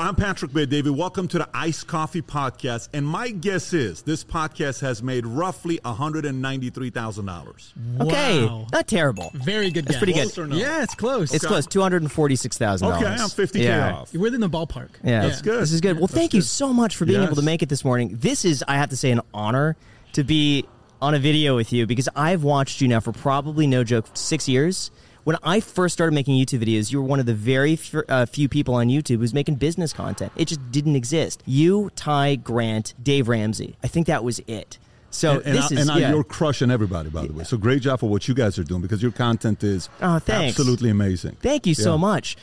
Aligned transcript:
I'm 0.00 0.16
Patrick 0.16 0.52
Bet-David. 0.52 0.90
Welcome 0.90 1.28
to 1.28 1.38
the 1.38 1.48
Ice 1.54 1.84
Coffee 1.84 2.20
Podcast. 2.20 2.88
And 2.92 3.06
my 3.06 3.30
guess 3.30 3.72
is 3.72 4.02
this 4.02 4.24
podcast 4.24 4.80
has 4.80 5.04
made 5.04 5.24
roughly 5.24 5.78
$193,000. 5.84 7.72
Okay, 8.00 8.44
Wow. 8.44 8.66
not 8.72 8.88
terrible. 8.88 9.30
Very 9.34 9.70
good 9.70 9.84
That's 9.84 9.92
guess. 9.94 9.98
pretty 10.00 10.12
good. 10.14 10.22
Close 10.32 10.38
or 10.38 10.48
no? 10.48 10.56
Yeah, 10.56 10.82
it's 10.82 10.96
close. 10.96 11.32
It's 11.32 11.46
close, 11.46 11.64
two 11.68 11.80
hundred 11.80 12.02
and 12.02 12.10
forty-six 12.10 12.58
thousand 12.58 12.88
Okay, 12.88 13.02
dollars. 13.04 13.20
I'm 13.20 13.28
50K 13.28 13.62
yeah. 13.62 13.94
off. 13.94 14.12
You're 14.12 14.20
within 14.22 14.40
the 14.40 14.50
ballpark. 14.50 14.88
Yeah, 15.04 15.28
That's 15.28 15.40
good. 15.40 15.62
This 15.62 15.70
is 15.70 15.80
good. 15.80 15.92
Well, 15.98 16.08
That's 16.08 16.14
thank 16.18 16.34
you 16.34 16.40
so 16.40 16.72
much 16.72 16.96
for 16.96 17.04
being 17.04 17.22
able 17.22 17.36
to 17.36 17.42
make 17.42 17.62
it 17.62 17.68
this 17.68 17.84
morning. 17.84 18.16
This 18.20 18.44
is, 18.44 18.64
I 18.66 18.74
have 18.78 18.90
to 18.90 18.96
say, 18.96 19.12
an 19.12 19.20
honor 19.32 19.76
to 20.14 20.24
be 20.24 20.64
on 21.00 21.14
a 21.14 21.20
video 21.20 21.54
with 21.54 21.72
you 21.72 21.86
because 21.86 22.08
I've 22.16 22.42
watched 22.42 22.80
you 22.80 22.88
now 22.88 22.98
for 22.98 23.12
probably 23.12 23.68
no 23.68 23.84
joke 23.84 24.06
six 24.14 24.48
years. 24.48 24.90
When 25.24 25.36
I 25.42 25.60
first 25.60 25.94
started 25.94 26.12
making 26.12 26.34
YouTube 26.36 26.62
videos, 26.62 26.92
you 26.92 27.00
were 27.00 27.06
one 27.08 27.18
of 27.18 27.24
the 27.26 27.32
very 27.34 27.74
f- 27.74 27.94
uh, 28.08 28.26
few 28.26 28.46
people 28.48 28.74
on 28.74 28.88
YouTube 28.88 29.18
who's 29.18 29.32
making 29.32 29.54
business 29.54 29.92
content. 29.92 30.32
It 30.36 30.48
just 30.48 30.70
didn't 30.70 30.96
exist. 30.96 31.42
You, 31.46 31.90
Ty, 31.96 32.36
Grant, 32.36 32.92
Dave 33.02 33.28
Ramsey. 33.28 33.76
I 33.82 33.88
think 33.88 34.06
that 34.06 34.22
was 34.22 34.40
it. 34.46 34.76
So 35.10 35.36
And, 35.38 35.46
and, 35.46 35.56
this 35.56 35.72
I, 35.72 35.74
is 35.76 35.80
and 35.80 35.90
I- 35.92 35.98
yeah. 36.00 36.10
you're 36.10 36.24
crushing 36.24 36.70
everybody, 36.70 37.08
by 37.08 37.26
the 37.26 37.32
way. 37.32 37.44
So 37.44 37.56
great 37.56 37.80
job 37.80 38.00
for 38.00 38.08
what 38.10 38.28
you 38.28 38.34
guys 38.34 38.58
are 38.58 38.64
doing 38.64 38.82
because 38.82 39.00
your 39.02 39.12
content 39.12 39.64
is 39.64 39.88
Oh, 40.02 40.18
thanks. 40.18 40.58
absolutely 40.58 40.90
amazing. 40.90 41.36
Thank 41.40 41.66
you 41.66 41.74
so 41.74 41.96
much. 41.96 42.36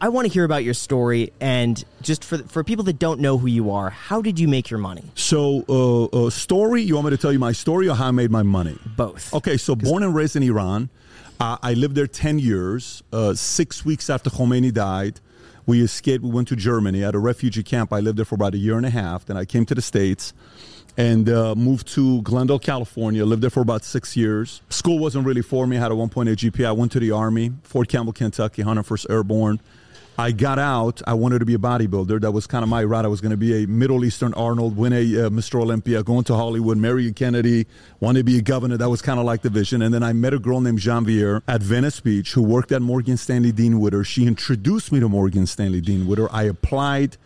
I 0.00 0.08
want 0.08 0.26
to 0.26 0.32
hear 0.32 0.44
about 0.44 0.62
your 0.64 0.74
story 0.74 1.32
and 1.40 1.82
just 2.02 2.24
for 2.24 2.38
for 2.38 2.64
people 2.64 2.84
that 2.86 2.98
don't 2.98 3.20
know 3.20 3.38
who 3.38 3.46
you 3.46 3.70
are, 3.70 3.90
how 3.90 4.20
did 4.20 4.38
you 4.40 4.48
make 4.48 4.68
your 4.68 4.78
money? 4.78 5.04
So, 5.14 5.64
uh, 5.68 6.26
uh, 6.26 6.30
story, 6.30 6.82
you 6.82 6.94
want 6.96 7.04
me 7.06 7.10
to 7.12 7.16
tell 7.16 7.32
you 7.32 7.38
my 7.38 7.52
story 7.52 7.88
or 7.88 7.94
how 7.94 8.08
I 8.08 8.10
made 8.10 8.30
my 8.32 8.42
money? 8.42 8.76
Both. 8.96 9.32
Okay, 9.32 9.56
so 9.56 9.76
born 9.76 10.02
and 10.02 10.12
raised 10.12 10.34
in 10.34 10.42
Iran. 10.42 10.88
I 11.42 11.74
lived 11.74 11.96
there 11.96 12.06
10 12.06 12.38
years. 12.38 13.02
Uh, 13.12 13.34
six 13.34 13.84
weeks 13.84 14.08
after 14.08 14.30
Khomeini 14.30 14.72
died, 14.72 15.20
we 15.66 15.82
escaped. 15.82 16.22
We 16.22 16.30
went 16.30 16.48
to 16.48 16.56
Germany 16.56 17.02
at 17.02 17.14
a 17.14 17.18
refugee 17.18 17.64
camp. 17.64 17.92
I 17.92 18.00
lived 18.00 18.18
there 18.18 18.24
for 18.24 18.36
about 18.36 18.54
a 18.54 18.58
year 18.58 18.76
and 18.76 18.86
a 18.86 18.90
half. 18.90 19.26
Then 19.26 19.36
I 19.36 19.44
came 19.44 19.66
to 19.66 19.74
the 19.74 19.82
States 19.82 20.32
and 20.96 21.28
uh, 21.28 21.54
moved 21.56 21.88
to 21.94 22.22
Glendale, 22.22 22.60
California. 22.60 23.24
Lived 23.24 23.42
there 23.42 23.50
for 23.50 23.60
about 23.60 23.82
six 23.82 24.16
years. 24.16 24.62
School 24.68 25.00
wasn't 25.00 25.26
really 25.26 25.42
for 25.42 25.66
me. 25.66 25.78
I 25.78 25.80
had 25.80 25.90
a 25.90 25.94
1.8 25.94 26.28
GPA. 26.28 26.66
I 26.66 26.72
went 26.72 26.92
to 26.92 27.00
the 27.00 27.10
Army, 27.10 27.52
Fort 27.64 27.88
Campbell, 27.88 28.12
Kentucky, 28.12 28.62
101st 28.62 29.10
Airborne. 29.10 29.60
I 30.18 30.30
got 30.30 30.58
out. 30.58 31.00
I 31.06 31.14
wanted 31.14 31.38
to 31.38 31.46
be 31.46 31.54
a 31.54 31.58
bodybuilder. 31.58 32.20
That 32.20 32.32
was 32.32 32.46
kind 32.46 32.62
of 32.62 32.68
my 32.68 32.84
route. 32.84 33.04
I 33.04 33.08
was 33.08 33.22
going 33.22 33.30
to 33.30 33.36
be 33.36 33.64
a 33.64 33.66
Middle 33.66 34.04
Eastern 34.04 34.34
Arnold, 34.34 34.76
win 34.76 34.92
a 34.92 35.00
uh, 35.00 35.30
Mr. 35.30 35.60
Olympia, 35.60 36.02
go 36.02 36.18
into 36.18 36.34
Hollywood, 36.34 36.76
marry 36.76 37.08
a 37.08 37.12
Kennedy, 37.12 37.66
want 38.00 38.18
to 38.18 38.24
be 38.24 38.38
a 38.38 38.42
governor. 38.42 38.76
That 38.76 38.90
was 38.90 39.00
kind 39.00 39.18
of 39.18 39.24
like 39.24 39.40
the 39.40 39.48
vision. 39.48 39.80
And 39.80 39.92
then 39.92 40.02
I 40.02 40.12
met 40.12 40.34
a 40.34 40.38
girl 40.38 40.60
named 40.60 40.80
Janvier 40.80 41.42
at 41.48 41.62
Venice 41.62 42.00
Beach 42.00 42.32
who 42.32 42.42
worked 42.42 42.72
at 42.72 42.82
Morgan 42.82 43.16
Stanley 43.16 43.52
Dean 43.52 43.80
Witter. 43.80 44.04
She 44.04 44.26
introduced 44.26 44.92
me 44.92 45.00
to 45.00 45.08
Morgan 45.08 45.46
Stanley 45.46 45.80
Dean 45.80 46.06
Witter. 46.06 46.30
I 46.30 46.44
applied 46.44 47.16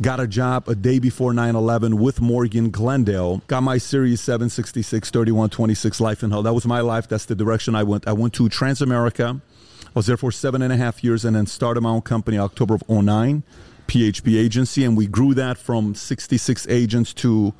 got 0.00 0.18
a 0.18 0.26
job 0.26 0.66
a 0.66 0.74
day 0.74 0.98
before 0.98 1.32
9-11 1.32 1.92
with 2.00 2.22
morgan 2.22 2.70
glendale 2.70 3.42
got 3.48 3.62
my 3.62 3.76
series 3.76 4.18
766 4.22 5.10
3126 5.10 6.00
life 6.00 6.22
and 6.22 6.32
health 6.32 6.44
that 6.44 6.54
was 6.54 6.64
my 6.64 6.80
life 6.80 7.06
that's 7.06 7.26
the 7.26 7.34
direction 7.34 7.74
i 7.74 7.82
went 7.82 8.08
i 8.08 8.12
went 8.14 8.32
to 8.32 8.44
transamerica 8.44 9.42
I 9.90 9.98
was 9.98 10.06
there 10.06 10.16
for 10.16 10.30
seven 10.30 10.62
and 10.62 10.72
a 10.72 10.76
half 10.76 11.02
years 11.02 11.24
and 11.24 11.34
then 11.34 11.46
started 11.46 11.80
my 11.80 11.90
own 11.90 12.02
company 12.02 12.38
October 12.38 12.74
of 12.74 12.88
09, 12.88 13.42
PHP 13.88 14.38
agency. 14.38 14.84
And 14.84 14.96
we 14.96 15.08
grew 15.08 15.34
that 15.34 15.58
from 15.58 15.96
66 15.96 16.68
agents 16.68 17.12
to, 17.14 17.52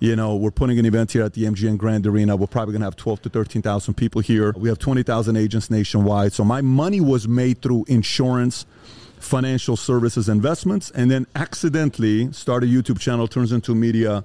you 0.00 0.16
know, 0.16 0.34
we're 0.34 0.50
putting 0.50 0.80
an 0.80 0.86
event 0.86 1.12
here 1.12 1.22
at 1.22 1.34
the 1.34 1.44
MGM 1.44 1.78
Grand 1.78 2.04
Arena. 2.04 2.34
We're 2.34 2.48
probably 2.48 2.72
going 2.72 2.80
to 2.80 2.86
have 2.86 2.96
12 2.96 3.22
to 3.22 3.28
13,000 3.28 3.94
people 3.94 4.20
here. 4.20 4.52
We 4.56 4.68
have 4.68 4.80
20,000 4.80 5.36
agents 5.36 5.70
nationwide. 5.70 6.32
So 6.32 6.42
my 6.42 6.62
money 6.62 7.00
was 7.00 7.28
made 7.28 7.62
through 7.62 7.84
insurance, 7.86 8.66
financial 9.20 9.76
services, 9.76 10.28
investments, 10.28 10.90
and 10.90 11.08
then 11.08 11.28
accidentally 11.36 12.32
start 12.32 12.64
a 12.64 12.66
YouTube 12.66 12.98
channel, 12.98 13.28
turns 13.28 13.52
into 13.52 13.72
media, 13.76 14.24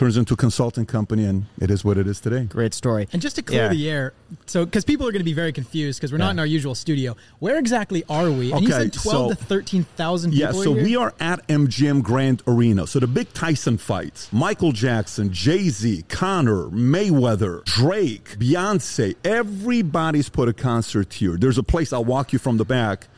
turns 0.00 0.16
into 0.16 0.32
a 0.32 0.36
consulting 0.36 0.86
company, 0.86 1.26
and 1.26 1.44
it 1.60 1.70
is 1.70 1.84
what 1.84 1.98
it 1.98 2.06
is 2.06 2.20
today. 2.20 2.44
Great 2.44 2.72
story. 2.72 3.06
And 3.12 3.20
just 3.20 3.36
to 3.36 3.42
clear 3.42 3.64
Yeah. 3.64 3.68
the 3.68 3.90
air, 3.90 4.12
so 4.46 4.64
because 4.64 4.82
people 4.82 5.06
are 5.06 5.12
going 5.12 5.20
to 5.20 5.24
be 5.26 5.34
very 5.34 5.52
confused 5.52 6.00
because 6.00 6.10
we're 6.10 6.16
not 6.16 6.28
Yeah. 6.28 6.30
in 6.30 6.38
our 6.38 6.46
usual 6.46 6.74
studio. 6.74 7.14
Where 7.38 7.58
exactly 7.58 8.02
are 8.08 8.30
we? 8.30 8.50
And 8.50 8.62
you 8.62 8.68
Okay, 8.74 8.84
said 8.84 8.92
twelve 8.94 9.32
so- 9.32 9.34
to 9.34 9.44
thirteen 9.44 9.84
thousand 9.96 10.32
Yeah, 10.32 10.46
people. 10.52 10.62
so 10.64 10.72
here? 10.74 10.84
we 10.84 10.96
are 10.96 11.12
at 11.20 11.46
MGM 11.50 12.00
Grand 12.00 12.42
Arena. 12.46 12.86
So 12.86 12.98
the 12.98 13.06
big 13.06 13.30
Tyson 13.34 13.76
fights 13.76 14.28
Michael 14.32 14.72
Jackson, 14.72 15.34
Jay 15.34 15.68
Z, 15.68 16.04
Conor, 16.08 16.68
Mayweather, 16.70 17.62
Drake, 17.66 18.38
Beyonce, 18.38 19.16
everybody's 19.22 20.30
put 20.30 20.48
a 20.48 20.54
concert 20.54 21.12
here. 21.12 21.36
There's 21.36 21.58
a 21.58 21.62
place 21.62 21.92
I'll 21.92 22.06
walk 22.06 22.32
you 22.32 22.38
from 22.38 22.56
the 22.56 22.64
back. 22.64 23.08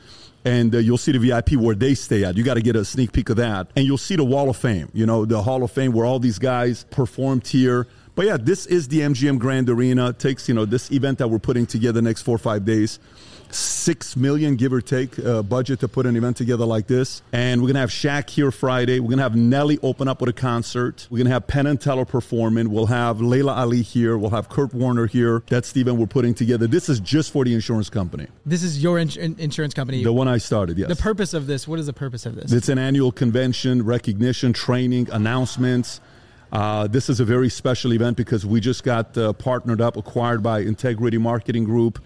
And 0.45 0.75
uh, 0.75 0.79
you'll 0.79 0.99
see 0.99 1.13
the 1.13 1.19
VIP 1.19 1.53
where 1.53 1.75
they 1.75 1.95
stay 1.95 2.25
at. 2.25 2.37
You 2.37 2.43
got 2.43 2.55
to 2.55 2.63
get 2.63 2.75
a 2.75 2.85
sneak 2.85 3.13
peek 3.13 3.29
of 3.31 3.37
that. 3.37 3.69
And 3.77 3.87
you'll 3.87 3.99
see 3.99 4.17
the 4.17 4.25
Wall 4.25 4.51
of 4.51 4.57
Fame, 4.57 4.91
you 4.93 5.07
know, 5.07 5.25
the 5.25 5.43
Hall 5.43 5.63
of 5.63 5.71
Fame 5.71 5.93
where 5.93 6.05
all 6.05 6.19
these 6.19 6.39
guys 6.39 6.85
performed 6.91 7.47
here. 7.47 7.87
But 8.15 8.27
yeah, 8.27 8.37
this 8.37 8.67
is 8.67 8.89
the 8.89 9.01
MGM 9.01 9.39
Grand 9.39 9.71
Arena. 9.71 10.09
It 10.09 10.19
takes, 10.19 10.49
you 10.49 10.55
know, 10.55 10.65
this 10.65 10.91
event 10.91 11.19
that 11.19 11.29
we're 11.29 11.39
putting 11.39 11.65
together 11.67 12.03
next 12.03 12.23
four 12.23 12.35
or 12.35 12.39
five 12.39 12.65
days 12.65 12.99
six 13.55 14.17
million 14.17 14.57
give 14.57 14.73
or 14.73 14.81
take 14.81 15.19
uh, 15.19 15.43
budget 15.43 15.81
to 15.81 15.89
put 15.89 16.07
an 16.07 16.17
event 16.17 16.37
together 16.37 16.65
like 16.65 16.87
this 16.87 17.23
and 17.33 17.61
we're 17.61 17.69
gonna 17.69 17.79
have 17.81 17.91
Shaq 17.91 18.31
here 18.31 18.51
friday 18.51 18.99
we're 18.99 19.11
gonna 19.11 19.23
have 19.23 19.37
nelly 19.37 19.79
open 19.83 20.09
up 20.09 20.21
with 20.21 20.31
a 20.31 20.33
concert 20.33 21.07
we're 21.11 21.19
gonna 21.19 21.31
have 21.31 21.47
penn 21.47 21.67
and 21.67 21.81
teller 21.81 22.05
performing 22.05 22.71
we'll 22.71 22.87
have 22.87 23.21
laila 23.21 23.53
ali 23.55 23.83
here 23.83 24.17
we'll 24.17 24.31
have 24.31 24.49
kurt 24.49 24.73
warner 24.73 25.07
here 25.07 25.43
that's 25.49 25.73
the 25.73 25.83
event 25.83 25.99
we're 25.99 26.07
putting 26.07 26.33
together 26.35 26.67
this 26.67 26.89
is 26.89 26.99
just 27.01 27.31
for 27.31 27.45
the 27.45 27.53
insurance 27.55 27.91
company 27.91 28.27
this 28.47 28.62
is 28.62 28.83
your 28.83 28.99
ins- 28.99 29.17
in- 29.17 29.39
insurance 29.39 29.75
company. 29.75 30.03
the 30.03 30.12
one 30.12 30.29
i 30.29 30.39
started 30.39 30.79
yes 30.79 30.89
The 30.89 30.97
purpose 30.97 31.35
of 31.35 31.47
this. 31.47 31.69
What 31.69 31.79
is 31.79 31.87
the 31.87 31.93
purpose 31.93 32.25
of 32.27 32.35
this? 32.35 32.53
it's 32.53 32.69
an 32.69 32.79
annual 32.79 33.12
convention, 33.12 33.83
recognition, 33.85 34.53
training, 34.53 35.09
announcements. 35.11 36.01
Uh, 36.53 36.87
this 36.87 37.09
is 37.09 37.19
a 37.21 37.25
very 37.25 37.49
special 37.49 37.93
event 37.95 38.15
because 38.17 38.45
we 38.45 38.61
just 38.61 38.85
got 38.85 39.17
uh, 39.17 39.33
partnered 39.33 39.81
up, 39.81 39.97
acquired 39.97 40.43
by 40.43 40.61
Integrity 40.61 41.17
Marketing 41.19 41.65
Group, 41.65 41.99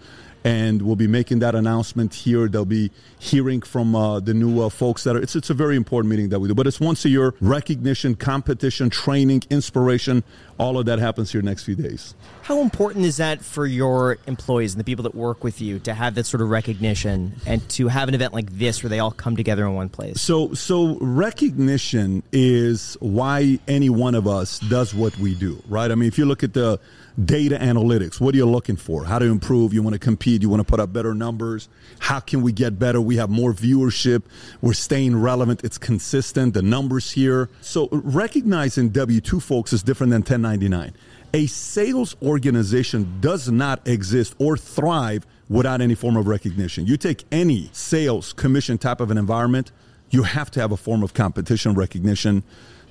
and 0.43 0.81
we'll 0.81 0.95
be 0.95 1.07
making 1.07 1.39
that 1.39 1.55
announcement 1.55 2.13
here. 2.13 2.47
They'll 2.47 2.65
be 2.65 2.91
hearing 3.19 3.61
from 3.61 3.95
uh, 3.95 4.19
the 4.19 4.33
new 4.33 4.61
uh, 4.61 4.69
folks 4.69 5.03
that 5.03 5.15
are. 5.15 5.19
It's 5.19 5.35
it's 5.35 5.49
a 5.49 5.53
very 5.53 5.75
important 5.75 6.09
meeting 6.09 6.29
that 6.29 6.39
we 6.39 6.47
do, 6.47 6.55
but 6.55 6.67
it's 6.67 6.79
once 6.79 7.05
a 7.05 7.09
year. 7.09 7.33
Recognition, 7.41 8.15
competition, 8.15 8.89
training, 8.89 9.43
inspiration. 9.49 10.23
All 10.59 10.79
of 10.79 10.85
that 10.87 10.99
happens 10.99 11.31
here 11.31 11.41
next 11.41 11.63
few 11.63 11.75
days. 11.75 12.15
How 12.41 12.61
important 12.61 13.05
is 13.05 13.17
that 13.17 13.43
for 13.43 13.65
your 13.65 14.17
employees 14.25 14.73
and 14.73 14.79
the 14.79 14.83
people 14.83 15.03
that 15.03 15.13
work 15.13 15.43
with 15.43 15.61
you 15.61 15.79
to 15.79 15.93
have 15.93 16.15
that 16.15 16.25
sort 16.25 16.41
of 16.41 16.49
recognition 16.49 17.35
and 17.45 17.67
to 17.69 17.89
have 17.89 18.07
an 18.07 18.15
event 18.15 18.33
like 18.33 18.49
this 18.51 18.81
where 18.81 18.89
they 18.89 18.99
all 18.99 19.11
come 19.11 19.35
together 19.35 19.65
in 19.65 19.75
one 19.75 19.89
place? 19.89 20.19
So, 20.19 20.53
so 20.53 20.97
recognition 20.99 22.23
is 22.31 22.97
why 23.01 23.59
any 23.67 23.89
one 23.89 24.15
of 24.15 24.27
us 24.27 24.59
does 24.59 24.95
what 24.95 25.15
we 25.17 25.35
do, 25.35 25.61
right? 25.67 25.91
I 25.91 25.95
mean, 25.95 26.07
if 26.07 26.17
you 26.17 26.25
look 26.25 26.43
at 26.43 26.53
the 26.53 26.79
data 27.23 27.57
analytics, 27.57 28.19
what 28.19 28.35
are 28.35 28.37
you 28.37 28.45
looking 28.45 28.75
for? 28.75 29.05
How 29.05 29.19
to 29.19 29.25
improve? 29.25 29.73
You 29.73 29.81
want 29.81 29.93
to 29.93 29.99
compete? 29.99 30.41
You 30.41 30.49
want 30.49 30.59
to 30.59 30.63
put 30.63 30.79
up 30.79 30.93
better 30.93 31.13
numbers? 31.13 31.67
How 31.99 32.19
can 32.19 32.41
we 32.41 32.51
get 32.51 32.77
better? 32.77 33.01
We 33.01 33.17
have 33.17 33.29
more 33.29 33.53
viewership. 33.53 34.23
We're 34.61 34.73
staying 34.73 35.19
relevant. 35.19 35.63
It's 35.63 35.77
consistent. 35.77 36.53
The 36.53 36.61
numbers 36.61 37.11
here. 37.11 37.49
So, 37.61 37.89
recognizing 37.91 38.89
W 38.89 39.21
two 39.21 39.39
folks 39.39 39.73
is 39.73 39.83
different 39.83 40.11
than 40.11 40.21
1099. 40.21 40.93
A 41.33 41.45
sales 41.47 42.15
organization 42.21 43.17
does 43.19 43.49
not 43.49 43.85
exist 43.87 44.35
or 44.39 44.55
thrive 44.55 45.25
without 45.49 45.81
any 45.81 45.95
form 45.95 46.17
of 46.17 46.27
recognition. 46.27 46.85
You 46.85 46.97
take 46.97 47.25
any 47.31 47.69
sales 47.73 48.33
commission 48.33 48.77
type 48.77 49.01
of 49.01 49.11
an 49.11 49.17
environment, 49.17 49.71
you 50.09 50.23
have 50.23 50.49
to 50.51 50.61
have 50.61 50.71
a 50.71 50.77
form 50.77 51.03
of 51.03 51.13
competition 51.13 51.73
recognition 51.73 52.43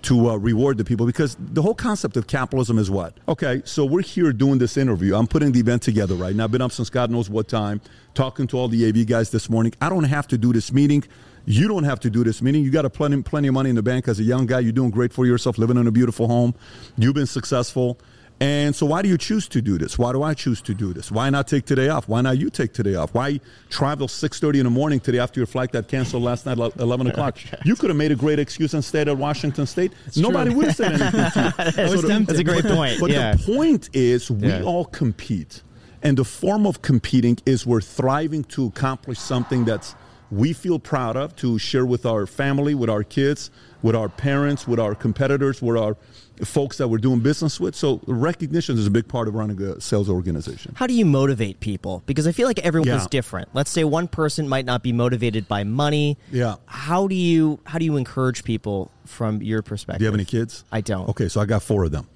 to 0.06 0.31
uh, 0.31 0.37
reward 0.37 0.78
the 0.78 0.84
people 0.84 1.05
because 1.05 1.37
the 1.39 1.61
whole 1.61 1.75
concept 1.75 2.17
of 2.17 2.28
capitalism 2.28 2.78
is 2.78 2.89
what? 2.89 3.12
Okay, 3.28 3.61
so 3.65 3.84
we're 3.84 4.03
here 4.03 4.33
doing 4.33 4.59
this 4.59 4.77
interview. 4.77 5.17
I'm 5.17 5.27
putting 5.27 5.50
the 5.50 5.59
event 5.59 5.83
together 5.83 6.15
right 6.15 6.34
now. 6.34 6.44
I've 6.44 6.53
been 6.53 6.62
up 6.62 6.71
since 6.71 6.89
God 6.91 7.11
knows 7.11 7.28
what 7.28 7.49
time, 7.49 7.81
talking 8.15 8.47
to 8.49 8.59
all 8.59 8.69
the 8.69 8.89
AV 8.89 9.05
guys 9.06 9.31
this 9.31 9.50
morning. 9.50 9.75
I 9.81 9.89
don't 9.89 10.05
have 10.05 10.28
to 10.28 10.39
do 10.39 10.53
this 10.53 10.72
meeting. 10.72 11.03
You 11.45 11.66
don't 11.66 11.83
have 11.83 11.99
to 12.00 12.11
do 12.11 12.22
this 12.22 12.41
meeting. 12.41 12.62
You 12.62 12.71
got 12.71 12.84
a 12.84 12.91
plenty, 12.91 13.21
plenty 13.22 13.49
of 13.49 13.55
money 13.55 13.71
in 13.71 13.75
the 13.77 13.83
bank 13.83 14.06
as 14.06 14.21
a 14.21 14.22
young 14.22 14.47
guy. 14.47 14.60
You're 14.60 14.71
doing 14.71 14.91
great 14.91 15.13
for 15.13 15.27
yourself, 15.27 15.59
living 15.59 15.77
in 15.77 15.89
a 15.89 15.92
beautiful 15.92 16.28
home. 16.28 16.54
You've 16.97 17.15
been 17.15 17.27
successful. 17.27 17.98
And 18.38 18.77
so, 18.77 18.84
why 18.84 19.00
do 19.00 19.09
you 19.09 19.16
choose 19.16 19.48
to 19.48 19.62
do 19.62 19.78
this? 19.78 19.98
Why 19.98 20.12
do 20.12 20.22
I 20.22 20.34
choose 20.34 20.60
to 20.62 20.74
do 20.74 20.92
this? 20.92 21.10
Why 21.10 21.30
not 21.30 21.48
take 21.48 21.65
today 21.65 21.88
off? 21.88 22.06
Why 22.06 22.21
not 22.21 22.36
you 22.36 22.50
take 22.50 22.74
today 22.74 22.94
off? 22.94 23.15
Why 23.15 23.41
travel 23.71 24.09
six 24.09 24.38
thirty 24.38 24.59
in 24.59 24.65
the 24.65 24.71
morning 24.71 25.00
today 25.00 25.18
after 25.18 25.41
your 25.41 25.47
flight 25.47 25.72
that 25.72 25.88
canceled 25.88 26.22
last 26.22 26.44
night 26.44 26.59
at 26.59 26.77
eleven 26.78 27.06
o'clock? 27.06 27.38
You 27.65 27.74
could 27.77 27.88
have 27.88 27.97
made 27.97 28.12
a 28.12 28.16
great 28.16 28.38
excuse 28.38 28.74
and 28.74 28.84
stayed 28.84 29.09
at 29.09 29.16
Washington 29.16 29.66
State. 29.66 29.92
Nobody 30.16 30.50
true. 30.50 30.59
would 30.59 30.66
have 30.66 30.77
said 30.77 30.92
anything 31.00 31.30
to 31.33 31.74
you. 31.77 31.83
was 31.91 32.03
the- 32.03 32.24
That's 32.27 32.38
a 32.38 32.44
great 32.44 32.65
point. 32.66 33.00
But 33.00 33.10
yeah. 33.10 33.34
the 33.34 33.42
point 33.42 33.88
is, 33.94 34.30
we 34.30 34.48
Yeah. 34.48 34.62
all 34.62 34.84
compete, 34.84 35.62
and 36.03 36.18
the 36.18 36.24
form 36.24 36.66
of 36.66 36.82
competing 36.82 37.39
is 37.47 37.66
we're 37.66 37.80
thriving 37.80 38.44
to 38.44 38.66
accomplish 38.66 39.18
something 39.18 39.65
that's 39.65 39.94
we 40.31 40.53
feel 40.53 40.78
proud 40.78 41.17
of 41.17 41.37
to 41.37 41.59
share 41.59 41.87
with 41.87 42.05
our 42.07 42.27
family, 42.27 42.75
with 42.75 42.91
our 42.91 43.05
kids, 43.05 43.51
with 43.83 43.95
our 43.95 44.09
parents, 44.09 44.67
with 44.67 44.81
our 44.81 44.95
competitors, 44.95 45.63
with 45.63 45.77
our 45.77 45.97
folks 46.45 46.77
that 46.78 46.89
we're 46.89 46.99
doing 46.99 47.21
business 47.21 47.59
with. 47.61 47.75
So 47.75 48.01
recognition 48.07 48.77
is 48.77 48.87
a 48.87 48.91
big 48.91 49.09
part 49.09 49.28
of 49.28 49.34
running 49.34 49.61
a 49.63 49.81
sales 49.81 50.11
organization. 50.11 50.75
How 50.77 50.87
do 50.87 50.93
you 50.95 51.07
motivate 51.07 51.61
people? 51.61 52.03
Because 52.07 52.27
I 52.27 52.33
feel 52.33 52.47
like 52.47 52.59
everyone 52.59 52.89
Yeah. 52.89 53.07
different. 53.11 53.49
Let's 53.55 53.71
say 53.71 53.84
one 53.84 54.09
person 54.09 54.49
might 54.49 54.65
not 54.67 54.83
be 54.83 54.93
motivated 54.93 55.49
by 55.49 55.65
money. 55.65 56.19
Yeah. 56.31 56.57
How 56.67 57.07
do 57.07 57.15
you 57.15 57.61
how 57.65 57.78
do 57.78 57.84
you 57.84 57.97
encourage 57.97 58.45
people 58.45 58.91
from 59.07 59.41
your 59.43 59.63
perspective? 59.63 60.01
Do 60.01 60.05
you 60.05 60.09
have 60.09 60.15
any 60.15 60.25
kids? 60.25 60.65
I 60.73 60.81
don't. 60.83 61.09
Okay, 61.11 61.28
so 61.28 61.41
I 61.41 61.47
got 61.47 61.63
four 61.63 61.84
of 61.84 61.93
them. 61.93 62.07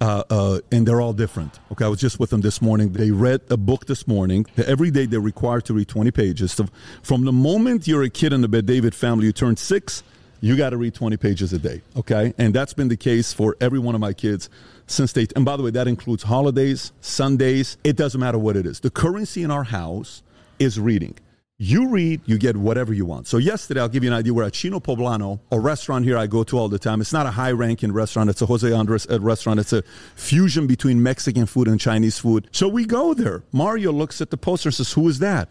Uh, 0.00 0.22
uh, 0.28 0.60
and 0.70 0.86
they're 0.86 1.00
all 1.00 1.14
different. 1.14 1.58
Okay, 1.72 1.84
I 1.84 1.88
was 1.88 2.00
just 2.00 2.20
with 2.20 2.28
them 2.28 2.42
this 2.42 2.60
morning. 2.60 2.92
They 2.92 3.10
read 3.10 3.40
a 3.48 3.56
book 3.56 3.86
this 3.86 4.06
morning. 4.06 4.44
Every 4.58 4.90
day 4.90 5.06
they're 5.06 5.20
required 5.20 5.64
to 5.66 5.74
read 5.74 5.88
20 5.88 6.10
pages. 6.10 6.52
So 6.52 6.66
from 7.02 7.24
the 7.24 7.32
moment 7.32 7.86
you're 7.86 8.02
a 8.02 8.10
kid 8.10 8.34
in 8.34 8.42
the 8.42 8.48
Bet-David 8.48 8.94
family, 8.94 9.24
you 9.24 9.32
turn 9.32 9.56
six, 9.56 10.02
you 10.40 10.56
got 10.56 10.70
to 10.70 10.76
read 10.76 10.94
20 10.94 11.16
pages 11.16 11.52
a 11.54 11.58
day. 11.58 11.80
Okay, 11.96 12.34
and 12.36 12.52
that's 12.52 12.74
been 12.74 12.88
the 12.88 12.96
case 12.96 13.32
for 13.32 13.56
every 13.60 13.78
one 13.78 13.94
of 13.94 14.00
my 14.00 14.12
kids 14.12 14.50
since 14.86 15.12
they. 15.12 15.26
And 15.34 15.44
by 15.44 15.56
the 15.56 15.62
way, 15.62 15.70
that 15.70 15.88
includes 15.88 16.22
holidays, 16.22 16.92
Sundays. 17.00 17.78
It 17.82 17.96
doesn't 17.96 18.20
matter 18.20 18.38
what 18.38 18.56
it 18.56 18.66
is. 18.66 18.80
The 18.80 18.90
currency 18.90 19.42
in 19.42 19.50
our 19.50 19.64
house 19.64 20.22
is 20.58 20.78
reading. 20.78 21.16
You 21.58 21.88
read, 21.88 22.20
you 22.26 22.36
get 22.36 22.54
whatever 22.54 22.92
you 22.92 23.06
want. 23.06 23.26
So 23.26 23.38
yesterday, 23.38 23.80
I'll 23.80 23.88
give 23.88 24.04
you 24.04 24.10
an 24.10 24.14
idea. 24.14 24.34
We're 24.34 24.44
at 24.44 24.52
China 24.52 24.78
Poblano, 24.78 25.40
a 25.50 25.58
restaurant 25.58 26.04
here 26.04 26.18
I 26.18 26.26
go 26.26 26.44
to 26.44 26.58
all 26.58 26.68
the 26.68 26.78
time. 26.78 27.00
It's 27.00 27.14
not 27.14 27.24
a 27.24 27.30
high-ranking 27.30 27.92
restaurant. 27.92 28.28
It's 28.28 28.42
a 28.42 28.46
Jose 28.46 28.70
Andres 28.70 29.06
uh, 29.08 29.18
restaurant. 29.20 29.58
It's 29.58 29.72
a 29.72 29.82
fusion 30.16 30.66
between 30.66 31.02
Mexican 31.02 31.46
food 31.46 31.66
and 31.66 31.80
Chinese 31.80 32.18
food. 32.18 32.46
So 32.52 32.68
we 32.68 32.84
go 32.84 33.14
there. 33.14 33.42
Mario 33.52 33.90
looks 33.90 34.20
at 34.20 34.28
the 34.28 34.36
poster 34.36 34.68
and 34.68 34.74
says, 34.74 34.92
"Who 34.92 35.08
is 35.08 35.18
that?" 35.20 35.48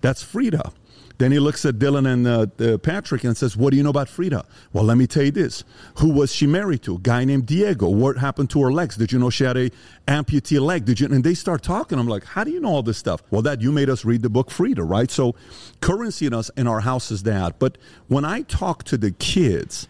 That's 0.00 0.22
Frida. 0.22 0.72
Then 1.18 1.32
he 1.32 1.40
looks 1.40 1.64
at 1.64 1.74
Dylan 1.74 2.06
and 2.06 2.26
uh, 2.26 2.46
uh, 2.64 2.78
Patrick 2.78 3.24
and 3.24 3.36
says, 3.36 3.56
What 3.56 3.70
do 3.70 3.76
you 3.76 3.82
know 3.82 3.90
about 3.90 4.08
Frida? 4.08 4.44
Well, 4.72 4.84
let 4.84 4.96
me 4.96 5.08
tell 5.08 5.24
you 5.24 5.32
this. 5.32 5.64
Who 5.96 6.10
was 6.10 6.32
she 6.32 6.46
married 6.46 6.82
to? 6.84 6.94
A 6.94 6.98
guy 6.98 7.24
named 7.24 7.46
Diego. 7.46 7.88
What 7.88 8.16
happened 8.18 8.50
to 8.50 8.62
her 8.62 8.72
legs? 8.72 8.96
Did 8.96 9.10
you 9.10 9.18
know 9.18 9.28
she 9.28 9.42
had 9.42 9.56
a 9.56 9.70
amputee 10.06 10.60
leg? 10.60 10.84
Did 10.84 11.00
you? 11.00 11.08
And 11.08 11.24
they 11.24 11.34
start 11.34 11.62
talking. 11.62 11.98
I'm 11.98 12.06
like, 12.06 12.24
How 12.24 12.44
do 12.44 12.52
you 12.52 12.60
know 12.60 12.68
all 12.68 12.84
this 12.84 12.98
stuff? 12.98 13.20
Well, 13.30 13.42
that 13.42 13.60
you 13.60 13.72
made 13.72 13.90
us 13.90 14.04
read 14.04 14.22
the 14.22 14.30
book 14.30 14.50
Frida, 14.50 14.84
right? 14.84 15.10
So 15.10 15.34
currency 15.80 16.26
in 16.26 16.34
us 16.34 16.50
in 16.56 16.68
our 16.68 16.80
house 16.80 17.10
is 17.10 17.24
that. 17.24 17.58
But 17.58 17.78
when 18.06 18.24
I 18.24 18.42
talk 18.42 18.84
to 18.84 18.96
the 18.96 19.10
kids, 19.10 19.88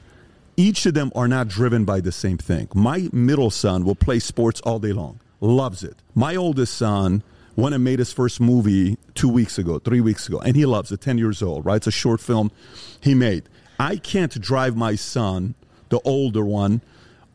each 0.57 0.87
of 0.87 0.95
them 0.95 1.13
are 1.15 1.29
not 1.29 1.49
driven 1.49 1.85
by 1.85 2.01
the 2.01 2.11
same 2.11 2.39
thing. 2.39 2.69
My 2.75 3.11
middle 3.13 3.51
son 3.51 3.85
will 3.85 3.95
play 3.95 4.19
sports 4.19 4.63
all 4.63 4.79
day 4.79 4.93
long, 4.93 5.21
loves 5.41 5.85
it. 5.85 5.97
My 6.15 6.37
oldest 6.37 6.75
son 6.75 7.23
went 7.59 7.75
and 7.75 7.83
made 7.83 7.99
his 7.99 8.13
first 8.13 8.41
movie 8.41 8.97
two 9.15 9.29
weeks 9.29 9.59
ago, 9.59 9.81
three 9.81 10.01
weeks 10.01 10.29
ago, 10.29 10.39
and 10.39 10.55
he 10.55 10.65
loves 10.65 10.93
it, 10.93 11.01
10 11.01 11.19
years 11.19 11.43
old, 11.43 11.65
right? 11.65 11.77
It's 11.77 11.89
a 11.89 11.91
short 11.91 12.21
film 12.21 12.53
he 13.01 13.15
made. 13.15 13.49
I 13.81 13.97
can't 13.97 14.41
drive 14.41 14.77
my 14.77 14.95
son, 14.95 15.57
the 15.89 16.01
older 16.05 16.45
one, 16.45 16.83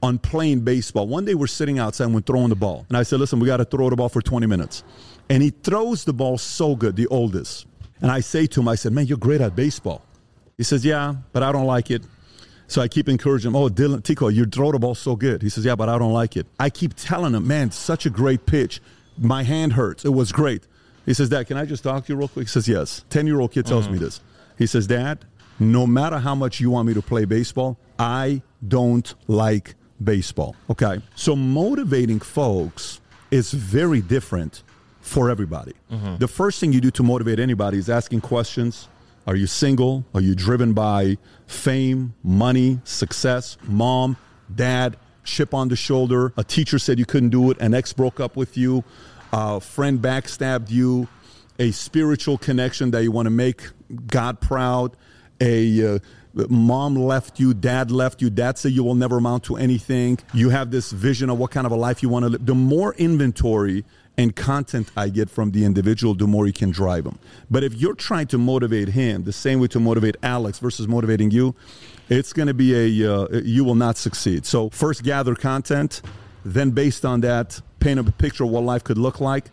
on 0.01 0.19
playing 0.19 0.61
baseball. 0.61 1.07
One 1.07 1.25
day 1.25 1.35
we're 1.35 1.47
sitting 1.47 1.77
outside 1.77 2.05
and 2.05 2.15
we're 2.15 2.21
throwing 2.21 2.49
the 2.49 2.55
ball. 2.55 2.85
And 2.87 2.97
I 2.97 3.03
said, 3.03 3.19
listen, 3.19 3.39
we 3.39 3.47
got 3.47 3.57
to 3.57 3.65
throw 3.65 3.89
the 3.89 3.97
ball 3.97 4.07
for 4.07 4.21
20 4.21 4.47
minutes. 4.47 4.83
And 5.29 5.43
he 5.43 5.49
throws 5.49 6.05
the 6.05 6.13
ball 6.13 6.37
so 6.37 6.75
good, 6.75 6.95
the 6.95 7.07
oldest. 7.07 7.65
And 8.01 8.09
I 8.09 8.21
say 8.21 8.45
to 8.47 8.61
him, 8.61 8.67
I 8.69 8.75
said, 8.75 8.93
man, 8.93 9.07
you're 9.07 9.17
great 9.17 9.41
at 9.41 9.57
baseball. 9.57 10.03
He 10.57 10.63
says, 10.63 10.85
yeah, 10.85 11.15
but 11.33 11.43
I 11.43 11.51
don't 11.51 11.67
like 11.67 11.91
it. 11.91 12.01
So 12.67 12.81
I 12.81 12.87
keep 12.87 13.09
encouraging 13.09 13.51
him, 13.51 13.55
oh, 13.57 13.67
Dylan, 13.67 14.03
Tico, 14.03 14.29
you 14.29 14.45
throw 14.45 14.71
the 14.71 14.79
ball 14.79 14.95
so 14.95 15.17
good. 15.17 15.41
He 15.41 15.49
says, 15.49 15.65
yeah, 15.65 15.75
but 15.75 15.89
I 15.89 15.97
don't 15.97 16.13
like 16.13 16.37
it. 16.37 16.47
I 16.59 16.69
keep 16.69 16.93
telling 16.95 17.33
him, 17.33 17.45
man, 17.45 17.71
such 17.71 18.05
a 18.05 18.09
great 18.09 18.45
pitch. 18.45 18.81
My 19.17 19.43
hand 19.43 19.73
hurts. 19.73 20.05
It 20.05 20.13
was 20.13 20.31
great. 20.31 20.67
He 21.05 21.13
says, 21.13 21.29
Dad, 21.29 21.47
can 21.47 21.57
I 21.57 21.65
just 21.65 21.83
talk 21.83 22.05
to 22.05 22.13
you 22.13 22.17
real 22.17 22.27
quick? 22.27 22.47
He 22.47 22.49
says, 22.49 22.67
yes. 22.67 23.03
10 23.09 23.27
year 23.27 23.39
old 23.39 23.51
kid 23.51 23.65
tells 23.65 23.87
me 23.87 23.95
mm-hmm. 23.95 24.05
this. 24.05 24.21
He 24.57 24.65
says, 24.67 24.87
Dad, 24.87 25.25
no 25.59 25.85
matter 25.85 26.17
how 26.17 26.35
much 26.35 26.59
you 26.59 26.69
want 26.69 26.87
me 26.87 26.93
to 26.93 27.01
play 27.01 27.25
baseball, 27.25 27.77
I 27.99 28.41
don't 28.67 29.13
like 29.27 29.75
baseball. 30.03 30.55
Okay. 30.69 31.01
So 31.15 31.35
motivating 31.35 32.19
folks 32.19 33.01
is 33.31 33.51
very 33.51 34.01
different 34.01 34.63
for 35.01 35.29
everybody. 35.29 35.73
Mm-hmm. 35.91 36.17
The 36.17 36.27
first 36.27 36.59
thing 36.59 36.71
you 36.71 36.81
do 36.81 36.91
to 36.91 37.03
motivate 37.03 37.39
anybody 37.39 37.77
is 37.77 37.89
asking 37.89 38.21
questions. 38.21 38.87
Are 39.27 39.35
you 39.35 39.47
single? 39.47 40.05
Are 40.13 40.21
you 40.21 40.35
driven 40.35 40.73
by 40.73 41.17
fame, 41.47 42.13
money, 42.23 42.79
success, 42.83 43.57
mom, 43.63 44.17
dad, 44.53 44.97
chip 45.23 45.53
on 45.53 45.69
the 45.69 45.75
shoulder? 45.75 46.33
A 46.37 46.43
teacher 46.43 46.79
said 46.79 46.99
you 46.99 47.05
couldn't 47.05 47.29
do 47.29 47.51
it, 47.51 47.57
an 47.59 47.73
ex 47.73 47.93
broke 47.93 48.19
up 48.19 48.35
with 48.35 48.57
you, 48.57 48.83
a 49.31 49.59
friend 49.59 49.99
backstabbed 49.99 50.69
you, 50.69 51.07
a 51.59 51.71
spiritual 51.71 52.37
connection 52.37 52.91
that 52.91 53.03
you 53.03 53.11
want 53.11 53.25
to 53.25 53.31
make 53.31 53.63
God 54.07 54.39
proud, 54.39 54.95
a 55.39 55.95
uh, 55.95 55.99
mom 56.33 56.95
left 56.95 57.39
you, 57.39 57.53
dad 57.53 57.91
left 57.91 58.21
you, 58.21 58.29
dad 58.29 58.57
said 58.57 58.71
you 58.71 58.83
will 58.83 58.95
never 58.95 59.17
amount 59.17 59.43
to 59.45 59.55
anything. 59.55 60.19
You 60.33 60.49
have 60.49 60.71
this 60.71 60.91
vision 60.91 61.29
of 61.29 61.37
what 61.37 61.51
kind 61.51 61.65
of 61.65 61.71
a 61.71 61.75
life 61.75 62.01
you 62.01 62.09
want 62.09 62.23
to 62.23 62.29
live. 62.29 62.45
The 62.45 62.55
more 62.55 62.93
inventory 62.95 63.85
and 64.17 64.35
content 64.35 64.91
I 64.95 65.09
get 65.09 65.29
from 65.29 65.51
the 65.51 65.65
individual, 65.65 66.13
the 66.13 66.27
more 66.27 66.45
you 66.45 66.53
can 66.53 66.71
drive 66.71 67.03
them. 67.03 67.17
But 67.49 67.63
if 67.63 67.73
you're 67.73 67.95
trying 67.95 68.27
to 68.27 68.37
motivate 68.37 68.89
him 68.89 69.23
the 69.23 69.33
same 69.33 69.59
way 69.59 69.67
to 69.69 69.79
motivate 69.79 70.17
Alex 70.21 70.59
versus 70.59 70.87
motivating 70.87 71.31
you, 71.31 71.55
it's 72.09 72.33
going 72.33 72.47
to 72.47 72.53
be 72.53 73.01
a, 73.01 73.13
uh, 73.13 73.27
you 73.43 73.63
will 73.63 73.75
not 73.75 73.97
succeed. 73.97 74.45
So 74.45 74.69
first 74.69 75.03
gather 75.03 75.35
content, 75.35 76.01
then 76.45 76.71
based 76.71 77.05
on 77.05 77.21
that, 77.21 77.59
paint 77.79 77.99
a 77.99 78.03
picture 78.03 78.43
of 78.43 78.51
what 78.51 78.63
life 78.63 78.83
could 78.83 78.97
look 78.97 79.19
like, 79.19 79.45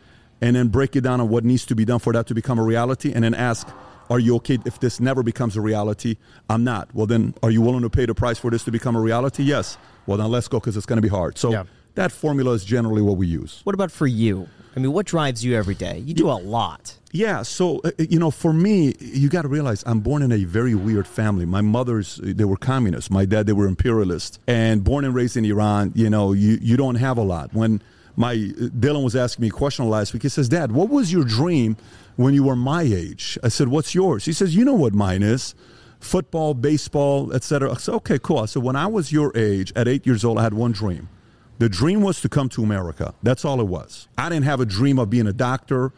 and 0.42 0.56
then 0.56 0.68
break 0.68 0.96
it 0.96 1.02
down 1.02 1.20
on 1.20 1.28
what 1.28 1.44
needs 1.44 1.64
to 1.66 1.74
be 1.74 1.84
done 1.84 1.98
for 1.98 2.12
that 2.12 2.26
to 2.26 2.34
become 2.34 2.58
a 2.58 2.62
reality, 2.62 3.12
and 3.12 3.24
then 3.24 3.34
ask, 3.34 3.68
are 4.10 4.18
you 4.18 4.36
okay 4.36 4.58
if 4.66 4.80
this 4.80 4.98
never 4.98 5.22
becomes 5.22 5.56
a 5.56 5.60
reality? 5.60 6.16
I'm 6.48 6.64
not. 6.64 6.92
Well, 6.94 7.06
then, 7.06 7.34
are 7.42 7.50
you 7.50 7.62
willing 7.62 7.82
to 7.82 7.90
pay 7.90 8.06
the 8.06 8.14
price 8.14 8.38
for 8.38 8.50
this 8.50 8.64
to 8.64 8.72
become 8.72 8.96
a 8.96 9.00
reality? 9.00 9.44
Yes. 9.44 9.78
Well, 10.06 10.18
then 10.18 10.30
let's 10.30 10.48
go 10.48 10.58
because 10.58 10.76
it's 10.76 10.86
going 10.86 10.96
to 10.96 11.02
be 11.02 11.08
hard. 11.08 11.38
So 11.38 11.52
Yeah. 11.52 11.64
That 12.00 12.10
formula 12.10 12.52
is 12.52 12.64
generally 12.64 13.02
what 13.02 13.18
we 13.18 13.26
use. 13.26 13.60
What 13.64 13.74
about 13.74 13.92
for 13.92 14.06
you? 14.06 14.48
I 14.74 14.80
mean, 14.80 14.92
what 14.92 15.04
drives 15.04 15.44
you 15.44 15.54
every 15.54 15.74
day? 15.74 15.98
You 15.98 16.14
do 16.14 16.30
a 16.30 16.40
lot. 16.56 16.96
Yeah, 17.12 17.42
so 17.42 17.80
uh, 17.84 17.88
uh 17.88 18.04
you 18.08 18.18
know, 18.18 18.30
for 18.30 18.52
me, 18.52 18.94
you 19.00 19.28
got 19.28 19.42
to 19.42 19.48
realize 19.48 19.82
I'm 19.84 20.00
born 20.00 20.22
in 20.22 20.32
a 20.32 20.44
very 20.44 20.74
weird 20.74 21.06
family. 21.06 21.44
My 21.44 21.60
mother's 21.60 22.18
uh, 22.20 22.32
they 22.34 22.44
were 22.44 22.56
communists. 22.56 23.10
My 23.10 23.24
dad 23.26 23.46
they 23.46 23.52
were 23.52 23.66
imperialists, 23.66 24.38
and 24.46 24.82
born 24.82 25.04
and 25.04 25.14
raised 25.14 25.36
in 25.36 25.44
Iran. 25.44 25.92
You 25.94 26.08
know, 26.08 26.32
you 26.32 26.58
you 26.62 26.76
don't 26.78 26.94
have 26.94 27.18
a 27.18 27.22
lot. 27.22 27.52
When 27.52 27.82
my 28.16 28.32
uh, 28.32 28.68
Dylan 28.82 29.04
was 29.04 29.16
asking 29.16 29.42
me 29.42 29.48
a 29.48 29.56
question 29.62 29.86
last 29.90 30.14
week, 30.14 30.22
he 30.22 30.30
says, 30.30 30.48
"Dad, 30.48 30.72
what 30.72 30.88
was 30.88 31.12
your 31.12 31.24
dream 31.24 31.76
when 32.16 32.32
you 32.32 32.44
were 32.44 32.56
my 32.56 32.82
age?" 32.82 33.36
I 33.42 33.48
said, 33.48 33.68
"What's 33.68 33.94
yours?" 33.94 34.24
He 34.24 34.32
says, 34.32 34.56
"You 34.56 34.64
know 34.64 34.78
what 34.84 34.94
mine 34.94 35.22
is." 35.22 35.54
Football, 35.98 36.54
baseball, 36.54 37.30
etc. 37.34 37.72
I 37.72 37.76
said, 37.76 37.94
okay, 37.96 38.18
cool. 38.18 38.38
I 38.38 38.46
said, 38.46 38.62
when 38.62 38.74
I 38.74 38.86
was 38.86 39.12
your 39.12 39.36
age, 39.36 39.70
at 39.76 39.86
eight 39.86 40.06
years 40.06 40.24
old, 40.24 40.38
I 40.38 40.42
had 40.44 40.54
one 40.54 40.72
dream. 40.72 41.10
The 41.60 41.68
dream 41.68 42.00
was 42.00 42.22
to 42.22 42.28
come 42.30 42.48
to 42.50 42.62
America. 42.62 43.12
That's 43.22 43.44
all 43.44 43.60
it 43.60 43.66
was. 43.66 44.08
I 44.16 44.30
didn't 44.30 44.46
have 44.46 44.60
a 44.60 44.64
dream 44.64 44.98
of 44.98 45.10
being 45.10 45.26
a 45.26 45.32
doctor. 45.34 45.92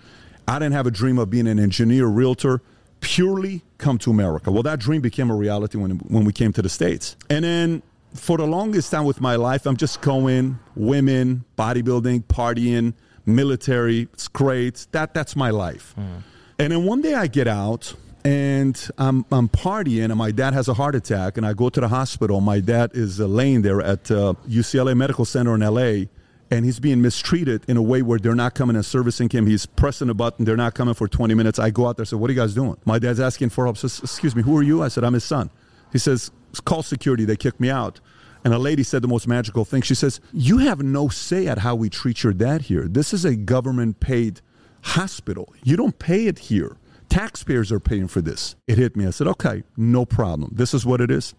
I 0.49 0.59
didn't 0.59 0.73
have 0.73 0.89
a 0.89 0.91
dream 0.91 1.19
of 1.19 1.31
being 1.31 1.47
an 1.47 1.61
engineer, 1.61 2.07
realtor. 2.07 2.63
Purely 3.01 3.63
come 3.79 3.97
to 3.99 4.11
America. 4.11 4.51
Well, 4.51 4.65
that 4.65 4.81
dream 4.81 5.01
became 5.01 5.31
a 5.31 5.37
reality 5.37 5.79
when, 5.79 5.93
when 5.99 6.25
we 6.25 6.33
came 6.33 6.53
to 6.55 6.63
the 6.63 6.69
States. 6.69 7.17
And 7.31 7.45
then 7.45 7.83
for 8.13 8.39
the 8.39 8.45
longest 8.45 8.91
time 8.91 9.05
with 9.05 9.21
my 9.21 9.37
life, 9.37 9.65
I'm 9.65 9.77
just 9.77 10.01
going 10.01 10.59
women, 10.75 11.45
bodybuilding, 11.57 12.25
partying, 12.25 12.95
military. 13.25 14.09
It's 14.15 14.27
great. 14.27 14.89
That, 14.91 15.15
that's 15.15 15.37
my 15.37 15.51
life. 15.51 15.93
Hmm. 15.93 16.19
And 16.59 16.73
then 16.73 16.85
one 16.85 17.03
day 17.03 17.15
I 17.15 17.29
get 17.29 17.47
out 17.47 17.95
and 18.25 18.91
I'm, 18.99 19.25
I'm 19.33 19.49
partying, 19.49 20.05
and 20.05 20.17
my 20.17 20.31
dad 20.31 20.55
has 20.55 20.69
a 20.69 20.75
heart 20.75 20.95
attack, 20.95 21.37
and 21.37 21.45
I 21.45 21.55
go 21.55 21.69
to 21.69 21.81
the 21.81 21.89
hospital. 21.89 22.41
My 22.41 22.61
dad 22.61 22.93
is 22.95 23.21
uh, 23.21 23.27
laying 23.27 23.63
there 23.63 23.81
at 23.81 24.11
uh, 24.11 24.35
UCLA 24.49 24.97
Medical 24.97 25.25
Center 25.25 25.55
in 25.55 25.61
LA, 25.61 26.07
and 26.51 26.65
he's 26.65 26.79
being 26.79 27.03
mistreated 27.03 27.65
in 27.67 27.77
a 27.77 27.83
way 27.83 28.03
where 28.03 28.19
they're 28.19 28.35
not 28.35 28.55
coming 28.55 28.77
and 28.77 28.85
servicing 28.85 29.29
him. 29.29 29.47
He's 29.47 29.67
pressing 29.67 30.09
a 30.09 30.15
button, 30.15 30.45
they're 30.45 30.57
not 30.57 30.75
coming 30.75 30.95
for 30.95 31.09
20 31.09 31.35
minutes. 31.35 31.59
I 31.59 31.71
go 31.71 31.87
out 31.87 31.97
there 31.97 32.03
and 32.03 32.09
say, 32.09 32.17
What 32.17 32.31
are 32.31 32.33
you 32.33 32.39
guys 32.39 32.55
doing? 32.55 32.77
My 32.85 32.99
dad's 32.99 33.21
asking 33.21 33.51
for 33.51 33.65
help. 33.65 33.77
Says, 33.77 33.99
Excuse 34.01 34.37
me, 34.37 34.43
who 34.43 34.57
are 34.57 34.63
you? 34.63 34.83
I 34.83 34.89
said, 34.89 35.03
I'm 35.03 35.15
his 35.15 35.25
son. 35.25 35.51
He 35.91 35.99
says, 35.99 36.31
Call 36.65 36.83
security. 36.83 37.25
They 37.25 37.37
kicked 37.37 37.61
me 37.61 37.71
out. 37.71 38.01
And 38.45 38.53
a 38.53 38.59
lady 38.59 38.83
said 38.83 39.03
the 39.03 39.09
most 39.09 39.29
magical 39.29 39.65
thing. 39.65 39.83
She 39.83 39.95
says, 39.95 40.21
You 40.33 40.59
have 40.59 40.83
no 40.83 41.09
say 41.09 41.47
at 41.49 41.59
how 41.59 41.75
we 41.75 41.89
treat 41.89 42.23
your 42.23 42.33
dad 42.33 42.63
here. 42.63 42.87
This 42.87 43.13
is 43.13 43.25
a 43.25 43.35
government 43.35 44.01
paid 44.01 44.41
hospital. 44.83 45.53
You 45.65 45.77
don't 45.77 45.99
pay 45.99 46.27
it 46.27 46.39
here. 46.39 46.77
Taxpayers 47.13 47.71
are 47.71 47.79
paying 47.79 48.09
for 48.09 48.23
this. 48.23 48.57
It 48.67 48.79
hit 48.79 48.97
me. 48.97 49.07
I 49.07 49.11
said, 49.11 49.27
okay, 49.27 49.65
no 49.77 50.07
problem. 50.07 50.51
This 50.55 50.73
is 50.73 50.87
what 50.87 51.03
it 51.03 51.11
is. 51.11 51.35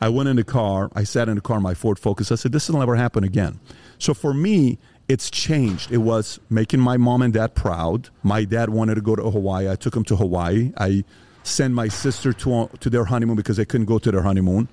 I 0.00 0.08
went 0.08 0.28
in 0.28 0.36
the 0.36 0.44
car. 0.44 0.88
I 0.94 1.02
sat 1.02 1.28
in 1.28 1.34
the 1.34 1.40
car, 1.40 1.60
my 1.60 1.74
Ford 1.74 1.98
Focus. 1.98 2.30
I 2.30 2.36
said, 2.36 2.52
this 2.52 2.68
will 2.68 2.78
never 2.78 2.94
happen 2.94 3.24
again. 3.24 3.58
So 3.98 4.14
for 4.14 4.32
me, 4.32 4.78
it's 5.08 5.28
changed. 5.28 5.90
It 5.90 5.98
was 5.98 6.38
making 6.48 6.78
my 6.78 6.96
mom 6.96 7.22
and 7.22 7.34
dad 7.34 7.56
proud. 7.56 8.08
My 8.22 8.44
dad 8.44 8.70
wanted 8.70 8.94
to 8.94 9.00
go 9.00 9.16
to 9.16 9.28
Hawaii. 9.28 9.68
I 9.68 9.74
took 9.74 9.96
him 9.96 10.04
to 10.04 10.14
Hawaii. 10.14 10.72
I 10.76 11.02
sent 11.42 11.74
my 11.74 11.88
sister 11.88 12.32
to, 12.32 12.70
to 12.78 12.88
their 12.88 13.06
honeymoon 13.06 13.34
because 13.34 13.56
they 13.56 13.64
couldn't 13.64 13.86
go 13.86 13.98
to 13.98 14.12
their 14.12 14.22
honeymoon. 14.22 14.68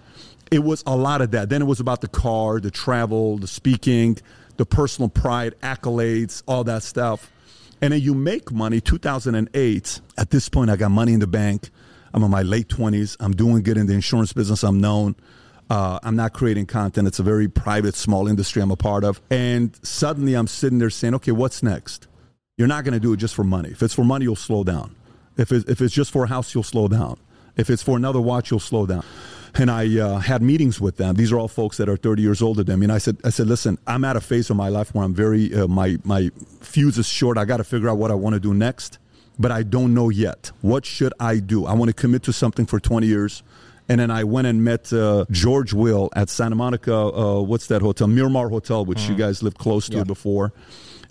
It 0.52 0.60
was 0.60 0.84
a 0.86 0.96
lot 0.96 1.22
of 1.22 1.32
that. 1.32 1.50
Then 1.50 1.64
it 1.64 1.66
was 1.66 1.80
about 1.80 2.02
the 2.02 2.08
car, 2.08 2.60
the 2.60 2.70
travel, 2.70 3.40
the 3.40 3.48
speaking, 3.48 4.20
the 4.58 4.68
personal 4.68 5.10
pride, 5.10 5.56
accolades, 5.64 6.44
all 6.48 6.64
that 6.66 6.84
stuff. 6.84 7.32
And 7.84 7.92
then 7.92 8.00
you 8.00 8.14
make 8.14 8.50
money. 8.50 8.80
2008. 8.80 10.02
At 10.18 10.30
this 10.30 10.48
point, 10.48 10.70
I 10.70 10.78
got 10.78 10.90
money 10.90 11.12
in 11.12 11.20
the 11.20 11.28
bank. 11.28 11.70
I'm 12.14 12.24
in 12.24 12.32
my 12.32 12.42
late 12.42 12.70
20s. 12.70 13.18
I'm 13.20 13.34
doing 13.34 13.62
good 13.62 13.78
in 13.78 13.88
the 13.88 13.94
insurance 13.94 14.32
business. 14.32 14.64
I'm 14.64 14.80
known. 14.80 15.18
Uh, 15.70 16.00
I'm 16.02 16.16
not 16.16 16.32
creating 16.32 16.68
content. 16.68 17.10
It's 17.10 17.20
a 17.20 17.24
very 17.24 17.50
private, 17.50 17.96
small 17.96 18.30
industry 18.30 18.62
I'm 18.62 18.72
a 18.72 18.78
part 18.78 19.04
of. 19.04 19.20
And 19.30 19.78
suddenly 19.86 20.34
I'm 20.34 20.48
sitting 20.48 20.80
there 20.80 20.90
saying, 20.90 21.16
okay, 21.16 21.34
what's 21.34 21.62
next? 21.62 22.08
You're 22.58 22.70
not 22.70 22.86
going 22.86 22.94
to 22.94 23.02
do 23.02 23.12
it 23.12 23.18
just 23.18 23.36
for 23.36 23.44
money. 23.44 23.72
If 23.72 23.84
it's 23.84 23.94
for 23.94 24.06
money, 24.06 24.24
you'll 24.24 24.38
slow 24.38 24.64
down. 24.64 24.96
If, 25.36 25.52
it, 25.52 25.68
if 25.68 25.82
it's 25.82 25.94
just 25.94 26.12
for 26.12 26.24
a 26.24 26.28
house, 26.28 26.54
you'll 26.54 26.64
slow 26.64 26.88
down. 26.88 27.20
If 27.56 27.70
it's 27.70 27.84
for 27.84 27.98
another 27.98 28.22
watch, 28.22 28.52
you'll 28.52 28.60
slow 28.60 28.86
down. 28.86 29.04
And 29.56 29.70
I 29.70 30.00
uh, 30.00 30.18
had 30.18 30.42
meetings 30.42 30.82
with 30.82 30.98
them. 30.98 31.16
These 31.16 31.32
are 31.32 31.38
all 31.38 31.48
folks 31.48 31.78
that 31.78 31.88
are 31.88 31.98
30 31.98 32.24
years 32.24 32.42
older 32.42 32.64
than 32.64 32.80
me. 32.80 32.86
And 32.86 32.92
I 32.92 32.98
said, 32.98 33.18
I 33.24 33.30
said, 33.30 33.48
listen, 33.48 33.78
I'm 33.86 34.04
at 34.04 34.16
a 34.16 34.22
phase 34.22 34.50
of 34.50 34.58
my 34.58 34.70
life 34.70 34.96
where 34.96 35.04
I'm 35.04 35.14
very, 35.14 35.54
uh, 35.54 35.68
my, 35.68 35.98
my 36.04 36.32
fuse 36.62 36.98
is 36.98 37.08
short. 37.08 37.38
I 37.38 37.46
got 37.46 37.58
to 37.58 37.64
figure 37.64 37.88
out 37.88 37.98
what 37.98 38.10
I 38.10 38.16
want 38.16 38.34
to 38.34 38.40
do 38.40 38.54
next, 38.54 38.98
but 39.38 39.52
I 39.52 39.62
don't 39.62 39.94
know 39.94 40.10
yet. 40.10 40.52
What 40.62 40.86
should 40.86 41.14
I 41.20 41.38
do? 41.38 41.68
I 41.68 41.74
want 41.74 41.90
to 41.90 41.94
commit 41.94 42.24
to 42.24 42.34
something 42.34 42.66
for 42.66 42.80
20 42.80 43.06
years. 43.06 43.44
And 43.88 44.00
then 44.00 44.10
I 44.10 44.24
went 44.24 44.48
and 44.48 44.64
met 44.64 44.92
uh, 44.92 45.26
George 45.30 45.74
Will 45.74 46.10
at 46.16 46.30
Santa 46.30 46.56
Monica. 46.56 46.96
Uh, 46.96 47.42
what's 47.42 47.68
that 47.68 47.82
hotel? 47.82 48.08
Miramar 48.08 48.50
Hotel, 48.50 48.86
which 48.86 49.00
mm. 49.00 49.10
you 49.10 49.16
guys 49.16 49.44
lived 49.44 49.58
close 49.58 49.88
to 49.90 49.98
yeah. 49.98 50.04
before. 50.04 50.54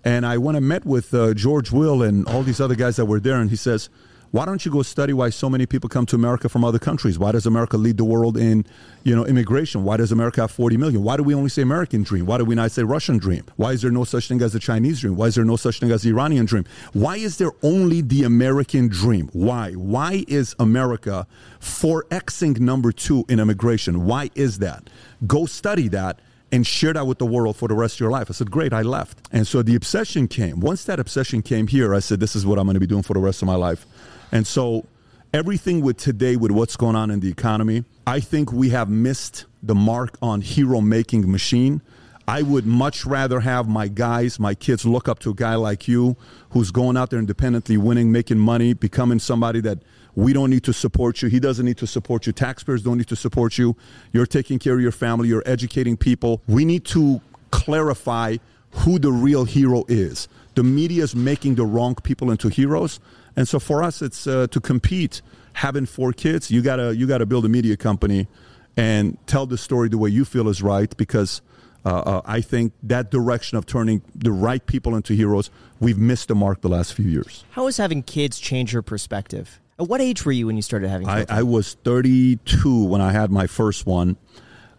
And 0.05 0.27
I 0.27 0.39
went 0.39 0.57
and 0.57 0.67
met 0.67 0.85
with 0.85 1.15
uh, 1.15 1.35
George 1.35 1.71
Will 1.71 2.03
and 2.03 2.27
all 2.27 2.43
these 2.43 2.61
other 2.61 2.75
guys 2.75 2.97
that 2.97 3.05
were 3.05 3.21
there. 3.21 3.41
And 3.41 3.51
he 3.51 3.57
says, 3.57 3.89
why 4.33 4.47
don't 4.47 4.65
you 4.65 4.73
go 4.73 4.83
study 4.83 5.13
why 5.13 5.29
so 5.29 5.51
many 5.51 5.67
people 5.67 5.91
come 5.91 6.07
to 6.07 6.17
America 6.17 6.49
from 6.49 6.65
other 6.65 6.79
countries? 6.79 7.19
Why 7.19 7.33
does 7.33 7.45
America 7.45 7.77
lead 7.77 7.99
the 7.99 8.05
world 8.05 8.39
in, 8.39 8.65
you 9.05 9.15
know, 9.15 9.27
immigration? 9.27 9.85
Why 9.85 9.99
does 9.99 10.11
America 10.11 10.41
have 10.41 10.51
40 10.51 10.79
million? 10.79 11.03
Why 11.03 11.19
do 11.19 11.23
we 11.23 11.35
only 11.35 11.51
say 11.51 11.61
American 11.61 12.03
dream? 12.03 12.25
Why 12.25 12.39
do 12.39 12.47
we 12.47 12.55
not 12.55 12.71
say 12.71 12.83
Russian 12.83 13.19
dream? 13.19 13.45
Why 13.57 13.73
is 13.73 13.83
there 13.83 13.91
no 13.91 14.05
such 14.05 14.29
thing 14.29 14.41
as 14.41 14.55
the 14.55 14.59
Chinese 14.59 15.01
dream? 15.01 15.17
Why 15.17 15.27
is 15.27 15.35
there 15.35 15.45
no 15.45 15.57
such 15.57 15.81
thing 15.81 15.91
as 15.91 16.03
the 16.03 16.09
Iranian 16.09 16.47
dream? 16.47 16.65
Why 16.95 17.17
is 17.17 17.37
there 17.37 17.53
only 17.63 18.01
the 18.01 18.25
American 18.25 18.89
dream? 18.89 19.29
Why? 19.35 19.73
Why 19.73 20.25
is 20.27 20.57
America 20.59 21.27
4xing 21.61 22.59
number 22.59 22.91
two 22.91 23.27
in 23.29 23.39
immigration? 23.39 24.07
Why 24.07 24.31
is 24.35 24.61
that? 24.61 24.89
Go 25.27 25.45
study 25.45 25.89
that 25.89 26.21
and 26.53 26.67
share 26.67 26.93
that 26.93 27.07
with 27.07 27.19
the 27.19 27.27
world 27.27 27.57
for 27.57 27.67
the 27.67 27.75
rest 27.75 27.97
of 27.97 28.01
your 28.01 28.11
life. 28.11 28.29
I 28.31 28.35
said, 28.35 28.51
great, 28.51 28.75
I 28.75 28.83
left. 28.83 29.27
And 29.33 29.47
so 29.47 29.63
the 29.63 29.75
obsession 29.75 30.29
came. 30.29 30.61
Once 30.61 30.85
that 30.85 31.01
obsession 31.01 31.41
came 31.41 31.67
here, 31.67 31.95
I 31.95 32.01
said, 32.01 32.21
this 32.21 32.37
is 32.37 32.45
what 32.45 32.59
I'm 32.59 32.67
going 32.67 32.75
to 32.75 32.81
be 32.81 32.87
doing 32.87 33.03
for 33.03 33.15
the 33.15 33.21
rest 33.21 33.41
of 33.41 33.47
my 33.47 33.55
life. 33.55 33.87
And 34.33 34.47
so 34.47 34.87
everything 35.33 35.83
with 35.83 35.99
today, 35.99 36.37
with 36.37 36.51
what's 36.51 36.77
going 36.77 36.97
on 36.97 37.11
in 37.11 37.21
the 37.21 37.29
economy, 37.29 37.85
I 38.07 38.21
think 38.21 38.53
we 38.53 38.71
have 38.71 38.89
missed 38.89 39.45
the 39.63 39.75
mark 39.75 40.17
on 40.21 40.41
hero 40.41 40.81
making 40.81 41.31
machine. 41.31 41.83
I 42.27 42.43
would 42.43 42.67
much 42.67 43.05
rather 43.05 43.41
have 43.41 43.69
my 43.69 43.89
guys, 43.89 44.39
my 44.39 44.55
kids 44.55 44.87
look 44.87 45.09
up 45.09 45.19
to 45.21 45.31
a 45.31 45.35
guy 45.35 45.57
like 45.57 45.87
you 45.89 46.17
who's 46.51 46.71
going 46.71 46.97
out 46.97 47.11
there 47.11 47.19
independently, 47.19 47.77
winning, 47.77 48.11
making 48.11 48.39
money, 48.39 48.75
becoming 48.75 49.19
somebody 49.19 49.61
that 49.61 49.79
we 50.15 50.33
don't 50.33 50.51
need 50.51 50.63
to 50.65 50.73
support 50.73 51.23
you. 51.23 51.29
He 51.29 51.41
doesn't 51.41 51.65
need 51.65 51.79
to 51.79 51.87
support 51.87 52.27
you. 52.27 52.33
Taxpayers 52.33 52.83
don't 52.83 52.99
need 52.99 53.09
to 53.09 53.17
support 53.17 53.59
you. 53.59 53.77
You're 54.13 54.27
taking 54.27 54.59
care 54.59 54.75
of 54.75 54.81
your 54.81 54.93
family. 54.93 55.29
You're 55.29 55.43
educating 55.47 55.97
people. 55.97 56.43
We 56.47 56.65
need 56.65 56.85
to 56.87 57.21
clarify 57.51 58.37
who 58.71 58.99
the 58.99 59.11
real 59.11 59.45
hero 59.45 59.85
is. 59.89 60.29
The 60.55 60.63
media 60.63 61.03
is 61.03 61.17
making 61.17 61.55
the 61.55 61.65
wrong 61.65 61.95
people 61.95 62.31
into 62.31 62.49
heroes. 62.49 63.01
And 63.37 63.49
so 63.49 63.59
for 63.59 63.83
us, 63.83 64.03
it's 64.03 64.27
uh, 64.27 64.47
to 64.49 64.61
compete. 64.61 65.23
Having 65.55 65.85
four 65.85 66.15
kids, 66.15 66.51
you 66.51 66.63
gotta 66.63 66.97
you 66.97 67.07
gotta 67.07 67.27
build 67.27 67.45
a 67.45 67.49
media 67.49 67.77
company 67.77 68.27
and 68.75 69.19
tell 69.27 69.45
the 69.45 69.59
story 69.59 69.91
the 69.91 69.99
way 69.99 70.09
you 70.09 70.25
feel 70.25 70.49
is 70.49 70.63
right. 70.63 70.97
Because 70.97 71.43
uh, 71.85 71.91
uh, 71.91 72.23
I 72.25 72.41
think 72.41 72.73
that 72.85 73.11
direction 73.11 73.59
of 73.59 73.67
turning 73.67 74.03
the 74.15 74.33
right 74.33 74.65
people 74.65 74.95
into 74.95 75.15
heroes, 75.15 75.51
we've 75.81 75.99
missed 75.99 76.29
the 76.29 76.35
mark 76.35 76.63
the 76.63 76.69
last 76.69 76.95
few 76.95 77.07
years. 77.07 77.45
How 77.51 77.67
has 77.67 77.77
having 77.77 78.03
kids 78.03 78.39
changed 78.39 78.73
your 78.73 78.83
perspective? 78.83 79.61
At 79.79 79.89
what 79.89 80.01
age 80.01 80.25
were 80.25 80.33
you 80.33 80.47
when 80.47 80.57
you 80.57 80.63
started 80.63 80.89
having 80.89 81.09
I, 81.09 81.27
I, 81.29 81.43
was 81.43 81.75
32 81.83 82.85
when 82.85 83.01
I 83.01 83.11
had 83.11 83.31
my 83.31 83.47
first 83.47 83.85
one. 83.85 84.17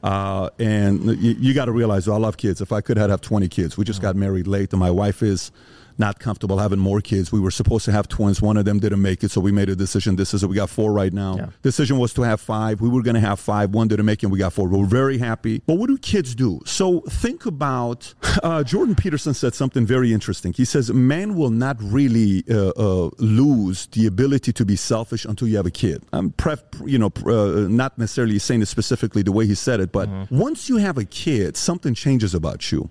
Uh, 0.02 0.50
and 0.60 1.04
you, 1.22 1.36
you 1.40 1.54
got 1.54 1.66
to 1.66 1.72
realize, 1.72 2.08
I 2.08 2.16
love 2.18 2.38
kids. 2.38 2.62
If 2.62 2.72
I 2.72 2.82
could, 2.82 2.98
I'd 2.98 3.10
have 3.10 3.22
20 3.22 3.48
kids. 3.48 3.78
We 3.78 3.86
just 3.86 4.02
got 4.02 4.16
married 4.16 4.48
late, 4.48 4.72
and 4.72 4.80
my 4.80 4.92
wife 4.92 5.24
is 5.24 5.52
not 5.98 6.20
comfortable 6.20 6.58
having 6.58 6.80
more 6.80 7.02
kids. 7.02 7.32
We 7.32 7.40
were 7.40 7.52
supposed 7.52 7.86
to 7.86 7.92
have 7.92 8.08
twins. 8.08 8.42
One 8.42 8.58
of 8.58 8.66
them 8.66 8.80
didn't 8.80 9.02
make 9.02 9.24
it, 9.24 9.32
so 9.32 9.42
we 9.42 9.52
made 9.52 9.70
a 9.70 9.76
decision. 9.76 10.16
This 10.16 10.34
is 10.34 10.44
it. 10.44 10.48
We 10.48 10.56
got 10.56 10.70
four 10.70 10.92
right 10.92 11.14
now. 11.14 11.38
Yeah. 11.38 11.50
Decision 11.62 11.98
was 11.98 12.14
to 12.14 12.22
have 12.24 12.42
five. 12.42 12.82
We 12.82 12.90
were 12.90 13.02
going 13.02 13.16
to 13.16 13.22
have 13.22 13.40
five. 13.40 13.72
One 13.72 13.88
didn't 13.88 14.06
make 14.06 14.24
it. 14.24 14.28
We 14.28 14.40
got 14.40 14.54
four. 14.54 14.68
We're 14.68 14.86
very 14.86 15.18
happy. 15.18 15.62
But 15.66 15.76
what 15.76 15.88
do 15.88 15.98
kids 15.98 16.36
do? 16.36 16.62
So 16.66 17.02
think 17.02 17.46
about. 17.46 18.14
Uh, 18.42 18.64
Jordan 18.64 18.96
Peterson 18.96 19.34
said 19.34 19.54
something 19.54 19.86
very 19.86 20.12
interesting. 20.12 20.54
He 20.54 20.66
says 20.66 20.92
man 20.92 21.36
will 21.36 21.52
not 21.52 21.78
really 21.80 22.44
uh, 22.50 22.70
uh, 22.70 23.10
lose 23.20 23.88
the 23.88 24.08
ability 24.08 24.54
to 24.54 24.66
be 24.66 24.76
selfish 24.76 25.26
until 25.26 25.48
you 25.48 25.58
have 25.58 25.66
a 25.66 25.72
kid. 25.72 26.04
I'm 26.12 26.32
pref, 26.32 26.64
you 26.86 26.98
know, 26.98 27.12
uh, 27.26 27.68
not 27.70 27.98
necessarily 27.98 28.40
saying 28.40 28.62
it 28.62 28.68
specifically 28.68 29.22
the 29.22 29.32
way 29.32 29.46
he 29.46 29.56
said 29.56 29.80
it, 29.80 29.92
but 29.92 30.10
mm-hmm. 30.10 30.38
once 30.38 30.70
you 30.70 30.78
have 30.78 30.98
a 30.98 31.06
kid, 31.06 31.56
something 31.58 31.94
changes 31.94 32.34
about 32.34 32.72
you 32.72 32.90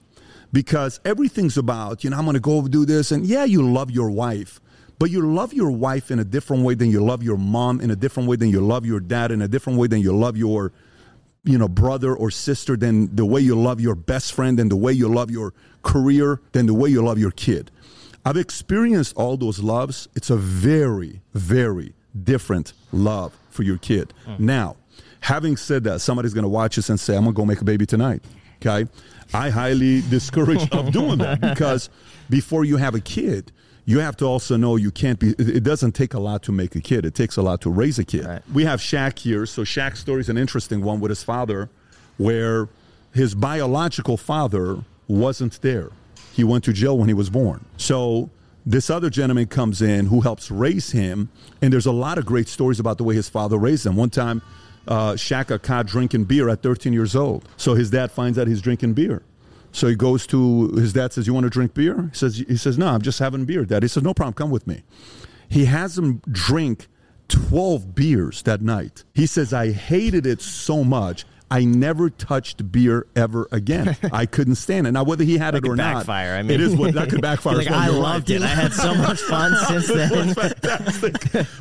because 0.52 1.00
everything's 1.04 1.56
about, 1.56 2.04
you 2.04 2.10
know, 2.10 2.18
I'm 2.18 2.24
going 2.24 2.34
to 2.34 2.40
go 2.40 2.66
do 2.68 2.84
this. 2.84 3.10
And 3.10 3.26
yeah, 3.26 3.44
you 3.44 3.68
love 3.68 3.90
your 3.90 4.10
wife, 4.10 4.60
but 4.98 5.10
you 5.10 5.22
love 5.22 5.52
your 5.52 5.70
wife 5.70 6.10
in 6.10 6.18
a 6.18 6.24
different 6.24 6.64
way 6.64 6.74
than 6.74 6.90
you 6.90 7.02
love 7.02 7.22
your 7.22 7.38
mom, 7.38 7.80
in 7.80 7.90
a 7.90 7.96
different 7.96 8.28
way 8.28 8.36
than 8.36 8.50
you 8.50 8.60
love 8.60 8.84
your 8.84 9.00
dad, 9.00 9.32
in 9.32 9.42
a 9.42 9.48
different 9.48 9.78
way 9.78 9.88
than 9.88 10.00
you 10.00 10.16
love 10.16 10.36
your, 10.36 10.72
you 11.44 11.58
know, 11.58 11.68
brother 11.68 12.14
or 12.14 12.30
sister, 12.30 12.76
than 12.76 13.14
the 13.16 13.24
way 13.24 13.40
you 13.40 13.54
love 13.54 13.80
your 13.80 13.94
best 13.94 14.32
friend, 14.34 14.58
than 14.58 14.68
the 14.68 14.76
way 14.76 14.92
you 14.92 15.08
love 15.08 15.30
your 15.30 15.54
career, 15.82 16.40
than 16.52 16.66
the 16.66 16.74
way 16.74 16.90
you 16.90 17.02
love 17.02 17.18
your 17.18 17.32
kid. 17.32 17.70
I've 18.24 18.36
experienced 18.36 19.16
all 19.16 19.36
those 19.36 19.58
loves. 19.58 20.08
It's 20.14 20.30
a 20.30 20.36
very, 20.36 21.22
very 21.34 21.94
different 22.22 22.72
love 22.92 23.36
for 23.50 23.64
your 23.64 23.78
kid. 23.78 24.12
Mm. 24.26 24.38
Now, 24.38 24.76
having 25.20 25.56
said 25.56 25.82
that, 25.84 26.00
somebody's 26.00 26.34
going 26.34 26.44
to 26.44 26.48
watch 26.48 26.76
this 26.76 26.88
and 26.88 27.00
say, 27.00 27.16
I'm 27.16 27.24
going 27.24 27.34
to 27.34 27.36
go 27.36 27.44
make 27.44 27.60
a 27.60 27.64
baby 27.64 27.86
tonight. 27.86 28.22
Okay. 28.64 28.88
I 29.34 29.50
highly 29.50 30.00
discourage 30.10 30.70
of 30.72 30.92
doing 30.92 31.18
that 31.18 31.40
because 31.40 31.90
before 32.28 32.64
you 32.64 32.76
have 32.76 32.94
a 32.94 33.00
kid, 33.00 33.52
you 33.84 33.98
have 33.98 34.16
to 34.18 34.24
also 34.24 34.56
know 34.56 34.76
you 34.76 34.90
can't 34.90 35.18
be 35.18 35.30
it 35.38 35.64
doesn't 35.64 35.92
take 35.92 36.14
a 36.14 36.20
lot 36.20 36.42
to 36.44 36.52
make 36.52 36.76
a 36.76 36.80
kid. 36.80 37.04
It 37.04 37.14
takes 37.14 37.36
a 37.36 37.42
lot 37.42 37.60
to 37.62 37.70
raise 37.70 37.98
a 37.98 38.04
kid. 38.04 38.24
Right. 38.24 38.42
we 38.52 38.64
have 38.64 38.80
Shaq 38.80 39.18
here 39.18 39.46
so 39.46 39.62
Shaq's 39.62 40.00
story 40.00 40.20
is 40.20 40.28
an 40.28 40.38
interesting 40.38 40.82
one 40.82 41.00
with 41.00 41.10
his 41.10 41.22
father 41.22 41.68
where 42.16 42.68
his 43.12 43.34
biological 43.34 44.16
father 44.16 44.78
wasn't 45.08 45.60
there. 45.62 45.90
He 46.32 46.44
went 46.44 46.64
to 46.64 46.72
jail 46.72 46.96
when 46.96 47.08
he 47.08 47.14
was 47.14 47.28
born. 47.28 47.64
So 47.76 48.30
this 48.64 48.88
other 48.88 49.10
gentleman 49.10 49.46
comes 49.46 49.82
in 49.82 50.06
who 50.06 50.20
helps 50.20 50.50
raise 50.50 50.92
him 50.92 51.30
and 51.60 51.72
there's 51.72 51.86
a 51.86 51.92
lot 51.92 52.18
of 52.18 52.24
great 52.24 52.48
stories 52.48 52.78
about 52.78 52.98
the 52.98 53.04
way 53.04 53.14
his 53.14 53.28
father 53.28 53.58
raised 53.58 53.84
him. 53.84 53.96
One 53.96 54.10
time 54.10 54.42
uh, 54.88 55.16
got 55.28 55.62
caught 55.62 55.86
drinking 55.86 56.24
beer 56.24 56.48
at 56.48 56.62
13 56.62 56.92
years 56.92 57.14
old. 57.16 57.48
So 57.56 57.74
his 57.74 57.90
dad 57.90 58.10
finds 58.10 58.38
out 58.38 58.46
he's 58.48 58.62
drinking 58.62 58.94
beer. 58.94 59.22
So 59.72 59.86
he 59.86 59.94
goes 59.94 60.26
to 60.28 60.68
his 60.72 60.92
dad 60.92 61.12
says, 61.12 61.26
"You 61.26 61.34
want 61.34 61.44
to 61.44 61.50
drink 61.50 61.72
beer?" 61.74 62.10
He 62.12 62.16
says, 62.16 62.36
"He 62.36 62.56
says 62.56 62.76
No, 62.76 62.88
I'm 62.88 63.00
just 63.02 63.18
having 63.18 63.46
beer." 63.46 63.64
Dad, 63.64 63.82
he 63.82 63.88
says, 63.88 64.02
"No 64.02 64.12
problem, 64.12 64.34
come 64.34 64.50
with 64.50 64.66
me." 64.66 64.82
He 65.48 65.64
has 65.64 65.96
him 65.96 66.20
drink 66.30 66.88
12 67.28 67.94
beers 67.94 68.42
that 68.42 68.60
night. 68.60 69.04
He 69.14 69.26
says, 69.26 69.52
"I 69.52 69.72
hated 69.72 70.26
it 70.26 70.42
so 70.42 70.84
much." 70.84 71.24
I 71.50 71.66
never 71.66 72.08
touched 72.08 72.72
beer 72.72 73.06
ever 73.14 73.46
again. 73.52 73.94
I 74.12 74.24
couldn't 74.24 74.54
stand 74.54 74.86
it. 74.86 74.92
Now, 74.92 75.04
whether 75.04 75.22
he 75.22 75.36
had 75.36 75.52
like 75.52 75.66
it 75.66 75.68
or 75.68 75.76
not, 75.76 75.96
backfire. 75.96 76.34
I 76.34 76.42
mean, 76.42 76.52
it 76.52 76.62
is 76.62 76.74
what 76.74 76.94
that 76.94 77.10
could 77.10 77.20
backfire. 77.22 77.56
like, 77.56 77.70
I 77.70 77.88
loved 77.88 78.30
right. 78.30 78.40
it. 78.40 78.42
I 78.42 78.46
had 78.46 78.72
so 78.72 78.94
much 78.94 79.20
fun 79.20 79.54
since 79.68 79.88
then. 79.88 80.32
fantastic. 80.32 81.12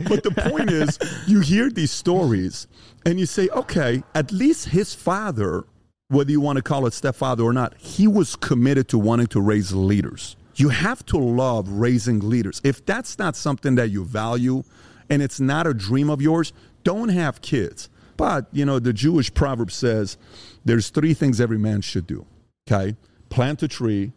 but 0.07 0.23
the 0.23 0.31
point 0.49 0.71
is, 0.71 0.97
you 1.27 1.41
hear 1.41 1.69
these 1.69 1.91
stories, 1.91 2.67
and 3.05 3.19
you 3.19 3.25
say, 3.25 3.49
okay, 3.49 4.03
at 4.13 4.31
least 4.31 4.69
his 4.69 4.93
father, 4.93 5.65
whether 6.09 6.31
you 6.31 6.41
want 6.41 6.57
to 6.57 6.61
call 6.61 6.85
it 6.85 6.93
stepfather 6.93 7.43
or 7.43 7.53
not, 7.53 7.75
he 7.77 8.07
was 8.07 8.35
committed 8.35 8.87
to 8.89 8.99
wanting 8.99 9.27
to 9.27 9.41
raise 9.41 9.73
leaders. 9.73 10.35
You 10.55 10.69
have 10.69 11.05
to 11.07 11.17
love 11.17 11.69
raising 11.69 12.19
leaders. 12.19 12.61
If 12.63 12.85
that's 12.85 13.17
not 13.17 13.35
something 13.35 13.75
that 13.75 13.89
you 13.89 14.03
value 14.03 14.63
and 15.09 15.21
it's 15.21 15.39
not 15.39 15.65
a 15.65 15.73
dream 15.73 16.09
of 16.09 16.21
yours, 16.21 16.53
don't 16.83 17.09
have 17.09 17.41
kids. 17.41 17.89
But, 18.17 18.47
you 18.51 18.65
know, 18.65 18.77
the 18.77 18.93
Jewish 18.93 19.33
proverb 19.33 19.71
says 19.71 20.17
there's 20.63 20.89
three 20.89 21.13
things 21.13 21.41
every 21.41 21.57
man 21.57 21.81
should 21.81 22.05
do. 22.05 22.25
Okay? 22.67 22.95
Plant 23.29 23.63
a 23.63 23.67
tree, 23.67 24.11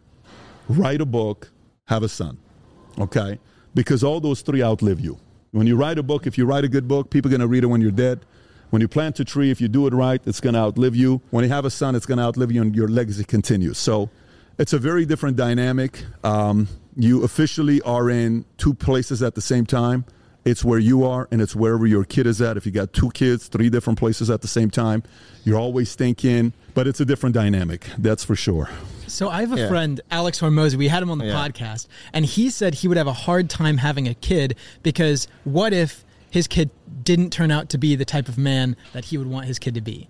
write 0.67 1.01
a 1.01 1.05
book, 1.05 1.49
have 1.87 2.03
a 2.03 2.09
son. 2.09 2.37
Okay? 2.99 3.39
Because 3.73 4.03
all 4.03 4.19
those 4.19 4.41
three 4.41 4.61
outlive 4.61 4.99
you. 4.99 5.17
When 5.51 5.65
you 5.65 5.75
write 5.75 5.97
a 5.97 6.03
book, 6.03 6.27
if 6.27 6.37
you 6.37 6.45
write 6.45 6.65
a 6.65 6.67
good 6.67 6.87
book, 6.87 7.09
people 7.09 7.29
are 7.29 7.31
going 7.31 7.41
to 7.41 7.47
read 7.47 7.63
it 7.63 7.67
when 7.67 7.81
you're 7.81 7.91
dead. 7.91 8.25
When 8.75 8.81
you 8.81 8.89
plant 8.89 9.17
a 9.21 9.23
tree, 9.23 9.51
if 9.51 9.61
you 9.61 9.69
do 9.69 9.87
it 9.87 9.93
right, 9.93 10.19
it's 10.25 10.41
going 10.41 10.53
to 10.53 10.59
outlive 10.59 10.97
you. 10.97 11.21
When 11.29 11.45
you 11.45 11.49
have 11.49 11.63
a 11.63 11.69
son, 11.69 11.95
it's 11.95 12.05
going 12.05 12.17
to 12.17 12.25
outlive 12.25 12.51
you 12.51 12.61
and 12.61 12.75
your 12.75 12.89
legacy 12.89 13.23
continues. 13.23 13.77
So 13.77 14.09
it's 14.57 14.73
a 14.73 14.77
very 14.77 15.05
different 15.05 15.37
dynamic. 15.37 16.03
Um, 16.25 16.67
you 16.97 17.23
officially 17.23 17.81
are 17.83 18.09
in 18.09 18.43
two 18.57 18.73
places 18.73 19.23
at 19.23 19.33
the 19.33 19.39
same 19.39 19.65
time. 19.65 20.03
It's 20.43 20.65
where 20.65 20.77
you 20.77 21.05
are 21.05 21.25
and 21.31 21.41
it's 21.41 21.55
wherever 21.55 21.87
your 21.87 22.03
kid 22.03 22.27
is 22.27 22.41
at. 22.41 22.57
If 22.57 22.65
you 22.65 22.73
got 22.73 22.91
two 22.91 23.11
kids, 23.11 23.47
three 23.47 23.69
different 23.69 23.97
places 23.97 24.29
at 24.29 24.41
the 24.41 24.49
same 24.49 24.69
time, 24.69 25.03
you're 25.45 25.57
always 25.57 25.95
thinking, 25.95 26.51
but 26.73 26.85
it's 26.85 26.99
a 26.99 27.05
different 27.05 27.33
dynamic. 27.33 27.87
That's 27.97 28.25
for 28.25 28.35
sure. 28.35 28.69
So 29.07 29.29
I 29.29 29.39
have 29.39 29.53
a 29.53 29.57
yeah. 29.57 29.67
friend, 29.69 30.01
Alex 30.11 30.41
Hormozi. 30.41 30.75
We 30.75 30.89
had 30.89 31.01
him 31.01 31.11
on 31.11 31.19
the 31.19 31.27
yeah. 31.27 31.47
podcast, 31.47 31.87
and 32.11 32.25
he 32.25 32.49
said 32.49 32.73
he 32.73 32.89
would 32.89 32.97
have 32.97 33.07
a 33.07 33.13
hard 33.13 33.49
time 33.49 33.77
having 33.77 34.05
a 34.09 34.15
kid 34.15 34.57
because 34.83 35.29
what 35.45 35.71
if 35.71 36.03
his 36.29 36.47
kid 36.47 36.69
didn't 37.03 37.31
turn 37.31 37.51
out 37.51 37.69
to 37.69 37.77
be 37.77 37.95
the 37.95 38.05
type 38.05 38.27
of 38.27 38.37
man 38.37 38.75
that 38.93 39.05
he 39.05 39.17
would 39.17 39.27
want 39.27 39.45
his 39.45 39.59
kid 39.59 39.73
to 39.75 39.81
be? 39.81 40.07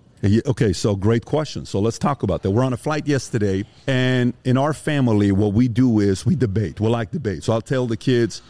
Okay, 0.47 0.73
so 0.73 0.95
great 0.95 1.25
question. 1.25 1.65
So 1.65 1.79
let's 1.79 1.99
talk 1.99 2.23
about 2.23 2.41
that. 2.43 2.51
We're 2.51 2.63
on 2.63 2.73
a 2.73 2.77
flight 2.77 3.05
yesterday, 3.05 3.63
and 3.85 4.33
in 4.43 4.57
our 4.57 4.73
family, 4.73 5.31
what 5.31 5.53
we 5.53 5.67
do 5.67 5.99
is 5.99 6.25
we 6.25 6.35
debate. 6.35 6.79
We 6.79 6.87
like 6.87 7.11
debate. 7.11 7.43
So 7.43 7.53
I'll 7.53 7.61
tell 7.61 7.85
the 7.85 7.97
kids, 7.97 8.41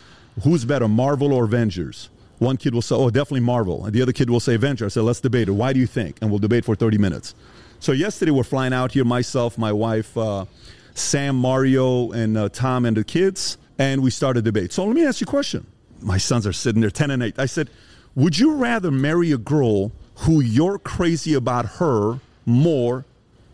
who's 0.43 0.63
better, 0.63 0.87
Marvel 0.87 1.33
or 1.33 1.43
Avengers? 1.43 2.09
One 2.39 2.57
kid 2.57 2.73
will 2.73 2.81
say, 2.81 2.95
oh, 2.95 3.09
definitely 3.09 3.41
Marvel. 3.41 3.85
And 3.85 3.93
the 3.93 4.01
other 4.01 4.13
kid 4.13 4.29
will 4.29 4.39
say 4.39 4.55
Avengers. 4.55 4.93
I 4.93 4.99
said, 4.99 5.03
let's 5.03 5.19
debate 5.19 5.49
it. 5.49 5.53
Why 5.53 5.73
do 5.73 5.79
you 5.79 5.87
think? 5.87 6.17
And 6.21 6.29
we'll 6.29 6.39
debate 6.39 6.65
for 6.65 6.75
30 6.75 6.97
minutes. 6.97 7.33
So 7.79 7.91
yesterday, 7.91 8.31
we're 8.31 8.43
flying 8.43 8.73
out 8.73 8.93
here, 8.93 9.03
myself, 9.03 9.57
my 9.57 9.71
wife, 9.71 10.17
uh, 10.17 10.45
Sam, 10.93 11.35
Mario, 11.35 12.11
and 12.11 12.37
uh, 12.37 12.49
Tom, 12.49 12.85
and 12.85 12.95
the 12.95 13.03
kids, 13.03 13.57
and 13.77 14.01
we 14.01 14.11
started 14.11 14.39
a 14.39 14.41
debate. 14.43 14.71
So 14.71 14.85
let 14.85 14.95
me 14.95 15.05
ask 15.05 15.19
you 15.19 15.25
a 15.25 15.29
question. 15.29 15.67
My 16.01 16.17
sons 16.17 16.47
are 16.47 16.53
sitting 16.53 16.81
there, 16.81 16.89
10 16.89 17.11
and 17.11 17.23
8. 17.23 17.39
I 17.39 17.45
said, 17.45 17.69
would 18.15 18.39
you 18.39 18.55
rather 18.55 18.91
marry 18.91 19.31
a 19.31 19.37
girl 19.37 19.91
who 20.19 20.39
you're 20.39 20.79
crazy 20.79 21.33
about 21.33 21.65
her 21.65 22.19
more 22.45 23.05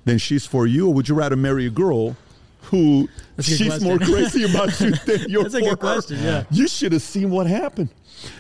than 0.06 0.18
she's 0.18 0.46
for 0.46 0.68
you, 0.68 0.88
or 0.88 0.94
would 0.94 1.10
you 1.10 1.16
rather 1.16 1.36
marry 1.36 1.66
a 1.66 1.70
girl 1.70 2.16
who 2.64 3.10
she's 3.40 3.66
question. 3.68 3.88
more 3.88 3.98
crazy 3.98 4.44
about 4.44 4.80
you 4.80 4.92
than 4.92 5.26
you're 5.30 5.44
That's 5.44 5.56
a 5.56 5.62
good 5.62 5.80
question, 5.80 6.20
yeah. 6.24 6.44
You 6.52 6.68
should 6.68 6.92
have 6.94 7.02
seen 7.02 7.30
what 7.30 7.48
happened. 7.48 7.90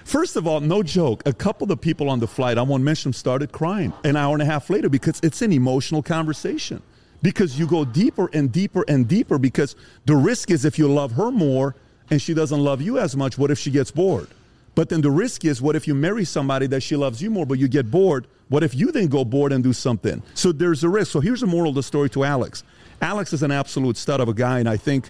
First 0.06 0.36
of 0.36 0.48
all, 0.48 0.60
no 0.60 0.84
joke, 0.84 1.24
a 1.26 1.34
couple 1.34 1.66
of 1.66 1.70
the 1.70 1.78
people 1.78 2.10
on 2.10 2.20
the 2.20 2.28
flight, 2.28 2.58
I 2.58 2.62
won't 2.62 2.84
mention 2.84 3.10
them, 3.10 3.14
started 3.14 3.52
crying 3.52 3.94
an 4.04 4.16
hour 4.16 4.34
and 4.34 4.42
a 4.42 4.46
half 4.46 4.70
later 4.70 4.90
because 4.90 5.20
it's 5.24 5.42
an 5.42 5.52
emotional 5.52 6.04
conversation. 6.04 6.82
Because 7.24 7.58
you 7.60 7.68
go 7.68 7.86
deeper 7.86 8.30
and 8.34 8.52
deeper 8.52 8.84
and 8.88 9.08
deeper 9.08 9.38
because 9.38 9.76
the 10.06 10.16
risk 10.16 10.50
is 10.50 10.66
if 10.66 10.80
you 10.80 10.88
love 10.88 11.12
her 11.14 11.32
more 11.32 11.76
and 12.10 12.22
she 12.22 12.34
doesn't 12.34 12.60
love 12.60 12.82
you 12.82 12.98
as 12.98 13.16
much, 13.16 13.38
what 13.38 13.52
if 13.52 13.60
she 13.60 13.70
gets 13.70 13.92
bored? 13.92 14.28
But 14.76 14.90
then 14.90 15.02
the 15.02 15.12
risk 15.12 15.44
is 15.46 15.62
what 15.62 15.76
if 15.76 15.88
you 15.88 15.94
marry 15.94 16.24
somebody 16.26 16.68
that 16.68 16.82
she 16.82 16.96
loves 16.96 17.22
you 17.22 17.30
more, 17.30 17.46
but 17.46 17.60
you 17.60 17.68
get 17.68 17.92
bored? 17.92 18.28
What 18.50 18.64
if 18.64 18.74
you 18.76 18.92
then 18.92 19.08
go 19.08 19.26
bored 19.26 19.52
and 19.52 19.64
do 19.64 19.74
something? 19.74 20.22
So 20.34 20.52
there's 20.52 20.84
a 20.84 20.90
risk. 20.90 21.12
So 21.12 21.20
here's 21.20 21.42
the 21.42 21.48
moral 21.48 21.70
of 21.70 21.76
the 21.76 21.84
story 21.84 22.10
to 22.12 22.24
Alex. 22.24 22.64
Alex 23.02 23.34
is 23.34 23.44
an 23.44 23.52
absolute 23.52 23.98
stud 23.98 24.20
of 24.20 24.30
a 24.30 24.34
guy, 24.34 24.60
and 24.60 24.70
I 24.70 24.78
think, 24.78 25.10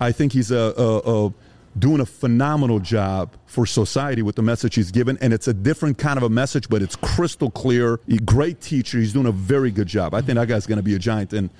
I 0.00 0.12
think 0.12 0.32
he's 0.32 0.50
a, 0.50 0.74
a, 0.76 1.26
a 1.26 1.34
doing 1.78 2.00
a 2.00 2.06
phenomenal 2.06 2.78
job 2.78 3.30
for 3.46 3.64
society 3.66 4.22
with 4.22 4.36
the 4.36 4.42
message 4.42 4.74
he's 4.74 4.90
given. 4.90 5.18
And 5.20 5.32
it's 5.32 5.48
a 5.48 5.54
different 5.54 5.98
kind 5.98 6.16
of 6.16 6.22
a 6.22 6.28
message, 6.28 6.68
but 6.68 6.82
it's 6.82 6.96
crystal 6.96 7.50
clear. 7.50 8.00
He, 8.06 8.18
great 8.18 8.60
teacher. 8.60 8.98
He's 8.98 9.12
doing 9.12 9.26
a 9.26 9.32
very 9.32 9.70
good 9.70 9.88
job. 9.88 10.14
I 10.14 10.20
think 10.20 10.36
that 10.36 10.48
guy's 10.48 10.66
going 10.66 10.76
to 10.76 10.82
be 10.82 10.94
a 10.94 10.98
giant 10.98 11.32
in 11.32 11.50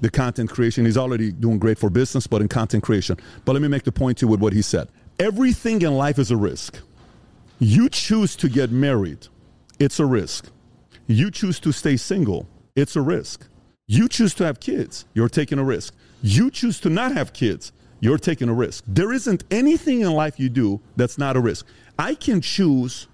the 0.00 0.10
content 0.10 0.50
creation. 0.50 0.84
He's 0.84 0.96
already 0.96 1.30
doing 1.30 1.58
great 1.58 1.78
for 1.78 1.90
business, 1.90 2.26
but 2.26 2.40
in 2.40 2.48
content 2.48 2.82
creation. 2.82 3.16
But 3.44 3.52
let 3.52 3.62
me 3.62 3.68
make 3.68 3.84
the 3.84 3.92
point 3.92 4.18
to 4.18 4.26
with 4.26 4.40
what 4.40 4.52
he 4.52 4.62
said. 4.62 4.88
Everything 5.18 5.82
in 5.82 5.94
life 5.94 6.18
is 6.18 6.30
a 6.30 6.36
risk. 6.36 6.80
You 7.62 7.90
choose 7.90 8.36
to 8.36 8.48
get 8.48 8.70
married, 8.70 9.28
it's 9.78 10.00
a 10.00 10.06
risk. 10.06 10.46
You 11.06 11.30
choose 11.30 11.60
to 11.60 11.72
stay 11.72 11.98
single, 11.98 12.48
it's 12.74 12.96
a 12.96 13.02
risk. 13.02 13.46
You 13.86 14.08
choose 14.08 14.32
to 14.36 14.46
have 14.46 14.60
kids, 14.60 15.04
you're 15.12 15.28
taking 15.28 15.58
a 15.58 15.64
risk. 15.64 15.94
You 16.22 16.50
choose 16.50 16.80
to 16.80 16.88
not 16.88 17.12
have 17.12 17.34
kids, 17.34 17.72
you're 18.00 18.16
taking 18.16 18.48
a 18.48 18.54
risk. 18.54 18.84
There 18.86 19.12
isn't 19.12 19.44
anything 19.50 20.00
in 20.00 20.10
life 20.12 20.40
you 20.40 20.48
do 20.48 20.80
that's 20.96 21.18
not 21.18 21.36
a 21.36 21.40
risk. 21.40 21.66
I 21.98 22.14
can 22.14 22.40
choose 22.40 23.08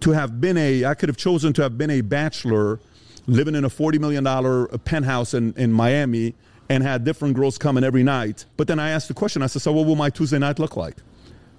to 0.00 0.12
have 0.12 0.40
been 0.40 0.56
a, 0.56 0.86
I 0.86 0.94
could 0.94 1.10
have 1.10 1.18
chosen 1.18 1.52
to 1.52 1.62
have 1.62 1.76
been 1.76 1.90
a 1.90 2.00
bachelor 2.00 2.80
living 3.26 3.54
in 3.54 3.66
a 3.66 3.68
$40 3.68 4.00
million 4.00 4.78
penthouse 4.78 5.34
in, 5.34 5.52
in 5.58 5.74
Miami 5.74 6.34
and 6.70 6.82
had 6.82 7.04
different 7.04 7.34
girls 7.34 7.58
coming 7.58 7.84
every 7.84 8.02
night. 8.02 8.46
But 8.56 8.66
then 8.66 8.78
I 8.78 8.92
asked 8.92 9.08
the 9.08 9.14
question, 9.14 9.42
I 9.42 9.46
said, 9.46 9.60
so 9.60 9.72
what 9.72 9.84
will 9.84 9.96
my 9.96 10.08
Tuesday 10.08 10.38
night 10.38 10.58
look 10.58 10.74
like? 10.74 10.96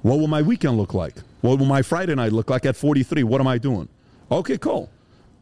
What 0.02 0.18
will 0.18 0.28
my 0.28 0.42
weekend 0.42 0.78
look 0.78 0.96
like? 0.96 1.18
What 1.42 1.58
will 1.58 1.66
my 1.66 1.82
Friday 1.82 2.16
night 2.16 2.32
look 2.32 2.50
like 2.50 2.66
at 2.66 2.76
43? 2.76 3.24
What 3.24 3.42
am 3.42 3.48
I 3.48 3.58
doing? 3.58 3.90
Okay, 4.32 4.58
cool. 4.58 4.90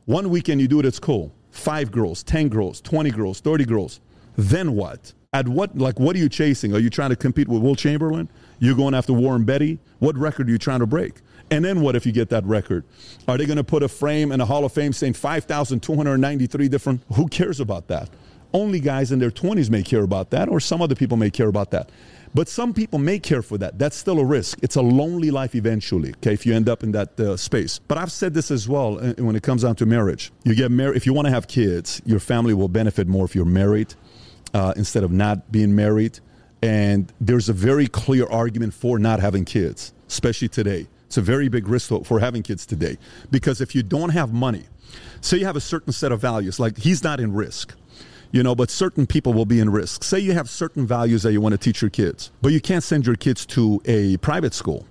One 0.06 0.30
weekend 0.30 0.62
you 0.62 0.68
do 0.68 0.80
it, 0.80 0.86
it's 0.86 1.00
cool. 1.00 1.32
Five 1.52 1.92
girls, 1.92 2.24
10 2.24 2.50
girls, 2.50 2.82
20 2.82 3.12
girls, 3.12 3.42
30 3.42 3.66
girls. 3.66 4.00
Then 4.38 4.76
what? 4.76 5.14
At 5.34 5.48
what, 5.48 5.78
like, 5.78 6.00
what 6.00 6.16
are 6.16 6.20
you 6.20 6.30
chasing? 6.30 6.74
Are 6.74 6.80
you 6.80 6.90
trying 6.90 7.10
to 7.10 7.16
compete 7.16 7.48
with 7.48 7.62
Wilt 7.62 7.78
Chamberlain? 7.78 8.30
You're 8.60 8.76
going 8.76 8.96
after 8.96 9.14
Warren 9.14 9.44
Beatty? 9.44 9.78
What 10.00 10.18
record 10.18 10.48
are 10.48 10.52
you 10.52 10.58
trying 10.58 10.80
to 10.80 10.88
break? 10.88 11.22
And 11.52 11.66
then 11.66 11.82
what 11.82 11.96
if 11.96 12.06
you 12.06 12.12
get 12.12 12.30
that 12.30 12.46
record? 12.46 12.86
Are 13.28 13.38
they 13.38 13.46
going 13.46 13.58
to 13.58 13.64
put 13.64 13.84
a 13.84 13.90
frame 13.90 14.32
in 14.32 14.40
a 14.42 14.46
Hall 14.46 14.66
of 14.66 14.72
Fame 14.72 14.94
saying 14.94 15.14
5,293 15.14 16.70
different? 16.70 17.04
Who 17.14 17.28
cares 17.28 17.60
about 17.60 17.88
that? 17.90 18.10
Only 18.54 18.80
guys 18.80 19.12
in 19.12 19.20
their 19.20 19.32
20s 19.32 19.70
may 19.70 19.84
care 19.84 20.04
about 20.04 20.32
that, 20.32 20.50
or 20.50 20.60
some 20.60 20.82
other 20.82 20.96
people 20.96 21.18
may 21.18 21.30
care 21.30 21.50
about 21.50 21.72
that. 21.72 21.92
But 22.34 22.48
some 22.48 22.74
people 22.74 23.00
may 23.00 23.20
care 23.20 23.42
for 23.42 23.58
that. 23.58 23.80
That's 23.80 23.96
still 23.96 24.20
a 24.20 24.26
risk. 24.26 24.60
It's 24.62 24.76
a 24.76 24.82
lonely 24.82 25.32
life 25.32 25.56
eventually, 25.56 26.12
okay, 26.18 26.34
if 26.34 26.46
you 26.46 26.54
end 26.54 26.70
up 26.70 26.84
in 26.84 26.92
that 26.92 27.20
uh, 27.20 27.38
space. 27.38 27.80
But 27.80 27.98
I've 27.98 28.12
said 28.12 28.34
this 28.34 28.52
as 28.52 28.70
well 28.70 29.00
uh, 29.00 29.14
when 29.18 29.36
it 29.36 29.44
comes 29.44 29.64
down 29.64 29.76
to 29.78 29.86
marriage. 29.86 30.32
You 30.44 30.56
get 30.56 30.72
married, 30.72 30.98
if 30.98 31.06
you 31.06 31.14
want 31.14 31.26
to 31.26 31.32
have 31.32 31.48
kids, 31.48 32.02
your 32.06 32.20
family 32.20 32.54
will 32.54 32.68
benefit 32.68 33.08
more 33.08 33.26
if 33.26 33.36
you're 33.36 33.46
married 33.46 33.96
uh, 34.54 34.74
instead 34.76 35.04
of 35.04 35.12
not 35.12 35.52
being 35.52 35.76
married. 35.76 36.20
And 36.62 37.12
there's 37.20 37.50
a 37.50 37.54
very 37.54 37.88
clear 37.88 38.28
argument 38.28 38.74
for 38.74 39.00
not 39.00 39.20
having 39.20 39.46
kids, 39.46 39.94
especially 40.08 40.50
today. 40.50 40.88
It's 41.08 41.18
a 41.18 41.22
very 41.22 41.50
big 41.50 41.68
risk 41.68 41.92
for 42.06 42.20
having 42.20 42.44
kids 42.44 42.66
today. 42.66 42.98
Because 43.32 43.62
if 43.62 43.74
you 43.74 43.82
don't 43.82 44.10
have 44.10 44.34
money, 44.34 44.66
say 45.22 45.38
you 45.38 45.46
have 45.46 45.56
a 45.56 45.62
certain 45.62 45.94
set 45.94 46.12
of 46.12 46.22
values, 46.22 46.60
like 46.60 46.78
he's 46.78 47.04
not 47.04 47.20
in 47.20 47.34
risk 47.34 47.74
you 48.32 48.44
know, 48.44 48.56
but 48.56 48.70
certain 48.70 49.08
people 49.08 49.34
will 49.34 49.46
be 49.46 49.60
in 49.60 49.70
risk. 49.70 50.04
Say 50.04 50.20
you 50.20 50.34
have 50.34 50.50
certain 50.50 50.86
values 50.86 51.24
that 51.24 51.32
you 51.32 51.42
want 51.42 51.54
to 51.54 51.58
teach 51.58 51.82
your 51.82 51.90
kids, 51.90 52.32
but 52.42 52.52
you 52.52 52.62
can't 52.62 52.84
send 52.84 53.06
your 53.06 53.16
kids 53.16 53.46
to 53.48 53.82
a 53.86 54.18
private 54.18 54.54
school. 54.54 54.86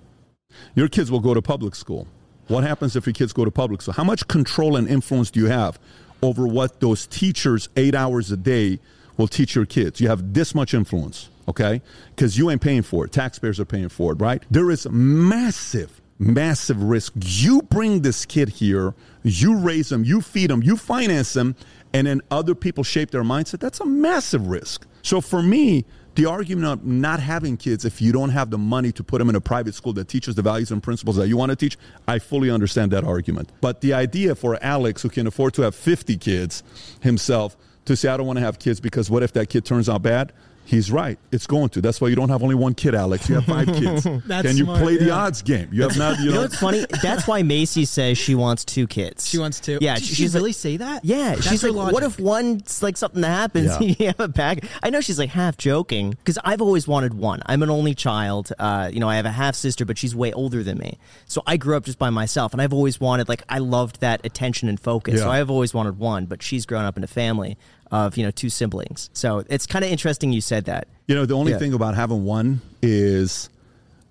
Your 0.74 0.88
kids 0.88 1.10
will 1.10 1.20
go 1.20 1.34
to 1.34 1.42
public 1.42 1.74
school. 1.74 2.06
What 2.48 2.64
happens 2.64 2.96
if 2.96 3.06
your 3.06 3.12
kids 3.12 3.32
go 3.32 3.44
to 3.44 3.50
public 3.50 3.82
school? 3.82 3.94
How 3.94 4.04
much 4.04 4.26
control 4.26 4.76
and 4.76 4.88
influence 4.88 5.30
do 5.30 5.40
you 5.40 5.46
have 5.46 5.78
over 6.22 6.46
what 6.46 6.80
those 6.80 7.06
teachers, 7.06 7.68
eight 7.76 7.94
hours 7.94 8.32
a 8.32 8.36
day, 8.36 8.80
will 9.16 9.28
teach 9.28 9.54
your 9.54 9.66
kids? 9.66 10.00
You 10.00 10.08
have 10.08 10.32
this 10.32 10.54
much 10.54 10.74
influence, 10.74 11.28
okay? 11.46 11.82
Because 12.16 12.38
you 12.38 12.50
ain't 12.50 12.62
paying 12.62 12.82
for 12.82 13.04
it. 13.04 13.12
Taxpayers 13.12 13.60
are 13.60 13.66
paying 13.66 13.90
for 13.90 14.12
it, 14.12 14.16
right? 14.16 14.42
There 14.50 14.70
is 14.70 14.88
massive, 14.90 16.00
massive 16.18 16.82
risk. 16.82 17.12
You 17.16 17.62
bring 17.62 18.00
this 18.00 18.24
kid 18.24 18.48
here, 18.48 18.94
you 19.22 19.58
raise 19.58 19.92
him, 19.92 20.02
you 20.04 20.22
feed 20.22 20.50
him, 20.50 20.62
you 20.62 20.76
finance 20.76 21.36
him, 21.36 21.54
and 21.92 22.06
then 22.06 22.20
other 22.30 22.54
people 22.54 22.84
shape 22.84 23.10
their 23.10 23.22
mindset, 23.22 23.60
that's 23.60 23.80
a 23.80 23.86
massive 23.86 24.46
risk. 24.46 24.86
So 25.02 25.20
for 25.20 25.42
me, 25.42 25.84
the 26.14 26.26
argument 26.26 26.66
of 26.66 26.84
not 26.84 27.20
having 27.20 27.56
kids 27.56 27.84
if 27.84 28.02
you 28.02 28.12
don't 28.12 28.30
have 28.30 28.50
the 28.50 28.58
money 28.58 28.90
to 28.92 29.04
put 29.04 29.18
them 29.18 29.28
in 29.28 29.36
a 29.36 29.40
private 29.40 29.74
school 29.74 29.92
that 29.94 30.08
teaches 30.08 30.34
the 30.34 30.42
values 30.42 30.70
and 30.70 30.82
principles 30.82 31.16
that 31.16 31.28
you 31.28 31.36
want 31.36 31.50
to 31.50 31.56
teach, 31.56 31.78
I 32.08 32.18
fully 32.18 32.50
understand 32.50 32.90
that 32.90 33.04
argument. 33.04 33.52
But 33.60 33.80
the 33.80 33.94
idea 33.94 34.34
for 34.34 34.58
Alex, 34.60 35.02
who 35.02 35.08
can 35.08 35.26
afford 35.26 35.54
to 35.54 35.62
have 35.62 35.74
50 35.74 36.16
kids 36.16 36.62
himself, 37.00 37.56
to 37.84 37.96
say, 37.96 38.08
I 38.08 38.16
don't 38.16 38.26
want 38.26 38.38
to 38.38 38.44
have 38.44 38.58
kids 38.58 38.80
because 38.80 39.10
what 39.10 39.22
if 39.22 39.32
that 39.32 39.48
kid 39.48 39.64
turns 39.64 39.88
out 39.88 40.02
bad? 40.02 40.32
He's 40.68 40.92
right. 40.92 41.18
It's 41.32 41.46
going 41.46 41.70
to. 41.70 41.80
That's 41.80 41.98
why 41.98 42.08
you 42.08 42.14
don't 42.14 42.28
have 42.28 42.42
only 42.42 42.54
one 42.54 42.74
kid, 42.74 42.94
Alex. 42.94 43.26
You 43.26 43.36
have 43.36 43.46
five 43.46 43.66
kids. 43.74 44.04
That's 44.26 44.46
Can 44.46 44.56
you 44.58 44.64
smart, 44.64 44.82
play 44.82 44.98
the 44.98 45.10
odds 45.10 45.40
game? 45.40 45.70
You 45.72 45.82
have 45.84 45.96
not. 45.96 46.18
You 46.18 46.24
You 46.28 46.30
know 46.32 46.36
know. 46.36 46.42
what's 46.42 46.58
funny? 46.58 46.84
That's 47.02 47.26
why 47.26 47.42
Macy 47.42 47.86
says 47.86 48.18
she 48.18 48.34
wants 48.34 48.66
two 48.66 48.86
kids. 48.86 49.26
She 49.26 49.38
wants 49.38 49.60
two. 49.60 49.78
Yeah, 49.80 49.94
Did 49.94 50.02
she- 50.04 50.08
she 50.10 50.14
she's 50.24 50.34
really 50.34 50.50
like, 50.50 50.56
say 50.56 50.76
that? 50.76 51.06
Yeah, 51.06 51.36
That's 51.36 51.48
she's 51.48 51.62
her 51.62 51.72
like, 51.72 51.94
what 51.94 52.02
if 52.02 52.20
one's 52.20 52.82
like 52.82 52.98
something 52.98 53.22
that 53.22 53.28
happens? 53.28 53.70
Yeah. 53.80 53.94
you 53.98 54.06
have 54.08 54.20
a 54.20 54.28
bag. 54.28 54.68
I 54.82 54.90
know 54.90 55.00
she's 55.00 55.18
like 55.18 55.30
half 55.30 55.56
joking 55.56 56.10
because 56.10 56.38
I've 56.44 56.60
always 56.60 56.86
wanted 56.86 57.14
one. 57.14 57.40
I'm 57.46 57.62
an 57.62 57.70
only 57.70 57.94
child. 57.94 58.52
Uh, 58.58 58.90
you 58.92 59.00
know, 59.00 59.08
I 59.08 59.16
have 59.16 59.24
a 59.24 59.30
half 59.30 59.54
sister, 59.54 59.86
but 59.86 59.96
she's 59.96 60.14
way 60.14 60.34
older 60.34 60.62
than 60.62 60.76
me. 60.76 60.98
So 61.24 61.42
I 61.46 61.56
grew 61.56 61.78
up 61.78 61.84
just 61.86 61.98
by 61.98 62.10
myself, 62.10 62.52
and 62.52 62.60
I've 62.60 62.74
always 62.74 63.00
wanted 63.00 63.26
like 63.30 63.42
I 63.48 63.56
loved 63.56 64.00
that 64.00 64.26
attention 64.26 64.68
and 64.68 64.78
focus. 64.78 65.18
So 65.20 65.30
I've 65.30 65.50
always 65.50 65.72
wanted 65.72 65.98
one, 65.98 66.26
but 66.26 66.42
she's 66.42 66.66
grown 66.66 66.84
up 66.84 66.98
in 66.98 67.04
a 67.04 67.08
family 67.08 67.56
of 67.90 68.16
you 68.16 68.24
know 68.24 68.30
two 68.30 68.48
siblings. 68.50 69.10
So 69.12 69.44
it's 69.48 69.66
kind 69.66 69.84
of 69.84 69.90
interesting 69.90 70.32
you 70.32 70.40
said 70.40 70.64
that. 70.66 70.88
You 71.06 71.14
know, 71.14 71.24
the 71.26 71.34
only 71.34 71.52
Yeah. 71.52 71.58
thing 71.58 71.72
about 71.72 71.94
having 71.94 72.24
one 72.24 72.60
is 72.82 73.48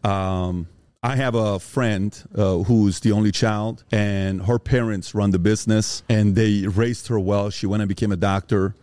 um, 0.04 0.68
I 1.04 1.16
have 1.16 1.36
a 1.36 1.60
friend 1.60 2.18
uh, 2.36 2.60
who's 2.60 3.00
the 3.02 3.12
only 3.12 3.32
child, 3.32 3.84
and 3.92 4.42
her 4.44 4.60
parents 4.60 5.14
run 5.14 5.32
the 5.32 5.40
business, 5.40 6.04
and 6.10 6.36
they 6.36 6.66
raised 6.68 7.08
her 7.08 7.20
well. 7.20 7.50
She 7.50 7.66
went 7.68 7.82
and 7.82 7.88
became 7.90 8.12
a 8.12 8.18
doctor. 8.18 8.74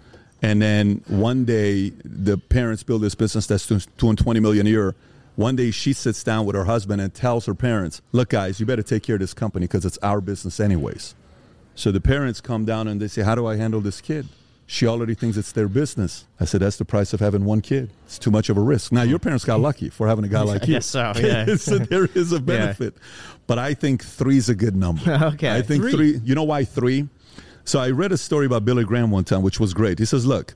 And 0.43 0.61
then 0.61 1.03
one 1.09 1.45
day, 1.45 1.91
the 2.05 2.37
parents 2.37 2.83
build 2.83 3.01
this 3.03 3.15
business 3.15 3.47
that's 3.47 3.67
doing 3.97 4.17
20 4.17 4.41
million 4.41 4.67
a 4.67 4.71
year. 4.71 4.95
One 5.37 5.57
day, 5.57 5.71
she 5.71 5.93
sits 5.95 6.23
down 6.23 6.45
with 6.47 6.55
her 6.55 6.65
husband 6.65 7.01
and 7.01 7.13
tells 7.13 7.47
her 7.47 7.55
parents, 7.55 8.01
"Look, 8.13 8.29
guys, 8.29 8.61
you 8.61 8.67
better 8.67 8.83
take 8.83 9.03
care 9.03 9.17
of 9.17 9.21
this 9.21 9.35
company 9.35 9.65
because 9.67 9.85
it's 9.85 9.99
our 10.03 10.21
business, 10.21 10.61
anyways." 10.61 11.15
So 11.75 11.91
the 11.91 12.01
parents 12.01 12.41
come 12.41 12.65
down 12.65 12.87
and 12.87 13.01
they 13.01 13.09
say, 13.09 13.23
How 13.23 13.35
do 13.35 13.47
I 13.47 13.57
handle 13.57 13.81
this 13.81 14.01
kid? 14.01 14.29
She 14.67 14.87
already 14.87 15.15
thinks 15.15 15.37
it's 15.37 15.53
their 15.53 15.69
business. 15.69 16.27
I 16.41 16.47
said, 16.47 16.61
That's 16.61 16.79
the 16.79 16.85
price 16.87 17.13
of 17.13 17.21
having 17.21 17.45
one 17.45 17.61
kid. 17.61 17.91
It's 18.07 18.19
too 18.19 18.31
much 18.31 18.49
of 18.49 18.57
a 18.57 18.61
risk. 18.63 18.93
Now, 18.93 19.03
your 19.03 19.19
parents 19.19 19.45
got 19.45 19.61
lucky 19.61 19.91
for 19.91 20.07
having 20.09 20.25
a 20.25 20.29
guy 20.29 20.41
like 20.41 20.67
you. 20.67 20.75
Yes, 20.75 20.87
so, 20.95 21.13
yeah. 21.17 21.55
so 21.57 21.79
there 21.79 22.07
is 22.15 22.33
a 22.33 22.41
benefit. 22.41 22.95
But 23.47 23.59
I 23.59 23.75
think 23.75 24.03
three 24.03 24.39
is 24.39 24.49
a 24.49 24.55
good 24.55 24.75
number. 24.75 25.03
Okay. 25.35 25.55
I 25.55 25.61
think 25.63 25.83
Three. 25.83 25.93
three. 25.93 26.21
You 26.25 26.35
know 26.35 26.45
why 26.45 26.65
three? 26.65 27.09
So 27.65 27.79
I 27.79 27.91
read 27.91 28.13
a 28.13 28.17
story 28.17 28.47
about 28.47 28.65
Billy 28.65 28.85
Graham 28.85 29.11
one 29.11 29.25
time, 29.25 29.43
which 29.43 29.59
was 29.61 29.75
great. 29.75 29.99
He 29.99 30.05
says, 30.07 30.25
Look, 30.27 30.55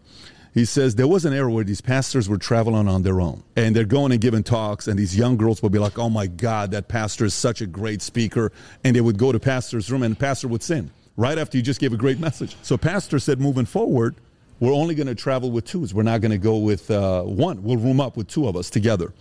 He 0.54 0.64
says 0.64 0.94
there 0.94 1.06
was 1.06 1.24
an 1.26 1.32
era 1.34 1.50
where 1.52 1.64
these 1.64 1.80
pastors 1.82 2.28
were 2.28 2.38
traveling 2.38 2.88
on 2.88 3.02
their 3.02 3.20
own 3.20 3.42
and 3.56 3.76
they're 3.76 3.84
going 3.84 4.12
and 4.12 4.20
giving 4.20 4.42
talks, 4.42 4.88
and 4.88 4.98
these 4.98 5.16
young 5.16 5.36
girls 5.36 5.62
would 5.62 5.72
be 5.72 5.78
like, 5.78 5.98
Oh 5.98 6.08
my 6.08 6.26
God, 6.26 6.70
that 6.70 6.88
pastor 6.88 7.26
is 7.26 7.34
such 7.34 7.60
a 7.60 7.66
great 7.66 8.00
speaker. 8.00 8.52
And 8.84 8.96
they 8.96 9.00
would 9.02 9.18
go 9.18 9.32
to 9.32 9.38
pastor's 9.38 9.90
room 9.92 10.02
and 10.02 10.14
the 10.16 10.18
pastor 10.18 10.48
would 10.48 10.62
sing 10.62 10.90
right 11.18 11.36
after 11.36 11.58
you 11.58 11.62
just 11.62 11.80
gave 11.80 11.92
a 11.92 11.98
great 11.98 12.18
message. 12.18 12.56
So, 12.62 12.78
pastor 12.78 13.18
said, 13.18 13.38
moving 13.40 13.66
forward, 13.66 14.14
we're 14.60 14.72
only 14.72 14.94
going 14.94 15.08
to 15.08 15.14
travel 15.14 15.50
with 15.50 15.66
twos. 15.66 15.92
We're 15.92 16.02
not 16.04 16.22
going 16.22 16.32
to 16.32 16.38
go 16.38 16.56
with 16.56 16.90
uh, 16.90 17.22
one. 17.22 17.62
We'll 17.62 17.76
room 17.76 18.00
up 18.00 18.16
with 18.16 18.28
two 18.28 18.48
of 18.48 18.56
us 18.56 18.70
together. 18.70 19.12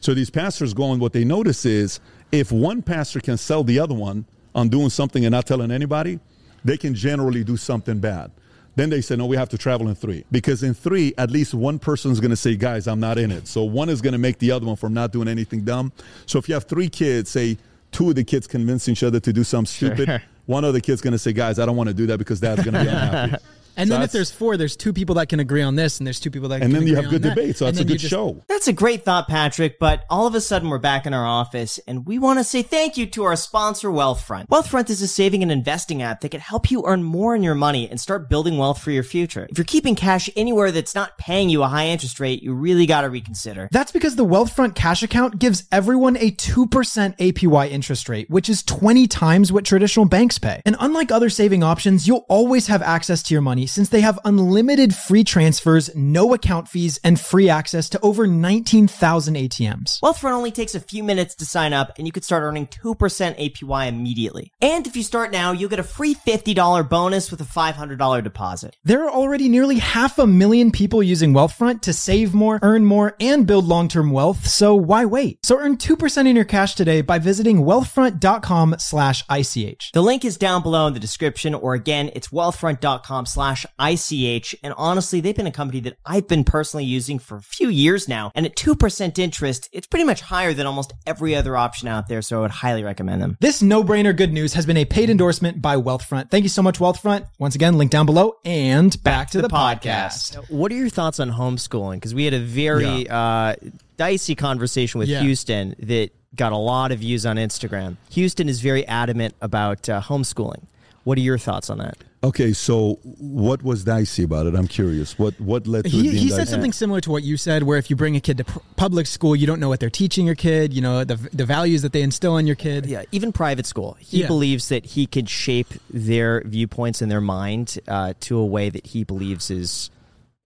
So 0.00 0.14
these 0.14 0.30
pastors 0.30 0.74
go 0.74 0.90
and 0.90 1.00
what 1.00 1.12
they 1.12 1.24
notice 1.24 1.64
is 1.64 2.00
if 2.32 2.50
one 2.50 2.82
pastor 2.82 3.20
can 3.20 3.36
sell 3.36 3.62
the 3.62 3.78
other 3.78 3.94
one 3.94 4.24
on 4.54 4.68
doing 4.68 4.90
something 4.90 5.24
and 5.24 5.32
not 5.32 5.46
telling 5.46 5.70
anybody, 5.70 6.18
they 6.64 6.76
can 6.76 6.94
generally 6.94 7.44
do 7.44 7.56
something 7.56 8.00
bad. 8.00 8.30
Then 8.74 8.90
they 8.90 9.00
say, 9.00 9.16
no, 9.16 9.26
we 9.26 9.36
have 9.36 9.50
to 9.50 9.58
travel 9.58 9.88
in 9.88 9.94
three. 9.94 10.24
Because 10.32 10.62
in 10.62 10.74
three, 10.74 11.14
at 11.18 11.30
least 11.30 11.54
one 11.54 11.78
person's 11.78 12.20
going 12.20 12.30
to 12.30 12.36
say, 12.36 12.56
guys, 12.56 12.88
I'm 12.88 13.00
not 13.00 13.18
in 13.18 13.30
it. 13.30 13.46
So 13.46 13.64
one 13.64 13.88
is 13.88 14.00
going 14.00 14.12
to 14.12 14.18
make 14.18 14.38
the 14.38 14.50
other 14.50 14.66
one 14.66 14.76
from 14.76 14.94
not 14.94 15.12
doing 15.12 15.28
anything 15.28 15.60
dumb. 15.62 15.92
So 16.26 16.38
if 16.38 16.48
you 16.48 16.54
have 16.54 16.64
three 16.64 16.88
kids, 16.88 17.30
say 17.30 17.58
two 17.92 18.08
of 18.08 18.16
the 18.16 18.24
kids 18.24 18.46
convince 18.46 18.88
each 18.88 19.02
other 19.02 19.20
to 19.20 19.32
do 19.32 19.44
something 19.44 19.66
stupid, 19.66 20.08
sure. 20.08 20.22
one 20.46 20.64
of 20.64 20.72
the 20.72 20.80
kids 20.80 21.00
going 21.00 21.12
to 21.12 21.18
say, 21.18 21.32
guys, 21.32 21.58
I 21.58 21.66
don't 21.66 21.76
want 21.76 21.88
to 21.88 21.94
do 21.94 22.06
that 22.06 22.18
because 22.18 22.40
dad's 22.40 22.64
going 22.64 22.74
to 22.74 22.82
be 22.82 22.88
unhappy. 22.88 23.36
And 23.76 23.88
so 23.88 23.94
then 23.94 24.02
if 24.02 24.12
there's 24.12 24.30
four, 24.30 24.56
there's 24.56 24.76
two 24.76 24.92
people 24.92 25.14
that 25.16 25.28
can 25.28 25.40
agree 25.40 25.62
on 25.62 25.76
this, 25.76 25.98
and 25.98 26.06
there's 26.06 26.20
two 26.20 26.30
people 26.30 26.48
that. 26.50 26.60
Can 26.60 26.66
And 26.66 26.74
then 26.74 26.86
you 26.86 26.96
have 26.96 27.08
good 27.08 27.22
that. 27.22 27.34
debate, 27.34 27.56
so 27.56 27.64
that's 27.64 27.80
a 27.80 27.84
good 27.84 27.98
just, 27.98 28.10
show. 28.10 28.42
That's 28.48 28.68
a 28.68 28.72
great 28.72 29.04
thought, 29.04 29.28
Patrick. 29.28 29.78
But 29.78 30.04
all 30.10 30.26
of 30.26 30.34
a 30.34 30.40
sudden, 30.40 30.68
we're 30.68 30.78
back 30.78 31.06
in 31.06 31.14
our 31.14 31.26
office, 31.26 31.78
and 31.86 32.06
we 32.06 32.18
want 32.18 32.38
to 32.38 32.44
say 32.44 32.62
thank 32.62 32.96
you 32.96 33.06
to 33.06 33.24
our 33.24 33.36
sponsor, 33.36 33.88
Wealthfront. 33.88 34.48
Wealthfront 34.48 34.90
is 34.90 35.00
a 35.02 35.08
saving 35.08 35.42
and 35.42 35.50
investing 35.50 36.02
app 36.02 36.20
that 36.20 36.30
can 36.30 36.40
help 36.40 36.70
you 36.70 36.84
earn 36.86 37.02
more 37.02 37.34
in 37.34 37.42
your 37.42 37.54
money 37.54 37.88
and 37.88 38.00
start 38.00 38.28
building 38.28 38.58
wealth 38.58 38.80
for 38.82 38.90
your 38.90 39.02
future. 39.02 39.46
If 39.50 39.58
you're 39.58 39.64
keeping 39.64 39.94
cash 39.94 40.28
anywhere 40.36 40.70
that's 40.70 40.94
not 40.94 41.16
paying 41.18 41.48
you 41.48 41.62
a 41.62 41.68
high 41.68 41.86
interest 41.86 42.20
rate, 42.20 42.42
you 42.42 42.54
really 42.54 42.86
got 42.86 43.02
to 43.02 43.10
reconsider. 43.10 43.68
That's 43.72 43.92
because 43.92 44.16
the 44.16 44.26
Wealthfront 44.26 44.74
cash 44.74 45.02
account 45.02 45.38
gives 45.38 45.64
everyone 45.72 46.16
a 46.18 46.30
two 46.30 46.66
percent 46.66 47.16
APY 47.18 47.70
interest 47.70 48.08
rate, 48.08 48.28
which 48.30 48.48
is 48.48 48.62
20 48.62 49.06
times 49.06 49.52
what 49.52 49.64
traditional 49.64 50.06
banks 50.06 50.38
pay. 50.38 50.60
And 50.66 50.76
unlike 50.78 51.10
other 51.10 51.30
saving 51.30 51.62
options, 51.62 52.06
you'll 52.06 52.26
always 52.28 52.66
have 52.66 52.82
access 52.82 53.22
to 53.24 53.34
your 53.34 53.40
money 53.40 53.61
since 53.66 53.88
they 53.88 54.00
have 54.00 54.18
unlimited 54.24 54.62
unlimited 54.72 54.94
free 54.94 55.24
transfers, 55.24 55.94
no 55.94 56.34
account 56.34 56.68
fees, 56.68 56.98
and 57.04 57.18
free 57.20 57.48
access 57.48 57.88
to 57.88 58.00
over 58.00 58.26
19,000 58.26 59.34
ATMs. 59.34 60.00
Wealthfront 60.00 60.32
only 60.32 60.50
takes 60.50 60.74
a 60.74 60.80
few 60.80 61.04
minutes 61.04 61.34
to 61.34 61.44
sign 61.44 61.72
up, 61.72 61.92
and 61.98 62.06
you 62.06 62.12
could 62.12 62.24
start 62.24 62.42
earning 62.42 62.66
2% 62.66 62.94
APY 62.96 63.88
immediately. 63.88 64.52
And 64.60 64.86
if 64.86 64.96
you 64.96 65.02
start 65.02 65.30
now, 65.30 65.52
you'll 65.52 65.68
get 65.68 65.78
a 65.78 65.82
free 65.82 66.14
$50 66.14 66.88
bonus 66.88 67.30
with 67.30 67.40
a 67.40 67.44
$500 67.44 68.24
deposit. 68.24 68.76
There 68.84 69.04
are 69.04 69.10
already 69.10 69.48
nearly 69.48 69.78
half 69.78 70.18
a 70.18 70.26
million 70.26 70.70
people 70.70 71.02
using 71.02 71.32
Wealthfront 71.32 71.82
to 71.82 71.92
save 71.92 72.32
more, 72.32 72.58
earn 72.62 72.84
more, 72.84 73.14
and 73.20 73.46
build 73.46 73.66
long-term 73.66 74.10
wealth, 74.10 74.46
so 74.46 74.74
why 74.74 75.04
wait? 75.04 75.38
So 75.44 75.58
earn 75.58 75.76
2% 75.76 76.26
in 76.26 76.36
your 76.36 76.44
cash 76.44 76.74
today 76.74 77.02
by 77.02 77.18
visiting 77.18 77.58
wealthfront.com 77.64 78.76
slash 78.78 79.24
ICH. 79.28 79.92
The 79.92 80.02
link 80.02 80.24
is 80.24 80.36
down 80.36 80.62
below 80.62 80.86
in 80.86 80.94
the 80.94 81.00
description, 81.00 81.54
or 81.54 81.74
again, 81.74 82.10
it's 82.14 82.28
wealthfront.com 82.28 83.26
slash 83.26 83.51
ICH 83.80 84.54
and 84.62 84.74
honestly, 84.76 85.20
they've 85.20 85.34
been 85.34 85.46
a 85.46 85.52
company 85.52 85.80
that 85.80 85.98
I've 86.04 86.28
been 86.28 86.44
personally 86.44 86.84
using 86.84 87.18
for 87.18 87.36
a 87.36 87.42
few 87.42 87.68
years 87.68 88.08
now. 88.08 88.32
And 88.34 88.46
at 88.46 88.56
2% 88.56 89.18
interest, 89.18 89.68
it's 89.72 89.86
pretty 89.86 90.04
much 90.04 90.20
higher 90.20 90.52
than 90.52 90.66
almost 90.66 90.92
every 91.06 91.34
other 91.34 91.56
option 91.56 91.88
out 91.88 92.08
there. 92.08 92.22
So 92.22 92.38
I 92.38 92.40
would 92.42 92.50
highly 92.50 92.84
recommend 92.84 93.22
them. 93.22 93.36
This 93.40 93.62
no-brainer 93.62 94.16
good 94.16 94.32
news 94.32 94.54
has 94.54 94.66
been 94.66 94.76
a 94.76 94.84
paid 94.84 95.10
endorsement 95.10 95.62
by 95.62 95.76
Wealthfront. 95.76 96.30
Thank 96.30 96.42
you 96.44 96.48
so 96.48 96.62
much, 96.62 96.78
Wealthfront. 96.78 97.26
Once 97.38 97.54
again, 97.54 97.78
link 97.78 97.90
down 97.90 98.06
below 98.06 98.36
and 98.44 98.90
back, 99.02 99.02
back 99.02 99.26
to, 99.28 99.38
to, 99.38 99.42
the, 99.42 99.48
the 99.48 99.54
podcast. 99.54 100.36
podcast. 100.36 100.50
What 100.50 100.72
are 100.72 100.76
your 100.76 100.88
thoughts 100.88 101.20
on 101.20 101.30
homeschooling? 101.30 101.94
Because 101.94 102.14
we 102.14 102.24
had 102.24 102.34
a 102.34 102.40
very 102.40 103.04
yeah. 103.04 103.16
uh, 103.18 103.54
dicey 103.96 104.34
conversation 104.34 104.98
with 104.98 105.08
yeah. 105.08 105.20
Houston 105.20 105.74
that 105.78 106.10
got 106.34 106.52
a 106.52 106.56
lot 106.56 106.92
of 106.92 107.00
views 107.00 107.26
on 107.26 107.36
Instagram. 107.36 107.96
Houston 108.10 108.48
is 108.48 108.60
very 108.60 108.86
adamant 108.86 109.34
about 109.40 109.88
uh, 109.88 110.00
homeschooling. 110.00 110.64
What 111.04 111.18
are 111.18 111.22
your 111.22 111.38
thoughts 111.38 111.68
on 111.68 111.78
that? 111.78 111.98
Okay, 112.24 112.52
so 112.52 113.00
what 113.02 113.64
was 113.64 113.82
dicey 113.82 114.22
about 114.22 114.46
it? 114.46 114.54
I'm 114.54 114.68
curious. 114.68 115.18
What 115.18 115.40
what 115.40 115.66
led 115.66 115.84
to 115.84 115.90
he, 115.90 116.08
it 116.08 116.14
He 116.14 116.28
said 116.28 116.38
dicey? 116.38 116.50
something 116.52 116.72
similar 116.72 117.00
to 117.00 117.10
what 117.10 117.24
you 117.24 117.36
said, 117.36 117.64
where 117.64 117.78
if 117.78 117.90
you 117.90 117.96
bring 117.96 118.14
a 118.14 118.20
kid 118.20 118.38
to 118.38 118.44
pr- 118.44 118.60
public 118.76 119.08
school, 119.08 119.34
you 119.34 119.44
don't 119.44 119.58
know 119.58 119.68
what 119.68 119.80
they're 119.80 119.90
teaching 119.90 120.24
your 120.24 120.36
kid. 120.36 120.72
You 120.72 120.82
know 120.82 121.02
the 121.02 121.16
the 121.32 121.44
values 121.44 121.82
that 121.82 121.92
they 121.92 122.02
instill 122.02 122.36
in 122.36 122.46
your 122.46 122.54
kid. 122.54 122.86
Yeah, 122.86 123.02
even 123.10 123.32
private 123.32 123.66
school. 123.66 123.96
He 123.98 124.20
yeah. 124.20 124.28
believes 124.28 124.68
that 124.68 124.84
he 124.84 125.06
could 125.06 125.28
shape 125.28 125.74
their 125.90 126.42
viewpoints 126.44 127.02
in 127.02 127.08
their 127.08 127.20
mind 127.20 127.78
uh, 127.88 128.14
to 128.20 128.38
a 128.38 128.46
way 128.46 128.70
that 128.70 128.86
he 128.86 129.02
believes 129.02 129.50
is, 129.50 129.90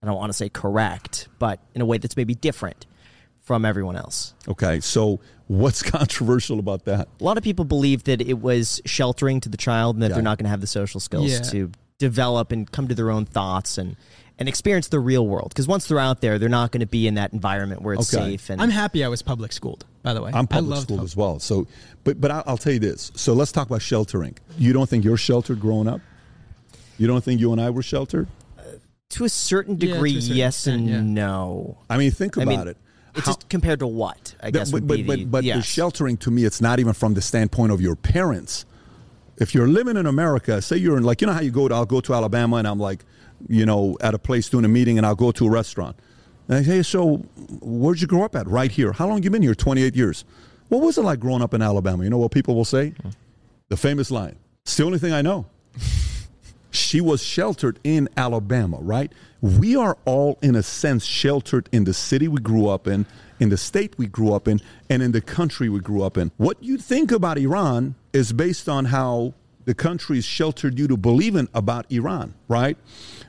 I 0.03 0.07
don't 0.07 0.17
want 0.17 0.31
to 0.31 0.37
say 0.37 0.49
correct, 0.49 1.29
but 1.39 1.61
in 1.75 1.83
a 1.83 1.87
way 1.87 1.99
that's 1.99 2.17
maybe 2.17 2.35
different 2.35 2.87
from 3.47 3.65
everyone 3.65 3.95
else. 3.95 4.35
Okay, 4.49 4.81
so 4.81 5.21
what's 5.47 5.83
controversial 5.91 6.59
about 6.59 6.85
that? 6.85 7.09
A 7.21 7.25
lot 7.25 7.39
of 7.39 7.45
people 7.45 7.65
believe 7.65 8.05
that 8.05 8.21
it 8.21 8.41
was 8.41 8.83
sheltering 8.85 9.41
to 9.41 9.49
the 9.49 9.57
child 9.57 9.95
and 9.95 10.03
that 10.03 10.09
yeah. 10.09 10.15
they're 10.15 10.23
not 10.23 10.37
going 10.37 10.45
to 10.45 10.51
have 10.51 10.61
the 10.61 10.67
social 10.67 10.99
skills 10.99 11.31
yeah. 11.31 11.39
to 11.53 11.71
develop 11.99 12.51
and 12.51 12.71
come 12.71 12.89
to 12.89 12.95
their 12.95 13.11
own 13.11 13.25
thoughts 13.25 13.79
and 13.79 13.97
and 14.39 14.51
experience 14.51 14.89
the 14.89 15.01
real 15.01 15.27
world 15.27 15.49
because 15.49 15.67
once 15.67 15.87
they're 15.87 15.99
out 15.99 16.21
there 16.21 16.39
they're 16.39 16.51
not 16.51 16.71
going 16.71 16.81
to 16.81 16.87
be 16.87 17.07
in 17.07 17.15
that 17.15 17.33
environment 17.33 17.81
where 17.81 17.95
it's 17.95 18.13
okay. 18.13 18.33
safe 18.33 18.51
and 18.51 18.61
i'm 18.61 18.69
happy 18.69 19.03
i 19.03 19.09
was 19.09 19.23
public 19.23 19.51
schooled 19.51 19.87
by 20.03 20.13
the 20.13 20.21
way 20.21 20.31
i'm 20.35 20.47
public 20.47 20.79
schooled 20.79 21.03
as 21.03 21.17
well 21.17 21.39
so 21.39 21.67
but 22.05 22.21
but 22.21 22.31
i'll 22.31 22.59
tell 22.59 22.75
you 22.75 22.79
this 22.79 23.11
so 23.15 23.33
let's 23.33 23.51
talk 23.51 23.67
about 23.67 23.81
sheltering 23.81 24.37
you 24.59 24.75
don't 24.75 24.91
think 24.91 25.07
you're 25.07 25.17
sheltered 25.17 25.59
growing 25.59 25.89
up 25.89 26.03
you 26.99 27.07
don't 27.07 27.25
think 27.25 27.41
you 27.41 27.51
and 27.51 27.63
i 27.63 27.71
were 27.71 27.83
sheltered 27.83 28.29
uh, 28.59 28.63
to 29.09 29.25
a 29.25 29.29
certain 29.31 29.77
degree 29.77 30.11
yeah, 30.11 30.19
a 30.19 30.21
certain 30.21 30.37
yes 30.37 30.57
extent, 30.59 30.81
and 30.91 31.17
yeah. 31.17 31.25
no 31.25 31.79
i 31.89 31.97
mean 31.97 32.11
think 32.11 32.37
about 32.37 32.53
I 32.53 32.59
mean, 32.59 32.69
it 32.69 32.77
it's 33.17 33.27
just 33.27 33.49
compared 33.49 33.81
to 33.81 33.87
what 33.87 34.35
I 34.43 34.51
guess. 34.51 34.71
But 34.71 34.87
but 34.87 35.07
but, 35.07 35.31
but 35.31 35.45
yes. 35.45 35.57
the 35.57 35.63
sheltering 35.63 36.17
to 36.19 36.31
me, 36.31 36.45
it's 36.45 36.61
not 36.61 36.79
even 36.79 36.93
from 36.93 37.15
the 37.15 37.23
standpoint 37.23 37.73
of 37.73 37.81
your 37.81 37.97
parents. 37.97 38.65
If 39.39 39.55
you're 39.55 39.69
living 39.69 39.97
in 39.97 40.07
America, 40.07 40.63
say 40.63 40.77
you're 40.77 40.97
in 40.97 41.03
like 41.03 41.21
you 41.21 41.27
know 41.27 41.33
how 41.33 41.41
you 41.41 41.51
go 41.51 41.69
to 41.69 41.75
I'll 41.75 41.87
go 41.87 42.01
to 42.01 42.15
Alabama 42.15 42.57
and 42.57 42.67
I'm 42.67 42.79
like, 42.79 43.05
you 43.49 43.67
know, 43.67 43.97
at 44.01 44.15
a 44.15 44.19
place 44.19 44.49
doing 44.49 44.65
a 44.65 44.69
meeting 44.69 44.99
and 44.99 45.07
I'll 45.07 45.15
go 45.15 45.33
to 45.33 45.47
a 45.47 45.51
restaurant. 45.51 45.97
And 46.49 46.59
I 46.59 46.63
say, 46.63 46.83
so 46.83 47.17
where'd 47.61 48.01
you 48.01 48.07
grow 48.07 48.23
up 48.23 48.37
at? 48.37 48.47
Right 48.47 48.71
here. 48.71 48.93
How 48.93 49.09
long 49.09 49.23
you 49.23 49.31
been 49.31 49.43
here? 49.43 49.55
28 49.55 49.97
years. 49.97 50.25
What 50.69 50.81
was 50.81 50.97
it 50.97 51.03
like 51.03 51.21
growing 51.21 51.43
up 51.43 51.55
in 51.55 51.63
Alabama? 51.63 52.05
You 52.05 52.11
know 52.11 52.19
what 52.19 52.31
people 52.31 52.55
will 52.55 52.65
say? 52.65 52.91
Hmm. 52.91 53.11
The 53.69 53.77
famous 53.77 54.11
line. 54.11 54.37
It's 54.63 54.77
the 54.77 54.85
only 54.85 54.99
thing 54.99 55.13
I 55.13 55.23
know. 55.23 55.47
she 56.71 57.01
was 57.01 57.23
sheltered 57.23 57.79
in 57.83 58.09
Alabama, 58.17 58.79
right? 58.81 59.13
We 59.47 59.77
are 59.77 59.97
all, 60.05 60.39
in 60.43 60.57
a 60.57 60.63
sense, 60.63 61.05
sheltered 61.05 61.69
in 61.71 61.85
the 61.85 61.95
city 61.95 62.27
we 62.27 62.41
grew 62.41 62.67
up 62.67 62.89
in, 62.89 63.07
in 63.39 63.49
the 63.49 63.57
state 63.57 63.97
we 63.97 64.09
grew 64.09 64.33
up 64.33 64.49
in, 64.49 64.61
and 64.91 65.03
in 65.03 65.13
the 65.13 65.21
country 65.21 65.69
we 65.69 65.79
grew 65.79 66.03
up 66.03 66.19
in. 66.19 66.33
What 66.37 66.61
you 66.63 66.79
think 66.79 67.13
about 67.13 67.39
Iran 67.39 67.95
is 68.13 68.33
based 68.33 68.69
on 68.69 68.87
how 68.87 69.35
the 69.65 69.75
country 69.75 69.97
countries 69.97 70.25
sheltered 70.25 70.79
you 70.79 70.89
to 70.89 70.97
believe 70.97 71.37
in 71.37 71.49
about 71.55 71.91
Iran, 71.91 72.35
right? 72.49 72.77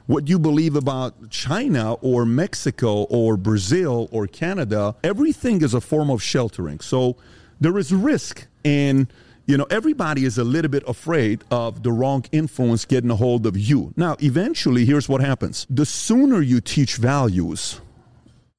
What 0.08 0.28
you 0.28 0.40
believe 0.40 0.76
about 0.76 1.30
China 1.30 1.94
or 1.94 2.26
Mexico 2.26 3.04
or 3.04 3.38
Brazil 3.38 4.08
or 4.12 4.26
Canada, 4.28 4.96
everything 5.04 5.62
is 5.62 5.74
a 5.74 5.82
form 5.82 6.10
of 6.10 6.24
sheltering. 6.24 6.80
So 6.80 7.16
there 7.60 7.78
is 7.78 7.94
risk 7.94 8.48
in 8.64 9.08
you 9.48 9.58
know, 9.58 9.66
everybody 9.70 10.26
is 10.26 10.38
a 10.38 10.44
little 10.44 10.70
bit 10.70 10.84
afraid 10.88 11.44
of 11.50 11.82
the 11.82 11.92
wrong 11.92 12.26
influence 12.32 12.84
getting 12.86 13.10
a 13.10 13.16
hold 13.16 13.46
of 13.46 13.58
you. 13.58 13.94
Now, 13.96 14.18
eventually, 14.20 14.86
here's 14.86 15.08
what 15.08 15.22
happens 15.22 15.66
the 15.70 15.86
sooner 15.86 16.42
you 16.42 16.60
teach 16.60 16.98
values, 16.98 17.80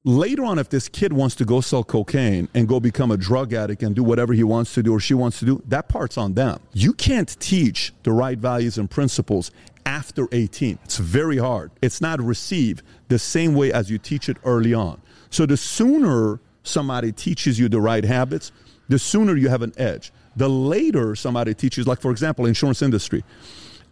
later 0.03 0.43
on, 0.43 0.57
if 0.57 0.69
this 0.69 0.89
kid 0.89 1.13
wants 1.13 1.35
to 1.35 1.45
go 1.45 1.61
sell 1.61 1.83
cocaine 1.83 2.49
and 2.55 2.67
go 2.67 2.79
become 2.79 3.11
a 3.11 3.17
drug 3.17 3.53
addict 3.53 3.83
and 3.83 3.95
do 3.95 4.03
whatever 4.03 4.33
he 4.33 4.43
wants 4.43 4.73
to 4.73 4.83
do 4.83 4.93
or 4.93 4.99
she 4.99 5.13
wants 5.13 5.39
to 5.39 5.45
do, 5.45 5.61
that 5.67 5.89
part's 5.89 6.17
on 6.17 6.33
them. 6.33 6.59
You 6.73 6.93
can't 6.93 7.39
teach 7.39 7.93
the 8.01 8.11
right 8.11 8.37
values 8.37 8.79
and 8.79 8.89
principles 8.89 9.51
after 9.85 10.27
18. 10.31 10.79
It's 10.85 10.97
very 10.97 11.37
hard. 11.37 11.71
It's 11.83 12.01
not 12.01 12.19
received 12.19 12.81
the 13.09 13.19
same 13.19 13.53
way 13.53 13.71
as 13.71 13.91
you 13.91 13.99
teach 13.99 14.27
it 14.27 14.37
early 14.43 14.73
on. 14.73 15.01
So 15.29 15.45
the 15.45 15.57
sooner 15.57 16.39
somebody 16.63 17.11
teaches 17.11 17.59
you 17.59 17.69
the 17.69 17.79
right 17.79 18.03
habits, 18.03 18.51
the 18.87 18.97
sooner 18.97 19.35
you 19.35 19.49
have 19.49 19.61
an 19.61 19.73
edge. 19.77 20.11
The 20.39 20.49
later 20.49 21.17
somebody 21.17 21.53
teaches, 21.53 21.85
like 21.85 21.99
for 21.99 22.11
example, 22.11 22.45
insurance 22.45 22.81
industry. 22.81 23.25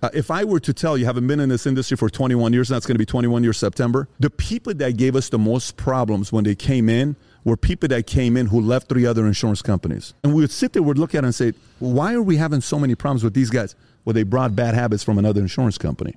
Uh, 0.02 0.10
if 0.14 0.32
I 0.32 0.46
were 0.46 0.62
to 0.62 0.74
tell 0.74 0.98
you, 0.98 1.04
haven't 1.04 1.28
been 1.28 1.42
in 1.42 1.50
this 1.50 1.66
industry 1.66 1.98
for 1.98 2.10
21 2.10 2.54
years, 2.54 2.70
that's 2.70 2.86
going 2.86 2.96
to 2.96 3.00
be 3.00 3.06
21 3.06 3.44
years 3.44 3.58
September, 3.58 4.08
the 4.22 4.30
people 4.30 4.74
that 4.76 4.96
gave 4.96 5.18
us 5.18 5.28
the 5.28 5.38
most 5.38 5.76
problems 5.76 6.32
when 6.32 6.46
they 6.46 6.56
came 6.56 6.88
in 6.88 7.18
were 7.44 7.58
people 7.58 7.90
that 7.90 8.08
came 8.08 8.38
in 8.38 8.46
who 8.46 8.62
left 8.62 8.88
three 8.88 9.06
other 9.06 9.28
insurance 9.28 9.62
companies. 9.62 10.14
And 10.24 10.34
we 10.34 10.42
would 10.42 10.52
sit 10.52 10.72
there, 10.72 10.82
we'd 10.82 10.98
look 10.98 11.16
at 11.16 11.24
it 11.24 11.28
and 11.28 11.36
say, 11.36 11.52
why 11.80 12.14
are 12.14 12.22
we 12.22 12.38
having 12.38 12.62
so 12.62 12.80
many 12.80 12.96
problems 12.96 13.26
with 13.26 13.34
these 13.34 13.50
guys? 13.50 13.76
Well, 14.06 14.14
they 14.14 14.24
brought 14.24 14.56
bad 14.56 14.74
habits 14.74 15.04
from 15.04 15.18
another 15.18 15.42
insurance 15.42 15.78
company. 15.78 16.16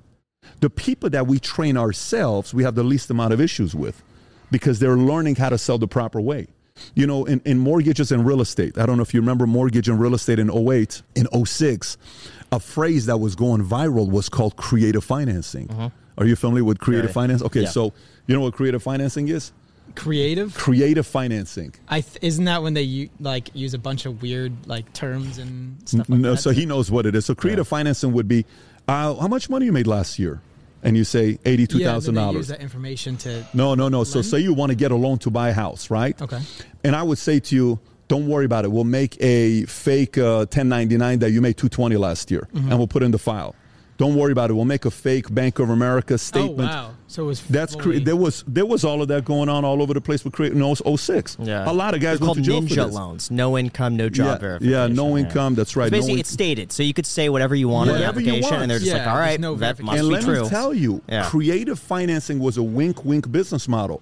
The 0.61 0.69
people 0.69 1.09
that 1.09 1.27
we 1.27 1.39
train 1.39 1.75
ourselves, 1.75 2.53
we 2.53 2.63
have 2.63 2.75
the 2.75 2.83
least 2.83 3.09
amount 3.09 3.33
of 3.33 3.41
issues 3.41 3.75
with 3.75 4.01
because 4.49 4.79
they're 4.79 4.95
learning 4.95 5.35
how 5.35 5.49
to 5.49 5.57
sell 5.57 5.77
the 5.77 5.89
proper 5.89 6.21
way 6.21 6.47
you 6.95 7.05
know, 7.07 7.25
in, 7.25 7.41
in 7.45 7.57
mortgages 7.59 8.11
and 8.11 8.25
real 8.25 8.41
estate. 8.41 8.77
I 8.77 8.85
don't 8.85 8.97
know 8.97 9.03
if 9.03 9.13
you 9.13 9.19
remember 9.21 9.47
mortgage 9.47 9.87
and 9.89 9.99
real 9.99 10.13
estate 10.13 10.39
in 10.39 10.49
08, 10.49 11.01
in 11.15 11.27
06. 11.45 11.97
a 12.51 12.59
phrase 12.59 13.05
that 13.05 13.17
was 13.17 13.35
going 13.35 13.63
viral 13.63 14.09
was 14.09 14.27
called 14.29 14.55
creative 14.57 15.03
financing. 15.03 15.91
Are 16.17 16.25
you 16.25 16.35
familiar 16.35 16.63
with 16.65 16.79
creative. 16.79 17.11
Very. 17.11 17.13
finance? 17.13 17.41
Okay, 17.41 17.61
Yeah. 17.61 17.69
so 17.69 17.93
you 18.27 18.35
know 18.35 18.41
what 18.41 18.53
creative 18.53 18.83
financing 18.83 19.27
is? 19.29 19.51
Creative. 19.95 20.53
Creative 20.55 21.05
financing. 21.07 21.73
I 21.89 22.01
th- 22.01 22.17
isn't 22.21 22.45
that 22.45 22.61
when 22.63 22.73
they 22.73 22.81
u- 22.83 23.09
like 23.19 23.49
use 23.53 23.73
a 23.73 23.77
bunch 23.77 24.05
of 24.05 24.21
weird 24.21 24.53
like 24.67 24.91
terms 24.93 25.37
and 25.37 25.77
stuff 25.87 26.07
like 26.09 26.19
no, 26.19 26.31
that? 26.31 26.37
so 26.37 26.51
he 26.51 26.65
knows 26.65 26.89
what 26.91 27.05
it 27.05 27.15
is. 27.15 27.25
So 27.25 27.35
creative 27.35 27.67
financing 27.67 28.13
would 28.13 28.27
be, 28.27 28.45
uh, 28.87 29.15
how 29.15 29.27
much 29.27 29.49
money 29.49 29.65
you 29.65 29.71
made 29.73 29.87
last 29.87 30.17
year? 30.19 30.41
And 30.83 30.97
you 30.97 31.03
say 31.03 31.37
eighty-two 31.45 31.77
yeah, 31.77 31.87
thousand 31.91 32.15
then 32.15 32.27
they 32.29 32.33
use 32.33 32.47
that 32.47 32.59
information 32.61 33.15
to. 33.17 33.45
No, 33.53 33.75
no, 33.75 33.87
no. 33.89 34.03
So 34.03 34.21
say 34.21 34.39
you 34.39 34.53
want 34.53 34.71
to 34.71 34.75
get 34.75 34.91
a 34.91 34.95
loan 34.95 35.19
to 35.19 35.29
buy 35.29 35.49
a 35.49 35.53
house, 35.53 35.89
right? 35.91 36.19
Okay. 36.21 36.39
And 36.83 36.95
I 36.95 37.03
would 37.03 37.19
say 37.19 37.39
to 37.39 37.55
you, 37.55 37.79
don't 38.07 38.27
worry 38.27 38.45
about 38.45 38.65
it. 38.65 38.71
We'll 38.71 38.83
make 38.83 39.15
a 39.21 39.65
fake 39.65 40.17
uh, 40.17 40.45
1099 40.49 41.19
that 41.19 41.31
you 41.31 41.39
made 41.41 41.57
220 41.57 41.95
last 41.97 42.31
year, 42.31 42.47
Mm-hmm. 42.53 42.69
and 42.69 42.77
we'll 42.79 42.87
put 42.87 43.03
in 43.03 43.11
the 43.11 43.19
file. 43.19 43.55
Don't 43.97 44.15
worry 44.15 44.31
about 44.31 44.49
it. 44.49 44.53
We'll 44.53 44.65
make 44.65 44.85
a 44.85 44.91
fake 44.91 45.31
Bank 45.33 45.59
of 45.59 45.69
America 45.69 46.17
statement. 46.17 46.71
Oh 46.71 46.73
wow! 46.73 46.93
So 47.11 47.23
it 47.23 47.27
was. 47.27 47.41
That's 47.41 47.75
cre- 47.75 47.99
there 47.99 48.15
was 48.15 48.43
there 48.47 48.65
was 48.65 48.83
all 48.85 49.01
of 49.01 49.09
that 49.09 49.25
going 49.25 49.49
on 49.49 49.65
all 49.65 49.81
over 49.81 49.93
the 49.93 49.99
place 49.99 50.23
with 50.23 50.33
creating 50.33 50.59
no 50.59 50.73
06. 50.73 51.37
Yeah. 51.41 51.69
A 51.69 51.73
lot 51.73 51.93
of 51.93 51.99
guys 51.99 52.19
They're 52.19 52.25
went 52.27 52.35
called 52.35 52.37
to 52.37 52.41
jail 52.43 52.61
for 52.61 52.67
ninja 52.67 52.85
this. 52.87 52.95
loans. 52.95 53.31
No 53.31 53.57
income, 53.57 53.97
no 53.97 54.07
job 54.07 54.25
Yeah, 54.25 54.37
verification. 54.37 54.71
yeah, 54.73 54.87
no 54.87 55.17
income. 55.17 55.55
That's 55.55 55.75
right. 55.75 55.87
It's 55.87 55.91
no 55.91 55.97
basically, 55.97 56.13
in- 56.13 56.19
it's 56.19 56.29
stated, 56.29 56.71
so 56.71 56.83
you 56.83 56.93
could 56.93 57.05
say 57.05 57.27
whatever 57.27 57.53
you 57.53 57.67
want 57.67 57.89
in 57.89 57.95
the 57.95 57.99
Whatever 58.01 58.21
you 58.21 58.27
application, 58.29 58.49
want. 58.51 58.61
and 58.63 58.71
they're 58.71 58.79
just 58.79 58.91
Yeah, 58.91 58.97
like, 58.99 59.07
all 59.07 59.13
right, 59.15 59.21
there's 59.25 59.33
right, 59.33 59.39
no 59.41 59.55
that 59.55 59.79
must 59.81 59.99
and 59.99 60.07
be 60.07 60.13
let 60.13 60.23
true." 60.23 60.43
me 60.43 60.49
tell 60.49 60.73
you, 60.73 61.01
Yeah. 61.09 61.25
creative 61.29 61.79
financing 61.79 62.39
was 62.39 62.55
a 62.57 62.63
wink, 62.63 63.03
wink 63.03 63.29
business 63.31 63.67
model. 63.67 64.01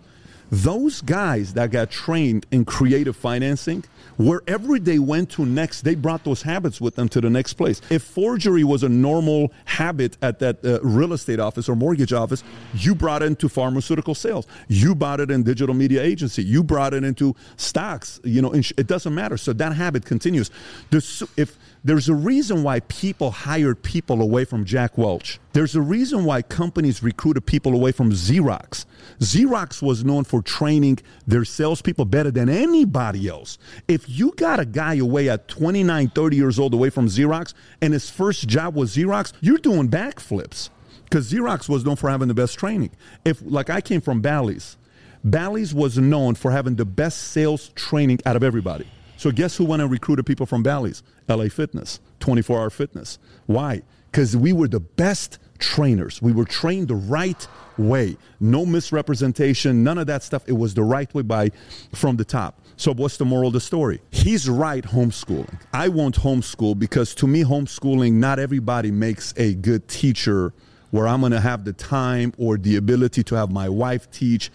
Those 0.52 1.02
guys 1.02 1.54
that 1.54 1.72
got 1.72 1.92
trained 1.92 2.46
in 2.52 2.66
creative 2.66 3.16
financing, 3.16 3.84
wherever 4.20 4.78
they 4.78 5.00
went 5.00 5.30
to 5.32 5.46
next, 5.46 5.82
they 5.82 5.96
brought 5.96 6.26
those 6.26 6.42
habits 6.42 6.82
with 6.82 6.96
them 6.96 7.08
to 7.10 7.22
the 7.22 7.30
next 7.30 7.54
place. 7.54 7.82
If 7.90 8.04
forgery 8.04 8.66
was 8.66 8.84
a 8.84 8.90
normal 8.90 9.52
habit 9.64 10.18
at 10.22 10.40
that 10.40 10.64
uh, 10.64 10.82
real 10.82 11.14
estate 11.14 11.40
office 11.40 11.70
or 11.70 11.76
mortgage 11.76 12.12
office, 12.12 12.44
you 12.74 12.94
brought 12.94 13.24
it 13.24 13.28
into 13.28 13.48
pharmaceutical 13.48 14.14
sales. 14.14 14.46
You 14.68 14.94
brought 14.94 15.22
it 15.22 15.32
in 15.32 15.44
digital 15.44 15.74
media 15.74 16.04
agency. 16.04 16.44
You 16.44 16.64
brought 16.64 16.94
it 16.94 17.06
into 17.06 17.34
stocks. 17.56 18.20
You 18.26 18.42
know, 18.42 18.54
it 18.54 18.88
doesn't 18.88 19.16
matter. 19.16 19.38
So 19.38 19.54
that 19.54 19.74
habit 19.74 20.06
continues. 20.06 20.52
The 20.90 21.30
if 21.38 21.58
there's 21.84 22.10
a 22.10 22.14
reason 22.14 22.64
why 22.64 22.82
people 22.82 23.32
hired 23.32 23.82
people 23.84 24.22
away 24.22 24.44
from 24.44 24.66
Jack 24.66 24.98
Welch. 24.98 25.40
There's 25.54 25.76
a 25.76 25.82
reason 25.82 26.26
why 26.26 26.42
companies 26.42 27.02
recruited 27.02 27.46
people 27.46 27.74
away 27.74 27.92
from 27.92 28.12
Xerox. 28.12 28.86
Xerox 29.20 29.82
was 29.82 30.04
known 30.04 30.26
for 30.26 30.42
training 30.42 31.00
their 31.26 31.46
salespeople 31.46 32.06
better 32.06 32.32
than 32.32 32.50
anybody 32.50 33.28
else. 33.28 33.58
If 33.88 34.10
you 34.10 34.34
got 34.36 34.60
a 34.60 34.66
guy 34.66 34.96
away 34.96 35.30
at 35.30 35.48
29, 35.48 36.10
30 36.10 36.36
years 36.36 36.60
old 36.60 36.74
away 36.74 36.90
from 36.90 37.08
Xerox 37.08 37.54
and 37.82 37.94
his 37.94 38.10
first 38.10 38.48
job 38.48 38.76
was 38.76 38.96
Xerox, 38.96 39.32
you're 39.40 39.58
doing 39.58 39.90
backflips 39.90 40.70
because 41.06 41.32
Xerox 41.32 41.70
was 41.70 41.86
known 41.86 41.96
for 41.96 42.10
having 42.10 42.28
the 42.28 42.34
best 42.34 42.60
training. 42.60 42.92
If, 43.24 43.42
like, 43.44 43.70
I 43.70 43.82
came 43.82 44.02
from 44.02 44.22
Bally's, 44.22 44.78
Bally's 45.24 45.74
was 45.74 45.98
known 45.98 46.36
for 46.36 46.52
having 46.52 46.76
the 46.76 46.86
best 46.86 47.20
sales 47.30 47.70
training 47.70 48.20
out 48.26 48.36
of 48.36 48.44
everybody. 48.44 48.88
So 49.20 49.32
guess 49.32 49.58
who 49.58 49.66
went 49.66 49.82
and 49.82 49.92
recruited 49.92 50.26
people 50.26 50.46
from 50.46 50.64
Bally's? 50.64 51.04
LA 51.28 51.50
Fitness, 51.50 52.00
24 52.22 52.58
Hour 52.58 52.70
Fitness. 52.70 53.20
Why? 53.48 53.82
Because 54.10 54.38
we 54.38 54.54
were 54.54 54.70
the 54.70 54.80
best 54.80 55.40
trainers. 55.58 56.22
We 56.22 56.32
were 56.32 56.46
trained 56.46 56.88
the 56.88 56.96
right 56.96 57.46
way. 57.78 58.16
No 58.40 58.66
misrepresentation, 58.66 59.84
none 59.84 59.98
of 59.98 60.08
that 60.08 60.24
stuff. 60.24 60.44
It 60.48 60.54
was 60.54 60.74
the 60.74 60.84
right 60.84 61.14
way 61.14 61.24
by 61.24 61.52
from 61.94 62.16
the 62.16 62.24
top. 62.24 62.62
So 62.78 62.94
what's 62.94 63.18
the 63.18 63.26
moral 63.26 63.48
of 63.48 63.54
the 63.54 63.60
story? 63.60 64.00
He's 64.10 64.48
right 64.48 64.86
homeschooling. 64.86 65.60
I 65.74 65.90
won't 65.90 66.16
homeschool 66.16 66.80
because 66.80 67.14
to 67.16 67.28
me 67.28 67.44
homeschooling 67.44 68.14
not 68.14 68.40
everybody 68.40 68.90
makes 68.90 69.34
a 69.36 69.54
good 69.54 69.90
teacher 69.90 70.54
where 70.92 71.10
I'm 71.10 71.20
going 71.20 71.34
to 71.34 71.42
have 71.42 71.66
the 71.66 71.74
time 71.74 72.34
or 72.38 72.58
the 72.58 72.78
ability 72.78 73.24
to 73.24 73.36
have 73.36 73.52
my 73.52 73.68
wife 73.68 74.10
teach 74.12 74.50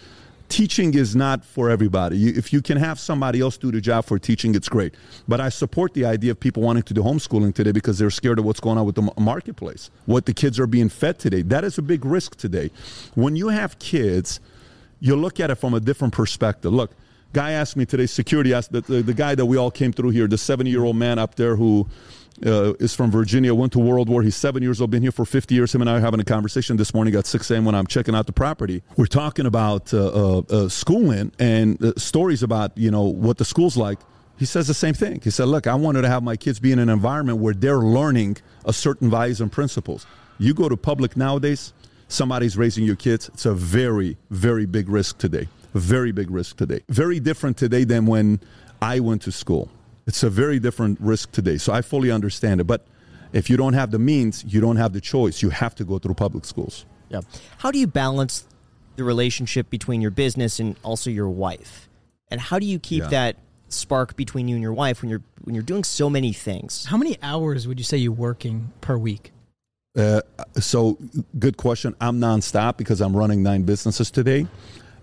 teaching 0.48 0.94
is 0.94 1.16
not 1.16 1.44
for 1.44 1.70
everybody. 1.70 2.16
You, 2.16 2.32
if 2.36 2.52
you 2.52 2.62
can 2.62 2.76
have 2.76 2.98
somebody 2.98 3.40
else 3.40 3.56
do 3.56 3.72
the 3.72 3.80
job 3.80 4.04
for 4.04 4.18
teaching, 4.18 4.54
it's 4.54 4.68
great. 4.68 4.94
But 5.26 5.40
I 5.40 5.48
support 5.48 5.94
the 5.94 6.04
idea 6.04 6.30
of 6.30 6.40
people 6.40 6.62
wanting 6.62 6.84
to 6.84 6.94
do 6.94 7.02
homeschooling 7.02 7.54
today 7.54 7.72
because 7.72 7.98
they're 7.98 8.10
scared 8.10 8.38
of 8.38 8.44
what's 8.44 8.60
going 8.60 8.78
on 8.78 8.86
with 8.86 8.94
the 8.94 9.10
marketplace, 9.18 9.90
what 10.06 10.26
the 10.26 10.34
kids 10.34 10.58
are 10.58 10.66
being 10.66 10.88
fed 10.88 11.18
today. 11.18 11.42
That 11.42 11.64
is 11.64 11.78
a 11.78 11.82
big 11.82 12.04
risk 12.04 12.36
today. 12.36 12.70
When 13.14 13.36
you 13.36 13.48
have 13.48 13.78
kids, 13.78 14.40
you 15.00 15.16
look 15.16 15.40
at 15.40 15.50
it 15.50 15.56
from 15.56 15.74
a 15.74 15.80
different 15.80 16.14
perspective. 16.14 16.72
Look, 16.72 16.92
guy 17.32 17.52
asked 17.52 17.76
me 17.76 17.84
today, 17.84 18.06
security 18.06 18.54
asked 18.54 18.72
the, 18.72 18.80
the, 18.80 19.02
the 19.02 19.14
guy 19.14 19.34
that 19.34 19.44
we 19.44 19.56
all 19.56 19.70
came 19.70 19.92
through 19.92 20.10
here, 20.10 20.26
the 20.26 20.38
70 20.38 20.70
year 20.70 20.84
old 20.84 20.96
man 20.96 21.18
up 21.18 21.34
there 21.34 21.56
who 21.56 21.88
uh, 22.44 22.74
is 22.74 22.94
from 22.94 23.10
Virginia, 23.10 23.54
went 23.54 23.72
to 23.72 23.78
World 23.78 24.08
War. 24.08 24.22
He's 24.22 24.36
seven 24.36 24.62
years 24.62 24.80
old, 24.80 24.90
been 24.90 25.02
here 25.02 25.12
for 25.12 25.24
50 25.24 25.54
years. 25.54 25.74
Him 25.74 25.80
and 25.80 25.90
I 25.90 25.96
are 25.96 26.00
having 26.00 26.20
a 26.20 26.24
conversation 26.24 26.76
this 26.76 26.94
morning 26.94 27.14
at 27.14 27.26
6 27.26 27.50
a.m. 27.50 27.64
when 27.64 27.74
I'm 27.74 27.86
checking 27.86 28.14
out 28.14 28.26
the 28.26 28.32
property. 28.32 28.82
We're 28.96 29.06
talking 29.06 29.46
about 29.46 29.92
uh, 29.94 30.06
uh, 30.06 30.42
uh, 30.50 30.68
schooling 30.68 31.32
and 31.38 31.82
uh, 31.82 31.92
stories 31.96 32.42
about, 32.42 32.76
you 32.76 32.90
know, 32.90 33.04
what 33.04 33.38
the 33.38 33.44
school's 33.44 33.76
like. 33.76 33.98
He 34.36 34.46
says 34.46 34.66
the 34.66 34.74
same 34.74 34.94
thing. 34.94 35.20
He 35.22 35.30
said, 35.30 35.46
look, 35.46 35.66
I 35.66 35.74
wanted 35.74 36.02
to 36.02 36.08
have 36.08 36.22
my 36.22 36.36
kids 36.36 36.58
be 36.58 36.72
in 36.72 36.78
an 36.78 36.88
environment 36.88 37.38
where 37.38 37.54
they're 37.54 37.78
learning 37.78 38.38
a 38.64 38.72
certain 38.72 39.08
values 39.08 39.40
and 39.40 39.50
principles. 39.50 40.06
You 40.38 40.54
go 40.54 40.68
to 40.68 40.76
public 40.76 41.16
nowadays, 41.16 41.72
somebody's 42.08 42.56
raising 42.56 42.84
your 42.84 42.96
kids. 42.96 43.28
It's 43.28 43.46
a 43.46 43.54
very, 43.54 44.16
very 44.30 44.66
big 44.66 44.88
risk 44.88 45.18
today. 45.18 45.48
Very 45.74 46.10
big 46.10 46.30
risk 46.30 46.56
today. 46.56 46.80
Very 46.88 47.20
different 47.20 47.56
today 47.56 47.84
than 47.84 48.06
when 48.06 48.40
I 48.82 49.00
went 49.00 49.22
to 49.22 49.32
school. 49.32 49.70
It's 50.06 50.22
a 50.22 50.30
very 50.30 50.58
different 50.58 51.00
risk 51.00 51.32
today. 51.32 51.56
So 51.56 51.72
I 51.72 51.82
fully 51.82 52.10
understand 52.10 52.60
it. 52.60 52.64
But 52.64 52.86
if 53.32 53.48
you 53.48 53.56
don't 53.56 53.72
have 53.74 53.90
the 53.90 53.98
means, 53.98 54.44
you 54.46 54.60
don't 54.60 54.76
have 54.76 54.92
the 54.92 55.00
choice. 55.00 55.42
You 55.42 55.50
have 55.50 55.74
to 55.76 55.84
go 55.84 55.98
through 55.98 56.14
public 56.14 56.44
schools. 56.44 56.84
Yeah. 57.08 57.20
How 57.58 57.70
do 57.70 57.78
you 57.78 57.86
balance 57.86 58.46
the 58.96 59.04
relationship 59.04 59.70
between 59.70 60.00
your 60.00 60.10
business 60.10 60.60
and 60.60 60.76
also 60.82 61.10
your 61.10 61.28
wife? 61.28 61.88
And 62.28 62.40
how 62.40 62.58
do 62.58 62.66
you 62.66 62.78
keep 62.78 63.02
Yeah. 63.04 63.08
that 63.08 63.36
spark 63.68 64.14
between 64.16 64.46
you 64.46 64.54
and 64.54 64.62
your 64.62 64.72
wife 64.72 65.02
when 65.02 65.10
you're 65.10 65.22
when 65.42 65.54
you're 65.54 65.64
doing 65.64 65.84
so 65.84 66.08
many 66.08 66.32
things? 66.32 66.86
How 66.86 66.96
many 66.96 67.16
hours 67.22 67.66
would 67.68 67.78
you 67.78 67.84
say 67.84 67.96
you're 67.98 68.12
working 68.12 68.72
per 68.80 68.96
week? 68.96 69.32
Uh, 69.96 70.20
so, 70.58 70.98
good 71.38 71.56
question. 71.56 71.94
I'm 72.00 72.18
nonstop 72.18 72.76
because 72.78 73.00
I'm 73.00 73.14
running 73.16 73.42
nine 73.42 73.62
businesses 73.62 74.10
today, 74.10 74.46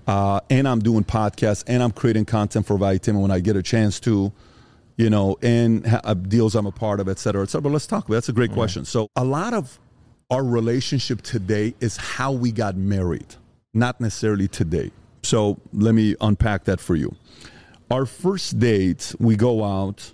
uh, 0.08 0.42
and 0.50 0.68
I'm 0.68 0.80
doing 0.80 1.04
podcasts, 1.06 1.64
and 1.68 1.82
I'm 1.84 1.92
creating 1.92 2.26
content 2.26 2.66
for 2.66 2.78
Valuetainment 2.78 3.22
when 3.22 3.32
I 3.32 3.40
get 3.40 3.56
a 3.56 3.64
chance 3.64 4.00
to, 4.02 4.32
you 5.02 5.10
know, 5.10 5.36
and 5.42 5.86
ha- 5.86 6.02
uh, 6.04 6.14
deals 6.14 6.54
I'm 6.54 6.68
a 6.68 6.72
part 6.72 7.00
of, 7.00 7.10
et 7.10 7.18
cetera, 7.18 7.42
et 7.42 7.50
cetera. 7.50 7.64
But 7.64 7.72
let's 7.72 7.88
talk 7.88 8.06
about. 8.06 8.14
That's 8.14 8.30
a 8.30 8.34
great 8.34 8.52
question. 8.52 8.86
So, 8.86 9.08
a 9.16 9.24
lot 9.24 9.56
of 9.56 9.80
our 10.30 10.44
relationship 10.44 11.24
today 11.24 11.74
is 11.80 11.98
how 11.98 12.32
we 12.32 12.52
got 12.52 12.78
married, 12.78 13.36
not 13.74 14.00
necessarily 14.00 14.48
today. 14.48 14.92
So, 15.24 15.60
let 15.74 15.96
me 15.96 16.16
unpack 16.22 16.66
that 16.66 16.80
for 16.80 16.96
you. 16.96 17.16
Our 17.90 18.06
first 18.06 18.60
date, 18.60 19.16
we 19.20 19.36
go 19.36 19.64
out. 19.64 20.14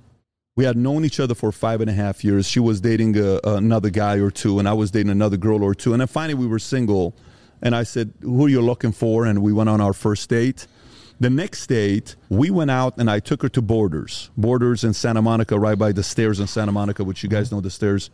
We 0.56 0.64
had 0.64 0.78
known 0.78 1.04
each 1.04 1.20
other 1.20 1.36
for 1.36 1.52
five 1.52 1.82
and 1.82 1.90
a 1.90 1.94
half 1.94 2.24
years. 2.24 2.48
She 2.48 2.62
was 2.62 2.80
dating 2.80 3.18
a, 3.18 3.42
another 3.44 3.90
guy 3.90 4.16
or 4.20 4.32
two, 4.32 4.58
and 4.58 4.70
I 4.70 4.74
was 4.74 4.90
dating 4.90 5.12
another 5.12 5.38
girl 5.38 5.64
or 5.64 5.76
two. 5.76 5.94
And 5.94 6.00
then 6.00 6.08
finally, 6.08 6.34
we 6.34 6.48
were 6.48 6.60
single. 6.60 7.14
And 7.62 7.76
I 7.76 7.84
said, 7.84 8.14
Who 8.22 8.46
are 8.46 8.50
you 8.50 8.62
looking 8.62 8.94
for? 8.94 9.26
And 9.26 9.44
we 9.44 9.52
went 9.52 9.70
on 9.70 9.82
our 9.82 9.94
first 9.94 10.30
date. 10.30 10.66
The 11.20 11.30
next 11.32 11.66
date, 11.68 12.16
we 12.30 12.52
went 12.52 12.70
out 12.70 12.98
and 12.98 13.10
I 13.10 13.20
took 13.20 13.42
her 13.42 13.50
to 13.50 13.62
Borders. 13.62 14.30
Borders 14.38 14.84
in 14.84 14.94
Santa 14.94 15.22
Monica, 15.22 15.58
right 15.60 15.78
by 15.78 15.92
the 15.92 16.04
stairs 16.04 16.40
in 16.40 16.46
Santa 16.46 16.72
Monica, 16.72 17.04
which 17.04 17.24
you 17.24 17.30
guys 17.30 17.52
know 17.52 17.60
the 17.60 17.72
stairs 17.72 18.12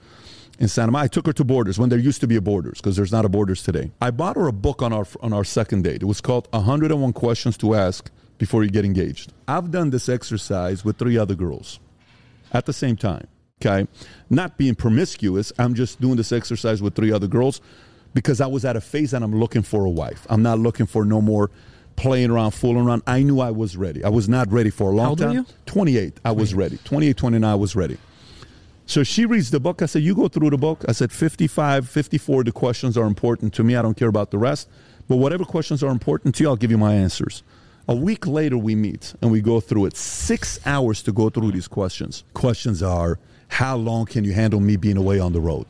in 0.58 0.70
Santa 0.70 0.92
Monica. 0.94 1.06
I 1.06 1.08
took 1.10 1.28
her 1.28 1.34
to 1.34 1.44
Borders 1.44 1.78
when 1.78 1.90
there 1.90 2.00
used 2.00 2.22
to 2.22 2.28
be 2.28 2.38
a 2.38 2.42
Borders 2.42 2.80
because 2.80 2.96
there's 2.96 3.12
not 3.12 3.26
a 3.26 3.30
Borders 3.30 3.62
today. 3.62 3.92
I 4.02 4.12
bought 4.12 4.38
her 4.38 4.48
a 4.48 4.54
book 4.54 4.82
on 4.82 4.94
our 4.94 5.06
on 5.22 5.34
our 5.34 5.44
second 5.44 5.84
date. 5.84 6.02
It 6.02 6.06
was 6.06 6.22
called 6.22 6.48
101 6.52 7.12
Questions 7.12 7.58
to 7.58 7.76
Ask 7.76 8.10
Before 8.38 8.64
You 8.64 8.70
Get 8.70 8.86
Engaged. 8.86 9.34
I've 9.50 9.70
done 9.70 9.90
this 9.90 10.08
exercise 10.08 10.86
with 10.86 10.98
three 10.98 11.18
other 11.18 11.36
girls 11.36 11.82
at 12.54 12.66
the 12.66 12.74
same 12.74 12.96
time. 12.96 13.28
Okay. 13.62 13.88
Not 14.30 14.58
being 14.58 14.76
promiscuous. 14.76 15.52
I'm 15.60 15.74
just 15.74 16.00
doing 16.00 16.16
this 16.16 16.32
exercise 16.32 16.82
with 16.82 16.96
three 16.96 17.12
other 17.12 17.28
girls 17.28 17.60
because 18.14 18.40
I 18.40 18.48
was 18.48 18.64
at 18.64 18.76
a 18.76 18.82
phase 18.82 19.12
that 19.12 19.24
I'm 19.24 19.38
looking 19.38 19.62
for 19.62 19.86
a 19.86 19.90
wife. 19.90 20.26
I'm 20.30 20.44
not 20.44 20.60
looking 20.60 20.86
for 20.86 21.04
no 21.06 21.22
more 21.22 21.50
playing 21.96 22.32
around, 22.32 22.52
fooling 22.52 22.86
around. 22.86 23.04
I 23.08 23.24
knew 23.24 23.40
I 23.40 23.52
was 23.52 23.78
ready. 23.78 24.04
I 24.04 24.10
was 24.10 24.28
not 24.28 24.52
ready 24.52 24.70
for 24.70 24.92
a 24.92 24.96
long 24.96 25.18
How 25.18 25.28
time. 25.28 25.34
you? 25.34 25.46
28. 25.66 26.20
I 26.26 26.32
was 26.32 26.54
ready. 26.54 26.78
28, 26.84 27.16
29, 27.18 27.50
I 27.52 27.56
was 27.56 27.76
ready. 27.76 27.98
So 28.86 29.04
she 29.04 29.26
reads 29.26 29.52
the 29.52 29.60
book. 29.60 29.82
I 29.82 29.86
said, 29.86 30.02
You 30.04 30.16
go 30.16 30.28
through 30.28 30.50
the 30.50 30.58
book. 30.58 30.84
I 30.88 30.92
said, 30.92 31.12
55, 31.12 31.88
54, 31.88 32.44
the 32.44 32.52
questions 32.52 32.98
are 32.98 33.06
important 33.06 33.54
to 33.56 33.64
me. 33.64 33.76
I 33.76 33.82
don't 33.82 33.96
care 33.96 34.10
about 34.10 34.32
the 34.32 34.38
rest. 34.38 34.68
But 35.08 35.18
whatever 35.18 35.46
questions 35.46 35.84
are 35.84 35.92
important 35.92 36.36
to 36.36 36.44
you, 36.44 36.50
I'll 36.50 36.56
give 36.56 36.72
you 36.72 36.78
my 36.78 36.94
answers. 36.94 37.44
A 37.88 37.96
week 37.96 38.26
later, 38.26 38.58
we 38.58 38.76
meet 38.76 39.14
and 39.22 39.32
we 39.32 39.42
go 39.42 39.60
through 39.60 39.86
it. 39.86 39.98
Six 39.98 40.60
hours 40.66 41.04
to 41.04 41.12
go 41.12 41.30
through 41.30 41.52
these 41.52 41.68
questions. 41.68 42.24
Questions 42.34 42.82
are 42.82 43.20
How 43.50 43.76
long 43.76 44.06
can 44.06 44.24
you 44.24 44.34
handle 44.34 44.60
me 44.60 44.78
being 44.78 44.98
away 44.98 45.20
on 45.20 45.34
the 45.34 45.42
road? 45.42 45.68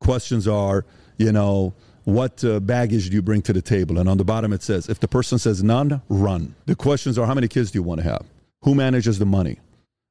Questions 0.00 0.48
are, 0.48 0.84
you 1.18 1.30
know, 1.32 1.74
what 2.04 2.42
uh, 2.44 2.60
baggage 2.60 3.10
do 3.10 3.16
you 3.16 3.22
bring 3.22 3.42
to 3.42 3.52
the 3.52 3.62
table? 3.62 3.98
And 3.98 4.08
on 4.08 4.18
the 4.18 4.24
bottom 4.24 4.52
it 4.52 4.62
says, 4.62 4.88
if 4.88 5.00
the 5.00 5.08
person 5.08 5.38
says 5.38 5.62
none, 5.62 6.02
run. 6.08 6.54
The 6.66 6.74
questions 6.74 7.18
are, 7.18 7.26
how 7.26 7.34
many 7.34 7.48
kids 7.48 7.70
do 7.70 7.78
you 7.78 7.82
want 7.82 8.00
to 8.00 8.04
have? 8.04 8.24
Who 8.62 8.74
manages 8.74 9.18
the 9.18 9.26
money? 9.26 9.58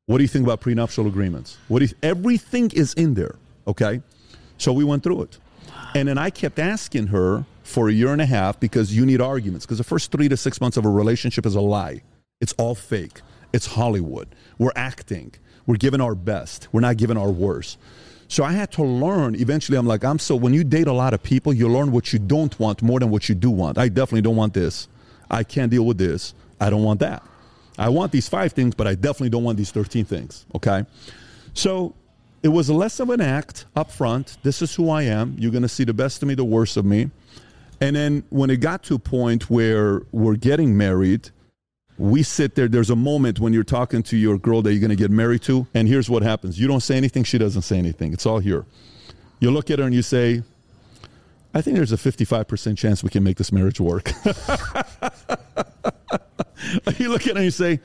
What 0.06 0.18
do 0.18 0.24
you 0.24 0.28
think 0.28 0.46
about 0.46 0.62
prenuptial 0.62 1.08
agreements? 1.08 1.58
What 1.68 1.82
you, 1.82 1.90
everything 2.02 2.72
is 2.72 2.94
in 2.96 3.14
there. 3.14 3.36
Okay. 3.68 4.02
So 4.58 4.74
we 4.74 4.84
went 4.84 5.04
through 5.04 5.24
it. 5.24 5.38
And 5.96 6.08
then 6.08 6.18
I 6.18 6.30
kept 6.30 6.60
asking 6.60 7.08
her 7.08 7.46
for 7.64 7.90
a 7.90 7.92
year 7.94 8.12
and 8.12 8.22
a 8.22 8.26
half 8.26 8.60
because 8.60 8.96
you 8.96 9.06
need 9.06 9.22
arguments. 9.22 9.66
Because 9.66 9.78
the 9.78 9.84
first 9.84 10.12
three 10.12 10.28
to 10.28 10.36
six 10.36 10.60
months 10.60 10.78
of 10.78 10.86
a 10.86 10.90
relationship 10.90 11.46
is 11.46 11.56
a 11.56 11.62
lie. 11.62 12.02
It's 12.42 12.54
all 12.54 12.76
fake. 12.76 13.22
It's 13.54 13.68
Hollywood. 13.68 14.28
We're 14.58 14.72
acting. 14.76 15.34
We're 15.66 15.78
giving 15.78 16.02
our 16.02 16.16
best. 16.16 16.68
We're 16.72 16.82
not 16.82 16.98
giving 16.98 17.18
our 17.18 17.30
worst. 17.30 17.78
So 18.30 18.44
I 18.44 18.52
had 18.52 18.72
to 18.74 18.84
learn. 18.84 19.36
Eventually, 19.36 19.78
I'm 19.78 19.88
like, 19.88 20.06
I'm 20.06 20.20
so. 20.20 20.36
When 20.36 20.54
you 20.54 20.64
date 20.64 20.88
a 20.88 20.94
lot 20.94 21.16
of 21.16 21.22
people, 21.22 21.52
you 21.52 21.68
learn 21.68 21.92
what 21.92 22.14
you 22.14 22.20
don't 22.20 22.58
want 22.60 22.82
more 22.84 23.00
than 23.00 23.10
what 23.10 23.28
you 23.28 23.34
do 23.34 23.50
want. 23.50 23.80
I 23.80 23.90
definitely 23.90 24.22
don't 24.22 24.36
want 24.36 24.54
this. 24.54 24.88
I 25.32 25.44
can't 25.44 25.72
deal 25.72 25.84
with 25.84 25.98
this. 25.98 26.36
I 26.62 26.70
don't 26.70 26.84
want 26.84 27.00
that. 27.00 27.24
I 27.80 27.90
want 27.90 28.12
these 28.12 28.30
five 28.30 28.54
things, 28.54 28.76
but 28.76 28.88
I 28.88 28.94
definitely 28.94 29.30
don't 29.30 29.44
want 29.44 29.58
these 29.58 29.72
13 29.72 30.06
things. 30.06 30.46
Okay. 30.54 30.86
So 31.56 31.96
it 32.44 32.50
was 32.50 32.70
less 32.70 33.00
of 33.00 33.10
an 33.10 33.20
act 33.20 33.66
up 33.76 33.92
front. 33.92 34.38
This 34.44 34.62
is 34.62 34.76
who 34.76 34.92
I 34.92 35.04
am. 35.04 35.36
You're 35.40 35.52
going 35.52 35.64
to 35.64 35.70
see 35.70 35.84
the 35.84 35.94
best 35.94 36.22
of 36.22 36.28
me, 36.28 36.36
the 36.36 36.46
worst 36.46 36.78
of 36.78 36.86
me. 36.86 37.10
And 37.82 37.96
then 37.96 38.24
when 38.30 38.52
it 38.52 38.58
got 38.58 38.84
to 38.84 38.96
a 38.96 39.00
point 39.00 39.50
where 39.50 40.04
we're 40.12 40.36
getting 40.36 40.78
married, 40.78 41.32
we 42.00 42.24
sit 42.24 42.56
there. 42.56 42.68
There's 42.68 42.90
a 42.90 42.96
moment 42.96 43.40
when 43.40 43.54
you're 43.54 43.64
talking 43.64 44.02
to 44.04 44.18
your 44.18 44.38
girl 44.38 44.62
that 44.62 44.72
you're 44.72 44.80
going 44.80 44.90
to 44.90 44.96
get 44.96 45.12
married 45.12 45.42
to, 45.44 45.68
and 45.74 45.88
here's 45.88 46.10
what 46.10 46.24
happens: 46.24 46.60
you 46.60 46.68
don't 46.68 46.80
say 46.82 46.98
anything, 46.98 47.24
she 47.26 47.38
doesn't 47.38 47.64
say 47.64 47.78
anything. 47.78 48.14
It's 48.14 48.26
all 48.26 48.40
here. 48.40 48.66
You 49.40 49.52
look 49.52 49.70
at 49.70 49.80
her 49.80 49.86
and 49.86 49.94
you 49.94 50.02
say, 50.02 50.42
"I 51.54 51.62
think 51.62 51.76
there's 51.76 51.92
a 51.92 51.98
55% 51.98 52.78
chance 52.78 53.04
we 53.04 53.10
can 53.10 53.24
make 53.24 53.38
this 53.38 53.52
marriage 53.52 53.80
work." 53.80 54.12
you 56.98 57.10
look 57.10 57.28
at 57.28 57.34
her 57.34 57.36
and 57.36 57.44
you 57.44 57.52
say, 57.52 57.82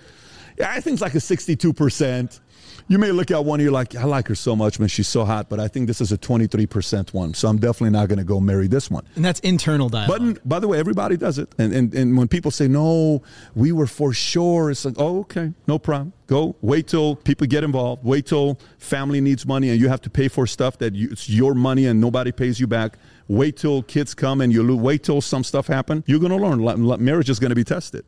"Yeah, 0.57 0.71
I 0.71 0.81
think 0.81 0.95
it's 0.95 1.03
like 1.03 1.15
a 1.15 1.19
62%." 1.19 2.41
You 2.87 2.99
may 2.99 3.13
look 3.13 3.31
at 3.31 3.45
one 3.45 3.61
and 3.61 3.65
you're 3.65 3.73
like, 3.73 3.97
I 3.97 4.05
like 4.05 4.29
her 4.29 4.35
so 4.35 4.55
much, 4.55 4.79
man. 4.79 4.89
She's 4.89 5.09
so 5.09 5.25
hot, 5.25 5.49
but 5.49 5.59
I 5.59 5.69
think 5.69 5.87
this 5.87 6.01
is 6.01 6.13
a 6.13 6.19
23% 6.19 7.15
one. 7.15 7.33
So 7.33 7.49
I'm 7.49 7.59
definitely 7.59 7.91
not 7.91 8.09
going 8.09 8.19
to 8.19 8.25
go 8.25 8.41
marry 8.41 8.67
this 8.67 8.91
one. 8.91 9.07
And 9.17 9.25
that's 9.25 9.41
internal 9.41 9.89
dialogue. 9.89 10.35
But 10.35 10.49
by 10.49 10.59
the 10.59 10.69
way, 10.69 10.79
everybody 10.79 11.17
does 11.17 11.39
it. 11.39 11.55
And, 11.59 11.73
and, 11.73 11.95
and 11.95 12.17
when 12.17 12.29
people 12.29 12.51
say, 12.51 12.69
no, 12.69 13.23
we 13.55 13.73
were 13.73 13.87
for 13.87 14.13
sure, 14.13 14.71
it's 14.71 14.85
like, 14.85 14.97
oh, 14.99 15.21
okay, 15.21 15.53
no 15.67 15.79
problem. 15.79 16.13
Go 16.27 16.57
wait 16.61 16.87
till 16.87 17.17
people 17.17 17.47
get 17.47 17.65
involved. 17.65 18.05
Wait 18.05 18.27
till 18.27 18.59
family 18.79 19.21
needs 19.21 19.47
money 19.47 19.71
and 19.71 19.81
you 19.81 19.89
have 19.89 20.03
to 20.03 20.11
pay 20.11 20.29
for 20.29 20.47
stuff 20.47 20.79
that 20.79 20.95
you, 20.95 21.09
it's 21.11 21.29
your 21.29 21.55
money 21.55 21.87
and 21.87 22.01
nobody 22.01 22.33
pays 22.33 22.61
you 22.61 22.67
back. 22.67 22.99
Wait 23.29 23.57
till 23.57 23.83
kids 23.83 24.15
come 24.15 24.43
and 24.43 24.53
you 24.53 24.63
lose. 24.63 24.79
Wait 24.79 25.03
till 25.03 25.23
some 25.23 25.43
stuff 25.43 25.67
happen. 25.67 26.05
You're 26.07 26.21
going 26.21 26.39
to 26.39 26.49
learn. 26.49 27.05
Marriage 27.05 27.31
is 27.31 27.39
going 27.39 27.51
to 27.51 27.55
be 27.55 27.65
tested. 27.65 28.05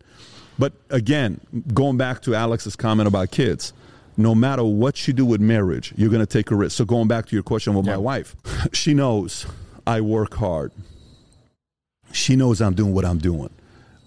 But 0.59 0.75
again, 0.91 1.41
going 1.73 1.97
back 1.97 2.21
to 2.23 2.35
Alex's 2.35 2.77
comment 2.77 3.09
about 3.09 3.31
kids– 3.31 3.73
no 4.17 4.35
matter 4.35 4.65
what 4.65 5.07
you 5.07 5.13
do 5.13 5.27
with 5.27 5.41
marriage, 5.41 5.93
you're 5.97 6.11
going 6.11 6.21
to 6.21 6.27
take 6.27 6.51
a 6.51 6.55
risk. 6.55 6.77
So 6.77 6.85
going 6.85 7.09
back 7.09 7.27
to 7.27 7.37
your 7.37 7.43
question 7.43 7.75
with 7.75 7.87
yeah. 7.87 7.93
my 7.93 7.99
wife, 7.99 8.37
she 8.73 8.95
knows 8.95 9.47
I 9.87 10.01
work 10.01 10.35
hard. 10.35 10.73
She 12.13 12.37
knows 12.37 12.61
I'm 12.61 12.75
doing 12.75 12.95
what 12.95 13.05
I'm 13.05 13.19
doing. 13.19 13.51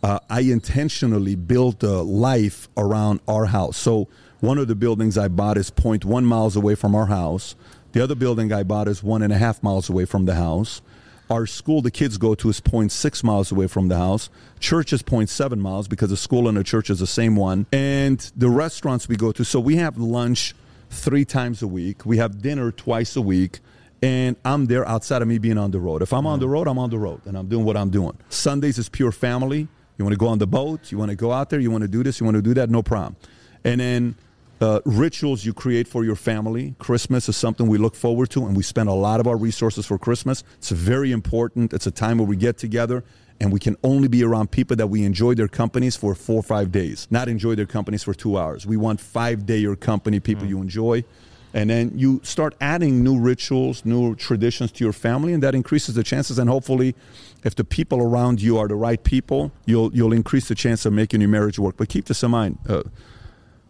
Uh, 0.01 0.19
I 0.29 0.41
intentionally 0.41 1.35
built 1.35 1.83
a 1.83 2.01
life 2.01 2.69
around 2.77 3.19
our 3.27 3.45
house. 3.45 3.77
So 3.77 4.07
one 4.39 4.57
of 4.57 4.67
the 4.67 4.75
buildings 4.75 5.17
I 5.17 5.27
bought 5.27 5.57
is 5.57 5.69
0.1 5.69 6.23
miles 6.23 6.55
away 6.55 6.75
from 6.75 6.95
our 6.95 7.07
house. 7.07 7.55
The 7.91 8.01
other 8.01 8.15
building 8.15 8.53
I 8.53 8.63
bought 8.63 8.87
is 8.87 9.03
one 9.03 9.21
and 9.21 9.33
a 9.33 9.37
half 9.37 9.61
miles 9.61 9.89
away 9.89 10.05
from 10.05 10.25
the 10.25 10.35
house. 10.35 10.81
Our 11.29 11.45
school 11.45 11.81
the 11.81 11.91
kids 11.91 12.17
go 12.17 12.33
to 12.35 12.49
is 12.49 12.59
0.6 12.59 13.23
miles 13.23 13.51
away 13.51 13.67
from 13.67 13.87
the 13.87 13.97
house. 13.97 14.29
Church 14.59 14.91
is 14.93 15.03
0.7 15.03 15.59
miles 15.59 15.87
because 15.87 16.09
the 16.09 16.17
school 16.17 16.47
and 16.47 16.57
the 16.57 16.63
church 16.63 16.89
is 16.89 16.99
the 16.99 17.07
same 17.07 17.35
one. 17.35 17.67
And 17.71 18.19
the 18.35 18.49
restaurants 18.49 19.07
we 19.07 19.15
go 19.15 19.31
to, 19.33 19.45
so 19.45 19.59
we 19.59 19.75
have 19.75 19.97
lunch 19.97 20.55
three 20.89 21.25
times 21.25 21.61
a 21.61 21.67
week. 21.67 22.05
We 22.05 22.17
have 22.17 22.41
dinner 22.41 22.71
twice 22.71 23.15
a 23.15 23.21
week. 23.21 23.59
And 24.01 24.37
I'm 24.45 24.65
there 24.65 24.87
outside 24.87 25.21
of 25.21 25.27
me 25.27 25.37
being 25.37 25.57
on 25.57 25.71
the 25.71 25.79
road. 25.79 26.01
If 26.01 26.13
I'm 26.13 26.25
on 26.25 26.39
the 26.39 26.47
road, 26.47 26.67
I'm 26.67 26.79
on 26.79 26.89
the 26.89 26.97
road 26.97 27.21
and 27.25 27.37
I'm 27.37 27.47
doing 27.47 27.65
what 27.65 27.77
I'm 27.77 27.89
doing. 27.89 28.17
Sundays 28.29 28.77
is 28.79 28.89
pure 28.89 29.11
family. 29.11 29.67
You 29.97 30.05
want 30.05 30.13
to 30.13 30.17
go 30.17 30.27
on 30.27 30.37
the 30.37 30.47
boat, 30.47 30.93
you 30.93 30.97
want 30.97 31.09
to 31.09 31.17
go 31.17 31.33
out 31.33 31.49
there, 31.49 31.59
you 31.59 31.69
want 31.69 31.81
to 31.81 31.89
do 31.89 32.03
this, 32.03 32.21
you 32.21 32.25
want 32.25 32.35
to 32.35 32.41
do 32.41 32.53
that, 32.53 32.69
no 32.69 32.81
problem. 32.81 33.17
And 33.65 33.81
then 33.81 34.15
uh, 34.61 34.81
rituals 34.85 35.45
you 35.45 35.53
create 35.53 35.87
for 35.87 36.03
your 36.03 36.15
family. 36.15 36.75
Christmas 36.79 37.29
is 37.29 37.37
something 37.37 37.67
we 37.67 37.77
look 37.77 37.95
forward 37.95 38.29
to, 38.31 38.45
and 38.45 38.55
we 38.55 38.63
spend 38.63 38.89
a 38.89 38.93
lot 38.93 39.19
of 39.19 39.27
our 39.27 39.37
resources 39.37 39.85
for 39.85 39.97
Christmas. 39.97 40.43
It's 40.57 40.69
very 40.69 41.11
important. 41.11 41.73
It's 41.73 41.87
a 41.87 41.91
time 41.91 42.17
where 42.17 42.27
we 42.27 42.35
get 42.35 42.57
together, 42.57 43.03
and 43.39 43.53
we 43.53 43.59
can 43.59 43.77
only 43.83 44.07
be 44.07 44.23
around 44.23 44.51
people 44.51 44.75
that 44.77 44.87
we 44.87 45.03
enjoy 45.03 45.33
their 45.33 45.47
companies 45.47 45.95
for 45.95 46.13
four 46.13 46.39
or 46.39 46.43
five 46.43 46.71
days, 46.71 47.07
not 47.09 47.29
enjoy 47.29 47.55
their 47.55 47.65
companies 47.65 48.03
for 48.03 48.13
two 48.13 48.37
hours. 48.37 48.65
We 48.65 48.77
want 48.77 48.99
five 48.99 49.45
day 49.45 49.57
your 49.57 49.75
company, 49.75 50.19
people 50.19 50.45
mm. 50.45 50.49
you 50.49 50.61
enjoy. 50.61 51.05
And 51.51 51.69
then 51.71 51.91
you 51.95 52.21
start 52.23 52.53
adding 52.61 53.03
new 53.03 53.19
rituals, 53.19 53.83
new 53.83 54.13
traditions 54.13 54.71
to 54.73 54.83
your 54.83 54.93
family, 54.93 55.33
and 55.33 55.41
that 55.41 55.55
increases 55.55 55.95
the 55.95 56.03
chances. 56.03 56.37
And 56.37 56.47
hopefully, 56.47 56.95
if 57.43 57.55
the 57.55 57.63
people 57.63 58.01
around 58.01 58.39
you 58.39 58.59
are 58.59 58.67
the 58.67 58.75
right 58.75 59.03
people, 59.03 59.51
you'll 59.65 59.91
you'll 59.95 60.13
increase 60.13 60.47
the 60.47 60.53
chance 60.53 60.85
of 60.85 60.93
making 60.93 61.21
your 61.21 61.29
marriage 61.29 61.57
work. 61.57 61.75
But 61.77 61.89
keep 61.89 62.05
this 62.05 62.21
in 62.21 62.29
mind. 62.29 62.59
Uh, 62.67 62.83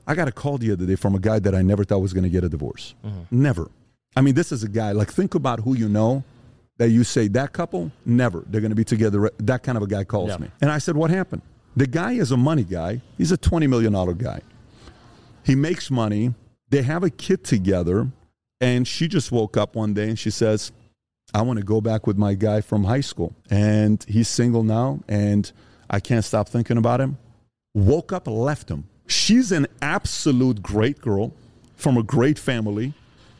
I 0.10 0.16
got 0.16 0.28
a 0.28 0.32
call 0.32 0.58
the 0.58 0.72
other 0.72 0.88
day 0.88 0.96
from 0.96 1.14
a 1.14 1.20
guy 1.20 1.38
that 1.38 1.54
I 1.54 1.62
never 1.62 1.84
thought 1.84 2.00
was 2.00 2.14
going 2.14 2.24
to 2.24 2.32
get 2.32 2.44
a 2.44 2.50
divorce. 2.50 2.96
Mm-hmm. 3.06 3.44
Never. 3.44 3.70
I 4.16 4.22
mean, 4.22 4.34
this 4.34 4.52
is 4.52 4.64
a 4.64 4.68
guy, 4.68 4.92
like, 4.92 5.12
think 5.12 5.36
about 5.36 5.60
who 5.60 5.76
you 5.76 5.88
know 5.88 6.24
that 6.78 6.90
you 6.90 7.04
say, 7.04 7.28
that 7.28 7.54
couple, 7.54 7.92
never. 8.08 8.44
They're 8.48 8.60
going 8.60 8.72
to 8.72 8.76
be 8.76 8.84
together. 8.84 9.30
That 9.38 9.62
kind 9.62 9.78
of 9.78 9.84
a 9.84 9.88
guy 9.88 10.04
calls 10.06 10.30
yeah. 10.30 10.38
me. 10.38 10.50
And 10.62 10.72
I 10.72 10.80
said, 10.80 10.98
what 10.98 11.12
happened? 11.12 11.44
The 11.76 11.86
guy 11.86 12.14
is 12.14 12.32
a 12.32 12.38
money 12.38 12.64
guy. 12.64 13.02
He's 13.20 13.32
a 13.32 13.38
$20 13.38 13.70
million 13.70 13.94
guy. 14.18 14.42
He 15.46 15.54
makes 15.54 15.92
money. 15.92 16.34
They 16.70 16.82
have 16.82 17.04
a 17.04 17.12
kid 17.12 17.44
together. 17.44 18.10
And 18.60 18.88
she 18.88 19.08
just 19.08 19.32
woke 19.32 19.58
up 19.58 19.76
one 19.76 19.94
day 19.94 20.10
and 20.10 20.18
she 20.18 20.32
says, 20.32 20.72
I 21.36 21.44
want 21.44 21.60
to 21.60 21.64
go 21.64 21.82
back 21.82 22.08
with 22.08 22.18
my 22.18 22.34
guy 22.34 22.62
from 22.62 22.86
high 22.86 23.02
school. 23.02 23.36
And 23.52 24.04
he's 24.08 24.28
single 24.28 24.64
now. 24.64 25.02
And 25.08 25.52
I 25.88 26.00
can't 26.00 26.26
stop 26.26 26.50
thinking 26.50 26.78
about 26.78 27.00
him. 27.00 27.20
Woke 27.76 28.12
up, 28.12 28.28
left 28.28 28.70
him 28.70 28.86
She's 29.10 29.52
an 29.52 29.66
absolute 29.82 30.62
great 30.62 31.02
girl 31.02 31.34
from 31.76 31.98
a 31.98 32.04
great 32.04 32.38
family. 32.38 32.94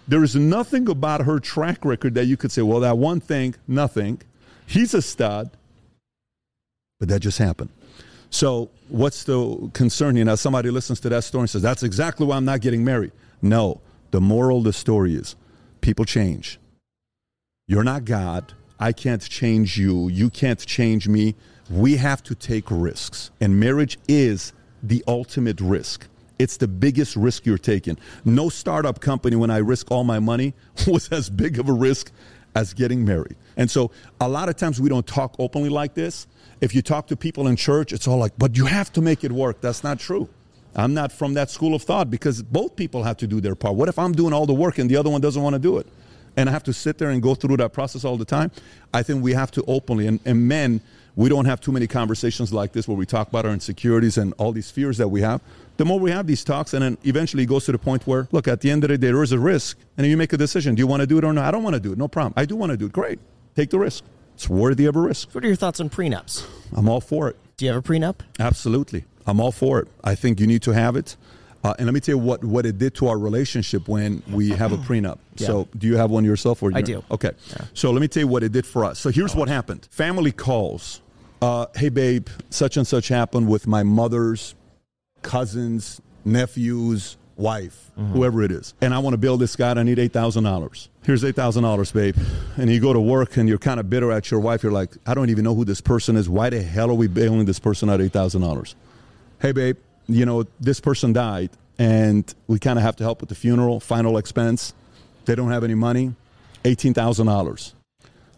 There 0.08 0.24
is 0.24 0.36
nothing 0.36 0.90
about 0.90 1.22
her 1.22 1.40
track 1.40 1.86
record 1.86 2.16
that 2.16 2.26
you 2.26 2.38
could 2.38 2.52
say, 2.52 2.64
well, 2.64 2.80
that 2.80 2.98
one 2.98 3.20
thing, 3.20 3.54
nothing. 3.68 4.20
He's 4.66 4.96
a 4.96 5.02
stud. 5.02 5.52
But 7.00 7.10
that 7.10 7.20
just 7.20 7.38
happened. 7.38 7.70
So, 8.32 8.72
what's 8.88 9.24
the 9.24 9.70
concern 9.74 10.16
here? 10.16 10.26
Now, 10.26 10.36
somebody 10.36 10.72
listens 10.72 11.00
to 11.02 11.10
that 11.10 11.24
story 11.24 11.44
and 11.44 11.50
says, 11.50 11.62
that's 11.62 11.84
exactly 11.84 12.26
why 12.26 12.38
I'm 12.38 12.46
not 12.46 12.62
getting 12.62 12.84
married. 12.84 13.12
No, 13.42 13.80
the 14.10 14.20
moral 14.20 14.60
of 14.60 14.64
the 14.64 14.74
story 14.74 15.14
is 15.14 15.36
people 15.82 16.04
change. 16.04 16.60
You're 17.68 17.84
not 17.84 18.06
God. 18.06 18.54
I 18.80 18.92
can't 18.92 19.22
change 19.22 19.78
you. 19.78 20.10
You 20.10 20.32
can't 20.32 20.60
change 20.66 21.08
me. 21.08 21.36
We 21.70 21.98
have 21.98 22.24
to 22.24 22.34
take 22.34 22.66
risks. 22.72 23.30
And 23.40 23.60
marriage 23.60 24.00
is 24.08 24.52
the 24.84 25.04
ultimate 25.08 25.60
risk. 25.62 26.08
It's 26.38 26.58
the 26.58 26.68
biggest 26.68 27.16
risk 27.16 27.46
you're 27.46 27.58
taking. 27.58 27.98
No 28.24 28.50
startup 28.50 29.02
company, 29.02 29.36
when 29.36 29.52
I 29.52 29.58
risk 29.58 29.92
all 29.92 30.04
my 30.04 30.20
money, 30.20 30.54
was 30.88 31.10
as 31.12 31.30
big 31.30 31.60
of 31.60 31.68
a 31.68 31.74
risk 31.74 32.12
as 32.56 32.74
getting 32.74 33.06
married. 33.06 33.36
And 33.58 33.70
so 33.70 33.92
a 34.22 34.28
lot 34.28 34.50
of 34.50 34.56
times 34.56 34.80
we 34.80 34.90
don't 34.90 35.06
talk 35.06 35.36
openly 35.38 35.70
like 35.70 35.94
this. 35.94 36.28
If 36.62 36.74
you 36.74 36.82
talk 36.82 37.08
to 37.08 37.16
people 37.16 37.48
in 37.48 37.56
church, 37.56 37.94
it's 37.94 38.08
all 38.08 38.18
like, 38.18 38.34
but 38.38 38.58
you 38.58 38.66
have 38.66 38.92
to 38.94 39.02
make 39.02 39.24
it 39.24 39.32
work. 39.32 39.62
That's 39.62 39.84
not 39.84 40.00
true. 40.00 40.30
I'm 40.76 40.94
not 40.94 41.12
from 41.12 41.34
that 41.34 41.50
school 41.50 41.74
of 41.76 41.82
thought 41.82 42.10
because 42.10 42.42
both 42.42 42.76
people 42.76 43.04
have 43.04 43.18
to 43.18 43.28
do 43.28 43.42
their 43.42 43.56
part. 43.56 43.76
What 43.76 43.90
if 43.90 43.98
I'm 43.98 44.14
doing 44.14 44.34
all 44.34 44.46
the 44.46 44.54
work 44.54 44.78
and 44.78 44.90
the 44.90 44.96
other 44.96 45.10
one 45.10 45.22
doesn't 45.22 45.42
want 45.42 45.54
to 45.54 45.60
do 45.60 45.78
it? 45.78 45.88
And 46.38 46.48
I 46.48 46.52
have 46.52 46.64
to 46.64 46.74
sit 46.74 46.98
there 46.98 47.10
and 47.10 47.22
go 47.22 47.36
through 47.36 47.58
that 47.58 47.74
process 47.74 48.06
all 48.06 48.18
the 48.18 48.26
time. 48.26 48.52
I 48.94 49.04
think 49.04 49.24
we 49.24 49.34
have 49.34 49.52
to 49.52 49.64
openly, 49.68 50.08
and, 50.08 50.20
and 50.26 50.48
men, 50.48 50.82
we 51.20 51.28
don't 51.28 51.44
have 51.44 51.60
too 51.60 51.74
many 51.74 51.86
conversations 51.86 52.54
like 52.54 52.72
this 52.72 52.88
where 52.88 52.96
we 52.96 53.06
talk 53.06 53.28
about 53.28 53.46
our 53.46 53.52
insecurities 53.52 54.18
and 54.18 54.34
all 54.38 54.54
these 54.54 54.72
fears 54.72 54.98
that 55.00 55.10
we 55.10 55.20
have. 55.20 55.42
The 55.76 55.84
more 55.84 56.00
we 56.00 56.12
have 56.12 56.28
these 56.28 56.46
talks, 56.46 56.74
and 56.74 56.82
then 56.82 56.98
eventually 57.04 57.44
it 57.44 57.48
goes 57.48 57.66
to 57.66 57.74
the 57.74 57.78
point 57.78 58.08
where, 58.08 58.30
look, 58.32 58.48
at 58.48 58.62
the 58.62 58.72
end 58.72 58.86
of 58.86 58.90
the 58.90 58.98
day, 58.98 59.08
there 59.08 59.22
is 59.22 59.34
a 59.34 59.40
risk, 59.40 59.78
and 59.98 60.06
then 60.06 60.12
you 60.12 60.16
make 60.16 60.32
a 60.32 60.38
decision. 60.38 60.76
Do 60.76 60.80
you 60.80 60.88
want 60.88 61.02
to 61.02 61.08
do 61.08 61.18
it 61.18 61.26
or 61.26 61.34
not? 61.34 61.44
I 61.44 61.52
don't 61.52 61.62
want 61.62 61.74
to 61.74 61.82
do 61.82 61.92
it. 61.92 61.98
No 61.98 62.08
problem. 62.08 62.36
I 62.38 62.46
do 62.46 62.56
want 62.56 62.70
to 62.72 62.78
do 62.78 62.86
it. 62.86 62.94
Great. 62.94 63.20
Take 63.54 63.70
the 63.70 63.80
risk. 63.80 64.06
It's 64.36 64.48
worthy 64.48 64.86
of 64.86 64.96
a 64.96 65.02
risk. 65.02 65.36
What 65.36 65.44
are 65.44 65.48
your 65.48 65.58
thoughts 65.58 65.82
on 65.82 65.90
prenups? 65.90 66.48
I'm 66.72 66.88
all 66.88 67.02
for 67.02 67.28
it. 67.28 67.36
Do 67.58 67.66
you 67.66 67.74
have 67.74 67.84
a 67.84 67.86
prenup? 67.86 68.22
Absolutely. 68.40 69.04
I'm 69.28 69.42
all 69.42 69.52
for 69.52 69.80
it. 69.80 69.90
I 70.02 70.16
think 70.16 70.40
you 70.40 70.48
need 70.48 70.62
to 70.62 70.72
have 70.72 70.96
it. 70.96 71.18
Uh, 71.66 71.74
and 71.78 71.86
let 71.86 71.94
me 71.94 72.00
tell 72.00 72.16
you 72.16 72.20
what, 72.20 72.46
what 72.46 72.66
it 72.66 72.78
did 72.78 72.96
to 72.96 73.10
our 73.10 73.18
relationship 73.18 73.90
when 73.90 74.24
we 74.32 74.52
have 74.52 74.72
a 74.72 74.78
prenup. 74.88 75.18
Yeah. 75.36 75.48
So, 75.48 75.68
do 75.78 75.86
you 75.86 75.98
have 75.98 76.12
one 76.12 76.24
yourself? 76.24 76.64
Or 76.64 76.72
I 76.74 76.82
do. 76.82 77.04
Okay. 77.12 77.32
Yeah. 77.50 77.66
So, 77.74 77.92
let 77.92 78.00
me 78.00 78.08
tell 78.08 78.22
you 78.22 78.28
what 78.30 78.42
it 78.42 78.54
did 78.54 78.66
for 78.66 78.86
us. 78.86 79.00
So, 79.00 79.10
here's 79.10 79.36
what 79.36 79.50
happened 79.50 79.86
family 79.92 80.32
calls 80.32 81.02
uh, 81.42 81.68
hey, 81.76 81.90
babe, 81.90 82.28
such 82.50 82.78
and 82.78 82.86
such 82.86 83.08
happened 83.08 83.48
with 83.48 83.68
my 83.68 83.84
mother's 83.84 84.56
cousins, 85.22 86.02
nephews, 86.26 87.18
wife, 87.40 87.92
mm-hmm. 87.98 88.12
whoever 88.12 88.44
it 88.44 88.52
is. 88.52 88.74
And 88.82 88.94
I 88.94 89.00
want 89.00 89.14
to 89.14 89.18
build 89.18 89.40
this 89.40 89.56
guy. 89.56 89.72
I 89.72 89.84
need 89.84 89.98
$8,000. 89.98 90.90
Here's 91.04 91.24
$8,000, 91.24 91.94
babe. 91.94 92.16
And 92.58 92.70
you 92.70 92.80
go 92.80 92.94
to 92.94 93.00
work 93.00 93.38
and 93.38 93.48
you're 93.48 93.58
kind 93.58 93.80
of 93.80 93.90
bitter 93.90 94.12
at 94.12 94.30
your 94.30 94.40
wife. 94.40 94.62
You're 94.62 94.72
like, 94.72 94.92
I 95.08 95.14
don't 95.14 95.30
even 95.30 95.44
know 95.46 95.56
who 95.56 95.66
this 95.66 95.82
person 95.82 96.16
is. 96.16 96.30
Why 96.30 96.50
the 96.50 96.62
hell 96.62 96.92
are 96.92 96.96
we 96.96 97.08
bailing 97.08 97.46
this 97.46 97.60
person 97.60 97.90
out 97.90 98.00
$8,000? 98.02 98.76
Hey, 99.42 99.54
babe, 99.54 99.78
you 100.08 100.26
know, 100.26 100.46
this 100.60 100.80
person 100.80 101.14
died 101.14 101.50
and 101.78 102.32
we 102.48 102.60
kind 102.60 102.78
of 102.78 102.84
have 102.84 102.98
to 102.98 103.04
help 103.04 103.22
with 103.22 103.30
the 103.30 103.36
funeral, 103.36 103.80
final 103.80 104.18
expense. 104.18 104.74
They 105.26 105.36
don't 105.36 105.52
have 105.52 105.64
any 105.64 105.76
money. 105.76 106.14
$18,000. 106.66 107.74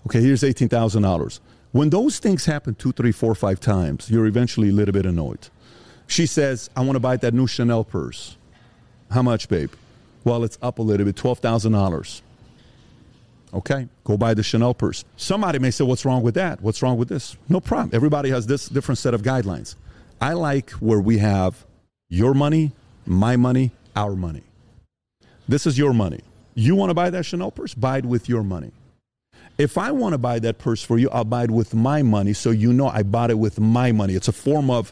Okay, 0.05 0.21
here's 0.21 0.43
$18,000. 0.43 1.39
When 1.71 1.89
those 1.89 2.19
things 2.19 2.45
happen 2.45 2.75
two, 2.75 2.91
three, 2.91 3.11
four, 3.11 3.33
five 3.33 3.59
times, 3.59 4.09
you're 4.09 4.25
eventually 4.25 4.69
a 4.69 4.73
little 4.73 4.91
bit 4.91 5.05
annoyed. 5.05 5.49
She 6.07 6.25
says, 6.25 6.69
I 6.75 6.81
want 6.81 6.97
to 6.97 6.99
buy 6.99 7.15
that 7.17 7.33
new 7.33 7.47
Chanel 7.47 7.85
purse. 7.85 8.35
How 9.09 9.21
much, 9.21 9.47
babe? 9.47 9.71
Well, 10.23 10.43
it's 10.43 10.57
up 10.61 10.79
a 10.79 10.81
little 10.81 11.05
bit, 11.05 11.15
$12,000. 11.15 12.21
Okay, 13.53 13.87
go 14.03 14.17
buy 14.17 14.33
the 14.33 14.43
Chanel 14.43 14.73
purse. 14.73 15.03
Somebody 15.17 15.59
may 15.59 15.71
say, 15.71 15.83
What's 15.83 16.05
wrong 16.05 16.21
with 16.23 16.35
that? 16.35 16.61
What's 16.61 16.81
wrong 16.81 16.97
with 16.97 17.09
this? 17.09 17.35
No 17.49 17.59
problem. 17.59 17.91
Everybody 17.93 18.29
has 18.29 18.47
this 18.47 18.67
different 18.69 18.97
set 18.97 19.13
of 19.13 19.23
guidelines. 19.23 19.75
I 20.21 20.33
like 20.33 20.69
where 20.71 21.01
we 21.01 21.17
have 21.17 21.65
your 22.07 22.33
money, 22.33 22.71
my 23.05 23.35
money, 23.35 23.71
our 23.95 24.15
money. 24.15 24.43
This 25.49 25.65
is 25.67 25.77
your 25.77 25.93
money. 25.93 26.21
You 26.53 26.75
want 26.75 26.91
to 26.91 26.93
buy 26.93 27.09
that 27.09 27.25
Chanel 27.25 27.51
purse? 27.51 27.73
Buy 27.73 27.97
it 27.97 28.05
with 28.05 28.29
your 28.29 28.43
money. 28.43 28.71
If 29.57 29.77
I 29.77 29.91
want 29.91 30.13
to 30.13 30.17
buy 30.17 30.39
that 30.39 30.57
purse 30.57 30.81
for 30.83 30.97
you, 30.97 31.09
I'll 31.11 31.23
buy 31.23 31.43
it 31.43 31.51
with 31.51 31.73
my 31.75 32.01
money 32.01 32.33
so 32.33 32.49
you 32.51 32.73
know 32.73 32.87
I 32.87 33.03
bought 33.03 33.29
it 33.29 33.37
with 33.37 33.59
my 33.59 33.91
money. 33.91 34.15
It's 34.15 34.27
a 34.27 34.31
form 34.33 34.69
of 34.69 34.91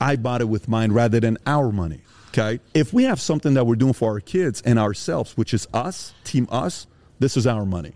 I 0.00 0.16
bought 0.16 0.40
it 0.40 0.48
with 0.48 0.68
mine 0.68 0.92
rather 0.92 1.20
than 1.20 1.38
our 1.46 1.70
money. 1.72 2.00
Okay? 2.28 2.60
If 2.74 2.92
we 2.92 3.04
have 3.04 3.20
something 3.20 3.54
that 3.54 3.66
we're 3.66 3.76
doing 3.76 3.92
for 3.92 4.12
our 4.12 4.20
kids 4.20 4.62
and 4.64 4.78
ourselves, 4.78 5.36
which 5.36 5.52
is 5.54 5.66
us, 5.72 6.14
team 6.24 6.46
us, 6.50 6.86
this 7.18 7.36
is 7.36 7.46
our 7.46 7.64
money. 7.64 7.92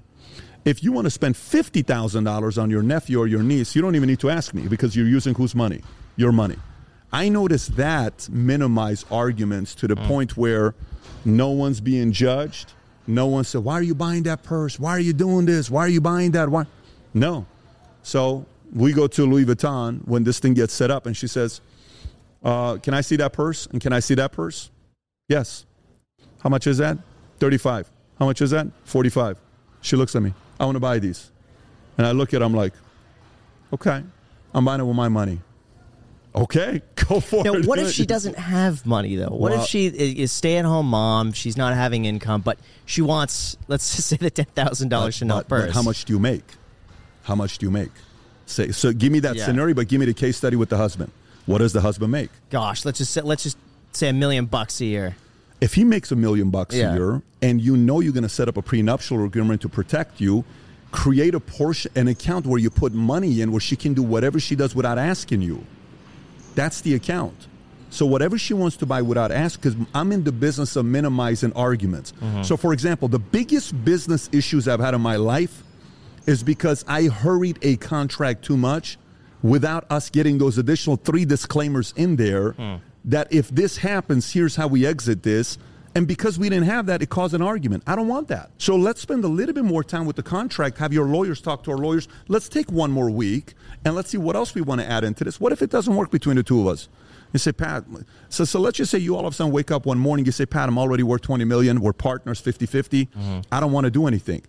If 0.64 0.82
you 0.82 0.92
want 0.92 1.04
to 1.04 1.10
spend 1.10 1.34
$50,000 1.34 2.62
on 2.62 2.70
your 2.70 2.82
nephew 2.82 3.20
or 3.20 3.26
your 3.26 3.42
niece, 3.42 3.76
you 3.76 3.82
don't 3.82 3.94
even 3.96 4.08
need 4.08 4.20
to 4.20 4.30
ask 4.30 4.54
me 4.54 4.66
because 4.66 4.96
you're 4.96 5.06
using 5.06 5.34
whose 5.34 5.54
money? 5.54 5.82
Your 6.16 6.32
money. 6.32 6.56
I 7.12 7.28
notice 7.28 7.66
that 7.68 8.28
minimize 8.30 9.04
arguments 9.10 9.74
to 9.76 9.86
the 9.86 9.94
Mm. 9.94 10.06
point 10.06 10.36
where 10.36 10.74
no 11.24 11.50
one's 11.50 11.80
being 11.80 12.12
judged. 12.12 12.72
No 13.06 13.26
one 13.26 13.44
said, 13.44 13.62
Why 13.64 13.74
are 13.74 13.82
you 13.82 13.94
buying 13.94 14.22
that 14.24 14.42
purse? 14.42 14.78
Why 14.78 14.90
are 14.90 15.00
you 15.00 15.12
doing 15.12 15.46
this? 15.46 15.70
Why 15.70 15.82
are 15.82 15.88
you 15.88 16.00
buying 16.00 16.30
that? 16.32 16.48
Why? 16.48 16.64
No. 17.12 17.46
So 18.02 18.46
we 18.72 18.92
go 18.92 19.06
to 19.06 19.26
Louis 19.26 19.44
Vuitton 19.44 20.06
when 20.06 20.24
this 20.24 20.38
thing 20.38 20.54
gets 20.54 20.72
set 20.72 20.90
up, 20.90 21.06
and 21.06 21.16
she 21.16 21.26
says, 21.26 21.60
uh, 22.42 22.76
Can 22.76 22.94
I 22.94 23.00
see 23.00 23.16
that 23.16 23.32
purse? 23.32 23.66
And 23.66 23.80
can 23.80 23.92
I 23.92 24.00
see 24.00 24.14
that 24.14 24.32
purse? 24.32 24.70
Yes. 25.28 25.66
How 26.40 26.48
much 26.50 26.66
is 26.66 26.78
that? 26.78 26.98
35. 27.40 27.90
How 28.18 28.26
much 28.26 28.40
is 28.42 28.50
that? 28.50 28.66
45. 28.84 29.38
She 29.80 29.96
looks 29.96 30.14
at 30.14 30.22
me. 30.22 30.34
I 30.58 30.64
want 30.64 30.76
to 30.76 30.80
buy 30.80 30.98
these. 30.98 31.30
And 31.98 32.06
I 32.06 32.12
look 32.12 32.34
at 32.34 32.40
her, 32.40 32.44
I'm 32.44 32.54
like, 32.54 32.72
okay, 33.72 34.02
I'm 34.54 34.64
buying 34.64 34.80
it 34.80 34.84
with 34.84 34.96
my 34.96 35.08
money. 35.08 35.40
Okay, 36.34 36.82
go 36.96 37.20
for 37.20 37.44
Now, 37.44 37.54
it. 37.54 37.64
what 37.66 37.78
if 37.78 37.92
she 37.92 38.04
doesn't 38.06 38.36
have 38.36 38.84
money 38.84 39.14
though? 39.16 39.28
What 39.28 39.52
Well- 39.52 39.62
if 39.62 39.68
she 39.68 39.86
is 39.86 40.32
stay-at-home 40.32 40.86
mom? 40.86 41.32
She's 41.32 41.56
not 41.56 41.74
having 41.74 42.04
income, 42.06 42.40
but 42.40 42.58
she 42.86 43.02
wants, 43.02 43.56
let's 43.68 43.94
just 43.96 44.08
say, 44.08 44.16
the 44.16 44.30
ten 44.30 44.46
thousand 44.46 44.88
dollars 44.88 45.14
Chanel 45.14 45.38
But- 45.38 45.48
but 45.48 45.56
purse. 45.66 45.74
how 45.74 45.82
much 45.82 46.04
do 46.04 46.12
you 46.12 46.18
make? 46.18 46.44
How 47.22 47.34
much 47.34 47.58
do 47.58 47.66
you 47.66 47.70
make? 47.70 47.90
Say, 48.46 48.72
so 48.72 48.92
give 48.92 49.12
me 49.12 49.20
that 49.20 49.36
Yeah. 49.36 49.46
scenario, 49.46 49.74
but 49.74 49.88
give 49.88 50.00
me 50.00 50.06
the 50.06 50.12
case 50.14 50.36
study 50.36 50.56
with 50.56 50.68
the 50.68 50.76
husband. 50.76 51.10
What 51.46 51.58
does 51.58 51.72
the 51.72 51.80
husband 51.80 52.10
make? 52.12 52.30
Gosh, 52.50 52.84
let's 52.84 52.98
just 52.98 53.12
say, 53.12 53.20
let's 53.22 53.42
just 53.44 53.56
say 53.92 54.08
a 54.08 54.12
million 54.12 54.46
bucks 54.46 54.80
a 54.80 54.84
year. 54.86 55.16
If 55.60 55.74
he 55.74 55.84
makes 55.84 56.10
a 56.12 56.16
million 56.16 56.50
bucks 56.50 56.74
Yeah. 56.74 56.92
a 56.92 56.96
year 56.96 57.22
and 57.40 57.60
you 57.60 57.76
know 57.76 58.00
you're 58.00 58.12
going 58.12 58.24
to 58.24 58.28
set 58.28 58.48
up 58.48 58.56
a 58.56 58.62
prenuptial 58.62 59.24
agreement 59.24 59.62
to 59.62 59.68
protect 59.68 60.20
you, 60.20 60.44
create 60.90 61.34
a 61.34 61.40
portion, 61.40 61.90
an 61.96 62.08
account 62.08 62.44
where 62.44 62.58
you 62.60 62.70
put 62.70 62.92
money 62.92 63.40
in 63.40 63.50
where 63.52 63.60
she 63.60 63.76
can 63.76 63.94
do 63.94 64.02
whatever 64.02 64.38
she 64.40 64.54
does 64.56 64.74
without 64.74 64.98
asking 64.98 65.40
you. 65.42 65.64
That's 66.54 66.80
the 66.80 66.94
account. 66.94 67.48
So 67.90 68.06
whatever 68.06 68.36
she 68.38 68.54
wants 68.54 68.76
to 68.78 68.86
buy 68.86 69.02
without 69.02 69.30
ask, 69.30 69.60
because 69.60 69.76
I'm 69.94 70.10
in 70.10 70.24
the 70.24 70.32
business 70.32 70.74
of 70.74 70.84
minimizing 70.84 71.52
arguments. 71.52 72.12
Mm-hmm. 72.20 72.42
So 72.42 72.56
for 72.56 72.72
example, 72.72 73.06
the 73.06 73.20
biggest 73.20 73.84
business 73.84 74.28
issues 74.32 74.66
I've 74.66 74.80
had 74.80 74.94
in 74.94 75.00
my 75.00 75.16
life 75.16 75.62
is 76.26 76.42
because 76.42 76.84
I 76.88 77.04
hurried 77.04 77.58
a 77.62 77.76
contract 77.76 78.44
too 78.44 78.56
much 78.56 78.98
without 79.42 79.84
us 79.90 80.10
getting 80.10 80.38
those 80.38 80.58
additional 80.58 80.96
three 80.96 81.24
disclaimers 81.24 81.92
in 81.96 82.16
there 82.16 82.52
hmm. 82.52 82.76
that 83.04 83.32
if 83.32 83.48
this 83.50 83.76
happens, 83.76 84.32
here's 84.32 84.56
how 84.56 84.66
we 84.66 84.86
exit 84.86 85.22
this. 85.22 85.58
And 85.96 86.08
because 86.08 86.38
we 86.38 86.48
didn't 86.48 86.66
have 86.66 86.86
that, 86.86 87.02
it 87.02 87.08
caused 87.08 87.34
an 87.34 87.42
argument. 87.42 87.84
I 87.86 87.94
don't 87.94 88.08
want 88.08 88.26
that. 88.28 88.50
So 88.58 88.74
let's 88.74 89.00
spend 89.00 89.24
a 89.24 89.28
little 89.28 89.54
bit 89.54 89.64
more 89.64 89.84
time 89.84 90.06
with 90.06 90.16
the 90.16 90.24
contract, 90.24 90.78
have 90.78 90.92
your 90.92 91.06
lawyers 91.06 91.40
talk 91.40 91.62
to 91.64 91.70
our 91.70 91.78
lawyers. 91.78 92.08
Let's 92.26 92.48
take 92.48 92.70
one 92.72 92.90
more 92.90 93.10
week 93.10 93.54
and 93.84 93.94
let's 93.94 94.10
see 94.10 94.18
what 94.18 94.34
else 94.34 94.54
we 94.54 94.62
want 94.62 94.80
to 94.80 94.90
add 94.90 95.04
into 95.04 95.22
this. 95.22 95.40
What 95.40 95.52
if 95.52 95.62
it 95.62 95.70
doesn't 95.70 95.94
work 95.94 96.10
between 96.10 96.36
the 96.36 96.42
two 96.42 96.60
of 96.60 96.66
us? 96.66 96.88
You 97.32 97.38
say, 97.38 97.52
Pat, 97.52 97.84
so, 98.28 98.44
so 98.44 98.60
let's 98.60 98.76
just 98.76 98.90
say 98.90 98.98
you 98.98 99.16
all 99.16 99.26
of 99.26 99.32
a 99.32 99.36
sudden 99.36 99.52
wake 99.52 99.70
up 99.70 99.86
one 99.86 99.98
morning, 99.98 100.24
you 100.24 100.32
say, 100.32 100.46
Pat, 100.46 100.68
I'm 100.68 100.78
already 100.78 101.02
worth 101.02 101.22
20 101.22 101.44
million. 101.44 101.80
We're 101.80 101.92
partners 101.92 102.40
50 102.40 102.66
50. 102.66 103.06
Mm-hmm. 103.06 103.40
I 103.50 103.60
don't 103.60 103.72
want 103.72 103.84
to 103.84 103.90
do 103.90 104.06
anything. 104.06 104.42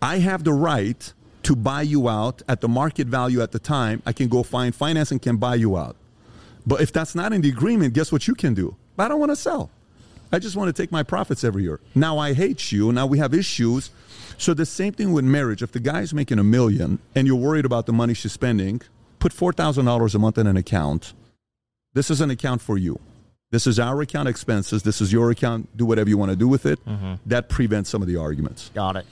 I 0.00 0.18
have 0.18 0.42
the 0.42 0.52
right 0.52 1.12
to 1.44 1.56
buy 1.56 1.82
you 1.82 2.08
out 2.08 2.42
at 2.48 2.60
the 2.60 2.68
market 2.68 3.06
value 3.06 3.40
at 3.42 3.52
the 3.52 3.58
time. 3.58 4.02
I 4.06 4.12
can 4.12 4.28
go 4.28 4.42
find 4.42 4.74
financing, 4.74 5.18
can 5.18 5.36
buy 5.36 5.56
you 5.56 5.76
out. 5.76 5.96
But 6.66 6.80
if 6.80 6.92
that's 6.92 7.14
not 7.14 7.32
in 7.32 7.40
the 7.40 7.48
agreement, 7.48 7.94
guess 7.94 8.12
what 8.12 8.28
you 8.28 8.34
can 8.34 8.54
do? 8.54 8.76
I 8.98 9.08
don't 9.08 9.18
want 9.18 9.30
to 9.30 9.36
sell. 9.36 9.70
I 10.32 10.38
just 10.38 10.56
want 10.56 10.74
to 10.74 10.82
take 10.82 10.90
my 10.90 11.02
profits 11.02 11.44
every 11.44 11.62
year. 11.62 11.80
Now 11.94 12.18
I 12.18 12.32
hate 12.32 12.72
you. 12.72 12.90
Now 12.90 13.06
we 13.06 13.18
have 13.18 13.34
issues. 13.34 13.90
So 14.38 14.54
the 14.54 14.66
same 14.66 14.94
thing 14.94 15.12
with 15.12 15.24
marriage. 15.24 15.62
If 15.62 15.72
the 15.72 15.80
guy's 15.80 16.14
making 16.14 16.38
a 16.38 16.44
million 16.44 16.98
and 17.14 17.26
you're 17.26 17.36
worried 17.36 17.66
about 17.66 17.86
the 17.86 17.92
money 17.92 18.14
she's 18.14 18.32
spending, 18.32 18.80
put 19.18 19.32
four 19.32 19.52
thousand 19.52 19.84
dollars 19.84 20.14
a 20.14 20.18
month 20.18 20.38
in 20.38 20.46
an 20.46 20.56
account. 20.56 21.12
This 21.94 22.10
is 22.10 22.20
an 22.20 22.30
account 22.30 22.62
for 22.62 22.78
you. 22.78 22.98
This 23.50 23.66
is 23.66 23.78
our 23.78 24.00
account 24.00 24.28
expenses. 24.28 24.82
This 24.82 25.02
is 25.02 25.12
your 25.12 25.30
account. 25.30 25.76
Do 25.76 25.84
whatever 25.84 26.08
you 26.08 26.16
want 26.16 26.30
to 26.30 26.36
do 26.36 26.48
with 26.48 26.64
it. 26.64 26.82
Mm-hmm. 26.86 27.14
That 27.26 27.50
prevents 27.50 27.90
some 27.90 28.00
of 28.00 28.08
the 28.08 28.16
arguments. 28.16 28.70
Got 28.74 28.96
it. 28.96 29.06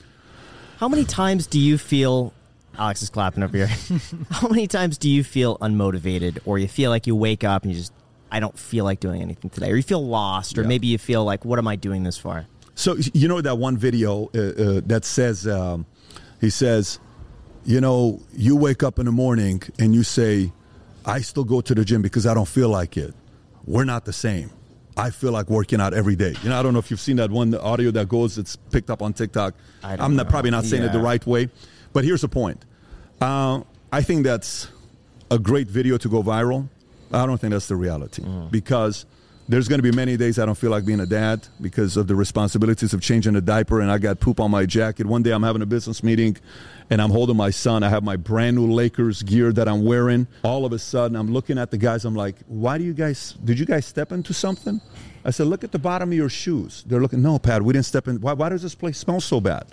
How 0.79 0.89
many 0.89 1.05
times 1.05 1.47
do 1.47 1.61
you 1.61 1.77
feel? 1.77 2.33
Alex 2.79 3.03
is 3.03 3.11
clapping 3.11 3.43
over 3.43 3.55
here. 3.55 3.67
How 4.31 4.49
many 4.49 4.67
times 4.67 4.97
do 4.97 5.11
you 5.11 5.23
feel 5.23 5.59
unmotivated, 5.59 6.39
or 6.47 6.59
you 6.59 6.69
feel 6.69 6.91
like 6.91 7.07
you 7.07 7.15
wake 7.15 7.45
up 7.45 7.65
and 7.65 7.73
you 7.73 7.79
just, 7.79 7.93
I 8.33 8.41
don't 8.41 8.59
feel 8.59 8.85
like 8.85 9.01
doing 9.01 9.23
anything 9.23 9.51
today, 9.51 9.71
or 9.71 9.77
you 9.77 9.83
feel 9.83 10.07
lost, 10.07 10.57
or 10.59 10.63
Yeah. 10.63 10.69
maybe 10.69 10.87
you 10.87 10.99
feel 10.99 11.25
like, 11.25 11.45
what 11.45 11.59
am 11.59 11.67
I 11.69 11.77
doing 11.77 12.05
this 12.05 12.17
for? 12.17 12.47
So 12.75 12.97
you 13.13 13.29
know 13.29 13.41
that 13.41 13.59
one 13.59 13.77
video 13.77 14.31
uh, 14.35 14.39
uh, 14.39 14.81
that 14.87 15.05
says 15.05 15.47
um, 15.47 15.85
he 16.41 16.49
says, 16.51 16.99
you 17.65 17.81
know, 17.81 18.21
you 18.33 18.57
wake 18.57 18.83
up 18.83 18.99
in 18.99 19.07
the 19.07 19.13
morning 19.13 19.63
and 19.79 19.95
you 19.95 20.03
say, 20.03 20.53
I 21.05 21.21
still 21.21 21.45
go 21.45 21.61
to 21.61 21.75
the 21.75 21.85
gym 21.85 22.01
because 22.03 22.27
I 22.27 22.33
don't 22.35 22.49
feel 22.49 22.69
like 22.71 22.97
it. 22.97 23.15
We're 23.67 23.85
not 23.85 24.05
the 24.07 24.13
same. 24.13 24.51
I 24.97 25.11
feel 25.11 25.33
like 25.33 25.49
working 25.51 25.81
out 25.81 25.93
every 25.95 26.17
day. 26.17 26.35
You 26.43 26.49
know, 26.51 26.59
I 26.59 26.63
don't 26.63 26.73
know 26.73 26.79
if 26.79 26.91
you've 26.91 27.01
seen 27.01 27.17
that 27.17 27.31
one 27.31 27.55
audio 27.55 27.91
that 27.91 28.09
goes. 28.09 28.39
It's 28.39 28.57
picked 28.57 28.91
up 28.91 29.03
on 29.03 29.13
TikTok. 29.13 29.55
I 29.83 29.97
not, 29.97 30.29
probably 30.29 30.51
not 30.51 30.65
saying 30.65 30.83
it 30.83 30.93
the 30.93 30.99
right 31.01 31.25
way, 31.27 31.49
but 31.93 32.05
here's 32.05 32.23
the 32.23 32.29
point. 32.29 32.65
Uh, 33.21 33.61
I 33.93 34.03
think 34.03 34.25
that's 34.25 34.69
a 35.31 35.39
great 35.39 35.69
video 35.69 35.97
to 35.99 36.09
go 36.09 36.23
viral. 36.23 36.69
I 37.13 37.27
don't 37.27 37.39
think 37.41 37.53
that's 37.53 37.69
the 37.69 37.77
reality 37.77 38.23
Mm. 38.23 38.51
because 38.51 39.07
there's 39.49 39.67
going 39.67 39.81
to 39.81 39.83
be 39.83 39.91
many 39.91 40.17
days 40.17 40.39
I 40.39 40.47
don't 40.47 40.55
feel 40.57 40.71
like 40.71 40.85
being 40.85 41.01
a 41.01 41.07
dad 41.07 41.49
because 41.61 41.97
of 41.97 42.07
the 42.07 42.15
responsibilities 42.15 42.95
of 42.95 43.01
changing 43.01 43.35
a 43.35 43.41
diaper 43.41 43.81
and 43.81 43.91
I 43.91 43.99
got 43.99 44.21
poop 44.21 44.39
on 44.39 44.51
my 44.53 44.65
jacket. 44.65 45.07
One 45.07 45.25
day 45.25 45.33
I'm 45.33 45.43
having 45.43 45.61
a 45.61 45.67
business 45.67 46.05
meeting 46.05 46.37
and 46.89 47.03
I'm 47.03 47.11
holding 47.11 47.37
my 47.37 47.51
son. 47.51 47.83
I 47.83 47.89
have 47.89 48.05
my 48.05 48.15
brand 48.15 48.57
new 48.57 48.71
Lakers 48.71 49.25
gear 49.25 49.53
that 49.53 49.67
I'm 49.69 49.85
wearing. 49.85 50.29
All 50.45 50.65
of 50.65 50.73
a 50.73 50.79
sudden 50.79 51.17
I'm 51.17 51.33
looking 51.33 51.59
at 51.59 51.73
the 51.73 51.79
guys. 51.79 52.05
I'm 52.05 52.15
like, 52.15 52.37
why 52.47 52.79
do 52.79 52.85
you 52.85 52.93
guys, 52.95 53.35
did 53.45 53.59
you 53.59 53.67
guys 53.67 53.87
step 53.87 54.13
into 54.13 54.33
something? 54.33 54.81
I 55.25 55.31
said, 55.33 55.49
look 55.49 55.65
at 55.65 55.73
the 55.73 55.79
bottom 55.81 56.11
of 56.11 56.15
your 56.17 56.29
shoes. 56.31 56.85
They're 56.87 57.01
looking, 57.01 57.21
no, 57.21 57.39
Pat, 57.41 57.61
we 57.63 57.73
didn't 57.73 57.87
step 57.87 58.07
in. 58.07 58.21
Why, 58.21 58.35
why 58.35 58.49
does 58.51 58.63
this 58.63 58.77
place 58.77 58.99
smell 58.99 59.21
so 59.21 59.41
bad? 59.41 59.67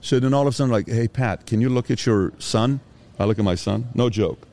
So 0.00 0.20
then 0.20 0.32
all 0.32 0.42
of 0.42 0.48
a 0.48 0.52
sudden, 0.52 0.70
like, 0.72 0.86
hey, 0.88 1.08
Pat, 1.08 1.44
can 1.44 1.60
you 1.60 1.68
look 1.70 1.90
at 1.90 2.06
your 2.06 2.32
son? 2.38 2.78
I 3.18 3.24
look 3.24 3.38
at 3.40 3.44
my 3.44 3.56
son. 3.56 3.88
No 3.94 4.08
joke. 4.08 4.46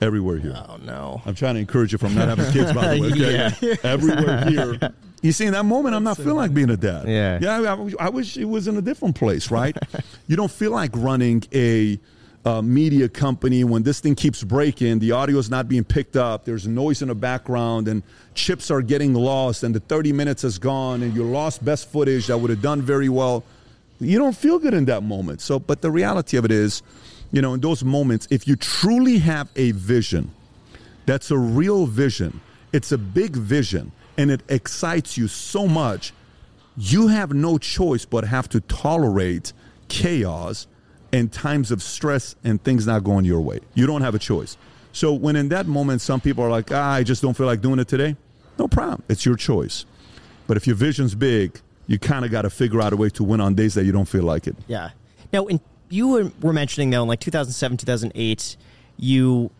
Everywhere 0.00 0.38
here. 0.38 0.54
Oh 0.68 0.76
no. 0.76 1.22
I'm 1.26 1.34
trying 1.34 1.54
to 1.54 1.60
encourage 1.60 1.92
you 1.92 1.98
from 1.98 2.14
not 2.14 2.28
having 2.28 2.50
kids, 2.52 2.72
by 2.72 2.94
the 2.94 3.00
way. 3.00 3.08
Okay? 3.78 3.78
Everywhere 3.88 4.44
here. 4.44 4.92
You 5.22 5.32
see, 5.32 5.46
in 5.46 5.52
that 5.52 5.64
moment, 5.64 5.94
I'm 5.96 6.04
not 6.04 6.16
feeling 6.16 6.36
like 6.36 6.54
being 6.54 6.70
a 6.70 6.76
dad. 6.76 7.08
Yeah. 7.08 7.38
Yeah, 7.40 7.72
I, 7.72 7.74
wish- 7.74 7.94
I 7.98 8.08
wish 8.08 8.36
it 8.36 8.44
was 8.44 8.68
in 8.68 8.76
a 8.76 8.82
different 8.82 9.16
place, 9.16 9.50
right? 9.50 9.76
you 10.28 10.36
don't 10.36 10.50
feel 10.50 10.70
like 10.70 10.92
running 10.94 11.42
a 11.52 11.98
uh, 12.44 12.62
media 12.62 13.08
company 13.08 13.64
when 13.64 13.82
this 13.82 14.00
thing 14.00 14.14
keeps 14.14 14.44
breaking, 14.44 15.00
the 15.00 15.12
audio 15.12 15.38
is 15.38 15.50
not 15.50 15.68
being 15.68 15.84
picked 15.84 16.16
up, 16.16 16.44
there's 16.44 16.66
noise 16.66 17.02
in 17.02 17.08
the 17.08 17.14
background, 17.14 17.88
and 17.88 18.02
chips 18.34 18.70
are 18.70 18.80
getting 18.80 19.12
lost, 19.12 19.64
and 19.64 19.74
the 19.74 19.80
30 19.80 20.12
minutes 20.12 20.44
is 20.44 20.58
gone, 20.58 21.02
and 21.02 21.14
you 21.14 21.24
lost 21.24 21.64
best 21.64 21.90
footage 21.90 22.28
that 22.28 22.38
would 22.38 22.50
have 22.50 22.62
done 22.62 22.80
very 22.80 23.08
well. 23.08 23.44
You 24.00 24.18
don't 24.18 24.36
feel 24.36 24.58
good 24.60 24.72
in 24.74 24.84
that 24.86 25.02
moment. 25.02 25.40
So, 25.40 25.58
but 25.58 25.82
the 25.82 25.90
reality 25.90 26.36
of 26.36 26.44
it 26.44 26.52
is, 26.52 26.82
you 27.30 27.42
know, 27.42 27.54
in 27.54 27.60
those 27.60 27.84
moments, 27.84 28.26
if 28.30 28.48
you 28.48 28.56
truly 28.56 29.18
have 29.18 29.48
a 29.56 29.72
vision, 29.72 30.30
that's 31.06 31.30
a 31.30 31.38
real 31.38 31.86
vision. 31.86 32.40
It's 32.72 32.92
a 32.92 32.98
big 32.98 33.36
vision 33.36 33.92
and 34.16 34.30
it 34.30 34.42
excites 34.48 35.16
you 35.16 35.28
so 35.28 35.66
much. 35.66 36.12
You 36.76 37.08
have 37.08 37.32
no 37.32 37.58
choice 37.58 38.04
but 38.04 38.24
have 38.24 38.48
to 38.50 38.60
tolerate 38.60 39.52
chaos 39.88 40.66
and 41.12 41.32
times 41.32 41.70
of 41.70 41.82
stress 41.82 42.36
and 42.44 42.62
things 42.62 42.86
not 42.86 43.04
going 43.04 43.24
your 43.24 43.40
way. 43.40 43.60
You 43.74 43.86
don't 43.86 44.02
have 44.02 44.14
a 44.14 44.18
choice. 44.18 44.56
So 44.92 45.12
when 45.12 45.36
in 45.36 45.48
that 45.50 45.66
moment 45.66 46.00
some 46.00 46.20
people 46.20 46.44
are 46.44 46.50
like, 46.50 46.70
ah, 46.72 46.92
I 46.92 47.02
just 47.02 47.22
don't 47.22 47.34
feel 47.34 47.46
like 47.46 47.60
doing 47.60 47.78
it 47.78 47.88
today, 47.88 48.16
no 48.58 48.68
problem. 48.68 49.02
It's 49.08 49.24
your 49.24 49.36
choice. 49.36 49.86
But 50.46 50.56
if 50.56 50.66
your 50.66 50.76
vision's 50.76 51.14
big, 51.14 51.60
you 51.86 51.98
kind 51.98 52.24
of 52.24 52.30
got 52.30 52.42
to 52.42 52.50
figure 52.50 52.80
out 52.82 52.92
a 52.92 52.96
way 52.96 53.08
to 53.10 53.24
win 53.24 53.40
on 53.40 53.54
days 53.54 53.74
that 53.74 53.84
you 53.84 53.92
don't 53.92 54.08
feel 54.08 54.24
like 54.24 54.46
it. 54.46 54.56
Yeah. 54.66 54.90
Now, 55.32 55.46
in, 55.46 55.60
you 55.90 56.08
were, 56.08 56.32
were 56.40 56.52
mentioning 56.52 56.90
though, 56.90 57.02
in 57.02 57.08
like 57.08 57.20
2007, 57.20 57.76
2008, 57.78 58.56
you 58.96 59.50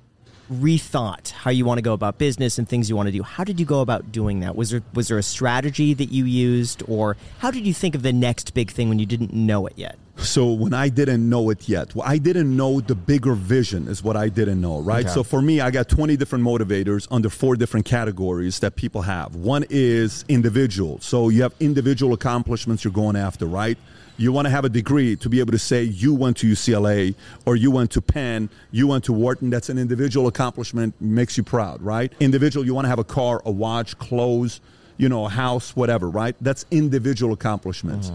rethought 0.50 1.30
how 1.30 1.50
you 1.50 1.64
want 1.64 1.78
to 1.78 1.82
go 1.82 1.92
about 1.92 2.16
business 2.16 2.58
and 2.58 2.68
things 2.68 2.88
you 2.88 2.96
want 2.96 3.06
to 3.06 3.12
do. 3.12 3.22
How 3.22 3.44
did 3.44 3.60
you 3.60 3.66
go 3.66 3.80
about 3.80 4.10
doing 4.10 4.40
that? 4.40 4.56
Was 4.56 4.70
there 4.70 4.82
was 4.94 5.08
there 5.08 5.18
a 5.18 5.22
strategy 5.22 5.94
that 5.94 6.06
you 6.06 6.24
used, 6.24 6.82
or 6.88 7.16
how 7.38 7.50
did 7.50 7.66
you 7.66 7.74
think 7.74 7.94
of 7.94 8.02
the 8.02 8.12
next 8.12 8.54
big 8.54 8.70
thing 8.70 8.88
when 8.88 8.98
you 8.98 9.06
didn't 9.06 9.32
know 9.32 9.66
it 9.66 9.74
yet? 9.76 9.98
So 10.16 10.52
when 10.52 10.74
I 10.74 10.88
didn't 10.88 11.28
know 11.28 11.50
it 11.50 11.68
yet, 11.68 11.94
well, 11.94 12.06
I 12.08 12.18
didn't 12.18 12.56
know 12.56 12.80
the 12.80 12.96
bigger 12.96 13.34
vision 13.34 13.86
is 13.86 14.02
what 14.02 14.16
I 14.16 14.28
didn't 14.28 14.60
know, 14.60 14.80
right? 14.80 15.04
Okay. 15.04 15.14
So 15.14 15.22
for 15.22 15.40
me, 15.40 15.60
I 15.60 15.70
got 15.70 15.88
20 15.88 16.16
different 16.16 16.44
motivators 16.44 17.06
under 17.10 17.28
four 17.28 17.54
different 17.54 17.86
categories 17.86 18.58
that 18.58 18.74
people 18.74 19.02
have. 19.02 19.36
One 19.36 19.64
is 19.70 20.24
individual. 20.28 20.98
So 21.00 21.28
you 21.28 21.42
have 21.42 21.54
individual 21.60 22.14
accomplishments 22.14 22.82
you're 22.82 22.92
going 22.92 23.14
after, 23.14 23.46
right? 23.46 23.78
You 24.18 24.32
want 24.32 24.46
to 24.46 24.50
have 24.50 24.64
a 24.64 24.68
degree 24.68 25.14
to 25.16 25.28
be 25.28 25.38
able 25.38 25.52
to 25.52 25.58
say 25.58 25.84
you 25.84 26.12
went 26.12 26.38
to 26.38 26.46
UCLA 26.48 27.14
or 27.46 27.54
you 27.54 27.70
went 27.70 27.92
to 27.92 28.02
Penn, 28.02 28.50
you 28.72 28.88
went 28.88 29.04
to 29.04 29.12
Wharton. 29.12 29.48
That's 29.48 29.68
an 29.68 29.78
individual 29.78 30.26
accomplishment, 30.26 31.00
makes 31.00 31.36
you 31.36 31.44
proud, 31.44 31.80
right? 31.80 32.12
Individual, 32.18 32.66
you 32.66 32.74
want 32.74 32.86
to 32.86 32.88
have 32.88 32.98
a 32.98 33.04
car, 33.04 33.40
a 33.44 33.50
watch, 33.50 33.96
clothes, 33.98 34.60
you 34.96 35.08
know, 35.08 35.24
a 35.24 35.28
house, 35.28 35.76
whatever, 35.76 36.10
right? 36.10 36.34
That's 36.40 36.66
individual 36.72 37.32
accomplishments. 37.32 38.10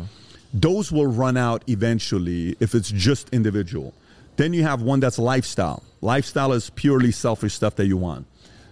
Those 0.53 0.91
will 0.91 1.07
run 1.07 1.37
out 1.37 1.63
eventually 1.67 2.57
if 2.59 2.75
it's 2.75 2.91
just 2.91 3.29
individual. 3.29 3.93
Then 4.35 4.53
you 4.53 4.63
have 4.63 4.81
one 4.81 4.99
that's 4.99 5.17
lifestyle. 5.17 5.83
Lifestyle 6.01 6.51
is 6.51 6.69
purely 6.71 7.11
selfish 7.11 7.53
stuff 7.53 7.75
that 7.77 7.85
you 7.85 7.95
want. 7.97 8.27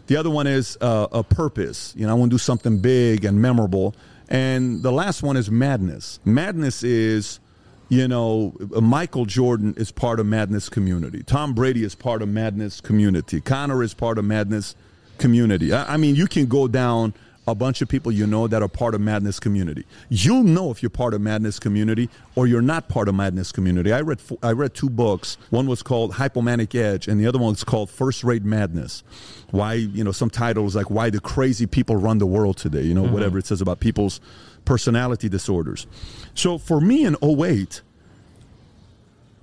The 0.08 0.18
other 0.18 0.30
one 0.30 0.48
is 0.48 0.78
uh, 0.82 1.08
a 1.14 1.24
purpose. 1.24 1.94
You 1.96 2.06
know, 2.06 2.12
I 2.12 2.16
want 2.16 2.32
to 2.32 2.34
do 2.34 2.40
something 2.40 2.80
big 2.80 3.24
and 3.24 3.42
memorable. 3.42 3.96
And 4.32 4.82
the 4.82 4.94
last 4.94 5.24
one 5.24 5.36
is 5.36 5.52
madness. 5.52 6.22
Madness 6.24 6.84
is, 6.84 7.42
you 7.90 8.08
know, 8.08 8.56
Michael 8.82 9.26
Jordan 9.26 9.74
is 9.76 9.92
part 9.92 10.22
of 10.22 10.26
madness 10.26 10.70
community. 10.70 11.22
Tom 11.22 11.54
Brady 11.54 11.84
is 11.84 11.96
part 11.96 12.22
of 12.22 12.30
madness 12.30 12.80
community. 12.80 13.42
Conor 13.42 13.84
is 13.84 13.94
part 13.94 14.18
of 14.18 14.24
madness 14.24 14.74
community. 15.18 15.74
I, 15.74 15.96
I 15.96 15.98
mean, 15.98 16.16
you 16.16 16.28
can 16.28 16.46
go 16.46 16.70
down 16.70 17.14
a 17.52 17.56
bunch 17.56 17.82
of 17.82 17.88
people 17.90 18.12
you 18.12 18.26
know 18.26 18.48
that 18.48 18.62
are 18.64 18.68
part 18.68 18.96
of 18.96 19.02
madness 19.02 19.40
community. 19.40 19.86
You'll 20.10 20.44
know 20.44 20.72
if 20.72 20.82
you're 20.82 20.90
part 20.90 21.14
of 21.14 21.22
madness 21.22 21.60
community 21.60 22.10
or 22.36 22.48
you're 22.48 22.62
not 22.62 22.88
part 22.88 23.08
of 23.08 23.16
madness 23.16 23.52
community. 23.52 23.94
I 23.94 24.02
read 24.02 24.22
I 24.42 24.54
read 24.54 24.74
two 24.74 24.90
books. 24.90 25.38
One 25.50 25.68
was 25.68 25.84
called 25.84 26.14
Hypomanic 26.14 26.74
Edge, 26.74 27.08
and 27.08 27.20
the 27.20 27.28
other 27.28 27.38
one 27.38 27.52
was 27.52 27.64
called 27.64 27.90
First 27.90 28.24
Rate 28.24 28.44
Madness. 28.44 29.04
Why 29.52 29.74
you 29.74 30.04
know 30.04 30.12
some 30.12 30.30
titles 30.30 30.76
like 30.76 30.90
Why 30.90 31.10
the 31.10 31.20
Crazy 31.20 31.68
People 31.68 31.96
Run 31.96 32.18
the 32.18 32.26
World 32.26 32.58
Today. 32.58 32.82
You 32.82 32.94
know 32.94 33.04
mm-hmm. 33.04 33.14
whatever 33.14 33.38
it 33.38 33.46
says 33.46 33.62
about 33.62 33.80
people's 33.80 34.20
personality 34.66 35.30
disorders. 35.30 35.88
So 36.34 36.58
for 36.58 36.80
me 36.80 37.06
in 37.06 37.16
08, 37.22 37.82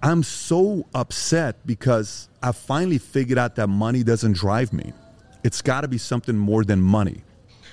I'm 0.02 0.22
so 0.22 0.86
upset 0.94 1.66
because 1.66 2.28
I 2.42 2.52
finally 2.52 2.98
figured 2.98 3.38
out 3.38 3.56
that 3.56 3.66
money 3.66 4.04
doesn't 4.04 4.34
drive 4.34 4.72
me. 4.72 4.92
It's 5.42 5.60
got 5.62 5.80
to 5.82 5.88
be 5.88 5.98
something 5.98 6.36
more 6.36 6.64
than 6.64 6.80
money. 6.80 7.22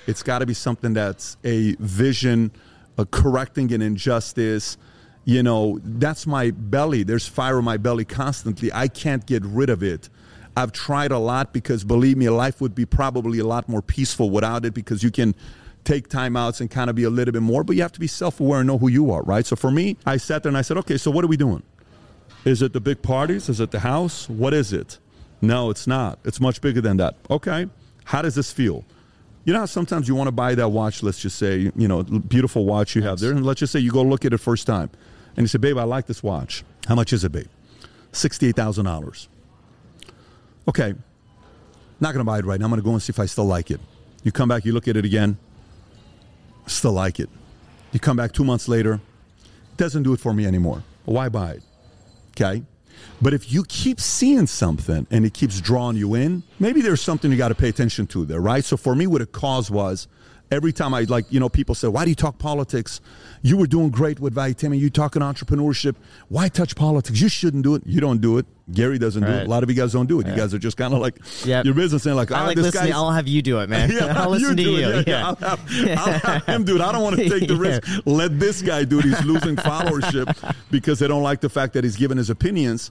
It's 0.06 0.22
got 0.22 0.38
to 0.38 0.46
be 0.46 0.54
something 0.54 0.94
that's 0.94 1.36
a 1.44 1.74
vision, 1.78 2.52
a 2.98 3.06
correcting 3.06 3.72
an 3.72 3.82
injustice. 3.82 4.76
You 5.24 5.42
know, 5.42 5.80
that's 5.82 6.26
my 6.26 6.52
belly. 6.52 7.02
There's 7.02 7.26
fire 7.26 7.58
in 7.58 7.64
my 7.64 7.76
belly 7.76 8.04
constantly. 8.04 8.72
I 8.72 8.88
can't 8.88 9.26
get 9.26 9.44
rid 9.44 9.70
of 9.70 9.82
it. 9.82 10.08
I've 10.56 10.72
tried 10.72 11.10
a 11.10 11.18
lot 11.18 11.52
because 11.52 11.84
believe 11.84 12.16
me, 12.16 12.30
life 12.30 12.60
would 12.60 12.74
be 12.74 12.86
probably 12.86 13.40
a 13.40 13.44
lot 13.46 13.68
more 13.68 13.82
peaceful 13.82 14.30
without 14.30 14.64
it 14.64 14.72
because 14.72 15.02
you 15.02 15.10
can 15.10 15.34
take 15.84 16.08
timeouts 16.08 16.60
and 16.60 16.70
kind 16.70 16.88
of 16.88 16.96
be 16.96 17.04
a 17.04 17.10
little 17.10 17.32
bit 17.32 17.42
more, 17.42 17.62
but 17.62 17.76
you 17.76 17.82
have 17.82 17.92
to 17.92 18.00
be 18.00 18.06
self 18.06 18.40
aware 18.40 18.60
and 18.60 18.66
know 18.66 18.78
who 18.78 18.88
you 18.88 19.10
are, 19.10 19.22
right? 19.22 19.44
So 19.44 19.54
for 19.56 19.70
me, 19.70 19.96
I 20.06 20.16
sat 20.16 20.42
there 20.42 20.48
and 20.48 20.56
I 20.56 20.62
said, 20.62 20.78
okay, 20.78 20.96
so 20.96 21.10
what 21.10 21.24
are 21.24 21.28
we 21.28 21.36
doing? 21.36 21.62
Is 22.44 22.62
it 22.62 22.72
the 22.72 22.80
big 22.80 23.02
parties? 23.02 23.48
Is 23.48 23.60
it 23.60 23.70
the 23.70 23.80
house? 23.80 24.28
What 24.28 24.54
is 24.54 24.72
it? 24.72 24.98
No, 25.42 25.70
it's 25.70 25.86
not. 25.86 26.18
It's 26.24 26.40
much 26.40 26.60
bigger 26.60 26.80
than 26.80 26.96
that. 26.98 27.16
Okay. 27.28 27.68
How 28.04 28.22
does 28.22 28.34
this 28.34 28.52
feel? 28.52 28.84
You 29.46 29.52
know 29.52 29.60
how 29.60 29.66
sometimes 29.66 30.08
you 30.08 30.16
want 30.16 30.26
to 30.26 30.32
buy 30.32 30.56
that 30.56 30.70
watch, 30.70 31.04
let's 31.04 31.20
just 31.20 31.38
say, 31.38 31.70
you 31.76 31.86
know, 31.86 32.02
beautiful 32.02 32.66
watch 32.66 32.96
you 32.96 33.02
have 33.02 33.20
there, 33.20 33.30
and 33.30 33.46
let's 33.46 33.60
just 33.60 33.72
say 33.72 33.78
you 33.78 33.92
go 33.92 34.02
look 34.02 34.24
at 34.24 34.32
it 34.32 34.38
first 34.38 34.66
time. 34.66 34.90
And 35.36 35.44
you 35.44 35.46
say, 35.46 35.58
babe, 35.58 35.78
I 35.78 35.84
like 35.84 36.06
this 36.06 36.20
watch. 36.20 36.64
How 36.88 36.96
much 36.96 37.12
is 37.12 37.22
it, 37.22 37.30
babe? 37.30 37.46
$68,000. 38.12 39.28
Okay. 40.66 40.94
Not 42.00 42.12
going 42.12 42.18
to 42.18 42.24
buy 42.24 42.40
it 42.40 42.44
right 42.44 42.58
now. 42.58 42.66
I'm 42.66 42.70
going 42.72 42.80
to 42.80 42.84
go 42.84 42.90
and 42.90 43.00
see 43.00 43.12
if 43.12 43.20
I 43.20 43.26
still 43.26 43.44
like 43.44 43.70
it. 43.70 43.80
You 44.24 44.32
come 44.32 44.48
back, 44.48 44.64
you 44.64 44.72
look 44.72 44.88
at 44.88 44.96
it 44.96 45.04
again, 45.04 45.38
still 46.66 46.92
like 46.92 47.20
it. 47.20 47.30
You 47.92 48.00
come 48.00 48.16
back 48.16 48.32
two 48.32 48.44
months 48.44 48.66
later, 48.66 49.00
doesn't 49.76 50.02
do 50.02 50.12
it 50.12 50.18
for 50.18 50.34
me 50.34 50.44
anymore. 50.44 50.82
Why 51.04 51.28
buy 51.28 51.52
it? 51.52 51.62
Okay. 52.30 52.64
But 53.22 53.32
if 53.32 53.50
you 53.52 53.64
keep 53.66 53.98
seeing 54.00 54.46
something 54.46 55.06
and 55.10 55.24
it 55.24 55.32
keeps 55.32 55.60
drawing 55.60 55.96
you 55.96 56.14
in, 56.14 56.42
maybe 56.60 56.82
there's 56.82 57.00
something 57.00 57.30
you 57.30 57.38
got 57.38 57.48
to 57.48 57.54
pay 57.54 57.68
attention 57.70 58.06
to 58.08 58.24
there, 58.26 58.40
right? 58.40 58.64
So 58.64 58.76
for 58.76 58.94
me, 58.94 59.06
what 59.06 59.22
a 59.22 59.26
cause 59.26 59.70
was 59.70 60.06
every 60.52 60.72
time 60.72 60.92
I 60.94 61.00
like, 61.04 61.24
you 61.30 61.40
know, 61.40 61.48
people 61.48 61.74
say, 61.74 61.88
why 61.88 62.04
do 62.04 62.10
you 62.10 62.14
talk 62.14 62.38
politics? 62.38 63.00
You 63.42 63.56
were 63.56 63.66
doing 63.66 63.88
great 63.90 64.20
with 64.20 64.34
Valuetainment. 64.34 64.78
You 64.78 64.90
talking 64.90 65.22
entrepreneurship. 65.22 65.96
Why 66.28 66.48
touch 66.48 66.76
politics? 66.76 67.20
You 67.20 67.28
shouldn't 67.28 67.62
do 67.64 67.74
it. 67.74 67.82
You 67.86 68.00
don't 68.00 68.20
do 68.20 68.36
it. 68.38 68.46
Gary 68.72 68.98
doesn't 68.98 69.22
do 69.24 69.28
it. 69.30 69.46
A 69.46 69.50
lot 69.50 69.62
of 69.62 69.70
you 69.70 69.76
guys 69.76 69.92
don't 69.92 70.06
do 70.08 70.20
it. 70.20 70.26
You 70.26 70.34
guys 70.36 70.52
are 70.52 70.58
just 70.58 70.76
kind 70.76 70.92
of 70.92 71.00
like 71.00 71.16
Yep. 71.44 71.64
your 71.64 71.74
business 71.74 72.04
and 72.04 72.16
like, 72.16 72.30
I 72.32 72.40
ah, 72.40 72.46
like 72.46 72.56
this 72.56 72.66
listening. 72.66 72.84
guy's 72.90 72.94
I'll 72.96 73.12
have 73.12 73.28
you 73.28 73.40
do 73.40 73.60
it, 73.60 73.68
man. 73.70 73.90
I'll 74.16 74.28
listen 74.30 74.56
to 74.56 74.62
you. 74.62 74.76
it. 74.88 75.08
Yeah, 75.08 75.18
yeah. 75.20 75.26
I'll, 75.28 75.36
have, 75.36 75.98
I'll 75.98 76.18
have 76.18 76.46
him 76.46 76.64
do 76.64 76.74
it. 76.76 76.80
I 76.82 76.92
don't 76.92 77.02
want 77.02 77.16
to 77.16 77.28
take 77.28 77.48
the 77.48 77.54
Yeah. 77.64 77.78
risk. 77.86 78.06
Let 78.06 78.38
this 78.38 78.62
guy 78.62 78.84
do 78.84 78.98
it. 78.98 79.04
He's 79.04 79.24
losing 79.24 79.56
followership 79.56 80.54
because 80.70 80.98
they 80.98 81.08
don't 81.08 81.22
like 81.22 81.40
the 81.40 81.48
fact 81.48 81.72
that 81.74 81.84
he's 81.84 81.96
giving 81.96 82.18
his 82.18 82.28
opinions. 82.28 82.90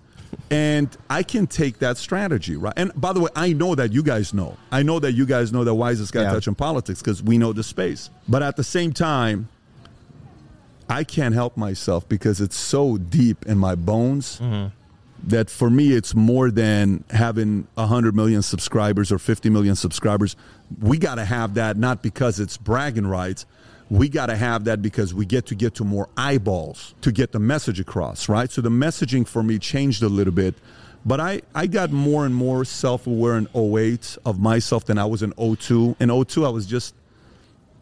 And 0.49 0.95
I 1.09 1.23
can 1.23 1.47
take 1.47 1.79
that 1.79 1.97
strategy, 1.97 2.55
right? 2.55 2.73
And 2.77 2.91
by 2.99 3.13
the 3.13 3.19
way, 3.19 3.29
I 3.35 3.53
know 3.53 3.75
that 3.75 3.91
you 3.91 4.03
guys 4.03 4.33
know. 4.33 4.57
I 4.71 4.83
know 4.83 4.99
that 4.99 5.13
you 5.13 5.25
guys 5.25 5.51
know 5.51 5.63
that 5.63 5.73
why 5.73 5.91
is 5.91 5.99
this 5.99 6.11
guy 6.11 6.21
Yeah. 6.21 6.33
touching 6.33 6.55
politics 6.55 7.01
because 7.01 7.23
we 7.23 7.37
know 7.37 7.53
the 7.53 7.63
space. 7.63 8.09
But 8.27 8.43
at 8.43 8.55
the 8.55 8.63
same 8.63 8.93
time, 8.93 9.49
I 10.89 11.03
can't 11.03 11.33
help 11.33 11.57
myself 11.57 12.07
because 12.07 12.41
it's 12.41 12.57
so 12.57 12.97
deep 12.97 13.45
in 13.45 13.57
my 13.57 13.75
bones 13.75 14.39
mm-hmm. 14.39 14.67
that 15.27 15.49
for 15.49 15.69
me 15.69 15.93
it's 15.93 16.13
more 16.13 16.51
than 16.51 17.03
having 17.09 17.67
100 17.73 18.15
million 18.15 18.41
subscribers 18.43 19.11
or 19.11 19.17
50 19.17 19.49
million 19.49 19.75
subscribers 19.75 20.35
we 20.79 20.97
got 20.97 21.15
to 21.15 21.25
have 21.25 21.55
that 21.55 21.77
not 21.77 22.03
because 22.03 22.39
it's 22.39 22.57
bragging 22.57 23.07
rights 23.07 23.45
we 23.89 24.09
got 24.09 24.27
to 24.27 24.35
have 24.35 24.63
that 24.65 24.81
because 24.81 25.13
we 25.13 25.25
get 25.25 25.45
to 25.47 25.55
get 25.55 25.75
to 25.75 25.83
more 25.83 26.09
eyeballs 26.17 26.95
to 27.01 27.11
get 27.11 27.31
the 27.31 27.39
message 27.39 27.79
across 27.79 28.27
right 28.27 28.49
so 28.51 28.61
the 28.61 28.69
messaging 28.69 29.27
for 29.27 29.43
me 29.43 29.59
changed 29.59 30.01
a 30.03 30.09
little 30.09 30.33
bit 30.33 30.55
but 31.07 31.19
I, 31.19 31.43
I 31.53 31.67
got 31.67 31.91
more 31.91 32.25
and 32.25 32.33
more 32.33 32.65
self-aware 32.65 33.37
in 33.37 33.47
08 33.53 34.17
of 34.25 34.39
myself 34.39 34.85
than 34.85 34.97
I 34.97 35.05
was 35.05 35.21
in 35.21 35.33
02. 35.37 35.97
In 35.99 36.09
02, 36.25 36.43
I 36.43 36.49
was 36.49 36.65
just 36.65 36.95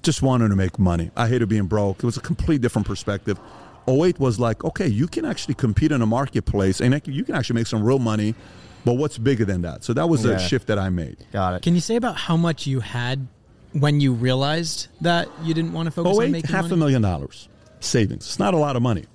just 0.01 0.21
wanted 0.21 0.49
to 0.49 0.57
make 0.57 0.77
money. 0.77 1.09
I 1.15 1.29
hated 1.29 1.47
being 1.47 1.67
broke. 1.67 1.99
It 1.99 2.03
was 2.03 2.17
a 2.17 2.19
complete 2.19 2.59
different 2.59 2.85
perspective. 2.85 3.39
08 3.87 4.19
was 4.19 4.41
like, 4.41 4.65
okay, 4.65 4.87
you 4.87 5.07
can 5.07 5.23
actually 5.23 5.53
compete 5.53 5.93
in 5.93 6.01
a 6.01 6.05
marketplace 6.05 6.81
and 6.81 7.01
you 7.07 7.23
can 7.23 7.33
actually 7.35 7.53
make 7.55 7.67
some 7.67 7.81
real 7.81 7.97
money, 7.97 8.35
but 8.83 8.95
what's 8.95 9.17
bigger 9.17 9.45
than 9.45 9.61
that? 9.61 9.85
So 9.85 9.93
that 9.93 10.09
was 10.09 10.25
Yeah. 10.25 10.31
a 10.31 10.39
shift 10.39 10.67
that 10.67 10.77
I 10.77 10.89
made. 10.89 11.15
Got 11.31 11.53
it. 11.55 11.61
Can 11.61 11.75
you 11.75 11.81
say 11.81 11.95
about 11.95 12.17
how 12.17 12.35
much 12.35 12.67
you 12.67 12.81
had 12.81 13.25
when 13.73 13.99
you 13.99 14.13
realized 14.13 14.87
that 15.01 15.27
you 15.43 15.53
didn't 15.53 15.73
want 15.73 15.87
to 15.87 15.91
focus 15.91 16.17
on 16.17 16.23
08, 16.23 16.31
making 16.31 16.51
half 16.51 16.63
money? 16.63 16.73
a 16.73 16.77
million 16.77 17.01
dollars 17.01 17.49
savings. 17.79 18.25
It's 18.25 18.39
not 18.39 18.53
a 18.53 18.57
lot 18.57 18.75
of 18.75 18.81
money. 18.81 19.05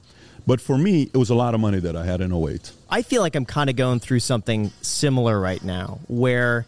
But 0.46 0.60
for 0.60 0.78
me, 0.78 1.02
it 1.02 1.16
was 1.16 1.30
a 1.30 1.34
lot 1.34 1.54
of 1.54 1.60
money 1.60 1.78
that 1.80 1.94
I 1.94 2.06
had 2.06 2.20
in 2.20 2.32
08. 2.32 2.72
I 2.88 3.02
feel 3.02 3.20
like 3.20 3.34
I'm 3.34 3.44
kind 3.44 3.68
of 3.68 3.76
going 3.76 4.00
through 4.00 4.20
something 4.20 4.72
similar 4.80 5.38
right 5.38 5.62
now 5.62 6.00
where 6.08 6.64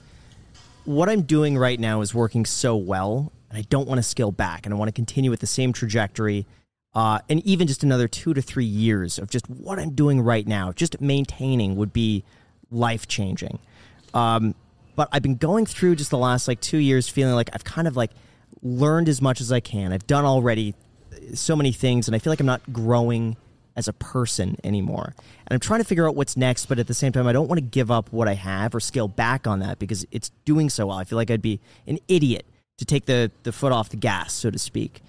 what 0.84 1.08
I'm 1.08 1.22
doing 1.22 1.56
right 1.56 1.80
now 1.80 2.02
is 2.02 2.14
working 2.14 2.44
so 2.44 2.76
well 2.76 3.32
and 3.48 3.58
I 3.58 3.62
don't 3.62 3.88
want 3.88 3.98
to 3.98 4.02
scale 4.02 4.32
back 4.32 4.66
and 4.66 4.74
I 4.74 4.76
want 4.76 4.88
to 4.88 4.92
continue 4.92 5.30
with 5.30 5.40
the 5.40 5.46
same 5.46 5.72
trajectory 5.72 6.46
uh, 6.94 7.20
and 7.28 7.44
even 7.46 7.66
just 7.66 7.82
another 7.82 8.08
two 8.08 8.34
to 8.34 8.42
three 8.42 8.64
years 8.64 9.18
of 9.18 9.30
just 9.30 9.48
what 9.48 9.78
I'm 9.78 9.94
doing 9.94 10.20
right 10.20 10.46
now, 10.46 10.72
just 10.72 11.00
maintaining 11.00 11.76
would 11.76 11.92
be 11.92 12.24
life 12.70 13.06
changing. 13.06 13.60
Um, 14.12 14.54
but 15.00 15.08
I've 15.12 15.22
been 15.22 15.36
going 15.36 15.64
through 15.64 15.96
just 15.96 16.10
the 16.10 16.18
last 16.18 16.46
like 16.46 16.60
two 16.60 16.76
years 16.76 17.08
feeling 17.08 17.34
like 17.34 17.48
I've 17.54 17.64
kind 17.64 17.88
of 17.88 17.96
like 17.96 18.10
learned 18.60 19.08
as 19.08 19.22
much 19.22 19.40
as 19.40 19.50
I 19.50 19.60
can. 19.60 19.94
I've 19.94 20.06
done 20.06 20.26
already 20.26 20.74
so 21.32 21.56
many 21.56 21.72
things 21.72 22.06
and 22.06 22.14
I 22.14 22.18
feel 22.18 22.30
like 22.30 22.38
I'm 22.38 22.44
not 22.44 22.70
growing 22.70 23.38
as 23.76 23.88
a 23.88 23.94
person 23.94 24.58
anymore. 24.62 25.14
And 25.16 25.54
I'm 25.54 25.58
trying 25.58 25.80
to 25.80 25.86
figure 25.86 26.06
out 26.06 26.16
what's 26.16 26.36
next, 26.36 26.66
but 26.66 26.78
at 26.78 26.86
the 26.86 26.92
same 26.92 27.12
time, 27.12 27.26
I 27.26 27.32
don't 27.32 27.48
want 27.48 27.56
to 27.56 27.64
give 27.64 27.90
up 27.90 28.12
what 28.12 28.28
I 28.28 28.34
have 28.34 28.74
or 28.74 28.80
scale 28.80 29.08
back 29.08 29.46
on 29.46 29.60
that 29.60 29.78
because 29.78 30.04
it's 30.10 30.32
doing 30.44 30.68
so 30.68 30.88
well. 30.88 30.98
I 30.98 31.04
feel 31.04 31.16
like 31.16 31.30
I'd 31.30 31.40
be 31.40 31.60
an 31.86 31.98
idiot 32.06 32.44
to 32.76 32.84
take 32.84 33.06
the, 33.06 33.30
the 33.44 33.52
foot 33.52 33.72
off 33.72 33.88
the 33.88 33.96
gas, 33.96 34.34
so 34.34 34.50
to 34.50 34.58
speak. 34.58 35.00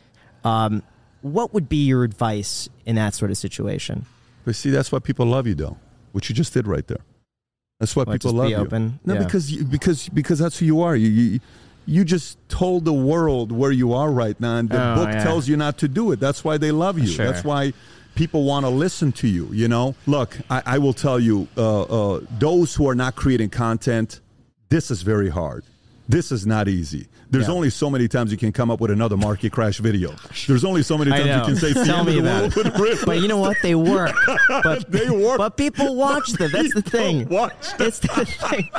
Um, 0.46 0.84
what 1.22 1.54
would 1.54 1.68
be 1.68 1.84
your 1.84 2.06
advice 2.06 2.70
in 2.86 2.96
that 2.96 3.14
sort 3.14 3.30
of 3.30 3.38
situation? 3.38 4.06
But 4.46 4.56
see, 4.56 4.70
that's 4.70 4.89
why 4.89 5.00
people 5.00 5.26
love 5.26 5.48
you, 5.48 5.54
though. 5.56 5.76
What 6.14 6.30
you 6.30 6.36
just 6.36 6.54
did 6.54 6.66
right 6.66 6.88
there. 6.88 7.02
That's 7.82 7.96
why 7.96 8.04
What, 8.04 8.14
people 8.14 8.34
love 8.34 8.50
you. 8.52 8.58
open? 8.58 9.00
No, 9.04 9.16
Yeah. 9.16 9.24
because 9.24 9.52
you, 9.52 9.64
because 9.66 10.08
because 10.10 10.38
that's 10.38 10.60
who 10.60 10.66
you 10.66 10.82
are. 10.82 10.96
You, 10.96 11.10
you 11.10 11.40
you 11.88 12.04
just 12.06 12.38
told 12.48 12.86
the 12.86 12.94
world 12.94 13.52
where 13.52 13.72
you 13.72 13.92
are 13.92 14.12
right 14.12 14.40
now, 14.40 14.58
and 14.58 14.70
the 14.70 14.80
Oh, 14.92 14.96
book 14.98 15.10
yeah. 15.12 15.24
tells 15.24 15.48
you 15.50 15.58
not 15.58 15.80
to 15.80 15.88
do 15.88 16.12
it. 16.12 16.20
That's 16.20 16.44
why 16.44 16.58
they 16.60 16.70
love 16.72 17.00
you. 17.00 17.08
Sure. 17.08 17.26
That's 17.26 17.44
why 17.44 17.74
people 18.14 18.44
want 18.44 18.66
to 18.68 18.70
listen 18.70 19.12
to 19.14 19.28
you. 19.28 19.48
You 19.52 19.68
know, 19.68 19.96
look, 20.06 20.38
I, 20.48 20.62
I 20.76 20.78
will 20.78 20.94
tell 20.94 21.20
you, 21.20 21.48
uh, 21.58 21.82
uh, 21.82 22.20
those 22.38 22.76
who 22.76 22.88
are 22.88 22.94
not 22.96 23.16
creating 23.16 23.50
content, 23.50 24.20
this 24.70 24.92
is 24.92 25.02
very 25.02 25.30
hard. 25.30 25.64
This 26.08 26.32
is 26.32 26.46
not 26.46 26.68
easy. 26.68 27.08
There's 27.32 27.48
Yeah. 27.48 27.54
only 27.54 27.70
so 27.70 27.90
many 27.90 28.08
times 28.10 28.30
you 28.32 28.38
can 28.38 28.52
come 28.52 28.70
up 28.70 28.82
with 28.82 28.92
another 28.92 29.16
market 29.16 29.54
crash 29.54 29.78
video. 29.80 30.14
There's 30.48 30.66
only 30.66 30.84
so 30.84 30.98
many 30.98 31.12
times 31.12 31.26
you 31.26 31.42
can 31.42 31.56
say, 31.56 31.68
"It's 31.70 31.80
the 31.80 31.86
Tell 31.86 32.04
me 32.04 32.20
about 32.20 32.56
it. 32.56 33.06
But 33.06 33.22
you 33.22 33.28
know 33.30 33.38
what? 33.38 33.56
They 33.64 33.74
work. 33.74 34.14
But 34.64 34.92
They 34.92 35.10
work. 35.10 35.38
But 35.38 35.56
people 35.58 35.96
watch 35.96 36.34
them. 36.34 36.52
That's 36.52 36.74
the 36.74 36.82
thing. 36.82 37.28
watch 37.30 37.54
them. 37.78 37.88
It's 37.88 38.00
the 38.00 38.26
thing. 38.26 38.70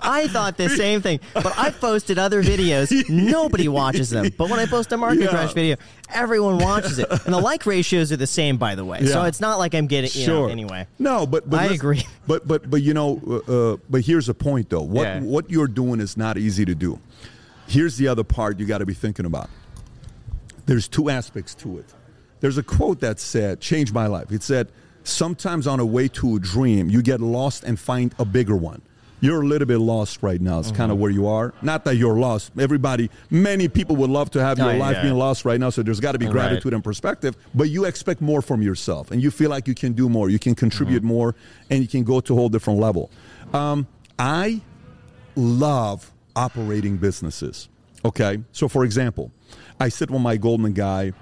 I 0.00 0.28
thought 0.28 0.56
the 0.56 0.68
same 0.68 1.02
thing, 1.02 1.18
but 1.34 1.52
I 1.58 1.70
posted 1.70 2.18
other 2.18 2.42
videos. 2.42 2.90
Nobody 3.08 3.66
watches 3.68 4.10
them. 4.10 4.30
But 4.38 4.48
when 4.50 4.60
I 4.60 4.66
post 4.66 4.92
a 4.92 4.96
market 4.96 5.22
Yeah. 5.22 5.28
crash 5.28 5.52
video, 5.52 5.76
everyone 6.14 6.58
watches 6.58 6.98
it, 7.00 7.08
and 7.24 7.34
the 7.34 7.38
like 7.40 7.66
ratios 7.66 8.12
are 8.12 8.16
the 8.16 8.26
same, 8.26 8.56
by 8.56 8.74
the 8.76 8.84
way. 8.84 9.04
So 9.06 9.24
it's 9.24 9.40
not 9.40 9.58
like 9.58 9.74
I'm 9.74 9.88
getting. 9.88 10.10
You 10.14 10.26
know, 10.28 10.46
anyway. 10.46 10.86
No, 10.98 11.26
but, 11.26 11.50
but 11.50 11.58
I 11.60 11.64
agree. 11.74 12.06
But 12.28 12.46
but 12.46 12.70
but 12.70 12.82
you 12.82 12.94
know, 12.94 13.20
uh, 13.48 13.52
uh, 13.72 13.76
but 13.90 14.02
here's 14.02 14.26
the 14.26 14.34
point 14.34 14.70
though. 14.70 14.82
What 14.82 15.02
Yeah. 15.02 15.20
what 15.20 15.50
you're 15.50 15.66
doing 15.68 16.00
is 16.00 16.16
not 16.16 16.38
easy 16.38 16.64
to 16.64 16.74
do. 16.76 17.00
Here's 17.70 17.96
the 17.96 18.08
other 18.08 18.24
part 18.24 18.58
you 18.58 18.66
got 18.66 18.78
to 18.78 18.86
be 18.86 18.94
thinking 18.94 19.26
about. 19.26 19.48
There's 20.66 20.88
two 20.88 21.08
aspects 21.08 21.54
to 21.56 21.78
it. 21.78 21.86
There's 22.40 22.58
a 22.58 22.62
quote 22.64 22.98
that 23.00 23.20
said, 23.20 23.60
"Changed 23.60 23.94
my 23.94 24.06
life." 24.08 24.32
It 24.32 24.42
said, 24.42 24.72
"Sometimes 25.04 25.66
on 25.68 25.78
a 25.78 25.86
way 25.86 26.08
to 26.08 26.36
a 26.36 26.40
dream, 26.40 26.90
you 26.90 27.00
get 27.00 27.20
lost 27.20 27.62
and 27.64 27.78
find 27.78 28.12
a 28.18 28.24
bigger 28.24 28.56
one." 28.56 28.82
You're 29.22 29.42
a 29.42 29.46
little 29.46 29.66
bit 29.68 29.78
lost 29.78 30.22
right 30.22 30.40
now. 30.40 30.58
It's 30.60 30.68
Mm-hmm. 30.68 30.76
kind 30.78 30.90
of 30.90 30.98
where 30.98 31.10
you 31.10 31.26
are. 31.26 31.52
Not 31.62 31.84
that 31.84 31.96
you're 31.96 32.18
lost. 32.18 32.52
Everybody, 32.58 33.10
many 33.28 33.68
people 33.68 33.94
would 33.96 34.08
love 34.10 34.30
to 34.30 34.42
have 34.42 34.56
your 34.58 34.72
Oh, 34.72 34.76
life 34.78 34.96
yeah. 34.96 35.02
being 35.02 35.14
lost 35.18 35.44
right 35.44 35.60
now. 35.60 35.68
So 35.68 35.82
there's 35.82 36.00
got 36.00 36.12
to 36.12 36.18
be 36.18 36.24
Right. 36.24 36.32
gratitude 36.32 36.72
and 36.72 36.82
perspective. 36.82 37.36
But 37.54 37.68
you 37.68 37.84
expect 37.84 38.22
more 38.22 38.40
from 38.40 38.62
yourself, 38.62 39.10
and 39.10 39.22
you 39.22 39.30
feel 39.30 39.50
like 39.50 39.68
you 39.68 39.74
can 39.74 39.92
do 39.92 40.08
more. 40.08 40.30
You 40.30 40.38
can 40.38 40.54
contribute 40.54 41.00
Mm-hmm. 41.02 41.08
more, 41.08 41.34
and 41.68 41.82
you 41.82 41.86
can 41.88 42.02
go 42.02 42.20
to 42.20 42.32
a 42.32 42.36
whole 42.36 42.48
different 42.48 42.80
level. 42.80 43.10
Um, 43.52 43.86
I 44.18 44.62
love 45.36 46.10
operating 46.36 46.96
businesses. 46.96 47.68
Okay. 48.04 48.42
So, 48.52 48.68
for 48.68 48.84
example, 48.84 49.30
I 49.78 49.88
sit 49.88 50.10
with 50.10 50.22
my 50.22 50.36
Goldman 50.36 50.72
guy, 50.72 51.12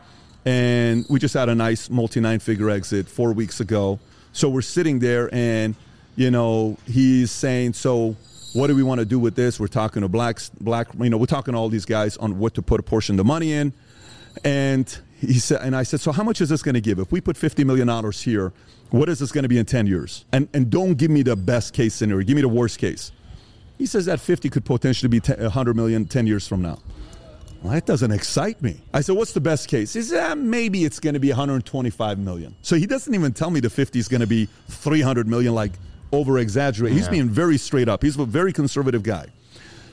and 0.45 1.05
we 1.09 1.19
just 1.19 1.35
had 1.35 1.49
a 1.49 1.55
nice 1.55 1.91
multi 1.91 2.21
nine 2.21 2.39
figure 2.39 2.71
exit 2.71 3.09
four 3.09 3.33
weeks 3.33 3.61
ago. 3.61 3.99
So, 4.33 4.49
we're 4.49 4.63
sitting 4.63 4.99
there, 4.99 5.33
and, 5.35 5.75
you 6.17 6.31
know, 6.31 6.77
he's 6.87 7.31
saying, 7.31 7.73
So, 7.73 8.17
what 8.53 8.69
do 8.69 8.75
we 8.75 8.83
want 8.83 9.01
to 9.01 9.05
do 9.05 9.19
with 9.19 9.35
this? 9.35 9.59
We're 9.61 9.67
talking 9.67 10.03
to 10.03 10.09
blacks, 10.09 10.51
black, 10.61 10.89
you 10.99 11.11
know, 11.11 11.17
we're 11.19 11.27
talking 11.27 11.53
to 11.53 11.59
all 11.59 11.69
these 11.69 11.85
guys 11.85 12.17
on 12.17 12.39
what 12.39 12.55
to 12.55 12.63
put 12.63 12.81
a 12.81 12.83
portion 12.83 13.15
of 13.15 13.19
the 13.19 13.25
money 13.25 13.53
in. 13.53 13.73
And 14.45 14.99
he 15.21 15.39
said, 15.39 15.63
and 15.63 15.75
I 15.75 15.83
said, 15.83 16.01
so 16.01 16.13
how 16.13 16.23
much 16.23 16.41
is 16.41 16.49
this 16.49 16.63
going 16.63 16.75
to 16.75 16.81
give? 16.81 16.99
If 16.99 17.11
we 17.11 17.21
put 17.21 17.37
fifty 17.37 17.65
million 17.65 17.89
dollars 17.89 18.23
here, 18.23 18.53
what 18.91 19.09
is 19.09 19.19
this 19.19 19.33
going 19.33 19.43
to 19.43 19.49
be 19.49 19.59
in 19.59 19.67
ten 19.67 19.87
years? 19.87 20.25
And 20.33 20.49
and 20.55 20.71
don't 20.71 20.95
give 20.95 21.11
me 21.11 21.23
the 21.23 21.37
best 21.37 21.75
case 21.75 21.95
scenario. 21.95 22.25
Give 22.25 22.37
me 22.37 22.43
the 22.43 22.49
worst 22.49 22.79
case. 22.79 23.13
He 23.79 23.87
says 23.87 24.07
that 24.07 24.21
fifty 24.21 24.51
could 24.51 24.65
potentially 24.65 25.09
be 25.09 25.21
10, 25.21 25.41
100 25.41 25.77
million 25.77 26.05
10 26.05 26.27
years 26.27 26.47
from 26.47 26.61
now. 26.63 26.79
Well, 27.63 27.73
that 27.73 27.87
doesn't 27.87 28.13
excite 28.13 28.63
me. 28.63 28.81
I 28.95 29.01
said, 29.01 29.17
what's 29.17 29.33
the 29.33 29.41
best 29.41 29.69
case? 29.69 29.93
He 29.93 30.03
said, 30.03 30.31
ah, 30.31 30.35
maybe 30.37 30.85
it's 30.85 31.01
going 31.01 31.15
to 31.15 31.21
be 31.21 31.29
125 31.29 32.19
million. 32.19 32.55
So 32.63 32.77
he 32.77 32.87
doesn't 32.87 33.13
even 33.13 33.33
tell 33.33 33.51
me 33.51 33.59
the 33.59 33.71
50 33.71 33.99
is 33.99 34.07
going 34.07 34.21
to 34.21 34.29
be 34.29 34.49
300 34.69 35.27
million, 35.27 35.55
like 35.55 35.73
over 36.13 36.39
exaggerate. 36.39 36.93
He's 36.93 37.09
being 37.09 37.29
very 37.29 37.59
straight 37.59 37.89
up. 37.89 38.03
He's 38.03 38.17
a 38.17 38.25
very 38.25 38.53
conservative 38.53 39.03
guy. 39.03 39.27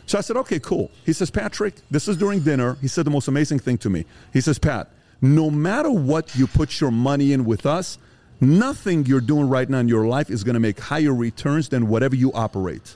So 0.06 0.20
I 0.20 0.22
said, 0.22 0.38
okay, 0.38 0.60
cool. 0.60 0.92
He 1.06 1.14
says, 1.14 1.32
Patrick, 1.32 1.76
this 1.90 2.08
is 2.08 2.18
during 2.18 2.42
dinner. 2.42 2.78
He 2.82 2.88
said 2.88 3.06
the 3.06 3.12
most 3.12 3.28
amazing 3.28 3.58
thing 3.58 3.80
to 3.80 3.90
me. 3.90 4.06
He 4.32 4.42
says, 4.42 4.60
Pat, 4.60 4.92
no 5.20 5.50
matter 5.50 5.90
what 5.90 6.36
you 6.36 6.46
put 6.46 6.80
your 6.80 6.92
money 6.92 7.34
in 7.34 7.46
with 7.46 7.66
us, 7.66 7.98
nothing 8.40 9.08
you're 9.08 9.22
doing 9.22 9.50
right 9.50 9.68
now 9.68 9.80
in 9.80 9.88
your 9.88 10.06
life 10.06 10.30
is 10.30 10.44
going 10.44 10.54
to 10.54 10.60
make 10.60 10.80
higher 10.80 11.14
returns 11.14 11.70
than 11.70 11.88
whatever 11.88 12.16
you 12.16 12.32
operate. 12.34 12.96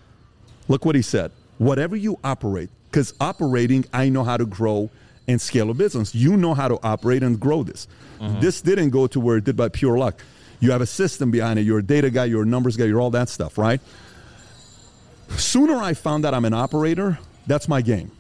Look 0.70 0.86
what 0.86 0.96
he 0.96 1.02
said. 1.02 1.32
Whatever 1.58 1.98
you 1.98 2.18
operate, 2.24 2.70
because 2.90 3.14
operating, 3.20 3.86
I 3.92 4.08
know 4.08 4.24
how 4.24 4.38
to 4.38 4.46
grow 4.46 4.90
and 5.28 5.42
scale 5.42 5.70
a 5.70 5.74
business. 5.74 6.16
You 6.16 6.38
know 6.38 6.54
how 6.54 6.70
to 6.70 6.80
operate 6.82 7.22
and 7.22 7.38
grow 7.40 7.64
this. 7.64 7.88
Mm-hmm. 8.20 8.40
This 8.40 8.62
didn't 8.62 8.92
go 8.92 9.08
to 9.08 9.20
where 9.20 9.38
it 9.38 9.44
did 9.44 9.58
by 9.58 9.68
pure 9.68 9.98
luck. 9.98 10.22
You 10.62 10.72
have 10.72 10.82
a 10.82 10.86
system 10.86 11.32
behind 11.32 11.60
it. 11.60 11.64
You're 11.64 11.80
a 11.80 11.84
data 11.84 12.10
guy, 12.10 12.26
you're 12.26 12.44
a 12.44 12.46
numbers 12.46 12.78
guy, 12.78 12.86
you're 12.86 13.02
all 13.02 13.12
that 13.12 13.30
stuff, 13.30 13.58
right? 13.58 13.82
Sooner 15.30 15.76
I 15.76 15.94
found 15.94 16.26
out 16.26 16.34
I'm 16.34 16.46
an 16.46 16.54
operator, 16.54 17.20
that's 17.46 17.68
my 17.68 17.82
game. 17.82 18.12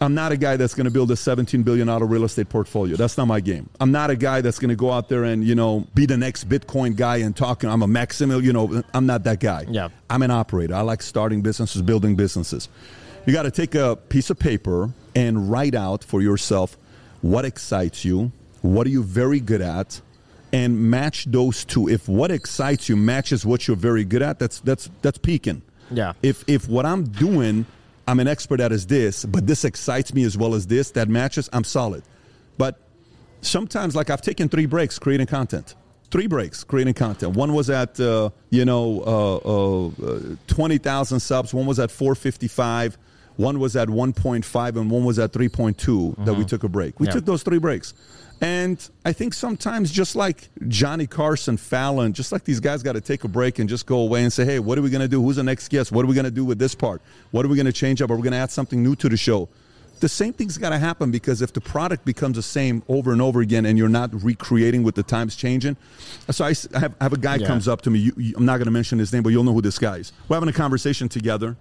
I'm 0.00 0.14
not 0.14 0.32
a 0.32 0.36
guy 0.36 0.56
that's 0.56 0.74
going 0.74 0.86
to 0.86 0.90
build 0.90 1.10
a 1.10 1.14
$17 1.14 1.64
billion 1.64 1.88
real 1.88 2.24
estate 2.24 2.48
portfolio. 2.48 2.96
That's 2.96 3.16
not 3.16 3.26
my 3.26 3.40
game. 3.40 3.70
I'm 3.80 3.92
not 3.92 4.10
a 4.10 4.16
guy 4.16 4.40
that's 4.40 4.58
going 4.58 4.70
to 4.70 4.76
go 4.76 4.90
out 4.90 5.08
there 5.08 5.24
and, 5.24 5.44
you 5.44 5.54
know, 5.54 5.86
be 5.94 6.04
the 6.06 6.16
next 6.16 6.48
Bitcoin 6.48 6.96
guy 6.96 7.18
and 7.18 7.34
talking. 7.34 7.70
I'm 7.70 7.82
a 7.82 7.86
Maximil, 7.86 8.42
you 8.42 8.52
know, 8.52 8.82
I'm 8.92 9.06
not 9.06 9.24
that 9.24 9.40
guy. 9.40 9.64
Yeah. 9.68 9.88
I'm 10.10 10.22
an 10.22 10.30
operator. 10.30 10.74
I 10.74 10.80
like 10.80 11.00
starting 11.00 11.42
businesses, 11.42 11.80
building 11.82 12.16
businesses. 12.16 12.68
You 13.26 13.32
got 13.32 13.44
to 13.44 13.50
take 13.50 13.74
a 13.74 13.96
piece 13.96 14.30
of 14.30 14.38
paper 14.38 14.90
and 15.14 15.50
write 15.50 15.74
out 15.74 16.04
for 16.04 16.20
yourself 16.20 16.76
what 17.22 17.44
excites 17.44 18.04
you, 18.04 18.32
what 18.60 18.86
are 18.86 18.90
you 18.90 19.02
very 19.02 19.40
good 19.40 19.62
at, 19.62 20.00
and 20.52 20.90
match 20.90 21.24
those 21.26 21.64
two. 21.64 21.88
If 21.88 22.08
what 22.08 22.30
excites 22.30 22.88
you 22.88 22.96
matches 22.96 23.46
what 23.46 23.66
you're 23.66 23.76
very 23.76 24.04
good 24.04 24.22
at, 24.22 24.38
that's 24.38 24.60
that's 24.60 24.90
that's 25.02 25.18
peaking. 25.18 25.62
Yeah. 25.90 26.12
If 26.22 26.44
if 26.46 26.68
what 26.68 26.84
I'm 26.86 27.04
doing, 27.04 27.66
I'm 28.06 28.20
an 28.20 28.28
expert 28.28 28.60
at 28.60 28.72
is 28.72 28.86
this, 28.86 29.24
but 29.24 29.46
this 29.46 29.64
excites 29.64 30.12
me 30.12 30.24
as 30.24 30.36
well 30.36 30.54
as 30.54 30.66
this, 30.66 30.90
that 30.92 31.08
matches, 31.08 31.48
I'm 31.52 31.64
solid. 31.64 32.02
But 32.58 32.78
sometimes, 33.40 33.96
like 33.96 34.10
I've 34.10 34.22
taken 34.22 34.48
three 34.48 34.66
breaks 34.66 34.98
creating 34.98 35.26
content. 35.26 35.74
Three 36.10 36.26
breaks 36.26 36.62
creating 36.62 36.94
content. 36.94 37.34
One 37.34 37.54
was 37.54 37.70
at 37.70 37.98
uh, 37.98 38.30
you 38.50 38.64
know 38.64 39.02
uh, 39.04 39.36
uh, 39.36 39.86
uh, 40.06 40.20
twenty 40.46 40.78
thousand 40.78 41.20
subs. 41.20 41.52
One 41.52 41.66
was 41.66 41.80
at 41.80 41.90
four 41.90 42.14
fifty 42.14 42.46
five. 42.46 42.96
One 43.36 43.58
was 43.58 43.74
at 43.74 43.90
one 43.90 44.12
point 44.12 44.44
five, 44.44 44.76
and 44.76 44.88
one 44.90 45.04
was 45.04 45.18
at 45.18 45.32
three 45.32 45.48
that 45.48 46.34
we 46.34 46.44
took 46.44 46.62
a 46.62 46.68
break. 46.68 47.00
We 47.00 47.06
Yeah. 47.08 47.14
took 47.14 47.24
those 47.24 47.42
three 47.42 47.58
breaks. 47.58 47.92
And 48.40 48.86
I 49.04 49.12
think 49.12 49.32
sometimes, 49.32 49.90
just 49.90 50.16
like 50.16 50.48
Johnny 50.68 51.06
Carson, 51.06 51.56
Fallon, 51.56 52.12
just 52.12 52.30
like 52.32 52.44
these 52.44 52.60
guys 52.60 52.82
got 52.82 52.92
to 52.92 53.00
take 53.00 53.24
a 53.24 53.28
break 53.28 53.58
and 53.58 53.68
just 53.68 53.86
go 53.86 53.98
away 54.00 54.22
and 54.22 54.32
say, 54.32 54.44
hey, 54.44 54.58
what 54.58 54.76
are 54.76 54.82
we 54.82 54.90
going 54.90 55.00
to 55.02 55.08
do? 55.08 55.22
Who's 55.22 55.36
the 55.36 55.42
next 55.42 55.68
guest? 55.68 55.92
What 55.92 56.04
are 56.04 56.08
we 56.08 56.14
going 56.14 56.24
to 56.26 56.30
do 56.30 56.44
with 56.44 56.58
this 56.58 56.74
part? 56.74 57.00
What 57.30 57.44
are 57.44 57.48
we 57.48 57.56
going 57.56 57.66
to 57.66 57.72
change 57.72 58.02
up? 58.02 58.10
Are 58.10 58.16
we 58.16 58.22
going 58.22 58.32
to 58.32 58.38
add 58.38 58.50
something 58.50 58.82
new 58.82 58.96
to 58.96 59.08
the 59.08 59.16
show? 59.16 59.48
The 60.00 60.08
same 60.08 60.32
thing's 60.34 60.58
got 60.58 60.70
to 60.70 60.78
happen 60.78 61.10
because 61.10 61.40
if 61.40 61.52
the 61.54 61.60
product 61.60 62.04
becomes 62.04 62.36
the 62.36 62.42
same 62.42 62.82
over 62.88 63.12
and 63.12 63.22
over 63.22 63.40
again 63.40 63.64
and 63.64 63.78
you're 63.78 63.88
not 63.88 64.10
recreating 64.22 64.82
with 64.82 64.96
the 64.96 65.04
times 65.04 65.36
changing. 65.36 65.76
So 66.30 66.44
I, 66.44 66.48
have, 66.78 66.94
I 67.00 67.04
have 67.04 67.12
a 67.14 67.18
guy 67.18 67.36
Yeah. 67.36 67.46
comes 67.46 67.68
up 67.68 67.80
to 67.82 67.90
me. 67.90 68.00
You, 68.00 68.12
you- 68.18 68.34
I'm 68.36 68.44
not 68.44 68.56
going 68.58 68.66
to 68.66 68.72
mention 68.72 68.98
his 68.98 69.12
name, 69.12 69.22
but 69.22 69.30
you'll 69.30 69.44
know 69.44 69.54
who 69.54 69.62
this 69.62 69.78
guy 69.78 69.98
is. 69.98 70.12
We're 70.28 70.36
having 70.36 70.48
a 70.48 70.52
conversation 70.52 71.08
together. 71.08 71.56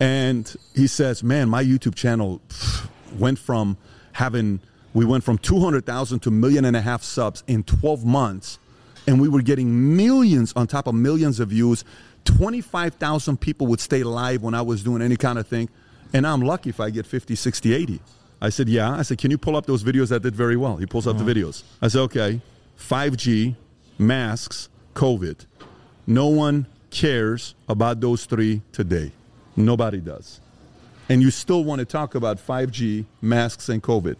And 0.00 0.52
he 0.74 0.86
says, 0.88 1.22
man, 1.22 1.48
my 1.48 1.62
YouTube 1.62 1.94
channel 1.94 2.40
pff, 2.48 2.88
went 3.18 3.38
from 3.38 3.76
having, 4.12 4.60
we 4.96 5.04
went 5.04 5.22
from 5.22 5.36
200,000 5.36 6.20
to 6.20 6.30
a 6.30 6.32
million 6.32 6.64
and 6.64 6.74
a 6.74 6.80
half 6.80 7.02
subs 7.02 7.44
in 7.46 7.62
12 7.64 8.06
months. 8.06 8.58
And 9.06 9.20
we 9.20 9.28
were 9.28 9.42
getting 9.42 9.94
millions 9.94 10.54
on 10.56 10.66
top 10.66 10.86
of 10.86 10.94
millions 10.94 11.38
of 11.38 11.50
views. 11.50 11.84
25,000 12.24 13.38
people 13.38 13.66
would 13.66 13.78
stay 13.78 14.02
live 14.02 14.42
when 14.42 14.54
I 14.54 14.62
was 14.62 14.82
doing 14.82 15.02
any 15.02 15.18
kind 15.18 15.38
of 15.38 15.46
thing. 15.46 15.68
And 16.14 16.26
I'm 16.26 16.40
lucky 16.40 16.70
if 16.70 16.80
I 16.80 16.88
get 16.88 17.04
50, 17.06 17.34
60, 17.34 17.74
80. 17.74 18.00
I 18.40 18.48
said, 18.48 18.70
yeah. 18.70 18.90
I 18.90 19.02
said, 19.02 19.18
can 19.18 19.30
you 19.30 19.36
pull 19.36 19.54
up 19.54 19.66
those 19.66 19.84
videos 19.84 20.08
that 20.08 20.22
did 20.22 20.34
very 20.34 20.56
well? 20.56 20.78
He 20.78 20.86
pulls 20.86 21.06
up 21.06 21.18
the 21.18 21.24
uh-huh. 21.24 21.32
videos. 21.34 21.62
I 21.82 21.88
said, 21.88 22.00
okay, 22.00 22.40
5G, 22.78 23.54
masks, 23.98 24.70
COVID. 24.94 25.44
No 26.06 26.28
one 26.28 26.66
cares 26.88 27.54
about 27.68 28.00
those 28.00 28.24
three 28.24 28.62
today. 28.72 29.12
Nobody 29.56 30.00
does. 30.00 30.40
And 31.10 31.20
you 31.20 31.30
still 31.30 31.64
want 31.64 31.80
to 31.80 31.84
talk 31.84 32.14
about 32.14 32.38
5G, 32.38 33.04
masks, 33.20 33.68
and 33.68 33.82
COVID. 33.82 34.16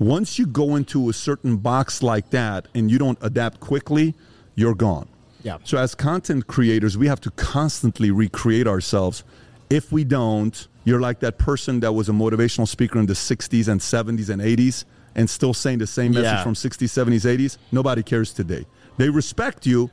Once 0.00 0.38
you 0.38 0.46
go 0.46 0.76
into 0.76 1.08
a 1.10 1.12
certain 1.12 1.58
box 1.58 2.02
like 2.02 2.30
that 2.30 2.66
and 2.74 2.90
you 2.90 2.98
don't 2.98 3.18
adapt 3.20 3.60
quickly, 3.60 4.14
you're 4.56 4.74
gone. 4.74 5.06
Yeah. 5.42 5.58
So, 5.64 5.78
as 5.78 5.94
content 5.94 6.46
creators, 6.46 6.98
we 6.98 7.06
have 7.06 7.20
to 7.20 7.30
constantly 7.32 8.10
recreate 8.10 8.66
ourselves. 8.66 9.24
If 9.68 9.92
we 9.92 10.04
don't, 10.04 10.66
you're 10.84 11.00
like 11.00 11.20
that 11.20 11.38
person 11.38 11.80
that 11.80 11.92
was 11.92 12.08
a 12.08 12.12
motivational 12.12 12.66
speaker 12.66 12.98
in 12.98 13.06
the 13.06 13.12
60s 13.14 13.68
and 13.68 13.80
70s 13.80 14.30
and 14.30 14.40
80s 14.42 14.84
and 15.14 15.28
still 15.28 15.52
saying 15.54 15.78
the 15.78 15.86
same 15.86 16.12
message 16.12 16.24
Yeah. 16.24 16.42
from 16.42 16.54
60s, 16.54 16.88
70s, 16.88 17.24
80s. 17.24 17.58
Nobody 17.70 18.02
cares 18.02 18.32
today. 18.32 18.64
They 18.96 19.08
respect 19.10 19.66
you, 19.66 19.90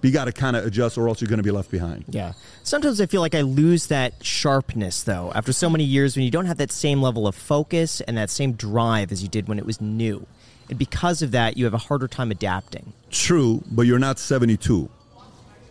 but 0.00 0.08
you 0.08 0.12
got 0.12 0.24
to 0.26 0.32
kind 0.32 0.56
of 0.56 0.64
adjust 0.66 0.96
or 0.98 1.08
else 1.08 1.20
you're 1.20 1.28
going 1.28 1.38
to 1.38 1.42
be 1.44 1.50
left 1.50 1.70
behind. 1.70 2.04
Yeah. 2.08 2.32
Sometimes 2.62 3.00
I 3.00 3.06
feel 3.06 3.20
like 3.20 3.34
I 3.34 3.42
lose 3.42 3.86
that 3.88 4.14
sharpness, 4.24 5.02
though, 5.02 5.30
after 5.34 5.52
so 5.52 5.68
many 5.68 5.84
years 5.84 6.16
when 6.16 6.24
you 6.24 6.30
don't 6.30 6.46
have 6.46 6.58
that 6.58 6.70
same 6.72 7.02
level 7.02 7.26
of 7.26 7.34
focus 7.34 8.00
and 8.02 8.16
that 8.16 8.30
same 8.30 8.52
drive 8.52 9.12
as 9.12 9.22
you 9.22 9.28
did 9.28 9.48
when 9.48 9.58
it 9.58 9.66
was 9.66 9.80
new. 9.80 10.26
And 10.68 10.78
because 10.78 11.20
of 11.22 11.32
that, 11.32 11.56
you 11.56 11.64
have 11.64 11.74
a 11.74 11.78
harder 11.78 12.08
time 12.08 12.30
adapting. 12.30 12.92
True, 13.10 13.62
but 13.70 13.82
you're 13.82 13.98
not 13.98 14.18
72. 14.18 14.88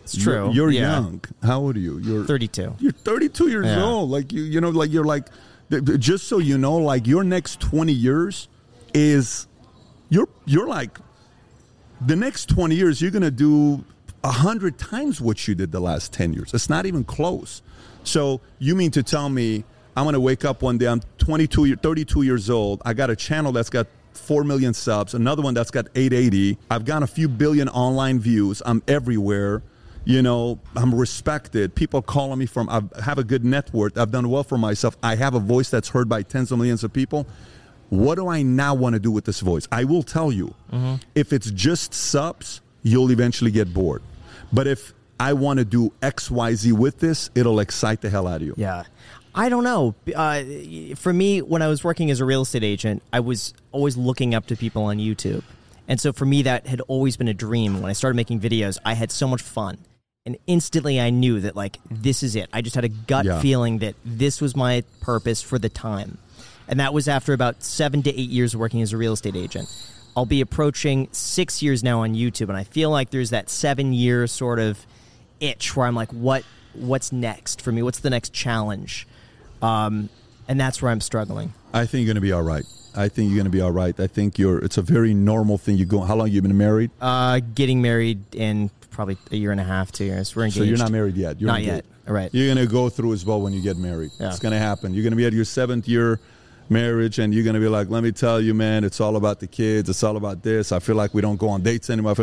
It's 0.04 0.16
true. 0.22 0.46
You're, 0.52 0.70
you're 0.72 0.72
Yeah. 0.72 1.00
young. 1.00 1.22
How 1.44 1.60
old 1.62 1.76
are 1.78 1.80
you? 1.80 1.98
You're 2.00 2.26
32. 2.26 2.76
You're 2.80 2.92
32 2.92 3.48
years 3.50 3.66
Yeah. 3.68 3.84
old. 3.84 4.10
Like 4.10 4.32
you, 4.34 4.42
you 4.44 4.60
know, 4.60 4.70
like 4.70 4.92
you're 4.92 5.04
like, 5.06 5.28
just 6.00 6.28
so 6.28 6.40
you 6.40 6.58
know, 6.58 6.78
like 6.78 7.06
your 7.08 7.24
next 7.24 7.60
20 7.62 7.94
years 7.94 8.48
is, 8.94 9.48
you're 10.10 10.28
you're 10.46 10.68
like 10.68 10.98
the 12.06 12.16
next 12.16 12.50
20 12.50 12.76
years, 12.76 13.02
you're 13.02 13.12
going 13.12 13.22
to 13.22 13.30
do 13.32 13.84
a 14.24 14.32
hundred 14.32 14.78
times 14.78 15.22
what 15.22 15.48
you 15.48 15.56
did 15.56 15.72
the 15.72 15.80
last 15.80 16.14
10 16.14 16.34
years. 16.34 16.54
It's 16.54 16.70
not 16.70 16.86
even 16.86 17.04
close. 17.04 17.62
So 18.04 18.42
you 18.60 18.76
mean 18.76 18.92
to 18.92 19.04
tell 19.04 19.30
me 19.30 19.64
I'm 19.96 20.06
going 20.06 20.14
to 20.14 20.20
wake 20.20 20.46
up 20.46 20.62
one 20.62 20.78
day, 20.78 20.88
I'm 20.88 21.02
22, 21.18 21.66
year- 21.66 21.76
32 21.76 22.22
years 22.22 22.50
old. 22.50 22.82
I 22.86 22.94
got 22.94 23.10
a 23.10 23.16
channel 23.16 23.52
that's 23.52 23.70
got 23.70 23.88
4 24.14 24.44
million 24.44 24.74
subs, 24.74 25.14
another 25.14 25.42
one 25.42 25.54
that's 25.54 25.72
got 25.72 25.88
880. 25.96 26.58
I've 26.72 26.86
got 26.86 27.04
a 27.04 27.08
few 27.08 27.28
billion 27.28 27.70
online 27.70 28.20
views. 28.20 28.62
I'm 28.66 28.82
everywhere. 28.88 29.62
You 30.06 30.22
know, 30.22 30.60
I'm 30.76 30.96
respected. 30.96 31.76
People 31.76 32.02
calling 32.02 32.40
me 32.40 32.46
from, 32.46 32.70
I 32.70 32.82
have 33.02 33.18
a 33.18 33.24
good 33.24 33.44
net 33.44 33.74
worth. 33.74 33.98
I've 33.98 34.12
done 34.12 34.30
well 34.30 34.44
for 34.44 34.58
myself. 34.58 34.98
I 35.04 35.16
have 35.16 35.36
a 35.36 35.40
voice 35.40 35.70
that's 35.70 35.90
heard 35.90 36.08
by 36.08 36.24
tens 36.24 36.52
of 36.52 36.58
millions 36.58 36.84
of 36.84 36.94
people. 36.94 37.28
What 37.90 38.16
do 38.16 38.28
I 38.28 38.42
now 38.42 38.76
want 38.76 38.94
to 38.94 39.00
do 39.00 39.12
with 39.12 39.26
this 39.26 39.40
voice? 39.42 39.68
I 39.72 39.84
will 39.84 40.04
tell 40.04 40.32
you, 40.32 40.54
mm-hmm. 40.72 40.96
if 41.16 41.34
it's 41.34 41.52
just 41.52 41.94
subs, 41.94 42.62
you'll 42.84 43.12
eventually 43.12 43.52
get 43.52 43.74
bored. 43.74 44.02
But 44.52 44.68
if 44.68 44.94
I 45.20 45.34
want 45.34 45.60
to 45.60 45.66
do 45.66 45.92
X, 46.02 46.32
Y, 46.32 46.54
Z 46.56 46.72
with 46.72 47.00
this, 47.00 47.30
it'll 47.36 47.60
excite 47.60 48.02
the 48.02 48.10
hell 48.10 48.28
out 48.28 48.42
of 48.42 48.48
you. 48.48 48.54
Yeah. 48.58 48.84
I 49.36 49.50
don't 49.50 49.64
know. 49.64 49.94
Uh, 50.16 50.44
for 50.96 51.14
me, 51.14 51.42
when 51.42 51.62
I 51.62 51.68
was 51.68 51.84
working 51.84 52.10
as 52.10 52.20
a 52.20 52.26
real 52.26 52.42
estate 52.42 52.64
agent, 52.64 53.04
I 53.14 53.20
was 53.20 53.54
always 53.72 53.96
looking 53.96 54.34
up 54.34 54.48
to 54.48 54.56
people 54.56 54.84
on 54.84 54.98
YouTube. 54.98 55.44
And 55.88 56.00
so 56.00 56.14
for 56.14 56.26
me, 56.26 56.42
that 56.44 56.68
had 56.68 56.82
always 56.82 57.16
been 57.18 57.28
a 57.28 57.34
dream. 57.34 57.82
When 57.82 57.90
I 57.90 57.94
started 57.94 58.16
making 58.16 58.40
videos, 58.40 58.78
I 58.86 58.94
had 58.94 59.12
so 59.12 59.28
much 59.28 59.42
fun. 59.42 59.78
And 60.26 60.38
instantly 60.48 61.00
I 61.00 61.10
knew 61.10 61.40
that, 61.42 61.56
like, 61.56 61.78
this 61.90 62.22
is 62.24 62.36
it. 62.36 62.50
I 62.54 62.62
just 62.62 62.76
had 62.76 62.86
a 62.86 62.90
gut 62.90 63.26
Yeah. 63.26 63.40
feeling 63.40 63.80
that 63.80 63.96
this 64.04 64.42
was 64.42 64.56
my 64.56 64.84
purpose 65.00 65.42
for 65.42 65.58
the 65.58 65.70
time. 65.70 66.18
And 66.68 66.80
that 66.80 66.94
was 66.94 67.08
after 67.08 67.34
about 67.34 67.64
seven 67.64 68.04
to 68.04 68.10
eight 68.10 68.30
years 68.30 68.56
working 68.56 68.82
as 68.82 68.94
a 68.94 68.98
real 68.98 69.14
estate 69.14 69.36
agent. 69.36 69.68
I'll 70.20 70.26
be 70.26 70.42
approaching 70.42 71.08
six 71.14 71.64
years 71.64 71.82
now 71.82 72.02
on 72.02 72.14
YouTube. 72.14 72.50
And 72.50 72.58
I 72.58 72.66
feel 72.66 72.90
like 72.90 73.10
there's 73.10 73.30
that 73.30 73.50
seven 73.50 73.94
year 73.94 74.28
sort 74.28 74.60
of 74.60 74.86
itch 75.40 75.78
where 75.78 75.88
I'm 75.88 75.96
like, 75.96 76.12
what 76.12 76.44
what's 76.74 77.14
next 77.14 77.62
for 77.62 77.72
me? 77.72 77.82
What's 77.84 78.00
the 78.00 78.10
next 78.10 78.34
challenge? 78.34 79.08
Um, 79.62 80.10
and 80.50 80.60
that's 80.60 80.82
where 80.82 80.92
I'm 80.92 81.00
struggling. 81.00 81.54
I 81.74 81.86
think 81.86 82.02
you're 82.02 82.08
going 82.14 82.16
to 82.16 82.22
be 82.22 82.34
all 82.34 82.42
right. 82.42 82.66
I 82.98 83.08
think 83.08 83.30
you're 83.30 83.38
going 83.38 83.46
to 83.46 83.50
be 83.50 83.62
all 83.62 83.72
right. 83.72 83.98
I 83.98 84.08
think 84.08 84.38
you're. 84.38 84.60
It's 84.60 84.78
a 84.78 84.82
very 84.82 85.14
normal 85.14 85.58
thing. 85.58 85.78
You 85.78 85.86
go. 85.86 86.02
How 86.02 86.18
long 86.18 86.30
you 86.30 86.42
been 86.42 86.58
married? 86.58 86.92
Uh, 87.00 87.40
getting 87.56 87.82
married 87.82 88.36
in 88.36 88.72
probably 88.92 89.16
a 89.32 89.38
year 89.38 89.52
and 89.54 89.62
a 89.62 89.64
half, 89.64 89.90
two 89.94 90.04
years. 90.04 90.36
We're 90.36 90.44
engaged. 90.44 90.58
so 90.58 90.64
you're 90.64 90.78
not 90.78 90.92
married 90.92 91.16
yet. 91.16 91.40
You're 91.40 91.48
Not 91.48 91.60
engaged. 91.62 91.76
yet. 91.76 92.10
All 92.10 92.14
right. 92.14 92.30
You're 92.34 92.54
going 92.54 92.68
to 92.68 92.70
go 92.70 92.90
through 92.90 93.14
as 93.14 93.26
well 93.26 93.40
when 93.40 93.54
you 93.54 93.62
get 93.62 93.78
married. 93.78 94.12
Yeah. 94.20 94.32
It's 94.32 94.40
going 94.40 94.52
to 94.52 94.60
happen. 94.60 94.94
You're 94.94 95.04
going 95.04 95.14
to 95.14 95.18
be 95.18 95.26
at 95.26 95.32
your 95.32 95.46
seventh 95.46 95.88
year 95.88 96.20
marriage, 96.70 97.20
and 97.20 97.34
you're 97.34 97.44
going 97.44 97.56
to 97.56 97.60
be 97.60 97.68
like, 97.68 97.90
"Let 97.90 98.04
me 98.04 98.12
tell 98.12 98.40
you, 98.40 98.54
man, 98.54 98.84
it's 98.84 99.02
all 99.02 99.16
about 99.16 99.40
the 99.40 99.48
kids. 99.48 99.90
It's 99.90 100.04
all 100.04 100.18
about 100.18 100.44
this. 100.44 100.72
I 100.72 100.80
feel 100.80 100.96
like 100.96 101.14
we 101.14 101.22
don't 101.22 101.38
go 101.38 101.50
on 101.50 101.62
dates 101.62 101.90
anymore." 101.90 102.16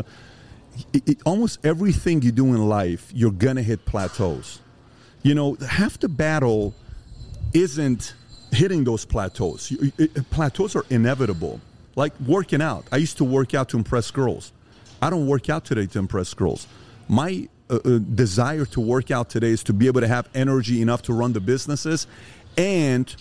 It, 0.93 1.09
it, 1.09 1.19
almost 1.25 1.65
everything 1.65 2.21
you 2.23 2.33
do 2.33 2.47
in 2.47 2.69
life, 2.69 3.11
you're 3.15 3.31
going 3.31 3.57
to 3.57 3.63
hit 3.63 3.87
plateaus. 3.87 4.61
You 5.23 5.35
know, 5.35 5.57
half 5.67 5.99
the 5.99 6.09
battle 6.09 6.75
isn't 7.55 8.15
hitting 8.53 8.85
those 8.85 9.05
plateaus. 9.05 9.73
It- 9.99 10.31
plateaus 10.31 10.77
are 10.77 10.85
inevitable. 10.91 11.61
Like 11.95 12.13
working 12.21 12.61
out. 12.61 12.87
I 12.93 12.99
used 12.99 13.17
to 13.19 13.25
work 13.25 13.55
out 13.55 13.71
to 13.71 13.79
impress 13.79 14.11
girls. 14.11 14.53
I 15.01 15.09
don't 15.09 15.27
work 15.27 15.49
out 15.49 15.65
today 15.65 15.87
to 15.87 15.99
impress 15.99 16.35
girls. 16.35 16.67
My 17.09 17.49
uh, 17.71 17.79
uh, 17.85 17.99
desire 17.99 18.65
to 18.67 18.81
work 18.81 19.11
out 19.11 19.31
today 19.31 19.51
is 19.51 19.65
to 19.65 19.73
be 19.73 19.87
able 19.87 20.01
to 20.01 20.09
have 20.09 20.29
energy 20.35 20.83
enough 20.83 21.03
to 21.03 21.13
run 21.13 21.33
the 21.33 21.41
businesses 21.41 22.07
and 22.57 23.15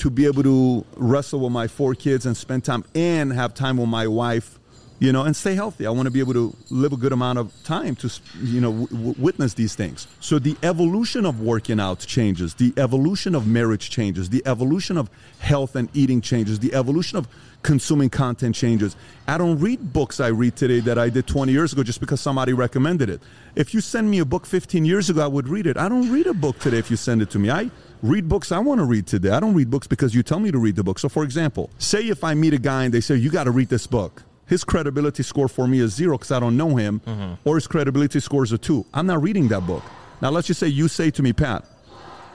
to 0.00 0.08
be 0.08 0.24
able 0.24 0.42
to 0.42 0.84
wrestle 0.96 1.40
with 1.40 1.52
my 1.52 1.68
four 1.68 1.94
kids 1.94 2.24
and 2.24 2.36
spend 2.36 2.64
time 2.64 2.84
and 2.94 3.32
have 3.32 3.52
time 3.52 3.76
with 3.76 3.88
my 3.88 4.06
wife 4.06 4.58
you 5.00 5.12
know, 5.12 5.22
and 5.22 5.34
stay 5.34 5.54
healthy. 5.54 5.86
I 5.86 5.90
want 5.90 6.06
to 6.06 6.10
be 6.10 6.20
able 6.20 6.34
to 6.34 6.54
live 6.68 6.92
a 6.92 6.96
good 6.96 7.12
amount 7.12 7.38
of 7.38 7.52
time 7.64 7.96
to, 7.96 8.12
you 8.42 8.60
know, 8.60 8.86
w- 8.86 9.14
witness 9.16 9.54
these 9.54 9.74
things. 9.74 10.06
So 10.20 10.38
the 10.38 10.56
evolution 10.62 11.24
of 11.24 11.40
working 11.40 11.80
out 11.80 12.00
changes. 12.00 12.52
The 12.52 12.74
evolution 12.76 13.34
of 13.34 13.46
marriage 13.46 13.88
changes. 13.88 14.28
The 14.28 14.42
evolution 14.44 14.98
of 14.98 15.08
health 15.38 15.74
and 15.74 15.88
eating 15.94 16.20
changes. 16.20 16.58
The 16.58 16.74
evolution 16.74 17.16
of 17.16 17.28
consuming 17.62 18.10
content 18.10 18.54
changes. 18.54 18.94
I 19.26 19.38
don't 19.38 19.58
read 19.58 19.90
books 19.90 20.20
I 20.20 20.28
read 20.28 20.56
today 20.56 20.80
that 20.80 20.98
I 20.98 21.08
did 21.08 21.26
20 21.26 21.50
years 21.50 21.72
ago 21.72 21.82
just 21.82 22.00
because 22.00 22.20
somebody 22.20 22.52
recommended 22.52 23.08
it. 23.08 23.22
If 23.56 23.72
you 23.72 23.80
send 23.80 24.10
me 24.10 24.18
a 24.18 24.26
book 24.26 24.44
15 24.44 24.84
years 24.84 25.08
ago, 25.08 25.24
I 25.24 25.28
would 25.28 25.48
read 25.48 25.66
it. 25.66 25.78
I 25.78 25.88
don't 25.88 26.12
read 26.12 26.26
a 26.26 26.34
book 26.34 26.58
today 26.58 26.78
if 26.78 26.90
you 26.90 26.98
send 26.98 27.22
it 27.22 27.30
to 27.30 27.38
me. 27.38 27.50
I 27.50 27.70
read 28.02 28.28
books 28.28 28.52
I 28.52 28.58
want 28.58 28.80
to 28.80 28.84
read 28.84 29.06
today. 29.06 29.30
I 29.30 29.40
don't 29.40 29.54
read 29.54 29.70
books 29.70 29.86
because 29.86 30.14
you 30.14 30.22
tell 30.22 30.40
me 30.40 30.50
to 30.50 30.58
read 30.58 30.76
the 30.76 30.84
book. 30.84 30.98
So, 30.98 31.08
for 31.08 31.24
example, 31.24 31.70
say 31.78 32.08
if 32.08 32.24
I 32.24 32.34
meet 32.34 32.54
a 32.54 32.58
guy 32.58 32.84
and 32.84 32.94
they 32.94 33.00
say, 33.00 33.16
you 33.16 33.30
got 33.30 33.44
to 33.44 33.50
read 33.50 33.68
this 33.68 33.86
book 33.86 34.22
his 34.50 34.64
credibility 34.64 35.22
score 35.22 35.46
for 35.46 35.68
me 35.68 35.78
is 35.78 35.94
zero 35.94 36.18
because 36.18 36.32
I 36.32 36.40
don't 36.40 36.56
know 36.56 36.74
him, 36.74 37.00
mm-hmm. 37.06 37.48
or 37.48 37.54
his 37.54 37.68
credibility 37.68 38.18
score 38.18 38.42
is 38.42 38.50
a 38.50 38.58
two. 38.58 38.84
I'm 38.92 39.06
not 39.06 39.22
reading 39.22 39.46
that 39.48 39.64
book. 39.64 39.84
Now, 40.20 40.30
let's 40.30 40.48
just 40.48 40.58
say 40.58 40.66
you 40.66 40.88
say 40.88 41.12
to 41.12 41.22
me, 41.22 41.32
Pat, 41.32 41.64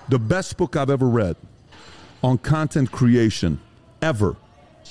the 0.08 0.18
best 0.18 0.56
book 0.56 0.78
I've 0.78 0.90
ever 0.90 1.10
read 1.10 1.36
on 2.24 2.38
content 2.38 2.90
creation 2.90 3.60
ever. 4.02 4.38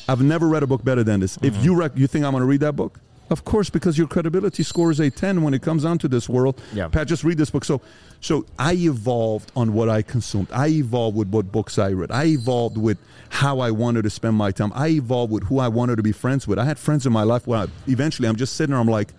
I've 0.07 0.20
never 0.20 0.47
read 0.49 0.64
a 0.64 0.66
book 0.66 0.85
better 0.85 1.03
than 1.03 1.20
this. 1.20 1.39
If 1.39 1.55
mm-hmm. 1.55 1.64
you 1.64 1.75
rec- 1.77 1.97
you 1.97 2.07
think 2.07 2.27
I'm 2.27 2.33
going 2.33 2.43
to 2.43 2.47
read 2.47 2.61
that 2.61 2.75
book, 2.75 3.01
of 3.31 3.45
course, 3.45 3.70
because 3.70 3.97
your 3.97 4.07
credibility 4.07 4.62
score 4.62 4.91
is 4.91 5.01
a 5.01 5.11
ten 5.11 5.43
when 5.43 5.55
it 5.55 5.62
comes 5.62 5.85
down 5.85 5.99
to 5.99 6.09
this 6.09 6.29
world. 6.29 6.61
Yeah. 6.72 6.89
Pat, 6.89 7.09
just 7.09 7.25
read 7.25 7.39
this 7.39 7.51
book. 7.51 7.64
So, 7.64 7.81
so 8.20 8.45
I 8.59 8.75
evolved 8.75 9.51
on 9.57 9.72
what 9.72 9.89
I 9.89 10.03
consumed. 10.03 10.49
I 10.53 10.68
evolved 10.68 11.16
with 11.16 11.29
what 11.29 11.51
books 11.51 11.79
I 11.79 11.93
read. 11.93 12.11
I 12.11 12.25
evolved 12.27 12.77
with 12.77 12.99
how 13.31 13.61
I 13.61 13.70
wanted 13.70 14.03
to 14.03 14.11
spend 14.11 14.37
my 14.37 14.51
time. 14.51 14.72
I 14.75 14.89
evolved 14.89 15.33
with 15.33 15.45
who 15.45 15.59
I 15.59 15.68
wanted 15.68 15.97
to 15.97 16.03
be 16.03 16.12
friends 16.12 16.47
with. 16.47 16.59
I 16.59 16.64
had 16.64 16.79
friends 16.79 17.07
in 17.07 17.12
my 17.12 17.22
life 17.22 17.47
where 17.47 17.61
I, 17.61 17.66
eventually 17.87 18.29
I'm 18.29 18.37
just 18.37 18.57
sitting 18.57 18.72
there. 18.72 18.81
I'm 18.81 18.89
like, 18.89 19.12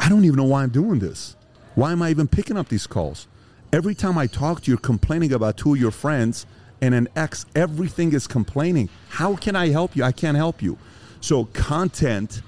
I 0.00 0.08
don't 0.08 0.24
even 0.24 0.36
know 0.36 0.44
why 0.44 0.62
I'm 0.62 0.70
doing 0.70 0.98
this. 0.98 1.36
Why 1.74 1.92
am 1.92 2.02
I 2.02 2.10
even 2.10 2.28
picking 2.28 2.56
up 2.56 2.68
these 2.68 2.86
calls? 2.86 3.26
Every 3.72 3.94
time 3.94 4.16
I 4.16 4.26
talk 4.26 4.62
to 4.62 4.70
you, 4.70 4.72
you're 4.72 4.80
complaining 4.80 5.32
about 5.32 5.56
two 5.58 5.74
of 5.74 5.80
your 5.80 5.90
friends 5.90 6.46
and 6.80 6.94
an 6.94 7.08
ex. 7.14 7.44
Everything 7.54 8.12
is 8.12 8.26
complaining. 8.26 8.88
How 9.10 9.36
can 9.36 9.54
I 9.54 9.68
help 9.68 9.94
you? 9.94 10.02
I 10.02 10.12
can't 10.12 10.36
help 10.36 10.62
you. 10.62 10.78
So 11.20 11.44
content 11.46 12.42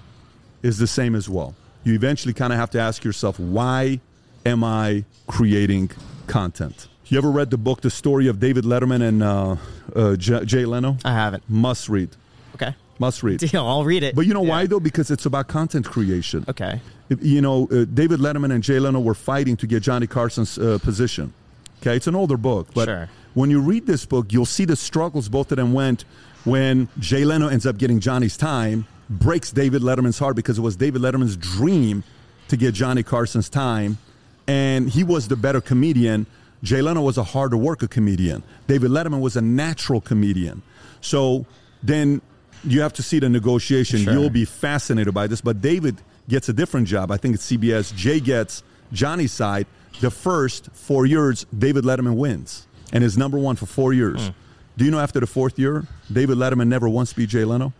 is 0.62 0.78
the 0.78 0.86
same 0.86 1.14
as 1.14 1.28
well. 1.28 1.54
You 1.84 1.94
eventually 1.94 2.34
kind 2.34 2.52
of 2.52 2.58
have 2.58 2.70
to 2.70 2.80
ask 2.80 3.04
yourself, 3.04 3.38
why 3.40 4.00
am 4.44 4.62
I 4.64 5.04
creating 5.26 5.90
content? 6.26 6.88
You 7.06 7.18
ever 7.18 7.30
read 7.30 7.50
the 7.50 7.56
book, 7.58 7.80
The 7.80 7.90
Story 7.90 8.28
of 8.28 8.38
David 8.38 8.64
Letterman 8.64 9.02
and 9.02 9.22
uh, 9.22 9.56
uh, 9.96 10.16
J- 10.16 10.44
Jay 10.44 10.64
Leno? 10.64 10.96
I 11.04 11.12
haven't. 11.12 11.42
Must 11.48 11.88
read. 11.88 12.10
Okay. 12.54 12.74
Must 12.98 13.22
read. 13.22 13.38
Deal. 13.50 13.66
I'll 13.66 13.84
read 13.84 14.02
it. 14.02 14.14
But 14.14 14.26
you 14.26 14.34
know 14.34 14.42
why 14.42 14.66
though? 14.66 14.78
Because 14.80 15.10
it's 15.10 15.26
about 15.26 15.48
content 15.48 15.86
creation. 15.86 16.44
Okay. 16.48 16.80
You 17.20 17.40
know, 17.40 17.66
uh, 17.72 17.84
David 17.92 18.20
Letterman 18.20 18.52
and 18.52 18.62
Jay 18.62 18.78
Leno 18.78 19.00
were 19.00 19.14
fighting 19.14 19.56
to 19.56 19.66
get 19.66 19.82
Johnny 19.82 20.06
Carson's 20.06 20.58
uh, 20.58 20.78
position. 20.82 21.32
Okay, 21.80 21.96
it's 21.96 22.06
an 22.06 22.14
older 22.14 22.36
book, 22.36 22.68
but 22.74 22.84
Sure. 22.86 23.08
when 23.34 23.50
you 23.50 23.58
read 23.60 23.86
this 23.86 24.04
book, 24.04 24.32
you'll 24.32 24.44
see 24.46 24.66
the 24.66 24.76
struggles 24.76 25.28
both 25.30 25.50
of 25.50 25.56
them 25.56 25.72
went 25.72 26.04
when 26.44 26.88
Jay 26.98 27.24
Leno 27.24 27.48
ends 27.48 27.64
up 27.66 27.78
getting 27.78 27.98
Johnny's 28.00 28.36
time, 28.36 28.86
breaks 29.10 29.50
David 29.50 29.82
Letterman's 29.82 30.18
heart 30.18 30.36
because 30.36 30.56
it 30.56 30.62
was 30.62 30.76
David 30.76 31.02
Letterman's 31.02 31.36
dream 31.36 32.04
to 32.48 32.56
get 32.56 32.74
Johnny 32.74 33.02
Carson's 33.02 33.48
time, 33.48 33.98
and 34.46 34.88
he 34.88 35.04
was 35.04 35.28
the 35.28 35.36
better 35.36 35.60
comedian. 35.60 36.26
Jay 36.62 36.80
Leno 36.80 37.02
was 37.02 37.18
a 37.18 37.24
harder 37.24 37.56
worker 37.56 37.88
comedian. 37.88 38.42
David 38.66 38.90
Letterman 38.90 39.20
was 39.20 39.36
a 39.36 39.40
natural 39.40 40.00
comedian. 40.00 40.62
So 41.00 41.46
then 41.82 42.20
you 42.64 42.82
have 42.82 42.92
to 42.94 43.02
see 43.02 43.18
the 43.18 43.28
negotiation. 43.28 44.00
Sure. 44.00 44.12
You'll 44.12 44.30
be 44.30 44.44
fascinated 44.44 45.14
by 45.14 45.26
this. 45.26 45.40
But 45.40 45.60
David 45.60 45.96
gets 46.28 46.48
a 46.48 46.52
different 46.52 46.86
job. 46.86 47.10
I 47.10 47.16
think 47.16 47.34
it's 47.34 47.50
CBS. 47.50 47.94
Jay 47.94 48.20
gets 48.20 48.62
Johnny's 48.92 49.32
side. 49.32 49.66
The 50.00 50.10
first 50.10 50.70
four 50.72 51.06
years, 51.06 51.46
David 51.56 51.84
Letterman 51.84 52.16
wins 52.16 52.66
and 52.92 53.02
is 53.02 53.16
number 53.16 53.38
one 53.38 53.56
for 53.56 53.66
four 53.66 53.92
years. 53.92 54.26
Hmm. 54.26 54.32
Do 54.76 54.84
you 54.84 54.90
know 54.90 55.00
after 55.00 55.20
the 55.20 55.26
fourth 55.26 55.58
year, 55.58 55.86
David 56.12 56.38
Letterman 56.38 56.68
never 56.68 56.88
once 56.88 57.12
beat 57.12 57.28
Jay 57.28 57.44
Leno? 57.44 57.72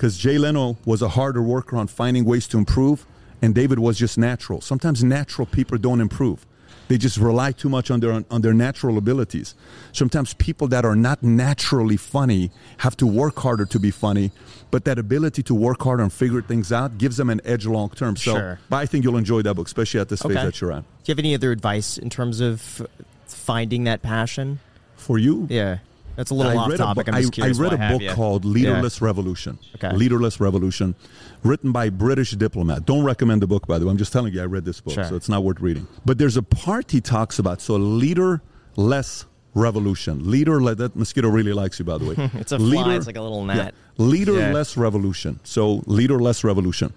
Because 0.00 0.16
Jay 0.16 0.38
Leno 0.38 0.78
was 0.86 1.02
a 1.02 1.10
harder 1.10 1.42
worker 1.42 1.76
on 1.76 1.86
finding 1.86 2.24
ways 2.24 2.48
to 2.48 2.56
improve, 2.56 3.04
and 3.42 3.54
David 3.54 3.78
was 3.78 3.98
just 3.98 4.16
natural. 4.16 4.62
Sometimes 4.62 5.04
natural 5.04 5.44
people 5.44 5.76
don't 5.76 6.00
improve. 6.00 6.46
They 6.88 6.96
just 6.96 7.18
rely 7.18 7.52
too 7.52 7.68
much 7.68 7.90
on 7.90 8.00
their 8.00 8.24
on 8.30 8.40
their 8.40 8.54
natural 8.54 8.96
abilities. 8.96 9.54
Sometimes 9.92 10.32
people 10.32 10.68
that 10.68 10.86
are 10.86 10.96
not 10.96 11.22
naturally 11.22 11.98
funny 11.98 12.50
have 12.78 12.96
to 12.96 13.06
work 13.06 13.38
harder 13.40 13.66
to 13.66 13.78
be 13.78 13.90
funny, 13.90 14.32
but 14.70 14.86
that 14.86 14.98
ability 14.98 15.42
to 15.42 15.54
work 15.54 15.82
harder 15.82 16.02
and 16.02 16.10
figure 16.10 16.40
things 16.40 16.72
out 16.72 16.96
gives 16.96 17.18
them 17.18 17.28
an 17.28 17.42
edge 17.44 17.66
long 17.66 17.90
term. 17.90 18.16
So, 18.16 18.32
Sure. 18.32 18.58
but 18.70 18.78
I 18.78 18.86
think 18.86 19.04
you'll 19.04 19.18
enjoy 19.18 19.42
that 19.42 19.52
book, 19.52 19.66
especially 19.66 20.00
at 20.00 20.08
this 20.08 20.22
phase 20.22 20.32
that 20.32 20.62
you're 20.62 20.72
at. 20.72 20.82
Do 21.04 21.12
you 21.12 21.12
have 21.12 21.18
any 21.18 21.34
other 21.34 21.52
advice 21.52 21.98
in 21.98 22.08
terms 22.08 22.40
of 22.40 22.86
finding 23.26 23.84
that 23.84 24.00
passion? 24.00 24.60
For 24.96 25.18
you, 25.18 25.46
Yeah. 25.50 25.78
That's 26.20 26.30
a 26.32 26.34
little 26.34 26.58
off 26.58 26.68
read 26.68 26.76
topic. 26.76 27.08
A 27.08 27.12
I'm 27.12 27.22
just 27.30 27.40
I, 27.40 27.46
I 27.46 27.50
read 27.52 27.72
a 27.72 27.88
book 27.92 28.02
you. 28.02 28.10
called 28.10 28.44
Yeah. 28.44 28.50
Leaderless 28.52 29.00
Revolution. 29.00 29.58
Okay. 29.76 29.90
Leaderless 29.96 30.38
Revolution, 30.38 30.94
written 31.42 31.72
by 31.72 31.88
British 31.88 32.32
diplomat. 32.32 32.84
Don't 32.84 33.04
recommend 33.04 33.40
the 33.40 33.46
book, 33.46 33.66
by 33.66 33.78
the 33.78 33.86
way. 33.86 33.90
I'm 33.90 33.96
just 33.96 34.12
telling 34.12 34.34
you, 34.34 34.42
I 34.42 34.44
read 34.44 34.66
this 34.66 34.82
book, 34.82 34.92
Sure. 34.92 35.04
so 35.04 35.16
it's 35.16 35.30
not 35.30 35.44
worth 35.44 35.60
reading. 35.60 35.86
But 36.04 36.18
there's 36.18 36.36
a 36.36 36.42
part 36.42 36.90
he 36.90 37.00
talks 37.00 37.38
about. 37.38 37.62
So 37.62 37.76
leaderless 37.78 39.24
revolution. 39.54 40.30
Leader, 40.30 40.60
that 40.74 40.94
mosquito 40.94 41.28
really 41.30 41.54
likes 41.54 41.78
you, 41.78 41.86
by 41.86 41.96
the 41.96 42.04
way. 42.04 42.30
It's 42.34 42.52
a 42.52 42.58
fly. 42.58 42.96
It's 42.96 43.06
like 43.06 43.16
a 43.16 43.22
little 43.22 43.42
gnat. 43.42 43.74
Leaderless 43.96 44.76
revolution. 44.76 45.40
So 45.42 45.82
leaderless 45.86 46.44
revolution. 46.44 46.92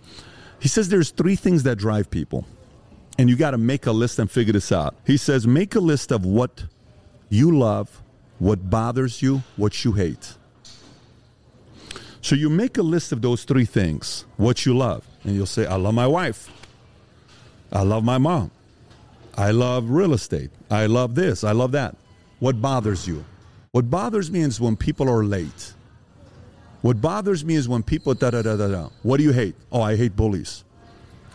He 0.60 0.68
says 0.68 0.90
there's 0.90 1.12
three 1.12 1.38
things 1.38 1.64
that 1.64 1.78
drive 1.78 2.10
people, 2.10 2.46
and 3.18 3.30
you 3.30 3.38
got 3.38 3.52
to 3.52 3.58
make 3.58 3.86
a 3.86 3.94
list 3.94 4.20
and 4.20 4.30
figure 4.30 4.52
this 4.52 4.74
out. 4.74 4.96
He 5.08 5.16
says 5.16 5.48
make 5.48 5.76
a 5.76 5.80
list 5.80 6.12
of 6.12 6.26
what 6.26 6.66
you 7.30 7.58
love, 7.58 8.03
what 8.40 8.70
bothers 8.70 9.22
you, 9.22 9.44
what 9.56 9.84
you 9.84 9.94
hate. 9.94 10.36
So 12.22 12.36
you 12.36 12.50
make 12.50 12.78
a 12.78 12.82
list 12.82 13.12
of 13.12 13.22
those 13.22 13.44
three 13.44 13.66
things, 13.66 14.26
what 14.38 14.66
you 14.66 14.76
love, 14.76 15.06
and 15.24 15.36
you'll 15.36 15.46
say, 15.46 15.66
I 15.66 15.76
love 15.76 15.94
my 15.94 16.08
wife. 16.08 16.50
I 17.72 17.82
love 17.82 18.04
my 18.04 18.18
mom. 18.18 18.52
I 19.36 19.52
love 19.52 19.90
real 19.90 20.14
estate. 20.14 20.52
I 20.70 20.86
love 20.86 21.16
this. 21.16 21.44
I 21.44 21.52
love 21.52 21.72
that. 21.72 21.96
What 22.40 22.62
bothers 22.62 23.08
you? 23.08 23.26
What 23.72 23.90
bothers 23.90 24.30
me 24.30 24.42
is 24.42 24.62
when 24.62 24.78
people 24.78 25.10
are 25.10 25.24
late. 25.24 25.74
What 26.82 27.02
bothers 27.02 27.44
me 27.44 27.56
is 27.56 27.68
when 27.68 27.82
people 27.82 28.14
da 28.14 28.30
da 28.30 28.42
da 28.42 28.56
da 28.56 28.68
da. 28.68 28.90
What 29.02 29.18
do 29.18 29.24
you 29.24 29.32
hate? 29.32 29.56
Oh, 29.72 29.82
I 29.82 29.96
hate 29.96 30.16
bullies. 30.16 30.64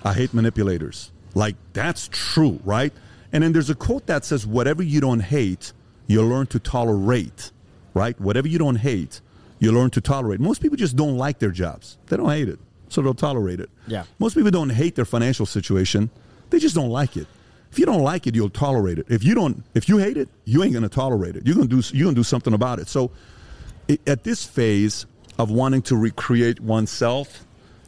I 0.05 0.12
hate 0.12 0.32
manipulators. 0.32 1.11
Like 1.34 1.57
that's 1.72 2.09
true, 2.12 2.61
right? 2.64 2.92
And 3.32 3.42
then 3.42 3.53
there's 3.53 3.70
a 3.70 3.74
quote 3.74 4.07
that 4.07 4.24
says, 4.24 4.46
"Whatever 4.46 4.82
you 4.82 5.01
don't 5.01 5.20
hate, 5.20 5.72
you 6.09 6.22
learn 6.22 6.46
to 6.48 6.59
tolerate." 6.59 7.52
Right? 7.94 8.20
Whatever 8.20 8.48
you 8.48 8.59
don't 8.59 8.76
hate, 8.76 9.20
you 9.61 9.72
learn 9.72 9.90
to 9.90 10.00
tolerate. 10.00 10.40
Most 10.40 10.61
people 10.61 10.76
just 10.76 10.96
don't 10.96 11.16
like 11.16 11.38
their 11.38 11.50
jobs. 11.50 11.98
They 12.06 12.16
don't 12.16 12.30
hate 12.30 12.48
it, 12.48 12.59
so 12.88 13.02
they'll 13.02 13.14
tolerate 13.14 13.61
it. 13.61 13.70
Yeah. 13.86 14.04
Most 14.18 14.34
people 14.34 14.50
don't 14.50 14.70
hate 14.70 14.94
their 14.94 15.04
financial 15.04 15.46
situation. 15.46 16.11
They 16.50 16.59
just 16.59 16.74
don't 16.74 16.90
like 16.90 17.16
it. 17.16 17.26
If 17.70 17.78
you 17.78 17.86
don't 17.86 18.02
like 18.02 18.26
it, 18.26 18.34
you'll 18.34 18.50
tolerate 18.50 18.98
it. 18.98 19.06
If 19.09 19.22
you 19.24 19.34
don't, 19.34 19.62
if 19.74 19.88
you 19.88 19.98
hate 19.98 20.16
it, 20.16 20.28
you 20.44 20.62
ain't 20.62 20.72
gonna 20.72 20.88
tolerate 20.88 21.36
it. 21.36 21.46
You're 21.46 21.56
gonna 21.56 21.68
do, 21.68 21.82
you're 21.92 22.04
gonna 22.04 22.14
do 22.14 22.22
something 22.22 22.54
about 22.54 22.78
it. 22.78 22.88
So, 22.88 23.11
it, 23.88 24.00
at 24.09 24.24
this 24.24 24.44
phase 24.44 25.06
of 25.38 25.50
wanting 25.50 25.82
to 25.82 25.96
recreate 25.96 26.61
oneself, 26.61 27.44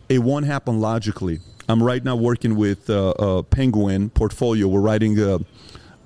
it 0.09 0.19
won't 0.19 0.47
happen 0.47 0.81
logically. 0.81 1.41
I'm 1.69 1.83
right 1.83 2.05
now 2.05 2.17
working 2.17 2.57
with 2.57 2.91
uh, 2.91 3.11
uh, 3.11 3.43
Penguin 3.43 4.11
Portfolio. 4.11 4.67
We're 4.67 4.81
writing 4.81 5.19
a, 5.21 5.39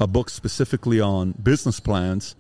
a 0.01 0.07
book 0.07 0.31
specifically 0.31 1.01
on 1.01 1.33
business 1.33 1.81
plans. 1.81 2.35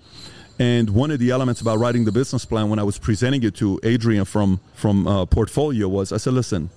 And 0.59 0.91
one 0.91 1.11
of 1.11 1.19
the 1.19 1.31
elements 1.31 1.61
about 1.61 1.79
writing 1.79 2.05
the 2.05 2.13
business 2.13 2.45
plan, 2.45 2.71
when 2.71 2.79
I 2.79 2.85
was 2.85 2.99
presenting 2.99 3.43
it 3.43 3.57
to 3.57 3.81
Adrian 3.83 4.25
from 4.25 4.61
from 4.75 5.07
uh, 5.07 5.27
Portfolio, 5.27 5.89
was 5.89 6.13
I 6.13 6.17
said, 6.19 6.35
"Listen, 6.35 6.71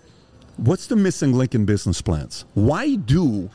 what's 0.57 0.87
the 0.87 0.95
missing 0.95 1.33
link 1.33 1.53
in 1.53 1.65
business 1.65 2.01
plans? 2.01 2.45
Why 2.55 2.95
do 2.95 3.49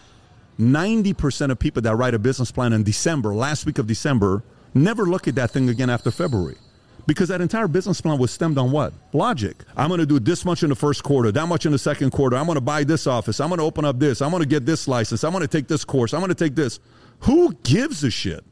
90% 0.59 1.51
of 1.51 1.59
people 1.59 1.83
that 1.83 1.97
write 1.97 2.15
a 2.15 2.19
business 2.19 2.51
plan 2.51 2.73
in 2.73 2.83
December, 2.83 3.35
last 3.35 3.67
week 3.67 3.79
of 3.79 3.87
December, 3.87 4.43
never 4.75 5.05
look 5.05 5.27
at 5.29 5.35
that 5.35 5.51
thing 5.51 5.69
again 5.69 5.91
after 5.91 6.11
February. 6.11 6.57
Because 7.05 7.31
that 7.31 7.41
entire 7.41 7.67
business 7.67 8.01
plan 8.01 8.17
was 8.19 8.31
stemmed 8.31 8.59
on 8.59 8.71
what? 8.71 8.93
Logic. 9.13 9.57
I'm 9.77 9.89
going 9.89 9.99
to 9.99 10.07
do 10.07 10.21
this 10.21 10.45
much 10.45 10.63
in 10.63 10.69
the 10.69 10.77
first 10.77 11.03
quarter, 11.03 11.33
that 11.33 11.47
much 11.47 11.67
in 11.67 11.73
the 11.73 11.79
second 11.79 12.11
quarter. 12.13 12.37
I'm 12.37 12.47
going 12.47 12.57
to 12.57 12.61
buy 12.61 12.85
this 12.85 13.09
office. 13.09 13.41
I'm 13.41 13.49
going 13.49 13.59
to 13.59 13.65
open 13.65 13.85
up 13.85 13.99
this. 13.99 14.23
I'm 14.23 14.31
going 14.31 14.43
to 14.43 14.49
get 14.49 14.65
this 14.67 14.87
license. 14.87 15.25
I'm 15.25 15.33
going 15.33 15.43
to 15.43 15.49
take 15.49 15.67
this 15.67 15.85
course. 15.85 16.15
I'm 16.15 16.21
going 16.21 16.29
to 16.29 16.35
take 16.37 16.55
this. 16.55 16.79
Who 17.23 17.55
gives 17.63 18.03
a 18.05 18.11
shit? 18.11 18.45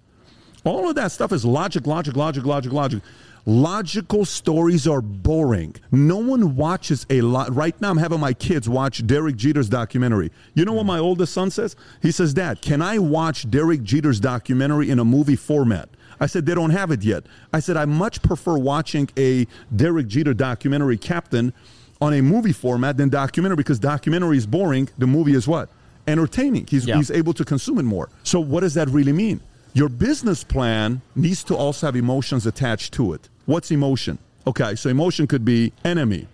All 0.64 0.88
of 0.88 0.94
that 0.96 1.12
stuff 1.12 1.32
is 1.32 1.44
logic, 1.44 1.86
logic, 1.86 2.16
logic, 2.16 2.44
logic, 2.44 2.72
logic. 2.72 3.02
Logical 3.46 4.26
stories 4.26 4.86
are 4.86 5.00
boring. 5.00 5.74
No 5.90 6.18
one 6.18 6.56
watches 6.56 7.06
a 7.08 7.22
lot. 7.22 7.54
Right 7.54 7.78
now, 7.80 7.90
I'm 7.90 7.96
having 7.96 8.20
my 8.20 8.34
kids 8.34 8.68
watch 8.68 9.04
Derek 9.06 9.36
Jeter's 9.36 9.68
documentary. 9.68 10.30
You 10.54 10.66
know 10.66 10.74
what 10.74 10.84
my 10.84 10.98
oldest 10.98 11.32
son 11.32 11.50
says? 11.50 11.74
He 12.02 12.12
says, 12.12 12.34
Dad, 12.34 12.60
can 12.60 12.82
I 12.82 12.98
watch 12.98 13.50
Derek 13.50 13.82
Jeter's 13.82 14.20
documentary 14.20 14.90
in 14.90 14.98
a 14.98 15.04
movie 15.04 15.36
format? 15.36 15.88
I 16.20 16.26
said, 16.26 16.44
they 16.44 16.54
don't 16.54 16.70
have 16.70 16.90
it 16.90 17.02
yet. 17.02 17.24
I 17.52 17.60
said, 17.60 17.78
I 17.78 17.86
much 17.86 18.22
prefer 18.22 18.58
watching 18.58 19.08
a 19.16 19.46
Derek 19.74 20.06
Jeter 20.06 20.34
documentary 20.34 20.98
captain 20.98 21.54
on 22.00 22.12
a 22.12 22.20
movie 22.20 22.52
format 22.52 22.98
than 22.98 23.08
documentary 23.08 23.56
because 23.56 23.78
documentary 23.78 24.36
is 24.36 24.46
boring. 24.46 24.90
The 24.98 25.06
movie 25.06 25.34
is 25.34 25.48
what? 25.48 25.70
Entertaining. 26.06 26.66
He's, 26.68 26.86
Yeah. 26.86 26.96
he's 26.96 27.10
able 27.10 27.32
to 27.34 27.44
consume 27.44 27.78
it 27.78 27.84
more. 27.84 28.08
So, 28.22 28.40
what 28.40 28.60
does 28.60 28.74
that 28.74 28.88
really 28.88 29.12
mean? 29.12 29.40
Your 29.74 29.88
business 29.88 30.42
plan 30.42 31.00
needs 31.14 31.44
to 31.44 31.54
also 31.56 31.86
have 31.86 31.96
emotions 31.96 32.46
attached 32.46 32.92
to 32.94 33.12
it. 33.12 33.28
What's 33.46 33.70
emotion? 33.70 34.18
Okay, 34.46 34.74
so 34.74 34.88
emotion 34.90 35.26
could 35.26 35.44
be 35.44 35.72
enemy 35.84 36.26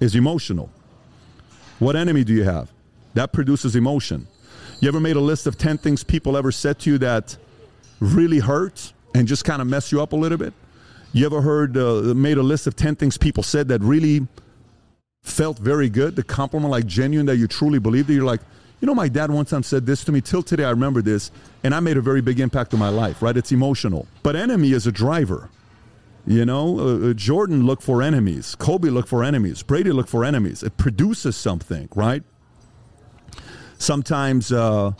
is 0.00 0.14
emotional. 0.14 0.70
What 1.78 1.96
enemy 1.96 2.24
do 2.24 2.32
you 2.32 2.44
have? 2.44 2.70
That 3.14 3.32
produces 3.32 3.76
emotion. 3.76 4.26
You 4.80 4.88
ever 4.88 5.00
made 5.00 5.16
a 5.16 5.20
list 5.20 5.46
of 5.46 5.58
10 5.58 5.78
things 5.78 6.02
people 6.04 6.36
ever 6.36 6.52
said 6.52 6.78
to 6.80 6.90
you 6.90 6.98
that 6.98 7.36
really 7.98 8.38
hurt 8.38 8.92
and 9.14 9.28
just 9.28 9.44
kind 9.44 9.60
of 9.60 9.68
mess 9.68 9.92
you 9.92 10.00
up 10.00 10.12
a 10.12 10.16
little 10.16 10.38
bit? 10.38 10.54
You 11.12 11.26
ever 11.26 11.42
heard, 11.42 11.76
uh, 11.76 12.14
made 12.14 12.38
a 12.38 12.42
list 12.42 12.66
of 12.66 12.76
10 12.76 12.96
things 12.96 13.18
people 13.18 13.42
said 13.42 13.68
that 13.68 13.82
really 13.82 14.26
felt 15.22 15.58
very 15.58 15.90
good, 15.90 16.16
the 16.16 16.22
compliment, 16.22 16.70
like 16.70 16.86
genuine, 16.86 17.26
that 17.26 17.36
you 17.36 17.46
truly 17.46 17.78
believed 17.78 18.08
it? 18.08 18.14
You're 18.14 18.24
like, 18.24 18.40
you 18.80 18.86
know, 18.86 18.94
my 18.94 19.08
dad 19.08 19.30
one 19.30 19.44
time 19.44 19.62
said 19.62 19.86
this 19.86 20.04
to 20.04 20.12
me. 20.12 20.20
Till 20.20 20.42
today, 20.42 20.64
I 20.64 20.70
remember 20.70 21.02
this, 21.02 21.30
and 21.62 21.74
I 21.74 21.80
made 21.80 21.96
a 21.96 22.00
very 22.00 22.20
big 22.20 22.40
impact 22.40 22.72
on 22.72 22.80
my 22.80 22.88
life, 22.88 23.20
right? 23.22 23.36
It's 23.36 23.52
emotional. 23.52 24.06
But 24.22 24.36
enemy 24.36 24.72
is 24.72 24.86
a 24.86 24.92
driver. 24.92 25.50
You 26.26 26.44
know, 26.44 26.78
uh, 26.78 27.10
uh, 27.10 27.12
Jordan 27.14 27.66
looked 27.66 27.82
for 27.82 28.02
enemies. 28.02 28.54
Kobe 28.54 28.88
looked 28.88 29.08
for 29.08 29.24
enemies. 29.24 29.62
Brady 29.62 29.92
looked 29.92 30.08
for 30.08 30.24
enemies. 30.24 30.62
It 30.62 30.76
produces 30.76 31.36
something, 31.36 31.88
right? 31.94 32.22
Sometimes, 33.78 34.52
uh, 34.52 34.92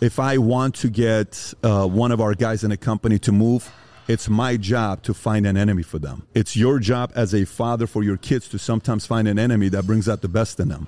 if 0.00 0.18
I 0.18 0.38
want 0.38 0.74
to 0.76 0.90
get 0.90 1.54
uh, 1.62 1.86
one 1.86 2.12
of 2.12 2.20
our 2.20 2.34
guys 2.34 2.64
in 2.64 2.72
a 2.72 2.76
company 2.76 3.18
to 3.20 3.32
move, 3.32 3.70
it's 4.06 4.28
my 4.28 4.56
job 4.56 5.02
to 5.02 5.14
find 5.14 5.46
an 5.46 5.56
enemy 5.56 5.82
for 5.82 5.98
them. 5.98 6.26
It's 6.34 6.56
your 6.56 6.78
job 6.78 7.12
as 7.14 7.34
a 7.34 7.44
father 7.44 7.86
for 7.86 8.02
your 8.02 8.16
kids 8.16 8.48
to 8.50 8.58
sometimes 8.58 9.06
find 9.06 9.26
an 9.26 9.38
enemy 9.38 9.68
that 9.70 9.86
brings 9.86 10.08
out 10.08 10.20
the 10.20 10.28
best 10.28 10.60
in 10.60 10.68
them. 10.68 10.86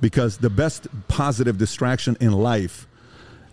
Because 0.00 0.38
the 0.38 0.50
best 0.50 0.88
positive 1.08 1.58
distraction 1.58 2.16
in 2.20 2.32
life 2.32 2.86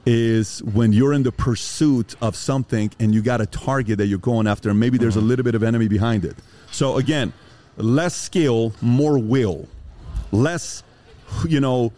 is 0.06 0.62
when 0.64 0.92
you're 0.92 1.14
in 1.14 1.24
the 1.24 1.32
pursuit 1.32 2.16
of 2.22 2.36
something 2.36 2.92
and 3.00 3.14
you 3.14 3.22
got 3.22 3.40
a 3.40 3.46
target 3.46 4.00
that 4.00 4.08
you're 4.08 4.20
going 4.20 4.48
after, 4.48 4.70
and 4.70 4.80
maybe 4.80 4.98
there's 4.98 5.16
a 5.16 5.20
mm-hmm. 5.20 5.30
little 5.30 5.44
bit 5.44 5.56
of 5.56 5.64
enemy 5.64 5.88
behind 5.88 6.26
it. 6.26 6.36
So, 6.72 6.98
again, 6.98 7.32
less 7.78 8.16
skill, 8.16 8.74
more 8.82 9.18
will. 9.18 9.68
Less, 10.32 10.84
you 11.48 11.60
know, 11.60 11.94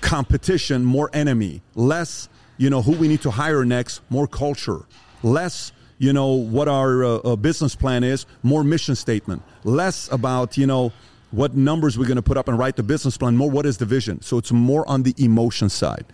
competition, 0.00 0.84
more 0.84 1.10
enemy. 1.12 1.62
Less, 1.74 2.28
you 2.56 2.70
know, 2.70 2.82
who 2.82 2.92
we 2.92 3.06
need 3.08 3.22
to 3.22 3.30
hire 3.30 3.64
next, 3.64 4.00
more 4.10 4.26
culture. 4.26 4.80
Less, 5.22 5.72
you 6.04 6.12
know, 6.12 6.32
what 6.34 6.68
our 6.68 7.02
uh, 7.02 7.08
uh, 7.16 7.36
business 7.36 7.74
plan 7.74 8.04
is, 8.04 8.26
more 8.42 8.62
mission 8.62 8.94
statement. 8.94 9.42
Less 9.64 10.12
about, 10.12 10.58
you 10.58 10.66
know, 10.66 10.92
what 11.30 11.56
numbers 11.56 11.96
we're 11.98 12.06
going 12.06 12.16
to 12.16 12.22
put 12.22 12.36
up 12.36 12.46
and 12.46 12.58
write 12.58 12.76
the 12.76 12.82
business 12.82 13.16
plan, 13.16 13.34
more 13.38 13.50
what 13.50 13.64
is 13.64 13.78
the 13.78 13.86
vision. 13.86 14.20
So 14.20 14.36
it's 14.36 14.52
more 14.52 14.86
on 14.86 15.02
the 15.02 15.14
emotion 15.16 15.70
side. 15.70 16.04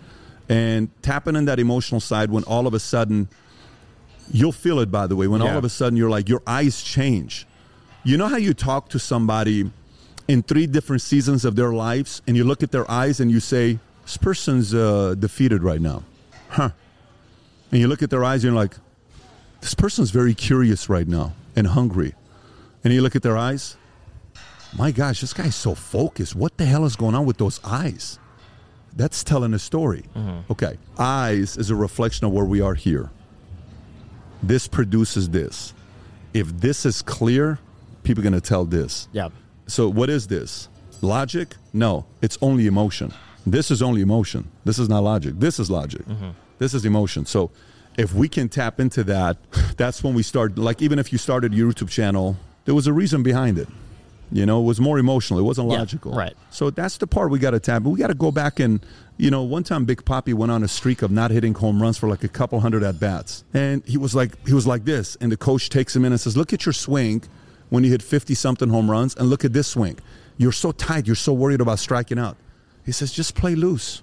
And 0.49 0.91
tapping 1.03 1.35
in 1.35 1.45
that 1.47 1.59
emotional 1.59 2.01
side 2.01 2.31
when 2.31 2.45
all 2.45 2.69
of 2.69 2.75
a 2.75 2.79
sudden, 2.79 3.29
you'll 4.31 4.53
feel 4.53 4.79
it, 4.79 4.93
by 4.93 5.09
the 5.09 5.17
way, 5.17 5.27
when 5.27 5.43
all 5.43 5.59
of 5.59 5.65
a 5.65 5.69
sudden 5.69 5.97
you're 5.97 6.09
like, 6.09 6.29
your 6.29 6.43
eyes 6.47 6.85
change. 6.85 7.45
You 8.05 8.17
know 8.17 8.29
how 8.29 8.37
you 8.37 8.55
talk 8.55 8.91
to 8.91 8.99
somebody 9.01 9.73
in 10.29 10.45
three 10.45 10.69
different 10.69 11.03
seasons 11.03 11.45
of 11.45 11.57
their 11.57 11.73
lives 11.73 12.23
and 12.29 12.37
you 12.37 12.45
look 12.45 12.63
at 12.63 12.71
their 12.71 12.89
eyes 12.89 13.19
and 13.19 13.29
you 13.29 13.41
say, 13.41 13.81
this 14.05 14.17
person's 14.17 14.73
uh, 14.73 15.17
defeated 15.19 15.65
right 15.65 15.81
now. 15.81 16.05
Huh. 16.49 16.71
And 17.73 17.81
you 17.81 17.89
look 17.89 18.03
at 18.03 18.11
their 18.11 18.23
eyes 18.23 18.45
and 18.45 18.53
you're 18.53 18.63
like, 18.63 18.75
this 19.61 19.75
person's 19.75 20.11
very 20.11 20.35
curious 20.35 20.89
right 20.89 21.07
now 21.07 21.35
and 21.57 21.67
hungry. 21.67 22.15
And 22.83 22.93
you 22.93 23.03
look 23.03 23.17
at 23.17 23.23
their 23.23 23.37
eyes, 23.37 23.77
my 24.77 24.91
gosh, 24.91 25.21
this 25.21 25.33
guy's 25.33 25.57
so 25.57 25.75
focused. 25.75 26.35
What 26.35 26.57
the 26.57 26.65
hell 26.65 26.85
is 26.85 26.97
going 26.97 27.15
on 27.15 27.27
with 27.27 27.39
those 27.39 27.61
eyes? 27.65 28.19
That's 28.97 29.23
telling 29.23 29.55
a 29.55 29.59
story. 29.59 30.05
Mm-hmm. 30.17 30.53
Okay. 30.53 30.79
Eyes 30.99 31.57
is 31.57 31.71
a 31.71 31.77
reflection 31.77 32.27
of 32.27 32.33
where 32.33 32.45
we 32.45 32.61
are 32.61 32.75
here. 32.75 33.11
This 34.43 34.67
produces 34.67 35.29
this. 35.31 35.75
If 36.33 36.49
this 36.61 36.87
is 36.87 37.03
clear, 37.03 37.59
people 38.03 38.23
are 38.23 38.29
going 38.31 38.41
to 38.41 38.41
tell 38.41 38.65
this. 38.65 39.09
Yeah. 39.13 39.29
So 39.67 39.89
what 39.89 40.09
is 40.11 40.27
this? 40.27 40.69
Logic? 41.03 41.55
No, 41.73 42.07
it's 42.23 42.39
only 42.41 42.67
emotion. 42.67 43.13
This 43.47 43.71
is 43.71 43.83
only 43.83 44.03
emotion. 44.03 44.51
This 44.65 44.79
is 44.79 44.89
not 44.89 45.03
logic. 45.03 45.35
This 45.39 45.59
is 45.59 45.71
logic. 45.71 46.03
Mm-hmm. 46.03 46.31
This 46.59 46.75
is 46.75 46.85
emotion. 46.85 47.27
So 47.27 47.51
if 47.99 48.15
we 48.15 48.29
can 48.29 48.49
tap 48.49 48.81
into 48.81 49.05
that, 49.05 49.37
that's 49.77 50.03
when 50.03 50.15
we 50.15 50.23
start 50.23 50.59
like 50.59 50.81
even 50.83 50.99
if 50.99 51.13
you 51.13 51.19
started 51.19 51.53
your 51.55 51.73
YouTube 51.73 51.91
channel, 51.91 52.37
there 52.65 52.75
was 52.75 52.87
a 52.87 52.93
reason 52.93 53.23
behind 53.23 53.59
it. 53.59 53.69
You 54.33 54.47
know, 54.47 54.61
it 54.61 54.65
was 54.65 54.81
more 54.81 54.99
emotional. 54.99 55.41
It 55.41 55.43
wasn't 55.43 55.71
Yeah, 55.73 55.79
logical. 55.79 56.13
right. 56.13 56.35
So 56.51 56.71
that's 56.71 56.99
the 56.99 57.09
part 57.09 57.31
we 57.33 57.41
got 57.41 57.51
to 57.51 57.59
tap. 57.59 57.83
We 57.83 57.99
got 57.99 58.07
to 58.09 58.15
go 58.15 58.31
back 58.31 58.61
and, 58.61 58.79
you 59.17 59.29
know, 59.29 59.43
one 59.43 59.65
time 59.65 59.85
Big 59.85 60.05
Papi 60.05 60.33
went 60.35 60.53
on 60.53 60.63
a 60.63 60.69
streak 60.69 61.03
of 61.03 61.11
not 61.11 61.33
hitting 61.33 61.53
home 61.53 61.83
runs 61.83 61.99
for 61.99 62.09
like 62.09 62.23
a 62.23 62.29
couple 62.29 62.61
hundred 62.61 62.85
at 62.85 63.01
bats, 63.01 63.43
and 63.53 63.83
he 63.87 63.99
was 63.99 64.15
like, 64.15 64.47
he 64.47 64.55
was 64.55 64.69
like 64.69 64.85
this, 64.85 65.17
and 65.21 65.33
the 65.33 65.37
coach 65.37 65.69
takes 65.69 65.97
him 65.97 66.05
in 66.05 66.13
and 66.13 66.21
says, 66.21 66.37
"Look 66.37 66.53
at 66.53 66.65
your 66.65 66.73
swing 66.73 67.23
when 67.71 67.83
you 67.83 67.91
hit 67.91 68.03
fifty 68.03 68.35
something 68.35 68.69
home 68.69 68.89
runs, 68.89 69.17
and 69.17 69.29
look 69.29 69.45
at 69.45 69.53
this 69.53 69.67
swing. 69.67 69.99
You're 70.39 70.53
so 70.53 70.71
tight. 70.71 71.07
You're 71.09 71.17
so 71.17 71.33
worried 71.33 71.61
about 71.61 71.81
striking 71.81 72.19
out." 72.19 72.37
He 72.87 72.93
says, 72.93 73.11
"Just 73.13 73.35
play 73.35 73.57
loose. 73.57 74.01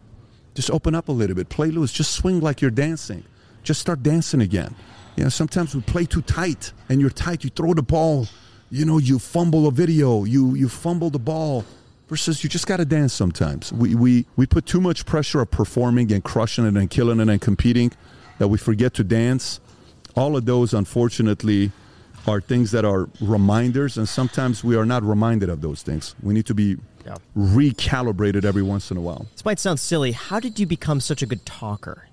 Just 0.55 0.69
open 0.71 0.93
up 0.93 1.07
a 1.07 1.11
little 1.13 1.37
bit. 1.37 1.47
Play 1.47 1.71
loose. 1.71 1.93
Just 1.93 2.11
swing 2.11 2.41
like 2.41 2.61
you're 2.61 2.69
dancing. 2.71 3.23
Just 3.67 3.81
start 3.81 3.99
dancing 4.01 4.41
again." 4.41 4.71
You 5.15 5.23
know, 5.23 5.29
sometimes 5.29 5.75
we 5.75 5.81
play 5.81 6.05
too 6.05 6.21
tight, 6.21 6.63
and 6.89 6.95
you're 7.01 7.15
tight. 7.25 7.43
You 7.43 7.49
throw 7.49 7.73
the 7.73 7.87
ball 7.97 8.27
you 8.69 8.85
know, 8.85 8.97
you 8.97 9.17
fumble 9.17 9.67
a 9.67 9.71
video, 9.71 10.25
you 10.25 10.55
you 10.55 10.67
fumble 10.67 11.09
the 11.09 11.19
ball, 11.19 11.63
versus 12.09 12.43
you 12.43 12.49
just 12.49 12.67
got 12.67 12.77
to 12.77 12.85
dance 12.85 13.13
sometimes. 13.13 13.71
We, 13.71 13.95
we, 13.95 14.25
we 14.35 14.45
put 14.45 14.65
too 14.65 14.81
much 14.81 15.05
pressure 15.05 15.41
of 15.41 15.51
performing 15.51 16.11
and 16.11 16.23
crushing 16.23 16.65
it 16.65 16.75
and 16.75 16.89
killing 16.89 17.19
it 17.19 17.29
and 17.29 17.41
competing 17.41 17.91
that 18.39 18.47
we 18.49 18.57
forget 18.57 18.93
to 18.95 19.03
dance. 19.03 19.59
All 20.15 20.35
of 20.35 20.45
those, 20.45 20.73
unfortunately, 20.73 21.71
are 22.27 22.41
things 22.41 22.71
that 22.71 22.83
are 22.83 23.07
reminders, 23.21 23.97
and 23.97 24.07
sometimes 24.07 24.63
we 24.63 24.75
are 24.75 24.85
not 24.85 25.03
reminded 25.03 25.49
of 25.49 25.61
those 25.61 25.81
things. 25.81 26.15
We 26.21 26.33
need 26.33 26.45
to 26.47 26.53
be 26.53 26.77
Yeah. 27.05 27.15
recalibrated 27.37 28.43
every 28.43 28.63
once 28.63 28.91
in 28.91 28.97
a 28.97 29.01
while. 29.01 29.27
This 29.31 29.45
might 29.45 29.59
sound 29.59 29.79
silly. 29.79 30.11
How 30.11 30.41
did 30.41 30.59
you 30.59 30.65
become 30.65 30.99
such 30.99 31.21
a 31.21 31.25
good 31.25 31.45
talker? 31.45 32.06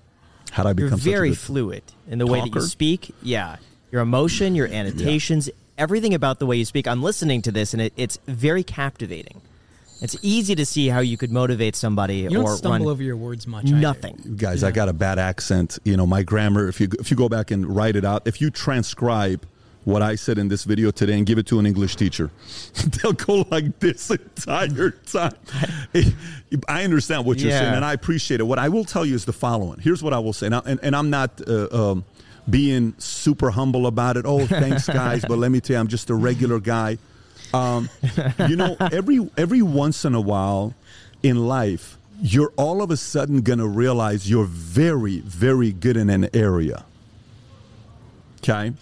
How 0.55 0.63
do 0.63 0.69
I 0.69 0.71
You're 0.71 0.87
become 0.87 1.01
such 1.01 1.09
a 1.09 1.11
very 1.11 1.35
fluid 1.35 1.83
in 2.09 2.21
the 2.21 2.29
way 2.29 2.41
that 2.41 2.55
you 2.55 2.61
speak. 2.61 3.13
Yeah. 3.23 3.57
Your 3.91 4.03
emotion, 4.03 4.55
your 4.55 4.69
annotations, 4.69 5.51
everything 5.77 6.15
about 6.15 6.39
the 6.39 6.47
way 6.47 6.57
you 6.57 6.65
speak. 6.65 6.87
I'm 6.87 7.03
listening 7.03 7.43
to 7.43 7.51
this 7.51 7.75
and 7.75 7.83
it, 7.83 7.93
it's 7.97 8.21
very 8.29 8.63
captivating. 8.63 9.41
It's 10.01 10.17
easy 10.23 10.55
to 10.55 10.65
see 10.65 10.89
how 10.89 11.01
you 11.01 11.17
could 11.17 11.33
motivate 11.33 11.75
somebody 11.75 12.19
You 12.19 12.31
don't 12.31 12.45
or 12.45 12.57
stumble 12.57 12.89
over 12.89 13.03
your 13.03 13.17
words 13.17 13.49
much. 13.49 13.67
either. 13.67 13.77
nothing. 13.77 14.35
guys 14.37 14.63
i 14.63 14.71
got 14.71 14.89
a 14.89 14.93
bad 14.93 15.19
accent 15.19 15.79
you 15.85 15.97
know 15.97 16.07
my 16.07 16.23
grammar 16.23 16.69
if 16.69 16.81
you 16.81 16.89
if 17.01 17.11
you 17.11 17.17
go 17.17 17.29
back 17.29 17.51
and 17.51 17.75
write 17.75 17.97
it 17.97 18.05
out 18.05 18.27
if 18.27 18.41
you 18.41 18.51
transcribe 18.51 19.47
what 19.85 20.01
i 20.03 20.15
said 20.15 20.39
in 20.39 20.49
this 20.49 20.65
video 20.65 20.91
today 20.91 21.17
and 21.17 21.27
give 21.27 21.39
it 21.39 21.47
to 21.47 21.59
an 21.59 21.67
english 21.67 21.97
teacher. 21.97 22.31
They'll 23.03 23.13
go 23.13 23.45
like 23.51 23.79
this 23.81 24.11
entire 24.11 24.91
time. 24.91 25.35
I 26.69 26.85
understand 26.85 27.25
what 27.27 27.39
you're 27.39 27.51
Yeah. 27.51 27.61
saying 27.61 27.75
and 27.75 27.85
i 27.85 27.93
appreciate 27.93 28.41
it. 28.41 28.45
What 28.45 28.59
i 28.59 28.69
will 28.69 28.85
tell 28.85 29.05
you 29.05 29.15
is 29.15 29.25
the 29.25 29.33
following. 29.33 29.79
Here's 29.81 30.03
what 30.03 30.13
i 30.15 30.19
will 30.19 30.33
say 30.33 30.49
now 30.49 30.63
and, 30.65 30.81
and 30.83 30.97
i'm 30.97 31.11
not 31.11 31.41
uh, 31.47 31.69
um, 31.93 32.05
being 32.49 32.95
super 32.99 33.51
humble 33.51 33.87
about 33.87 34.17
it. 34.17 34.25
Oh 34.27 34.47
thanks 34.47 34.87
guys 35.03 35.25
but 35.27 35.39
let 35.39 35.51
me 35.51 35.61
tell 35.61 35.75
you 35.77 35.81
i'm 35.81 35.89
just 35.89 36.09
a 36.11 36.15
regular 36.15 36.61
guy. 36.61 36.99
Um, 37.53 37.89
you 38.49 38.57
know 38.57 38.77
every 38.81 39.29
every 39.37 39.63
once 39.63 40.05
in 40.05 40.15
a 40.15 40.21
while 40.21 40.75
in 41.23 41.47
life 41.47 41.99
you're 42.21 42.53
all 42.57 42.81
of 42.81 42.91
a 42.91 42.97
sudden 42.97 43.43
going 43.43 43.59
to 43.59 43.67
realize 43.67 44.31
you're 44.31 44.45
very 44.47 45.19
very 45.21 45.73
good 45.73 45.97
in 45.97 46.09
an 46.11 46.29
area. 46.35 46.85
Okay 48.39 48.73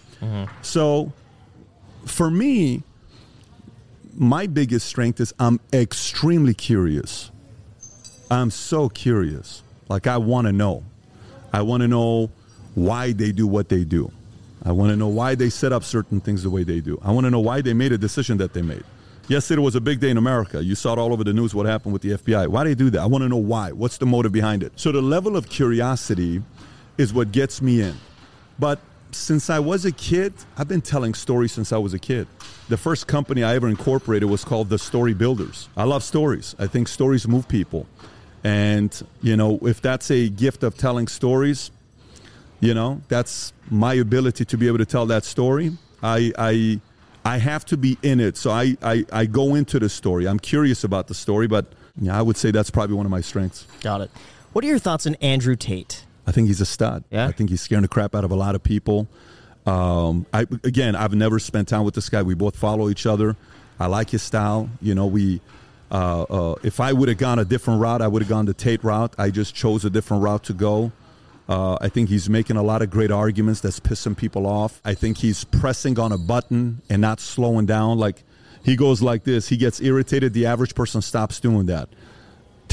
so 0.61 1.11
for 2.05 2.29
me 2.29 2.83
my 4.15 4.47
biggest 4.47 4.87
strength 4.87 5.19
is 5.19 5.33
i'm 5.39 5.59
extremely 5.71 6.53
curious 6.53 7.31
i'm 8.29 8.51
so 8.51 8.89
curious 8.89 9.63
like 9.89 10.07
i 10.07 10.17
want 10.17 10.47
to 10.47 10.53
know 10.53 10.83
i 11.51 11.61
want 11.61 11.81
to 11.81 11.87
know 11.87 12.29
why 12.75 13.11
they 13.11 13.31
do 13.31 13.47
what 13.47 13.69
they 13.69 13.83
do 13.83 14.11
I 14.65 14.71
want 14.71 14.91
to 14.91 14.95
know 14.95 15.09
why 15.09 15.35
they 15.35 15.49
set 15.49 15.73
up 15.73 15.83
certain 15.83 16.21
things 16.21 16.43
the 16.43 16.49
way 16.49 16.63
they 16.63 16.79
do. 16.79 16.97
I 17.03 17.11
want 17.11 17.25
to 17.25 17.31
know 17.31 17.41
why 17.41 17.61
they 17.61 17.73
made 17.73 17.91
a 17.91 17.97
decision 17.97 18.37
that 18.37 18.53
they 18.53 18.61
made. 18.61 18.83
Yesterday 19.27 19.61
was 19.61 19.75
a 19.75 19.81
big 19.81 19.99
day 19.99 20.09
in 20.09 20.17
America. 20.17 20.63
You 20.63 20.75
saw 20.75 20.93
it 20.93 20.99
all 20.99 21.11
over 21.11 21.23
the 21.23 21.33
news 21.33 21.53
what 21.53 21.65
happened 21.65 21.93
with 21.93 22.01
the 22.01 22.11
FBI. 22.11 22.47
Why 22.47 22.63
they 22.63 22.75
do 22.75 22.89
that? 22.89 23.01
I 23.01 23.05
want 23.05 23.23
to 23.23 23.29
know 23.29 23.37
why. 23.37 23.71
What's 23.71 23.97
the 23.97 24.05
motive 24.05 24.31
behind 24.31 24.63
it? 24.63 24.73
So 24.75 24.91
the 24.91 25.01
level 25.01 25.35
of 25.35 25.49
curiosity 25.49 26.41
is 26.97 27.13
what 27.13 27.31
gets 27.31 27.61
me 27.61 27.81
in. 27.81 27.95
But 28.59 28.79
since 29.15 29.49
I 29.49 29.59
was 29.59 29.85
a 29.85 29.91
kid, 29.91 30.33
I've 30.57 30.67
been 30.67 30.81
telling 30.81 31.13
stories 31.13 31.51
since 31.51 31.71
I 31.71 31.77
was 31.77 31.93
a 31.93 31.99
kid. 31.99 32.27
The 32.69 32.77
first 32.77 33.07
company 33.07 33.43
I 33.43 33.55
ever 33.55 33.67
incorporated 33.67 34.29
was 34.29 34.43
called 34.43 34.69
The 34.69 34.79
Story 34.79 35.13
Builders. 35.13 35.69
I 35.75 35.83
love 35.83 36.03
stories. 36.03 36.55
I 36.59 36.67
think 36.67 36.87
stories 36.87 37.27
move 37.27 37.47
people. 37.47 37.87
And, 38.43 38.91
you 39.21 39.37
know, 39.37 39.59
if 39.61 39.81
that's 39.81 40.11
a 40.11 40.29
gift 40.29 40.63
of 40.63 40.77
telling 40.77 41.07
stories, 41.07 41.71
you 42.63 42.73
know 42.73 43.01
that's 43.09 43.51
my 43.69 43.93
ability 43.95 44.45
to 44.45 44.57
be 44.57 44.67
able 44.67 44.77
to 44.77 44.85
tell 44.85 45.05
that 45.05 45.25
story 45.25 45.71
i 46.01 46.31
i 46.37 46.79
i 47.25 47.37
have 47.37 47.65
to 47.65 47.75
be 47.75 47.97
in 48.01 48.21
it 48.21 48.37
so 48.37 48.51
i 48.51 48.77
i, 48.81 49.05
I 49.11 49.25
go 49.25 49.55
into 49.55 49.79
the 49.79 49.89
story 49.89 50.27
i'm 50.27 50.39
curious 50.39 50.85
about 50.85 51.07
the 51.07 51.13
story 51.13 51.45
but 51.45 51.65
yeah, 51.99 52.17
i 52.17 52.21
would 52.21 52.37
say 52.37 52.51
that's 52.51 52.71
probably 52.71 52.95
one 52.95 53.05
of 53.05 53.11
my 53.11 53.21
strengths 53.21 53.67
Got 53.81 54.01
it. 54.01 54.11
What 54.53 54.63
are 54.63 54.67
your 54.67 54.79
thoughts 54.79 55.05
on 55.07 55.15
Andrew 55.15 55.55
Tate? 55.55 56.05
I 56.27 56.31
think 56.31 56.47
he's 56.47 56.61
a 56.61 56.65
stud 56.65 57.03
Yeah? 57.11 57.27
i 57.27 57.31
think 57.31 57.49
he's 57.49 57.61
scaring 57.61 57.81
the 57.83 57.87
crap 57.87 58.15
out 58.15 58.23
of 58.23 58.31
a 58.31 58.35
lot 58.35 58.55
of 58.55 58.63
people 58.63 59.07
um 59.65 60.25
i 60.33 60.41
again 60.63 60.95
i've 60.95 61.13
never 61.13 61.39
spent 61.39 61.67
time 61.67 61.83
with 61.83 61.95
this 61.95 62.09
guy 62.09 62.21
we 62.21 62.33
both 62.35 62.55
follow 62.55 62.89
each 62.89 63.05
other 63.05 63.35
i 63.79 63.85
like 63.87 64.09
his 64.09 64.21
style 64.21 64.69
you 64.81 64.95
know 64.95 65.07
we 65.07 65.41
uh, 65.91 66.23
uh, 66.23 66.55
if 66.63 66.79
I 66.79 66.91
would 66.91 67.07
have 67.07 67.19
gone 67.19 67.37
a 67.37 67.45
different 67.45 67.79
route, 67.79 68.01
I 68.01 68.07
would 68.07 68.23
have 68.23 68.29
gone 68.29 68.45
the 68.45 68.53
Tate 68.55 68.83
route. 68.83 69.13
I 69.19 69.29
just 69.29 69.53
chose 69.53 69.85
a 69.85 69.91
different 69.91 70.23
route 70.23 70.43
to 70.45 70.53
go. 70.53 70.91
Uh, 71.47 71.77
I 71.79 71.87
think 71.89 72.09
he's 72.09 72.27
making 72.27 72.57
a 72.57 72.63
lot 72.63 72.81
of 72.81 72.89
great 72.89 73.11
arguments 73.11 73.61
that's 73.61 73.79
pissing 73.79 74.17
people 74.17 74.47
off. 74.47 74.81
I 74.83 74.95
think 74.95 75.17
he's 75.17 75.43
pressing 75.43 75.99
on 75.99 76.11
a 76.11 76.17
button 76.17 76.81
and 76.89 76.99
not 76.99 77.19
slowing 77.19 77.67
down. 77.67 77.99
Like 77.99 78.23
he 78.63 78.75
goes 78.75 79.03
like 79.03 79.23
this, 79.23 79.49
he 79.49 79.55
gets 79.55 79.81
irritated. 79.81 80.33
The 80.33 80.47
average 80.47 80.73
person 80.73 80.99
stops 81.03 81.39
doing 81.39 81.67
that. 81.67 81.89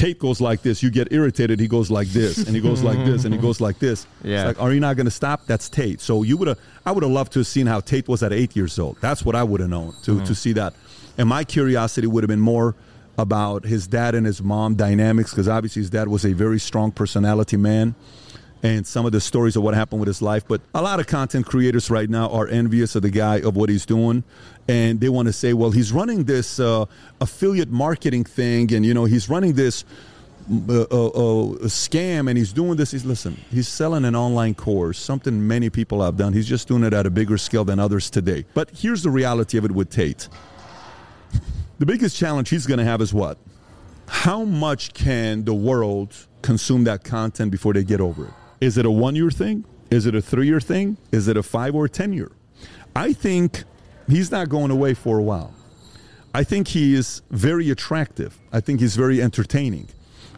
Tate 0.01 0.17
goes 0.17 0.41
like 0.41 0.63
this, 0.63 0.81
you 0.81 0.89
get 0.89 1.11
irritated. 1.11 1.59
He 1.59 1.67
goes 1.67 1.91
like 1.91 2.07
this, 2.07 2.39
and 2.39 2.55
he 2.55 2.61
goes 2.61 2.81
like 2.81 2.97
this, 3.05 3.23
and 3.23 3.33
he 3.33 3.39
goes 3.39 3.61
like 3.61 3.77
this. 3.77 4.07
Yeah. 4.23 4.49
It's 4.49 4.57
like, 4.59 4.63
are 4.63 4.71
you 4.71 4.79
not 4.79 4.95
going 4.97 5.05
to 5.05 5.11
stop? 5.11 5.47
That's 5.47 5.67
Tate. 5.67 5.99
So 5.99 6.21
you 6.21 6.37
would 6.37 6.47
have, 6.47 6.59
I 6.85 6.91
would 6.91 7.01
have 7.03 7.11
loved 7.11 7.33
to 7.33 7.39
have 7.39 7.47
seen 7.47 7.65
how 7.65 7.79
Tate 7.79 8.07
was 8.07 8.21
at 8.21 8.31
eight 8.31 8.55
years 8.55 8.77
old. 8.77 8.97
That's 9.01 9.25
what 9.25 9.35
I 9.35 9.43
would 9.43 9.59
have 9.61 9.69
known 9.69 9.93
to 10.03 10.05
to 10.05 10.11
mm-hmm. 10.11 10.33
see 10.33 10.53
that. 10.53 10.73
And 11.17 11.27
my 11.27 11.43
curiosity 11.43 12.07
would 12.07 12.23
have 12.23 12.29
been 12.29 12.39
more 12.39 12.75
about 13.17 13.65
his 13.65 13.87
dad 13.87 14.15
and 14.15 14.25
his 14.25 14.41
mom 14.41 14.75
dynamics 14.75 15.31
because 15.31 15.47
obviously 15.47 15.81
his 15.81 15.89
dad 15.89 16.07
was 16.07 16.23
a 16.23 16.33
very 16.33 16.59
strong 16.59 16.91
personality 16.91 17.57
man 17.57 17.95
and 18.63 18.85
some 18.85 19.05
of 19.05 19.11
the 19.11 19.21
stories 19.21 19.55
of 19.55 19.63
what 19.63 19.73
happened 19.73 19.99
with 19.99 20.07
his 20.07 20.21
life. 20.21 20.47
But 20.47 20.61
a 20.73 20.81
lot 20.81 20.99
of 20.99 21.07
content 21.07 21.45
creators 21.45 21.89
right 21.89 22.09
now 22.09 22.29
are 22.29 22.47
envious 22.47 22.95
of 22.95 23.01
the 23.01 23.09
guy 23.09 23.39
of 23.39 23.55
what 23.55 23.69
he's 23.69 23.85
doing, 23.85 24.23
and 24.67 24.99
they 24.99 25.09
want 25.09 25.27
to 25.27 25.33
say, 25.33 25.53
"Well, 25.53 25.71
he's 25.71 25.91
running 25.91 26.25
this 26.25 26.59
uh, 26.59 26.85
affiliate 27.19 27.69
marketing 27.69 28.23
thing, 28.23 28.73
and 28.73 28.85
you 28.85 28.93
know, 28.93 29.05
he's 29.05 29.29
running 29.29 29.53
this." 29.53 29.85
Uh, 30.51 30.81
uh, 30.81 30.81
uh, 30.81 31.67
scam 31.67 32.27
and 32.27 32.35
he's 32.35 32.51
doing 32.51 32.75
this 32.75 32.89
he's 32.89 33.05
listen 33.05 33.37
he's 33.51 33.67
selling 33.67 34.03
an 34.03 34.15
online 34.15 34.55
course 34.55 34.97
something 34.97 35.47
many 35.47 35.69
people 35.69 36.03
have 36.03 36.17
done 36.17 36.33
he's 36.33 36.47
just 36.47 36.67
doing 36.67 36.83
it 36.83 36.93
at 36.93 37.05
a 37.05 37.11
bigger 37.11 37.37
scale 37.37 37.63
than 37.63 37.79
others 37.79 38.09
today 38.09 38.43
but 38.55 38.67
here's 38.71 39.03
the 39.03 39.09
reality 39.11 39.59
of 39.59 39.65
it 39.65 39.71
with 39.71 39.91
tate 39.91 40.27
the 41.77 41.85
biggest 41.85 42.17
challenge 42.17 42.49
he's 42.49 42.65
going 42.65 42.79
to 42.79 42.83
have 42.83 43.01
is 43.01 43.13
what 43.13 43.37
how 44.11 44.43
much 44.43 44.93
can 44.93 45.45
the 45.45 45.53
world 45.53 46.13
consume 46.41 46.83
that 46.83 47.03
content 47.03 47.49
before 47.49 47.73
they 47.73 47.83
get 47.83 48.01
over 48.01 48.25
it? 48.25 48.33
Is 48.61 48.77
it 48.77 48.85
a 48.85 48.91
one 48.91 49.15
year 49.15 49.31
thing? 49.31 49.65
Is 49.89 50.05
it 50.05 50.15
a 50.15 50.21
three 50.21 50.45
year 50.47 50.61
thing? 50.61 50.97
Is 51.11 51.27
it 51.27 51.35
a 51.35 51.43
five 51.43 51.75
or 51.75 51.87
10 51.87 52.13
year? 52.13 52.31
I 52.95 53.11
think 53.11 53.63
he's 54.07 54.31
not 54.31 54.49
going 54.49 54.71
away 54.71 54.93
for 54.93 55.17
a 55.17 55.23
while. 55.23 55.53
I 56.33 56.43
think 56.43 56.69
he 56.69 56.93
is 56.93 57.23
very 57.31 57.69
attractive. 57.71 58.39
I 58.53 58.61
think 58.61 58.79
he's 58.79 58.95
very 58.95 59.21
entertaining. 59.21 59.89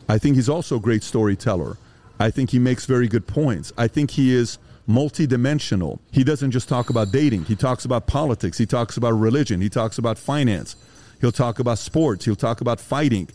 I 0.09 0.17
think 0.17 0.35
he's 0.35 0.49
also 0.49 0.77
a 0.77 0.79
great 0.79 1.03
storyteller. 1.03 1.77
I 2.19 2.31
think 2.31 2.49
he 2.51 2.59
makes 2.59 2.85
very 2.85 3.07
good 3.07 3.27
points. 3.27 3.73
I 3.77 3.87
think 3.87 4.11
he 4.11 4.33
is 4.33 4.57
multidimensional. 4.87 5.99
He 6.11 6.23
doesn't 6.23 6.51
just 6.51 6.67
talk 6.67 6.89
about 6.89 7.11
dating, 7.11 7.45
he 7.45 7.55
talks 7.55 7.85
about 7.85 8.07
politics, 8.07 8.57
he 8.57 8.65
talks 8.65 8.97
about 8.97 9.11
religion, 9.11 9.61
he 9.61 9.69
talks 9.69 9.97
about 9.97 10.17
finance, 10.17 10.75
he'll 11.21 11.31
talk 11.31 11.59
about 11.59 11.77
sports, 11.77 12.25
he'll 12.25 12.35
talk 12.35 12.61
about 12.61 12.79
fighting. 12.79 13.29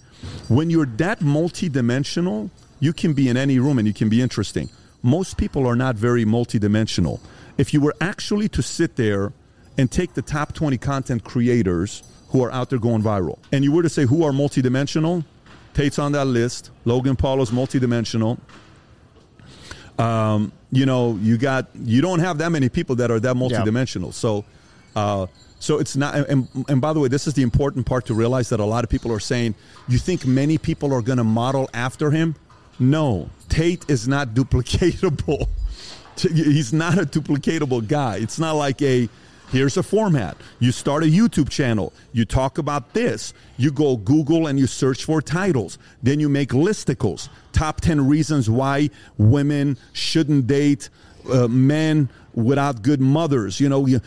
When 0.49 0.69
you're 0.69 0.87
that 0.97 1.21
multidimensional, 1.21 2.51
you 2.81 2.93
can 2.93 3.13
be 3.13 3.29
in 3.29 3.37
any 3.37 3.59
room 3.59 3.79
and 3.79 3.87
you 3.87 3.95
can 3.95 4.09
be 4.09 4.23
interesting. 4.23 4.69
Most 5.03 5.37
people 5.37 5.67
are 5.67 5.77
not 5.77 5.97
very 5.97 6.25
multidimensional. 6.25 7.21
If 7.57 7.73
you 7.73 7.81
were 7.81 7.95
actually 8.01 8.49
to 8.51 8.63
sit 8.63 8.97
there 8.97 9.33
and 9.77 9.91
take 9.91 10.15
the 10.15 10.23
top 10.23 10.55
20 10.55 10.79
content 10.79 11.25
creators 11.25 12.03
who 12.29 12.43
are 12.45 12.51
out 12.53 12.71
there 12.71 12.79
going 12.79 13.03
viral, 13.03 13.39
and 13.53 13.65
you 13.65 13.73
were 13.73 13.83
to 13.83 13.89
say 13.89 14.05
who 14.05 14.25
are 14.25 14.33
multidimensional, 14.33 15.25
Tate's 15.75 15.99
on 15.99 16.13
that 16.13 16.27
list. 16.27 16.71
Logan 16.85 17.17
Paul 17.17 17.41
is 17.41 17.51
multidimensional. 17.51 18.39
Um, 19.99 20.53
you 20.71 20.87
know, 20.87 21.17
you 21.23 21.39
got 21.39 21.69
you 21.75 22.01
don't 22.01 22.21
have 22.21 22.39
that 22.39 22.51
many 22.51 22.69
people 22.69 22.97
that 22.97 23.11
are 23.11 23.21
that 23.21 23.37
multidimensional. 23.37 24.13
So, 24.13 24.45
uh, 24.95 25.27
so 25.59 25.79
it's 25.79 25.97
not. 25.97 26.15
And, 26.29 26.49
and 26.69 26.81
by 26.81 26.93
the 26.93 27.01
way, 27.01 27.09
this 27.09 27.27
is 27.27 27.35
the 27.35 27.43
important 27.43 27.87
part 27.87 28.07
to 28.07 28.15
realize 28.15 28.49
that 28.51 28.61
a 28.61 28.65
lot 28.65 28.85
of 28.85 28.91
people 28.91 29.13
are 29.13 29.21
saying, 29.21 29.55
"You 29.89 29.99
think 29.99 30.27
many 30.27 30.59
people 30.59 30.93
are 30.93 31.03
going 31.03 31.19
to 31.19 31.25
model 31.25 31.69
after 31.73 32.11
him?" 32.11 32.37
No, 32.79 33.31
Tate 33.49 33.89
is 33.89 34.07
not 34.07 34.29
duplicatable. 34.35 35.49
He's 36.21 36.73
not 36.73 36.99
a 36.99 37.03
duplicatable 37.03 37.87
guy. 37.87 38.17
It's 38.17 38.39
not 38.39 38.53
like 38.53 38.83
a 38.83 39.09
here's 39.51 39.77
a 39.77 39.83
format. 39.83 40.37
You 40.59 40.73
start 40.73 41.05
a 41.05 41.07
YouTube 41.07 41.49
channel. 41.49 41.93
You 42.13 42.25
talk 42.25 42.59
about 42.59 42.93
this. 42.93 43.35
You 43.57 43.71
go 43.71 43.97
Google 43.97 44.47
and 44.47 44.59
you 44.59 44.67
search 44.67 45.05
for 45.05 45.23
titles. 45.23 45.79
Then 46.03 46.21
you 46.21 46.29
make 46.29 46.51
listicles. 46.51 47.29
Top 47.53 47.81
10 47.81 48.07
reasons 48.07 48.51
why 48.51 48.91
women 49.17 49.79
shouldn't 49.93 50.47
date 50.47 50.91
uh, 51.33 51.49
men 51.49 52.09
without 52.35 52.83
good 52.83 53.01
mothers. 53.01 53.61
You 53.61 53.69
know, 53.69 53.87
you, 53.87 54.01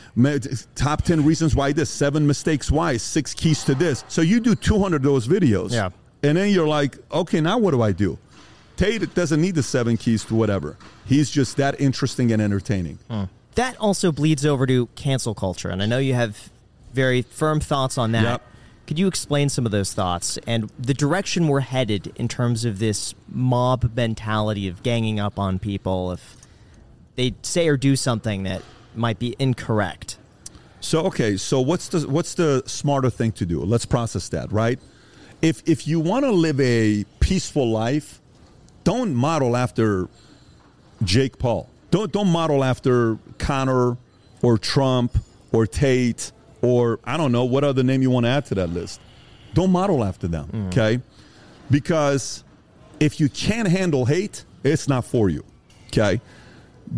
top 0.76 1.01
10 1.03 1.26
reasons 1.26 1.55
why 1.55 1.72
this, 1.72 1.89
seven 1.89 2.26
mistakes 2.26 2.72
why, 2.72 2.97
six 2.97 3.34
keys 3.34 3.63
to 3.65 3.76
this. 3.76 4.03
So 4.07 4.22
you 4.22 4.39
do 4.39 4.55
200 4.55 4.97
of 4.97 5.03
those 5.03 5.28
videos. 5.28 5.72
Yeah. 5.72 5.89
And 6.24 6.38
then 6.38 6.49
you're 6.49 6.67
like, 6.67 6.97
okay, 7.11 7.41
now 7.41 7.57
what 7.57 7.72
do 7.72 7.82
I 7.82 7.91
do? 7.91 8.17
Tate 8.78 9.13
doesn't 9.13 9.41
need 9.41 9.55
the 9.55 9.63
seven 9.63 9.97
keys 9.97 10.24
to 10.26 10.36
whatever. 10.36 10.78
He's 11.05 11.30
just 11.30 11.57
that 11.57 11.80
interesting 11.80 12.32
and 12.32 12.41
entertaining. 12.41 12.99
That 13.55 13.78
also 13.78 14.11
bleeds 14.11 14.45
over 14.45 14.65
to 14.65 14.88
cancel 14.95 15.36
culture, 15.36 15.69
and 15.69 15.84
I 15.84 15.86
know 15.86 15.97
you 15.97 16.13
have 16.13 16.49
very 16.93 17.22
firm 17.22 17.59
thoughts 17.59 17.97
on 17.97 18.11
that. 18.13 18.24
Yep. 18.24 18.41
Could 18.88 18.99
you 18.99 19.07
explain 19.07 19.49
some 19.49 19.65
of 19.65 19.72
those 19.72 19.93
thoughts 19.93 20.38
and 20.45 20.69
the 20.78 20.93
direction 20.93 21.47
we're 21.47 21.61
headed 21.61 22.11
in 22.15 22.28
terms 22.28 22.65
of 22.65 22.80
this 22.80 23.13
mob 23.30 23.91
mentality 23.95 24.67
of 24.67 24.84
ganging 24.84 25.19
up 25.19 25.39
on 25.39 25.59
people 25.59 26.11
if 26.11 26.38
they 27.15 27.34
say 27.41 27.67
or 27.67 27.78
do 27.78 27.95
something 27.95 28.43
that 28.43 28.61
might 28.95 29.19
be 29.19 29.36
incorrect? 29.39 30.17
So 30.82 31.05
okay, 31.05 31.38
so 31.38 31.61
what's 31.61 31.89
the 31.89 32.07
what's 32.07 32.34
the 32.34 32.63
smarter 32.65 33.09
thing 33.09 33.32
to 33.34 33.45
do? 33.45 33.61
Let's 33.61 33.86
process 33.86 34.30
that, 34.30 34.51
right? 34.51 34.80
If 35.41 35.61
if 35.67 35.88
you 35.88 35.99
want 35.99 36.26
to 36.26 36.32
live 36.32 36.59
a 36.59 37.05
peaceful 37.19 37.69
life, 37.69 38.20
don't 38.84 39.15
model 39.15 39.55
after 39.55 40.07
Jake 41.03 41.38
Paul. 41.38 41.69
Don't 41.89 42.11
don't 42.11 42.29
model 42.29 42.63
after 42.63 43.17
Conor 43.38 43.97
or 44.41 44.57
Trump 44.57 45.17
or 45.51 45.67
Tate 45.67 46.32
or 46.61 46.99
I 47.03 47.17
don't 47.17 47.32
know 47.32 47.45
what 47.45 47.63
other 47.63 47.84
name 47.84 48.01
you 48.01 48.09
want 48.09 48.25
to 48.25 48.29
add 48.29 48.45
to 48.45 48.55
that 48.55 48.69
list. 48.69 49.01
Don't 49.53 49.71
model 49.71 50.03
after 50.03 50.27
them, 50.27 50.47
mm. 50.47 50.67
okay? 50.67 51.01
Because 51.69 52.43
if 52.99 53.19
you 53.19 53.29
can't 53.29 53.67
handle 53.67 54.05
hate, 54.05 54.45
it's 54.63 54.88
not 54.88 55.05
for 55.05 55.29
you, 55.29 55.43
okay? 55.88 56.21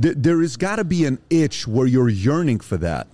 Th- 0.01 0.15
there 0.17 0.41
has 0.41 0.57
got 0.57 0.75
to 0.75 0.83
be 0.83 1.05
an 1.05 1.19
itch 1.29 1.67
where 1.67 1.87
you're 1.87 2.09
yearning 2.09 2.59
for 2.59 2.77
that. 2.77 3.07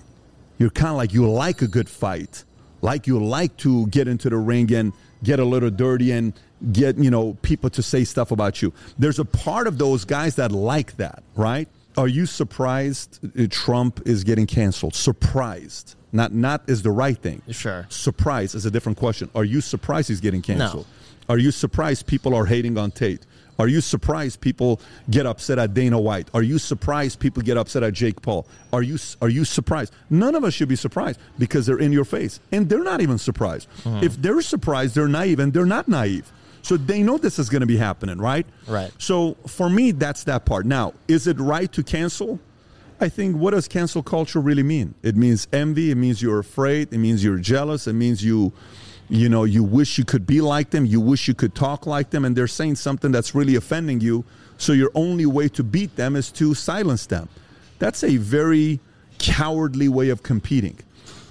You're 0.58 0.72
kind 0.72 0.90
of 0.90 0.98
like 0.98 1.14
you 1.14 1.30
like 1.30 1.62
a 1.62 1.68
good 1.68 1.90
fight, 1.90 2.44
like 2.82 3.08
you 3.08 3.24
like 3.24 3.56
to 3.58 3.88
get 3.88 4.08
into 4.08 4.30
the 4.30 4.38
ring 4.38 4.74
and 4.74 4.92
get 5.24 5.40
a 5.40 5.46
little 5.46 5.70
dirty 5.70 6.12
and 6.12 6.34
get 6.72 6.98
you 6.98 7.10
know 7.10 7.38
people 7.42 7.70
to 7.72 7.82
say 7.82 8.04
stuff 8.04 8.32
about 8.32 8.62
you. 8.62 8.74
There's 8.98 9.20
a 9.20 9.26
part 9.26 9.68
of 9.68 9.78
those 9.78 10.06
guys 10.06 10.36
that 10.36 10.52
like 10.52 10.98
that, 10.98 11.24
right? 11.36 11.68
Are 11.98 12.08
you 12.08 12.26
surprised 12.26 13.20
uh, 13.38 13.48
Trump 13.50 14.02
is 14.06 14.24
getting 14.24 14.48
canceled? 14.48 14.96
Surprised. 14.96 15.96
Not 16.12 16.34
not 16.34 16.64
is 16.68 16.82
the 16.82 16.92
right 16.92 17.18
thing. 17.18 17.42
Sure. 17.52 17.86
Surprised 17.90 18.56
is 18.56 18.66
a 18.66 18.72
different 18.72 18.98
question. 18.98 19.30
Are 19.36 19.44
you 19.44 19.62
surprised 19.62 20.10
he's 20.10 20.22
getting 20.22 20.42
canceled? 20.42 20.88
Are 21.28 21.38
you 21.38 21.52
surprised 21.52 22.08
people 22.08 22.34
are 22.34 22.46
hating 22.46 22.78
on 22.78 22.92
Tate? 22.92 23.26
Are 23.60 23.68
you 23.68 23.82
surprised 23.82 24.40
people 24.40 24.80
get 25.10 25.26
upset 25.26 25.60
at 25.60 25.74
Dana 25.74 26.00
White? 26.00 26.30
Are 26.34 26.42
you 26.42 26.58
surprised 26.58 27.20
people 27.20 27.44
get 27.44 27.58
upset 27.58 27.84
at 27.84 27.94
Jake 27.94 28.22
Paul? 28.22 28.48
Are 28.72 28.82
you 28.82 28.98
are 29.22 29.28
you 29.30 29.44
surprised? 29.44 29.94
None 30.10 30.34
of 30.34 30.44
us 30.46 30.54
should 30.54 30.70
be 30.70 30.78
surprised 30.78 31.20
because 31.38 31.66
they're 31.66 31.78
in 31.78 31.92
your 31.92 32.06
face, 32.06 32.40
and 32.52 32.70
they're 32.70 32.84
not 32.84 33.02
even 33.02 33.18
surprised. 33.18 33.68
If 33.86 34.20
they're 34.22 34.42
surprised, 34.42 34.96
they're 34.96 35.10
naive, 35.10 35.40
and 35.40 35.54
they're 35.54 35.66
not 35.66 35.88
naive. 35.90 36.32
So 36.62 36.78
they 36.78 37.04
know 37.04 37.18
this 37.18 37.40
is 37.40 37.50
going 37.50 37.62
to 37.62 37.68
be 37.68 37.78
happening, 37.78 38.18
right? 38.18 38.46
Right. 38.68 38.92
So 38.98 39.36
for 39.48 39.70
me, 39.70 39.92
that's 39.92 40.26
that 40.26 40.46
part. 40.46 40.66
Now, 40.66 40.94
is 41.08 41.28
it 41.28 41.40
right 41.40 41.72
to 41.74 41.84
cancel? 41.84 42.40
I 43.02 43.08
think 43.08 43.38
what 43.38 43.52
does 43.52 43.68
cancel 43.68 44.04
culture 44.04 44.42
really 44.42 44.64
mean? 44.64 44.94
It 45.04 45.16
means 45.16 45.48
envy. 45.54 45.92
It 45.92 45.96
means 45.96 46.22
you're 46.22 46.40
afraid. 46.40 46.94
It 46.94 46.98
means 46.98 47.24
you're 47.24 47.38
jealous. 47.38 47.88
It 47.88 47.94
means 47.94 48.24
you, 48.24 48.52
you 49.08 49.30
know, 49.30 49.46
you 49.46 49.64
wish 49.64 49.98
you 49.98 50.04
could 50.04 50.28
be 50.28 50.42
like 50.42 50.72
them. 50.72 50.86
You 50.86 51.00
wish 51.00 51.28
you 51.28 51.34
could 51.34 51.56
talk 51.56 51.88
like 51.88 52.10
them, 52.10 52.26
and 52.26 52.36
they're 52.36 52.48
saying 52.48 52.76
something 52.76 53.12
that's 53.12 53.34
really 53.34 53.56
offending 53.56 54.02
you. 54.02 54.26
So 54.58 54.74
your 54.74 54.92
only 54.96 55.26
way 55.26 55.48
to 55.50 55.64
beat 55.64 55.96
them 55.96 56.18
is 56.18 56.30
to 56.34 56.54
silence 56.54 57.06
them. 57.06 57.30
That's 57.80 58.04
a 58.04 58.18
very 58.18 58.82
cowardly 59.18 59.88
way 59.88 60.10
of 60.10 60.22
competing. 60.22 60.78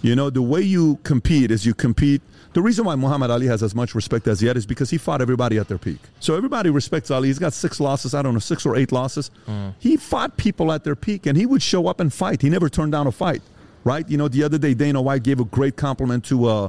You 0.00 0.16
know, 0.16 0.30
the 0.30 0.42
way 0.42 0.62
you 0.62 0.98
compete 1.02 1.50
is 1.50 1.66
you 1.66 1.74
compete. 1.74 2.22
The 2.54 2.62
reason 2.62 2.84
why 2.84 2.94
Muhammad 2.94 3.30
Ali 3.30 3.46
has 3.46 3.62
as 3.62 3.74
much 3.74 3.94
respect 3.94 4.26
as 4.26 4.40
he 4.40 4.46
had 4.46 4.56
is 4.56 4.66
because 4.66 4.90
he 4.90 4.98
fought 4.98 5.20
everybody 5.20 5.58
at 5.58 5.68
their 5.68 5.78
peak. 5.78 5.98
So 6.18 6.34
everybody 6.34 6.70
respects 6.70 7.10
Ali. 7.10 7.28
He's 7.28 7.38
got 7.38 7.52
six 7.52 7.78
losses. 7.78 8.14
I 8.14 8.22
don't 8.22 8.32
know, 8.32 8.40
six 8.40 8.64
or 8.64 8.74
eight 8.76 8.90
losses. 8.92 9.30
He 9.78 9.96
fought 9.96 10.36
people 10.36 10.72
at 10.72 10.82
their 10.84 10.96
peak 10.96 11.26
and 11.26 11.36
he 11.36 11.46
would 11.46 11.62
show 11.62 11.86
up 11.86 12.00
and 12.00 12.12
fight. 12.12 12.42
He 12.42 12.48
never 12.50 12.68
turned 12.68 12.92
down 12.92 13.06
a 13.06 13.12
fight, 13.12 13.42
right? 13.84 14.08
You 14.08 14.16
know, 14.16 14.28
the 14.28 14.42
other 14.42 14.58
day, 14.58 14.74
Dana 14.74 15.00
White 15.02 15.22
gave 15.22 15.40
a 15.40 15.44
great 15.44 15.76
compliment 15.76 16.24
to 16.26 16.46
uh, 16.46 16.68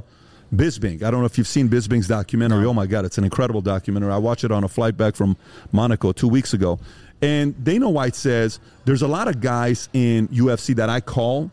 Bisping. 0.54 1.02
I 1.02 1.10
don't 1.10 1.20
know 1.20 1.26
if 1.26 1.38
you've 1.38 1.46
seen 1.46 1.68
Bisping's 1.68 2.08
documentary. 2.08 2.66
Oh 2.66 2.74
my 2.74 2.86
God, 2.86 3.04
it's 3.04 3.18
an 3.18 3.24
incredible 3.24 3.60
documentary. 3.60 4.12
I 4.12 4.18
watched 4.18 4.44
it 4.44 4.50
on 4.50 4.64
a 4.64 4.68
flight 4.68 4.96
back 4.96 5.14
from 5.14 5.36
Monaco 5.72 6.12
two 6.12 6.28
weeks 6.28 6.52
ago. 6.54 6.78
And 7.22 7.62
Dana 7.62 7.88
White 7.88 8.16
says 8.16 8.58
there's 8.84 9.02
a 9.02 9.08
lot 9.08 9.28
of 9.28 9.40
guys 9.40 9.88
in 9.92 10.26
UFC 10.28 10.74
that 10.76 10.88
I 10.88 11.00
call 11.00 11.50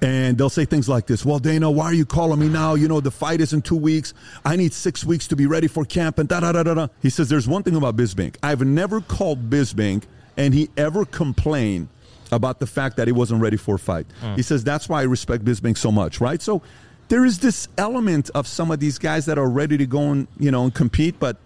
and 0.00 0.36
they'll 0.36 0.50
say 0.50 0.64
things 0.64 0.88
like 0.88 1.06
this 1.06 1.24
Well, 1.24 1.38
Dana, 1.38 1.70
why 1.70 1.86
are 1.86 1.94
you 1.94 2.06
calling 2.06 2.40
me 2.40 2.48
now? 2.48 2.74
You 2.74 2.88
know, 2.88 3.00
the 3.00 3.10
fight 3.10 3.40
is 3.40 3.52
in 3.52 3.62
two 3.62 3.76
weeks. 3.76 4.14
I 4.44 4.56
need 4.56 4.72
six 4.72 5.04
weeks 5.04 5.26
to 5.28 5.36
be 5.36 5.46
ready 5.46 5.66
for 5.66 5.84
camp 5.84 6.18
and 6.18 6.28
da 6.28 6.40
da 6.40 6.52
da 6.52 6.62
da 6.62 6.74
da. 6.74 6.88
He 7.00 7.10
says, 7.10 7.28
There's 7.28 7.48
one 7.48 7.62
thing 7.62 7.76
about 7.76 7.96
Bisping. 7.96 8.34
I've 8.42 8.62
never 8.62 9.00
called 9.00 9.50
Bisping 9.50 10.02
and 10.36 10.54
he 10.54 10.70
ever 10.76 11.04
complained 11.04 11.88
about 12.32 12.58
the 12.58 12.66
fact 12.66 12.96
that 12.96 13.06
he 13.06 13.12
wasn't 13.12 13.40
ready 13.40 13.56
for 13.56 13.76
a 13.76 13.78
fight. 13.78 14.06
Mm. 14.22 14.36
He 14.36 14.42
says, 14.42 14.64
That's 14.64 14.88
why 14.88 15.00
I 15.00 15.04
respect 15.04 15.44
Bisping 15.44 15.76
so 15.76 15.92
much, 15.92 16.20
right? 16.20 16.40
So 16.40 16.62
there 17.08 17.24
is 17.24 17.38
this 17.38 17.68
element 17.78 18.30
of 18.34 18.46
some 18.46 18.70
of 18.70 18.80
these 18.80 18.98
guys 18.98 19.26
that 19.26 19.38
are 19.38 19.48
ready 19.48 19.76
to 19.76 19.86
go 19.86 20.10
and, 20.10 20.26
you 20.38 20.50
know, 20.50 20.64
and 20.64 20.74
compete, 20.74 21.18
but 21.18 21.36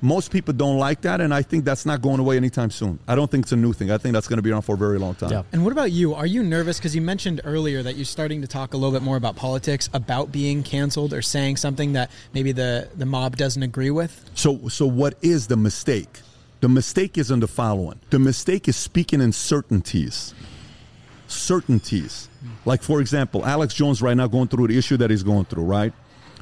most 0.00 0.30
people 0.30 0.52
don't 0.52 0.78
like 0.78 1.02
that, 1.02 1.20
and 1.20 1.32
I 1.32 1.42
think 1.42 1.64
that's 1.64 1.86
not 1.86 2.02
going 2.02 2.20
away 2.20 2.36
anytime 2.36 2.70
soon. 2.70 2.98
I 3.08 3.14
don't 3.14 3.30
think 3.30 3.44
it's 3.44 3.52
a 3.52 3.56
new 3.56 3.72
thing. 3.72 3.90
I 3.90 3.98
think 3.98 4.12
that's 4.12 4.28
going 4.28 4.36
to 4.36 4.42
be 4.42 4.50
around 4.50 4.62
for 4.62 4.74
a 4.74 4.78
very 4.78 4.98
long 4.98 5.14
time. 5.14 5.30
Yeah. 5.30 5.42
And 5.52 5.64
what 5.64 5.72
about 5.72 5.90
you? 5.92 6.14
Are 6.14 6.26
you 6.26 6.42
nervous? 6.42 6.78
Because 6.78 6.94
you 6.94 7.00
mentioned 7.00 7.40
earlier 7.44 7.82
that 7.82 7.96
you're 7.96 8.04
starting 8.04 8.42
to 8.42 8.46
talk 8.46 8.74
a 8.74 8.76
little 8.76 8.92
bit 8.92 9.02
more 9.02 9.16
about 9.16 9.36
politics, 9.36 9.88
about 9.92 10.30
being 10.32 10.62
canceled 10.62 11.12
or 11.12 11.22
saying 11.22 11.56
something 11.56 11.94
that 11.94 12.10
maybe 12.34 12.52
the, 12.52 12.88
the 12.96 13.06
mob 13.06 13.36
doesn't 13.36 13.62
agree 13.62 13.90
with. 13.90 14.28
So, 14.34 14.68
so 14.68 14.86
what 14.86 15.14
is 15.22 15.46
the 15.46 15.56
mistake? 15.56 16.20
The 16.60 16.68
mistake 16.68 17.18
isn't 17.18 17.40
the 17.40 17.48
following. 17.48 18.00
The 18.10 18.18
mistake 18.18 18.68
is 18.68 18.76
speaking 18.76 19.20
in 19.20 19.32
certainties. 19.32 20.34
Certainties. 21.26 22.28
Like, 22.64 22.82
for 22.82 23.00
example, 23.00 23.44
Alex 23.44 23.74
Jones 23.74 24.00
right 24.00 24.16
now 24.16 24.26
going 24.26 24.48
through 24.48 24.68
the 24.68 24.78
issue 24.78 24.96
that 24.98 25.10
he's 25.10 25.22
going 25.22 25.44
through, 25.46 25.64
right? 25.64 25.92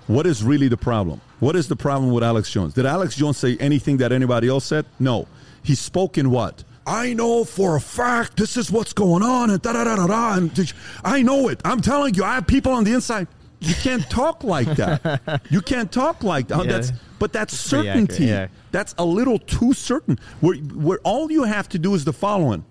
What 0.07 0.27
is 0.27 0.43
really 0.45 0.69
the 0.69 0.77
problem? 0.77 1.21
What 1.41 1.57
is 1.57 1.69
the 1.69 1.77
problem 1.77 2.13
with 2.13 2.23
Alex 2.23 2.51
Jones? 2.51 2.75
Did 2.75 2.87
Alex 2.87 3.17
Jones 3.17 3.39
say 3.39 3.57
anything 3.59 3.97
that 3.99 4.13
anybody 4.13 4.49
else 4.49 4.65
said? 4.65 4.85
No. 4.99 5.27
He 5.63 5.75
spoke 5.75 6.19
in 6.19 6.31
what? 6.31 6.63
I 6.87 7.15
know 7.15 7.45
for 7.45 7.77
a 7.77 7.81
fact 7.81 8.37
this 8.37 8.59
is 8.59 8.71
what's 8.71 8.93
going 8.93 9.23
on 9.23 9.49
and 9.49 9.63
da 9.63 9.73
da 9.73 9.85
da 9.85 9.97
da 9.97 10.07
da. 10.07 10.35
And 10.37 10.73
I 11.03 11.23
know 11.23 11.49
it. 11.49 11.61
I'm 11.65 11.81
telling 11.81 12.15
you, 12.15 12.25
I 12.25 12.35
have 12.35 12.47
people 12.47 12.73
on 12.73 12.85
the 12.85 12.93
inside. 12.93 13.27
You 13.61 13.75
can't 13.77 14.09
talk 14.11 14.45
like 14.45 14.69
that. 14.77 15.41
You 15.51 15.63
can't 15.63 15.91
talk 15.91 16.23
like 16.23 16.49
that. 16.49 16.59
Oh, 16.59 16.63
yeah. 16.65 16.73
That's 16.73 16.93
but 17.19 17.33
that's 17.33 17.55
certainty. 17.59 18.27
yeah. 18.27 18.49
That's 18.73 18.95
a 18.99 19.05
little 19.05 19.39
too 19.39 19.73
certain. 19.73 20.19
Where 20.41 20.57
where 20.57 20.99
all 21.05 21.33
you 21.33 21.45
have 21.45 21.71
to 21.71 21.79
do 21.79 21.95
is 21.95 22.05
the 22.05 22.13
following. 22.13 22.67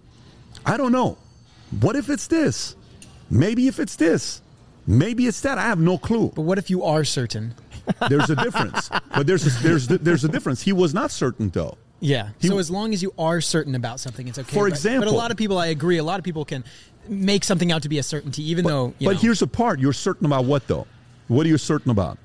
I 0.64 0.78
don't 0.78 0.92
know. 0.92 1.18
What 1.82 1.96
if 1.96 2.10
it's 2.12 2.28
this? 2.28 2.76
Maybe 3.32 3.68
if 3.68 3.80
it's 3.80 3.96
this. 3.96 4.43
Maybe 4.86 5.28
it's 5.28 5.42
that. 5.42 5.58
I 5.58 5.64
have 5.64 5.80
no 5.80 5.98
clue. 5.98 6.32
But 6.36 6.42
what 6.44 6.58
if 6.58 6.70
you 6.70 6.84
are 6.84 7.04
certain? 7.04 7.54
There's 8.10 8.30
a 8.30 8.36
difference. 8.36 8.90
but 9.14 9.28
there's 9.28 9.46
a, 9.46 9.62
there's 9.62 9.88
there's 9.88 10.24
a 10.24 10.30
difference. 10.30 10.62
He 10.62 10.72
was 10.72 10.94
not 10.94 11.12
certain 11.12 11.50
though. 11.50 11.78
Yeah. 12.00 12.30
He- 12.40 12.48
so 12.48 12.58
as 12.58 12.72
long 12.72 12.94
as 12.94 13.04
you 13.04 13.14
are 13.18 13.42
certain 13.42 13.76
about 13.76 14.00
something, 14.00 14.26
it's 14.28 14.40
okay. 14.40 14.54
For 14.54 14.70
But- 14.70 14.82
but, 14.84 15.08
a 15.08 15.12
lot 15.12 15.32
of 15.32 15.38
people, 15.38 15.58
I 15.58 15.68
agree. 15.68 15.98
A 15.98 16.04
lot 16.04 16.18
of 16.18 16.24
people 16.24 16.46
can 16.46 16.64
make 17.10 17.44
something 17.44 17.74
out 17.74 17.82
to 17.84 17.90
be 17.90 18.00
a 18.00 18.04
certainty, 18.04 18.44
even 18.50 18.64
though. 18.66 18.94
You 19.00 19.10
but 19.10 19.14
know, 19.16 19.20
here's 19.20 19.40
the 19.40 19.48
part. 19.48 19.80
You're 19.80 19.92
certain 19.92 20.26
about 20.26 20.46
what 20.46 20.66
though? 20.68 20.88
What 21.28 21.46
are 21.46 21.50
you 21.50 21.58
certain 21.58 21.92
about? 21.92 22.18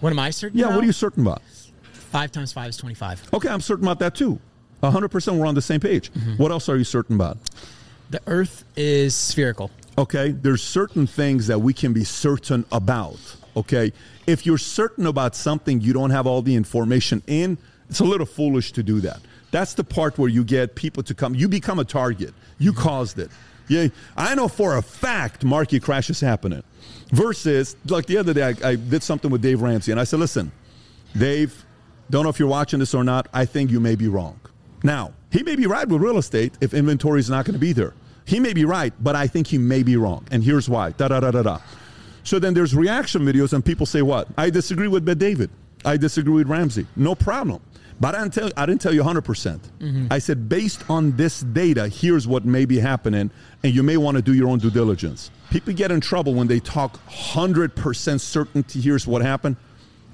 what 0.00 0.10
am 0.10 0.18
I 0.18 0.28
certain? 0.28 0.58
Yeah, 0.58 0.66
about? 0.66 0.74
what 0.76 0.84
are 0.84 0.86
you 0.86 0.92
certain 0.92 1.22
about? 1.26 1.40
Five 1.92 2.30
times 2.30 2.52
five 2.52 2.68
is 2.68 2.76
twenty-five. 2.76 3.22
Okay, 3.32 3.48
I'm 3.48 3.60
certain 3.62 3.84
about 3.86 3.98
that 4.00 4.14
too. 4.14 4.38
100% 4.82 5.38
we're 5.38 5.46
on 5.46 5.54
the 5.54 5.62
same 5.62 5.80
page. 5.80 6.12
Mm-hmm. 6.12 6.34
What 6.36 6.50
else 6.52 6.68
are 6.68 6.76
you 6.76 6.84
certain 6.84 7.16
about? 7.16 7.38
The 8.10 8.20
Earth 8.26 8.64
is 8.76 9.14
spherical. 9.14 9.70
Okay, 9.98 10.30
there's 10.30 10.62
certain 10.62 11.06
things 11.06 11.46
that 11.46 11.58
we 11.58 11.72
can 11.72 11.92
be 11.92 12.04
certain 12.04 12.66
about. 12.70 13.18
Okay, 13.56 13.92
if 14.26 14.44
you're 14.44 14.58
certain 14.58 15.06
about 15.06 15.34
something 15.34 15.80
you 15.80 15.94
don't 15.94 16.10
have 16.10 16.26
all 16.26 16.42
the 16.42 16.54
information 16.54 17.22
in, 17.26 17.56
it's 17.88 18.00
a 18.00 18.04
little 18.04 18.26
foolish 18.26 18.72
to 18.72 18.82
do 18.82 19.00
that. 19.00 19.20
That's 19.50 19.74
the 19.74 19.84
part 19.84 20.18
where 20.18 20.28
you 20.28 20.44
get 20.44 20.74
people 20.74 21.02
to 21.04 21.14
come. 21.14 21.34
You 21.34 21.48
become 21.48 21.78
a 21.78 21.84
target. 21.84 22.34
You 22.58 22.74
caused 22.74 23.18
it. 23.18 23.30
Yeah, 23.68 23.88
I 24.16 24.34
know 24.34 24.48
for 24.48 24.76
a 24.76 24.82
fact 24.82 25.44
market 25.44 25.82
crash 25.82 26.10
is 26.10 26.20
happening. 26.20 26.62
Versus, 27.12 27.76
like 27.86 28.06
the 28.06 28.18
other 28.18 28.34
day, 28.34 28.42
I, 28.42 28.70
I 28.70 28.74
did 28.76 29.02
something 29.02 29.30
with 29.30 29.40
Dave 29.40 29.62
Ramsey, 29.62 29.92
and 29.92 30.00
I 30.00 30.04
said, 30.04 30.20
"Listen, 30.20 30.52
Dave, 31.16 31.64
don't 32.10 32.24
know 32.24 32.28
if 32.28 32.38
you're 32.38 32.48
watching 32.48 32.80
this 32.80 32.94
or 32.94 33.02
not. 33.02 33.28
I 33.32 33.44
think 33.44 33.70
you 33.70 33.80
may 33.80 33.94
be 33.94 34.08
wrong. 34.08 34.38
Now, 34.82 35.14
he 35.30 35.42
may 35.42 35.56
be 35.56 35.66
right 35.66 35.88
with 35.88 36.02
real 36.02 36.18
estate 36.18 36.52
if 36.60 36.74
inventory 36.74 37.18
is 37.20 37.30
not 37.30 37.44
going 37.44 37.54
to 37.54 37.58
be 37.58 37.72
there. 37.72 37.94
He 38.26 38.40
may 38.40 38.52
be 38.52 38.64
right, 38.66 38.92
but 39.00 39.16
I 39.16 39.26
think 39.26 39.46
he 39.46 39.56
may 39.56 39.82
be 39.82 39.96
wrong. 39.96 40.26
And 40.30 40.44
here's 40.44 40.68
why. 40.68 40.90
Da 40.90 41.08
da 41.08 41.20
da 41.20 41.30
da 41.30 41.42
da. 41.42 41.58
So 42.24 42.38
then 42.38 42.52
there's 42.52 42.74
reaction 42.74 43.22
videos, 43.22 43.52
and 43.54 43.64
people 43.64 43.86
say, 43.86 44.02
What? 44.02 44.28
I 44.36 44.50
disagree 44.50 44.88
with 44.88 45.04
Bet-David. 45.04 45.48
I 45.84 45.96
disagree 45.96 46.34
with 46.34 46.48
Ramsey. 46.48 46.86
No 46.96 47.14
problem. 47.14 47.62
But 47.98 48.14
I 48.14 48.22
didn't 48.22 48.34
tell, 48.34 48.46
you. 48.48 48.52
I 48.56 48.66
didn't 48.66 48.82
tell 48.82 48.92
you 48.92 49.02
100%. 49.02 49.24
percent 49.24 49.62
mm-hmm. 49.78 50.08
I 50.10 50.18
said, 50.18 50.50
based 50.50 50.84
on 50.90 51.16
this 51.16 51.40
data, 51.40 51.88
here's 51.88 52.28
what 52.28 52.44
may 52.44 52.66
be 52.66 52.78
happening, 52.78 53.30
and 53.62 53.74
you 53.74 53.82
may 53.82 53.96
want 53.96 54.16
to 54.16 54.22
do 54.22 54.34
your 54.34 54.48
own 54.48 54.58
due 54.58 54.70
diligence. 54.70 55.30
People 55.50 55.72
get 55.72 55.90
in 55.90 56.02
trouble 56.02 56.34
when 56.34 56.46
they 56.46 56.60
talk 56.60 57.00
100% 57.08 58.20
certainty, 58.20 58.80
here's 58.82 59.06
what 59.06 59.22
happened, 59.22 59.56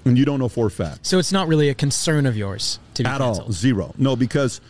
and 0.04 0.16
you 0.16 0.24
don't 0.24 0.38
know 0.38 0.48
for 0.48 0.66
a 0.66 0.70
fact 0.70 1.06
So 1.06 1.18
it's 1.18 1.32
not 1.32 1.48
really 1.48 1.68
a 1.68 1.74
concern 1.74 2.26
of 2.26 2.36
yours 2.36 2.78
to 2.94 3.02
be 3.02 3.08
at 3.08 3.18
canceled. 3.18 3.46
all 3.46 3.52
zero 3.52 3.94
no 3.98 4.16
because 4.16 4.60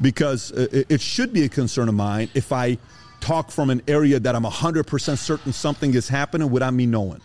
because 0.00 0.52
uh, 0.52 0.66
it 0.88 1.00
should 1.00 1.32
be 1.32 1.44
a 1.44 1.48
concern 1.48 1.88
of 1.88 1.94
mine 1.94 2.28
if 2.34 2.52
i 2.52 2.76
talk 3.20 3.50
from 3.50 3.70
an 3.70 3.82
area 3.88 4.20
that 4.20 4.36
i'm 4.36 4.44
100% 4.44 5.18
certain 5.18 5.52
something 5.52 5.94
is 5.94 6.08
happening 6.08 6.50
without 6.50 6.72
me 6.72 6.86
knowing 6.86 7.20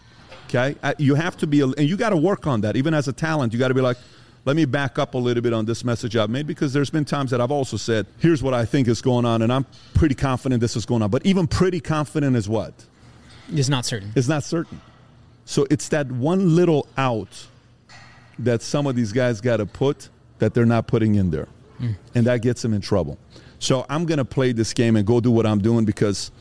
Okay, 0.56 0.76
you 1.00 1.16
have 1.16 1.36
to 1.38 1.48
be, 1.48 1.62
and 1.62 1.80
you 1.80 1.98
got 1.98 2.12
to 2.12 2.18
work 2.18 2.46
on 2.46 2.62
that. 2.62 2.76
Even 2.76 2.94
as 2.94 3.08
a 3.08 3.14
talent, 3.14 3.54
you 3.54 3.60
got 3.60 3.70
to 3.70 3.74
be 3.74 3.82
like, 3.82 3.98
let 4.46 4.56
me 4.56 4.66
back 4.66 5.00
up 5.00 5.16
a 5.16 5.18
little 5.18 5.42
bit 5.42 5.52
on 5.52 5.66
this 5.66 5.84
message 5.84 6.16
I've 6.16 6.30
made 6.30 6.46
because 6.46 6.74
there's 6.74 6.92
been 6.92 7.06
times 7.06 7.32
that 7.32 7.42
I've 7.42 7.52
also 7.52 7.76
said, 7.76 8.06
here's 8.20 8.44
what 8.44 8.54
I 8.54 8.64
think 8.64 8.88
is 8.88 9.02
going 9.02 9.26
on, 9.26 9.42
and 9.42 9.52
I'm 9.52 9.66
pretty 9.96 10.14
confident 10.14 10.62
this 10.62 10.76
is 10.76 10.86
going 10.86 11.02
on. 11.02 11.10
But 11.10 11.26
even 11.26 11.48
pretty 11.48 11.80
confident 11.80 12.36
is 12.36 12.48
what? 12.48 12.74
Is 13.52 13.68
not 13.68 13.86
certain. 13.86 14.12
It's 14.16 14.28
not 14.28 14.44
certain. 14.44 14.80
So 15.46 15.66
it's 15.72 15.90
that 15.90 16.12
one 16.12 16.56
little 16.56 16.88
out 16.98 17.48
that 18.38 18.62
some 18.62 18.86
of 18.86 18.96
these 18.96 19.12
guys 19.12 19.42
got 19.42 19.58
to 19.58 19.66
put 19.66 20.10
that 20.38 20.54
they're 20.54 20.66
not 20.66 20.86
putting 20.86 21.16
in 21.16 21.32
there. 21.32 21.48
Mm. 21.84 21.96
And 22.16 22.26
that 22.28 22.42
gets 22.42 22.62
them 22.62 22.74
in 22.74 22.82
trouble. 22.82 23.18
So 23.60 23.86
I'm 23.90 24.06
going 24.06 24.18
to 24.18 24.26
play 24.26 24.52
this 24.52 24.74
game 24.74 24.96
and 24.96 25.06
go 25.06 25.20
do 25.20 25.32
what 25.32 25.46
I'm 25.46 25.60
doing 25.60 25.86
because 25.86 26.32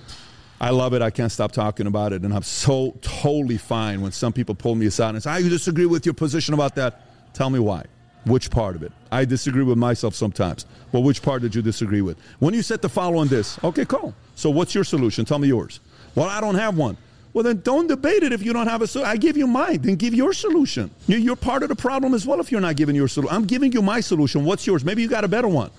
I 0.60 0.70
love 0.70 0.94
it. 0.94 1.02
I 1.02 1.10
can't 1.10 1.30
stop 1.30 1.52
talking 1.52 1.86
about 1.86 2.12
it. 2.12 2.22
And 2.22 2.32
I'm 2.32 2.42
so 2.42 2.96
totally 3.00 3.58
fine 3.58 4.00
when 4.00 4.12
some 4.12 4.32
people 4.32 4.54
pull 4.54 4.74
me 4.74 4.86
aside 4.86 5.14
and 5.14 5.22
say, 5.22 5.30
ah, 5.30 5.34
I 5.34 5.42
disagree 5.42 5.86
with 5.86 6.06
your 6.06 6.14
position 6.14 6.54
about 6.54 6.74
that. 6.76 7.34
Tell 7.34 7.50
me 7.50 7.58
why. 7.58 7.84
Which 8.24 8.50
part 8.50 8.76
of 8.76 8.82
it? 8.82 8.92
I 9.10 9.24
disagree 9.24 9.64
with 9.64 9.78
myself 9.78 10.14
sometimes. 10.14 10.66
Well, 10.92 11.02
which 11.02 11.22
part 11.22 11.42
did 11.42 11.54
you 11.54 11.62
disagree 11.62 12.02
with? 12.02 12.16
When 12.38 12.54
you 12.54 12.62
said 12.62 12.80
to 12.82 12.88
follow 12.88 13.18
on 13.18 13.28
this, 13.28 13.62
okay, 13.64 13.84
cool. 13.84 14.14
So 14.36 14.50
what's 14.50 14.74
your 14.74 14.84
solution? 14.84 15.24
Tell 15.24 15.38
me 15.38 15.48
yours. 15.48 15.80
Well, 16.14 16.28
I 16.28 16.40
don't 16.40 16.54
have 16.54 16.76
one. 16.76 16.96
Well, 17.34 17.42
then 17.44 17.60
don't 17.60 17.86
debate 17.86 18.22
it 18.22 18.32
if 18.32 18.42
you 18.44 18.52
don't 18.52 18.66
have 18.66 18.82
a 18.82 18.86
solution. 18.86 19.10
I 19.10 19.16
give 19.16 19.36
you 19.38 19.46
mine. 19.46 19.80
Then 19.80 19.96
give 19.96 20.14
your 20.14 20.32
solution. 20.34 20.90
You- 21.06 21.16
You're 21.18 21.36
part 21.36 21.62
of 21.62 21.68
the 21.70 21.76
problem 21.76 22.12
as 22.14 22.26
well 22.26 22.40
if 22.40 22.52
you're 22.52 22.60
not 22.60 22.76
giving 22.76 22.94
your 22.94 23.08
solution. 23.08 23.34
I'm 23.34 23.44
giving 23.46 23.72
you 23.72 23.80
my 23.80 24.00
solution. 24.00 24.44
What's 24.44 24.66
yours? 24.66 24.84
Maybe 24.84 25.00
you 25.02 25.08
got 25.08 25.24
a 25.24 25.28
better 25.28 25.48
one. 25.48 25.70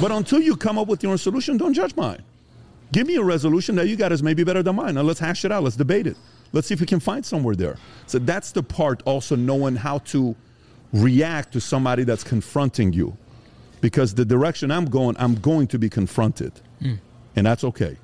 But 0.00 0.12
until 0.12 0.40
you 0.40 0.56
come 0.56 0.78
up 0.78 0.86
with 0.88 1.02
your 1.02 1.12
own 1.12 1.18
solution, 1.18 1.56
don't 1.56 1.74
judge 1.74 1.96
mine. 1.96 2.22
Give 2.92 3.06
me 3.06 3.16
a 3.16 3.22
resolution 3.22 3.74
that 3.76 3.88
you 3.88 3.96
got 3.96 4.12
is 4.12 4.22
maybe 4.22 4.44
better 4.44 4.62
than 4.62 4.76
mine. 4.76 4.94
Now 4.94 5.02
let's 5.02 5.18
hash 5.20 5.44
it 5.44 5.50
out. 5.52 5.62
Let's 5.64 5.76
debate 5.76 6.06
it. 6.06 6.16
Let's 6.52 6.68
see 6.68 6.74
if 6.74 6.80
we 6.80 6.86
can 6.86 7.00
find 7.00 7.24
somewhere 7.26 7.54
there. 7.56 7.76
So 8.06 8.18
that's 8.18 8.52
the 8.52 8.62
part 8.62 9.02
also 9.04 9.34
knowing 9.34 9.76
how 9.76 9.98
to 10.12 10.36
react 10.92 11.52
to 11.54 11.60
somebody 11.60 12.04
that's 12.04 12.22
confronting 12.22 12.92
you. 12.92 13.16
Because 13.80 14.14
the 14.14 14.24
direction 14.24 14.70
I'm 14.70 14.84
going, 14.84 15.16
I'm 15.18 15.34
going 15.36 15.66
to 15.68 15.78
be 15.78 15.88
confronted. 15.88 16.52
Hmm. 16.80 16.94
And 17.34 17.46
that's 17.46 17.64
okay. 17.64 17.96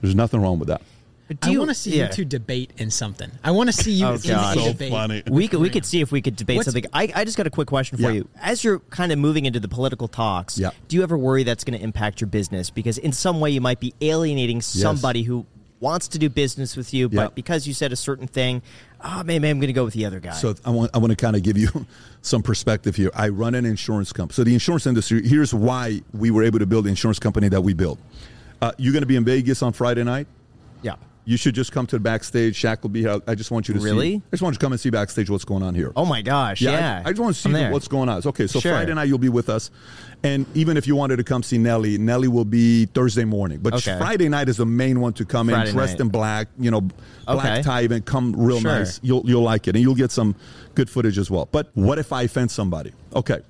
There's 0.00 0.14
nothing 0.14 0.40
wrong 0.40 0.58
with 0.58 0.68
that. 0.68 0.80
But 1.28 1.40
do 1.40 1.48
I 1.50 1.52
you- 1.52 1.58
want 1.58 1.70
to 1.70 1.74
see 1.74 1.98
yeah. 1.98 2.06
you 2.06 2.12
two 2.12 2.24
debate 2.24 2.72
in 2.78 2.90
something. 2.90 3.30
I 3.44 3.50
want 3.50 3.68
to 3.68 3.72
see 3.72 3.92
you 3.92 4.06
Oh, 4.06 4.14
in 4.14 4.20
God. 4.22 4.56
a 4.56 4.60
So 4.60 4.72
debate. 4.72 5.28
We 5.30 5.46
could 5.46 5.60
we 5.60 5.68
could 5.70 5.84
see 5.84 6.00
if 6.00 6.10
we 6.10 6.20
could 6.22 6.36
debate 6.36 6.56
What's- 6.56 6.72
something. 6.72 6.84
I, 6.92 7.12
I 7.14 7.24
just 7.24 7.36
got 7.36 7.46
a 7.46 7.50
quick 7.50 7.68
question 7.68 7.98
for 7.98 8.04
Yeah. 8.04 8.10
you. 8.10 8.28
As 8.40 8.64
you're 8.64 8.78
kind 8.90 9.12
of 9.12 9.18
moving 9.18 9.44
into 9.44 9.60
the 9.60 9.68
political 9.68 10.08
talks, 10.08 10.58
Yeah. 10.58 10.70
do 10.88 10.96
you 10.96 11.02
ever 11.02 11.16
worry 11.18 11.42
that's 11.44 11.64
going 11.64 11.78
to 11.78 11.84
impact 11.84 12.20
your 12.20 12.28
business 12.28 12.70
because 12.70 12.96
in 12.98 13.12
some 13.12 13.40
way 13.40 13.50
you 13.50 13.60
might 13.60 13.78
be 13.78 13.92
alienating 14.00 14.62
somebody 14.62 15.22
who 15.22 15.44
wants 15.80 16.08
to 16.08 16.18
do 16.18 16.28
business 16.28 16.76
with 16.76 16.92
you, 16.92 17.08
Yeah. 17.12 17.24
but 17.24 17.34
because 17.36 17.66
you 17.68 17.72
said 17.74 17.92
a 17.92 17.96
certain 17.96 18.26
thing, 18.26 18.62
oh, 19.04 19.22
maybe 19.22 19.48
I'm 19.48 19.58
going 19.60 19.68
to 19.68 19.72
go 19.72 19.84
with 19.84 19.94
the 19.94 20.06
other 20.06 20.18
guy. 20.18 20.32
So 20.32 20.54
I 20.64 20.70
want 20.70 20.90
I 20.94 20.98
want 20.98 21.10
to 21.10 21.16
kind 21.16 21.36
of 21.36 21.42
give 21.42 21.56
you 21.58 21.68
some 22.22 22.42
perspective 22.42 22.96
here. 22.96 23.10
I 23.14 23.28
run 23.28 23.54
an 23.54 23.66
insurance 23.66 24.12
company. 24.14 24.34
So 24.34 24.44
the 24.44 24.54
insurance 24.54 24.86
industry. 24.86 25.28
Here's 25.28 25.52
why 25.52 26.00
we 26.14 26.30
were 26.30 26.42
able 26.42 26.58
to 26.58 26.66
build 26.66 26.86
the 26.86 26.88
insurance 26.88 27.18
company 27.18 27.48
that 27.50 27.60
we 27.60 27.74
built. 27.74 27.98
Uh, 28.62 28.72
you're 28.78 28.92
going 28.94 29.02
to 29.02 29.06
be 29.06 29.14
in 29.16 29.24
Vegas 29.26 29.62
on 29.62 29.72
Friday 29.74 30.02
night. 30.04 30.26
yeah. 30.82 30.94
You 31.28 31.36
should 31.36 31.54
just 31.54 31.72
come 31.72 31.86
to 31.88 31.96
the 31.96 32.00
backstage. 32.00 32.58
Shaq 32.58 32.80
will 32.80 32.88
be 32.88 33.00
here. 33.02 33.20
I 33.26 33.34
just 33.34 33.50
want 33.50 33.68
you 33.68 33.74
to 33.74 33.80
Really? 33.80 34.12
see. 34.12 34.16
I 34.16 34.30
just 34.30 34.42
want 34.42 34.54
you 34.54 34.58
to 34.60 34.64
come 34.64 34.72
and 34.72 34.80
see 34.80 34.88
backstage 34.88 35.28
what's 35.28 35.44
going 35.44 35.62
on 35.62 35.74
here. 35.74 35.92
Oh 35.94 36.06
my 36.06 36.22
gosh. 36.22 36.62
Yeah. 36.62 37.02
I, 37.04 37.10
I 37.10 37.12
just 37.12 37.20
want 37.20 37.36
to 37.36 37.42
see 37.42 37.70
what's 37.70 37.86
going 37.86 38.08
on. 38.08 38.22
Okay, 38.24 38.46
so 38.46 38.60
Sure. 38.60 38.72
Friday 38.72 38.94
night 38.94 39.08
you'll 39.08 39.18
be 39.18 39.28
with 39.28 39.50
us, 39.50 39.70
and 40.22 40.46
even 40.54 40.78
if 40.78 40.86
you 40.86 40.96
wanted 40.96 41.16
to 41.16 41.24
come 41.24 41.42
see 41.42 41.58
Nelly, 41.58 41.98
Nelly 41.98 42.28
will 42.28 42.46
be 42.46 42.86
Thursday 42.86 43.26
morning. 43.26 43.58
But 43.62 43.74
Okay. 43.74 43.98
Friday 43.98 44.30
night 44.30 44.48
is 44.48 44.56
the 44.56 44.64
main 44.64 45.00
one 45.00 45.12
to 45.12 45.26
come 45.26 45.48
Friday 45.50 45.68
in, 45.68 45.74
dressed 45.76 45.98
night. 45.98 46.00
in 46.00 46.08
black, 46.08 46.48
you 46.58 46.70
know, 46.70 46.80
black 47.26 47.58
Okay. 47.58 47.62
tie, 47.62 47.82
and 47.82 48.02
come 48.06 48.32
real 48.34 48.60
Sure. 48.60 48.78
nice. 48.78 48.98
You'll 49.02 49.22
you'll 49.26 49.42
like 49.42 49.68
it, 49.68 49.76
and 49.76 49.82
you'll 49.82 49.94
get 49.96 50.10
some 50.10 50.34
good 50.74 50.88
footage 50.88 51.18
as 51.18 51.30
well. 51.30 51.46
But 51.52 51.68
what 51.74 51.98
if 51.98 52.10
I 52.10 52.22
offend 52.22 52.50
somebody? 52.50 52.92
Okay, 53.14 53.40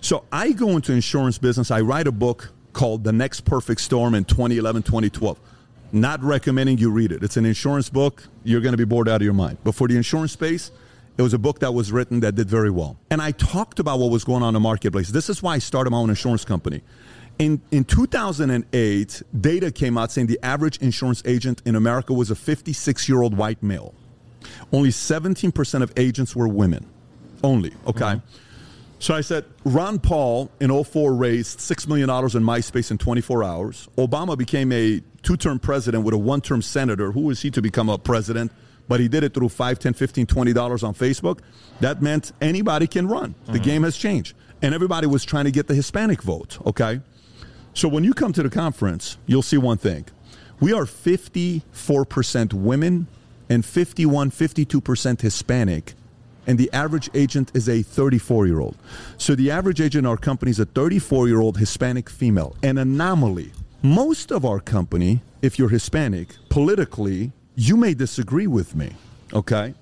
so 0.00 0.22
I 0.30 0.52
go 0.52 0.68
into 0.76 0.92
insurance 0.92 1.38
business. 1.38 1.72
I 1.72 1.80
write 1.80 2.06
a 2.06 2.12
book 2.12 2.52
called 2.74 3.02
The 3.02 3.12
Next 3.12 3.40
Perfect 3.44 3.80
Storm 3.80 4.14
in 4.14 4.24
2011, 4.24 4.82
2012. 4.84 5.36
Not 5.92 6.22
recommending 6.22 6.78
you 6.78 6.90
read 6.90 7.12
it. 7.12 7.22
It's 7.22 7.36
an 7.36 7.46
insurance 7.46 7.88
book. 7.88 8.24
You're 8.42 8.60
going 8.60 8.72
to 8.72 8.78
be 8.78 8.84
bored 8.84 9.08
out 9.08 9.16
of 9.16 9.22
your 9.22 9.34
mind. 9.34 9.58
But 9.62 9.74
for 9.74 9.86
the 9.86 9.96
insurance 9.96 10.32
space, 10.32 10.72
it 11.16 11.22
was 11.22 11.34
a 11.34 11.38
book 11.38 11.60
that 11.60 11.72
was 11.72 11.92
written 11.92 12.20
that 12.20 12.34
did 12.34 12.48
very 12.48 12.70
well. 12.70 12.96
And 13.10 13.22
I 13.22 13.30
talked 13.32 13.78
about 13.78 14.00
what 14.00 14.10
was 14.10 14.24
going 14.24 14.42
on 14.42 14.48
in 14.48 14.54
the 14.54 14.60
marketplace. 14.60 15.10
This 15.10 15.30
is 15.30 15.42
why 15.42 15.54
I 15.54 15.58
started 15.58 15.90
my 15.90 15.98
own 15.98 16.10
insurance 16.10 16.44
company. 16.44 16.82
In, 17.38 17.60
in 17.70 17.84
2008, 17.84 19.22
data 19.40 19.70
came 19.70 19.98
out 19.98 20.10
saying 20.12 20.26
the 20.26 20.38
average 20.42 20.78
insurance 20.78 21.22
agent 21.24 21.62
in 21.64 21.76
America 21.76 22.12
was 22.12 22.30
a 22.30 22.34
56 22.34 23.08
year 23.08 23.22
old 23.22 23.36
white 23.36 23.62
male. 23.62 23.94
Only 24.72 24.90
17% 24.90 25.82
of 25.82 25.92
agents 25.96 26.34
were 26.34 26.48
women. 26.48 26.86
Only, 27.42 27.72
okay? 27.86 28.04
Mm-hmm. 28.04 28.26
So 28.98 29.14
I 29.14 29.20
said, 29.20 29.44
Ron 29.64 29.98
Paul 29.98 30.50
in 30.60 30.84
04 30.84 31.14
raised 31.14 31.58
$6 31.58 31.88
million 31.88 32.08
in 32.08 32.14
MySpace 32.42 32.90
in 32.90 32.98
24 32.98 33.44
hours. 33.44 33.88
Obama 33.98 34.36
became 34.38 34.72
a 34.72 35.02
two 35.24 35.36
term 35.36 35.58
president 35.58 36.04
with 36.04 36.14
a 36.14 36.18
one 36.18 36.40
term 36.40 36.62
senator. 36.62 37.10
Who 37.12 37.30
is 37.30 37.42
he 37.42 37.50
to 37.50 37.62
become 37.62 37.88
a 37.88 37.98
president? 37.98 38.52
But 38.86 39.00
he 39.00 39.08
did 39.08 39.24
it 39.24 39.32
through 39.34 39.48
5 39.48 39.78
10 39.78 39.94
15 39.94 40.26
$20 40.26 40.84
on 40.84 40.94
Facebook. 40.94 41.40
That 41.80 42.02
meant 42.02 42.32
anybody 42.40 42.86
can 42.86 43.08
run. 43.08 43.34
The 43.46 43.54
mm-hmm. 43.54 43.62
game 43.62 43.82
has 43.82 43.96
changed. 43.96 44.36
And 44.62 44.74
everybody 44.74 45.06
was 45.06 45.24
trying 45.24 45.46
to 45.46 45.50
get 45.50 45.66
the 45.66 45.74
Hispanic 45.74 46.22
vote, 46.22 46.58
okay? 46.66 47.00
So 47.72 47.88
when 47.88 48.04
you 48.04 48.14
come 48.14 48.32
to 48.34 48.42
the 48.42 48.50
conference, 48.50 49.18
you'll 49.26 49.42
see 49.42 49.58
one 49.58 49.78
thing. 49.78 50.06
We 50.60 50.72
are 50.72 50.84
54% 50.84 52.52
women 52.52 53.08
and 53.48 53.64
51, 53.64 54.30
52% 54.30 55.20
Hispanic. 55.20 55.94
And 56.46 56.58
the 56.58 56.70
average 56.72 57.10
agent 57.14 57.50
is 57.54 57.68
a 57.68 57.82
34 57.82 58.46
year 58.46 58.60
old. 58.60 58.76
So 59.18 59.34
the 59.34 59.50
average 59.50 59.80
agent 59.80 60.04
in 60.04 60.06
our 60.06 60.16
company 60.16 60.50
is 60.50 60.60
a 60.60 60.66
34 60.66 61.26
year 61.26 61.40
old 61.40 61.58
Hispanic 61.58 62.08
female, 62.08 62.54
an 62.62 62.78
anomaly. 62.78 63.52
Most 63.84 64.30
of 64.30 64.46
our 64.46 64.60
company, 64.60 65.20
if 65.42 65.58
you're 65.58 65.68
Hispanic, 65.68 66.28
politically, 66.48 67.32
you 67.54 67.76
may 67.76 67.92
disagree 67.92 68.46
with 68.46 68.74
me, 68.74 68.92
okay? 69.34 69.74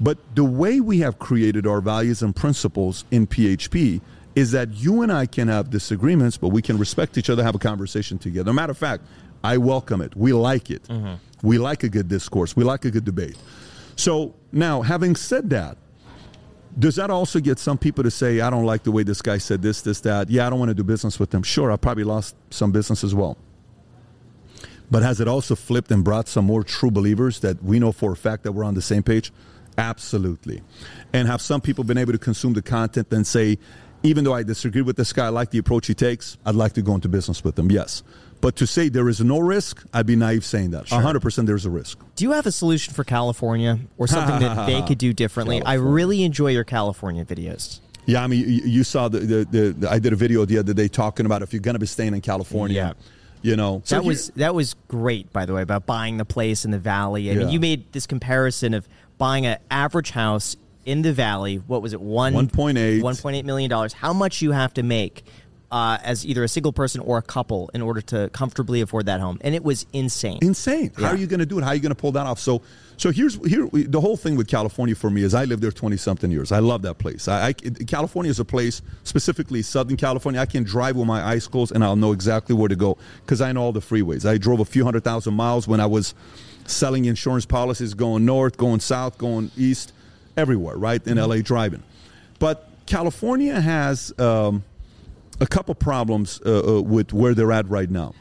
But 0.00 0.18
the 0.34 0.42
way 0.42 0.80
we 0.80 0.98
have 0.98 1.20
created 1.20 1.64
our 1.64 1.80
values 1.80 2.20
and 2.20 2.34
principles 2.34 3.04
in 3.12 3.28
PHP 3.28 4.00
is 4.34 4.50
that 4.50 4.72
you 4.72 5.02
and 5.02 5.12
I 5.12 5.26
can 5.26 5.46
have 5.46 5.70
disagreements, 5.70 6.36
but 6.36 6.48
we 6.48 6.62
can 6.62 6.78
respect 6.78 7.16
each 7.16 7.30
other, 7.30 7.44
have 7.44 7.54
a 7.54 7.60
conversation 7.60 8.18
together. 8.18 8.52
Matter 8.52 8.72
of 8.72 8.78
fact, 8.78 9.04
I 9.44 9.56
welcome 9.58 10.00
it. 10.00 10.16
We 10.16 10.32
like 10.32 10.68
it. 10.68 10.82
Mm-hmm. 10.88 11.46
We 11.46 11.58
like 11.58 11.84
a 11.84 11.88
good 11.88 12.08
discourse. 12.08 12.56
We 12.56 12.64
like 12.64 12.84
a 12.84 12.90
good 12.90 13.04
debate. 13.04 13.36
So 13.94 14.34
now, 14.50 14.82
having 14.82 15.14
said 15.14 15.50
that, 15.50 15.76
does 16.76 16.96
that 16.96 17.08
also 17.08 17.38
get 17.38 17.60
some 17.60 17.78
people 17.78 18.02
to 18.02 18.10
say, 18.10 18.40
I 18.40 18.50
don't 18.50 18.64
like 18.64 18.82
the 18.82 18.90
way 18.90 19.04
this 19.04 19.22
guy 19.22 19.38
said 19.38 19.62
this, 19.62 19.80
this, 19.80 20.00
that? 20.00 20.28
Yeah, 20.28 20.48
I 20.48 20.50
don't 20.50 20.58
want 20.58 20.70
to 20.70 20.74
do 20.74 20.82
business 20.82 21.20
with 21.20 21.30
them. 21.30 21.44
Sure, 21.44 21.70
I 21.70 21.76
probably 21.76 22.02
lost 22.02 22.34
some 22.50 22.72
business 22.72 23.04
as 23.04 23.14
well. 23.14 23.38
But 24.90 25.02
has 25.02 25.20
it 25.20 25.28
also 25.28 25.54
flipped 25.54 25.90
and 25.90 26.04
brought 26.04 26.28
some 26.28 26.44
more 26.44 26.62
true 26.62 26.90
believers 26.90 27.40
that 27.40 27.62
we 27.62 27.78
know 27.78 27.92
for 27.92 28.12
a 28.12 28.16
fact 28.16 28.42
that 28.44 28.52
we're 28.52 28.64
on 28.64 28.74
the 28.74 28.82
same 28.82 29.02
page? 29.02 29.32
Absolutely. 29.78 30.62
And 31.12 31.26
have 31.28 31.40
some 31.40 31.60
people 31.60 31.84
been 31.84 31.98
able 31.98 32.12
to 32.12 32.18
consume 32.18 32.52
the 32.52 32.62
content 32.62 33.12
and 33.12 33.26
say, 33.26 33.58
even 34.02 34.24
though 34.24 34.34
I 34.34 34.42
disagree 34.42 34.82
with 34.82 34.96
this 34.96 35.12
guy, 35.12 35.26
I 35.26 35.28
like 35.30 35.50
the 35.50 35.58
approach 35.58 35.86
he 35.86 35.94
takes, 35.94 36.36
I'd 36.44 36.54
like 36.54 36.74
to 36.74 36.82
go 36.82 36.94
into 36.94 37.08
business 37.08 37.42
with 37.42 37.58
him, 37.58 37.70
yes. 37.70 38.02
But 38.40 38.56
to 38.56 38.66
say 38.66 38.90
there 38.90 39.08
is 39.08 39.20
no 39.22 39.38
risk, 39.38 39.82
I'd 39.94 40.04
be 40.06 40.16
naive 40.16 40.44
saying 40.44 40.72
that. 40.72 40.86
100% 40.86 41.46
there's 41.46 41.64
a 41.64 41.70
risk. 41.70 41.98
Do 42.14 42.24
you 42.24 42.32
have 42.32 42.44
a 42.46 42.52
solution 42.52 42.92
for 42.92 43.02
California 43.02 43.78
or 43.96 44.06
something 44.06 44.40
that 44.40 44.66
they 44.66 44.82
could 44.82 44.98
do 44.98 45.14
differently? 45.14 45.62
I 45.62 45.74
really 45.74 46.22
enjoy 46.22 46.48
your 46.50 46.64
California 46.64 47.24
videos. 47.24 47.80
Yeah, 48.06 48.22
I 48.22 48.26
mean, 48.26 48.40
you, 48.40 48.60
you 48.64 48.84
saw 48.84 49.08
the, 49.08 49.20
the, 49.20 49.44
the, 49.50 49.70
the, 49.72 49.90
I 49.90 49.98
did 49.98 50.12
a 50.12 50.16
video 50.16 50.44
the 50.44 50.58
other 50.58 50.74
day 50.74 50.88
talking 50.88 51.24
about 51.24 51.40
if 51.40 51.54
you're 51.54 51.62
going 51.62 51.74
to 51.74 51.78
be 51.80 51.86
staying 51.86 52.12
in 52.12 52.20
California, 52.20 52.76
Yeah. 52.76 52.92
You 53.44 53.56
know. 53.56 53.82
So 53.84 53.96
that 53.96 54.02
here- 54.02 54.08
was 54.08 54.28
that 54.36 54.54
was 54.54 54.74
great, 54.88 55.32
by 55.32 55.46
the 55.46 55.54
way, 55.54 55.62
about 55.62 55.86
buying 55.86 56.16
the 56.16 56.24
place 56.24 56.64
in 56.64 56.70
the 56.70 56.78
valley. 56.78 57.30
I 57.30 57.34
mean, 57.34 57.48
you 57.50 57.60
made 57.60 57.92
this 57.92 58.06
comparison 58.06 58.74
of 58.74 58.88
buying 59.18 59.46
an 59.46 59.58
average 59.70 60.10
house 60.10 60.56
in 60.84 61.02
the 61.02 61.12
valley. 61.12 61.56
What 61.66 61.82
was 61.82 61.92
it? 61.92 62.00
One 62.00 62.34
1.8. 62.34 63.02
one 63.02 63.16
point 63.16 63.36
eight 63.36 63.44
million 63.44 63.70
dollars. 63.70 63.92
How 63.92 64.12
much 64.12 64.42
you 64.42 64.52
have 64.52 64.74
to 64.74 64.82
make 64.82 65.24
uh, 65.74 65.98
as 66.04 66.24
either 66.24 66.44
a 66.44 66.48
single 66.48 66.72
person 66.72 67.00
or 67.00 67.18
a 67.18 67.22
couple 67.22 67.68
in 67.74 67.82
order 67.82 68.00
to 68.00 68.30
comfortably 68.32 68.80
afford 68.80 69.06
that 69.06 69.18
home, 69.18 69.38
and 69.40 69.56
it 69.56 69.64
was 69.64 69.86
insane. 69.92 70.38
insane. 70.40 70.92
How 70.96 71.08
are 71.08 71.16
you 71.16 71.26
going 71.26 71.40
to 71.40 71.46
do 71.46 71.58
it? 71.58 71.64
How 71.64 71.70
are 71.70 71.74
you 71.74 71.80
going 71.80 71.90
to 71.90 72.00
pull 72.00 72.12
that 72.12 72.26
off? 72.26 72.38
So, 72.38 72.62
so 72.96 73.10
here's 73.10 73.44
here 73.44 73.68
the 73.72 74.00
whole 74.00 74.16
thing 74.16 74.36
with 74.36 74.46
California 74.46 74.94
for 74.94 75.10
me 75.10 75.24
is 75.24 75.34
I 75.34 75.46
lived 75.46 75.64
there 75.64 75.72
twenty 75.72 75.96
something 75.96 76.30
years. 76.30 76.52
I 76.52 76.60
love 76.60 76.82
that 76.82 76.98
place. 76.98 77.26
I, 77.26 77.48
I 77.48 77.52
California 77.54 78.30
is 78.30 78.38
a 78.38 78.44
place, 78.44 78.82
specifically 79.02 79.62
Southern 79.62 79.96
California. 79.96 80.40
I 80.40 80.46
can 80.46 80.62
drive 80.62 80.94
with 80.94 81.08
my 81.08 81.20
eyes 81.20 81.48
closed 81.48 81.72
and 81.74 81.82
I'll 81.82 81.96
know 81.96 82.12
exactly 82.12 82.54
where 82.54 82.68
to 82.68 82.76
go 82.76 82.96
because 83.26 83.40
I 83.40 83.50
know 83.50 83.62
all 83.62 83.72
the 83.72 83.80
freeways. 83.80 84.24
I 84.24 84.38
drove 84.38 84.60
a 84.60 84.64
few 84.64 84.84
hundred 84.84 85.02
thousand 85.02 85.34
miles 85.34 85.66
when 85.66 85.80
I 85.80 85.86
was 85.86 86.14
selling 86.66 87.06
insurance 87.06 87.46
policies, 87.46 87.94
going 87.94 88.24
north, 88.24 88.56
going 88.56 88.78
south, 88.78 89.18
going 89.18 89.50
east, 89.56 89.92
everywhere. 90.36 90.76
Right 90.76 91.04
in 91.04 91.16
LA, 91.16 91.38
driving. 91.38 91.82
But 92.38 92.68
California 92.86 93.60
has. 93.60 94.16
Um, 94.20 94.62
a 95.40 95.46
couple 95.46 95.74
problems 95.74 96.40
uh, 96.44 96.78
uh, 96.78 96.80
with 96.80 97.12
where 97.12 97.34
they're 97.34 97.52
at 97.52 97.68
right 97.68 97.90
now. 97.90 98.14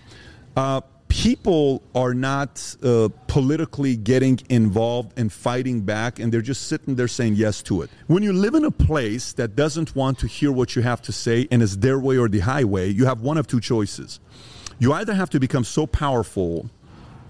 Uh, 0.55 0.81
people 1.07 1.83
are 1.93 2.13
not 2.13 2.75
uh, 2.81 3.07
politically 3.27 3.95
getting 3.95 4.39
involved 4.49 5.17
and 5.17 5.31
fighting 5.31 5.81
back, 5.81 6.19
and 6.19 6.31
they're 6.31 6.41
just 6.41 6.67
sitting 6.67 6.95
there 6.95 7.07
saying 7.07 7.35
yes 7.35 7.61
to 7.61 7.83
it. 7.83 7.89
When 8.07 8.23
you 8.23 8.33
live 8.33 8.55
in 8.55 8.65
a 8.65 8.71
place 8.71 9.33
that 9.33 9.55
doesn't 9.55 9.95
want 9.95 10.17
to 10.19 10.27
hear 10.27 10.51
what 10.51 10.75
you 10.75 10.81
have 10.81 11.01
to 11.03 11.11
say 11.11 11.47
and 11.51 11.61
is 11.61 11.77
their 11.77 11.99
way 11.99 12.17
or 12.17 12.27
the 12.27 12.39
highway, 12.39 12.89
you 12.89 13.05
have 13.05 13.21
one 13.21 13.37
of 13.37 13.45
two 13.45 13.59
choices. 13.59 14.19
You 14.79 14.93
either 14.93 15.13
have 15.13 15.29
to 15.31 15.39
become 15.39 15.63
so 15.63 15.85
powerful, 15.85 16.69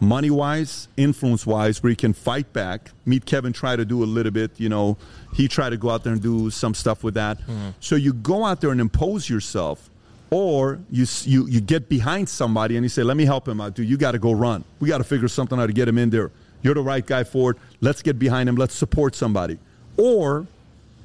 money 0.03 0.29
wise, 0.29 0.87
influence 0.97 1.45
wise, 1.45 1.81
where 1.81 1.89
you 1.89 1.95
can 1.95 2.13
fight 2.13 2.51
back. 2.53 2.91
Meet 3.05 3.25
Kevin 3.25 3.53
try 3.53 3.75
to 3.75 3.85
do 3.85 4.03
a 4.03 4.05
little 4.05 4.31
bit, 4.31 4.51
you 4.59 4.69
know, 4.69 4.97
he 5.33 5.47
tried 5.47 5.71
to 5.71 5.77
go 5.77 5.89
out 5.89 6.03
there 6.03 6.13
and 6.13 6.21
do 6.21 6.49
some 6.49 6.73
stuff 6.73 7.03
with 7.03 7.15
that. 7.15 7.39
Mm-hmm. 7.39 7.69
So 7.79 7.95
you 7.95 8.13
go 8.13 8.45
out 8.45 8.61
there 8.61 8.71
and 8.71 8.81
impose 8.81 9.29
yourself 9.29 9.89
or 10.29 10.79
you, 10.89 11.05
you 11.25 11.47
you 11.47 11.61
get 11.61 11.89
behind 11.89 12.27
somebody 12.27 12.75
and 12.75 12.83
you 12.83 12.89
say, 12.89 13.03
"Let 13.03 13.17
me 13.17 13.25
help 13.25 13.47
him 13.47 13.61
out, 13.61 13.75
dude. 13.75 13.87
You 13.87 13.97
got 13.97 14.13
to 14.13 14.19
go 14.19 14.31
run. 14.31 14.63
We 14.79 14.89
got 14.89 14.97
to 14.97 15.03
figure 15.03 15.27
something 15.27 15.59
out 15.59 15.67
to 15.67 15.73
get 15.73 15.87
him 15.87 15.99
in 15.99 16.09
there. 16.09 16.31
You're 16.63 16.73
the 16.73 16.81
right 16.81 17.05
guy 17.05 17.23
for 17.23 17.51
it. 17.51 17.57
Let's 17.81 18.01
get 18.01 18.17
behind 18.17 18.49
him. 18.49 18.55
Let's 18.55 18.73
support 18.73 19.15
somebody." 19.15 19.59
Or 19.95 20.47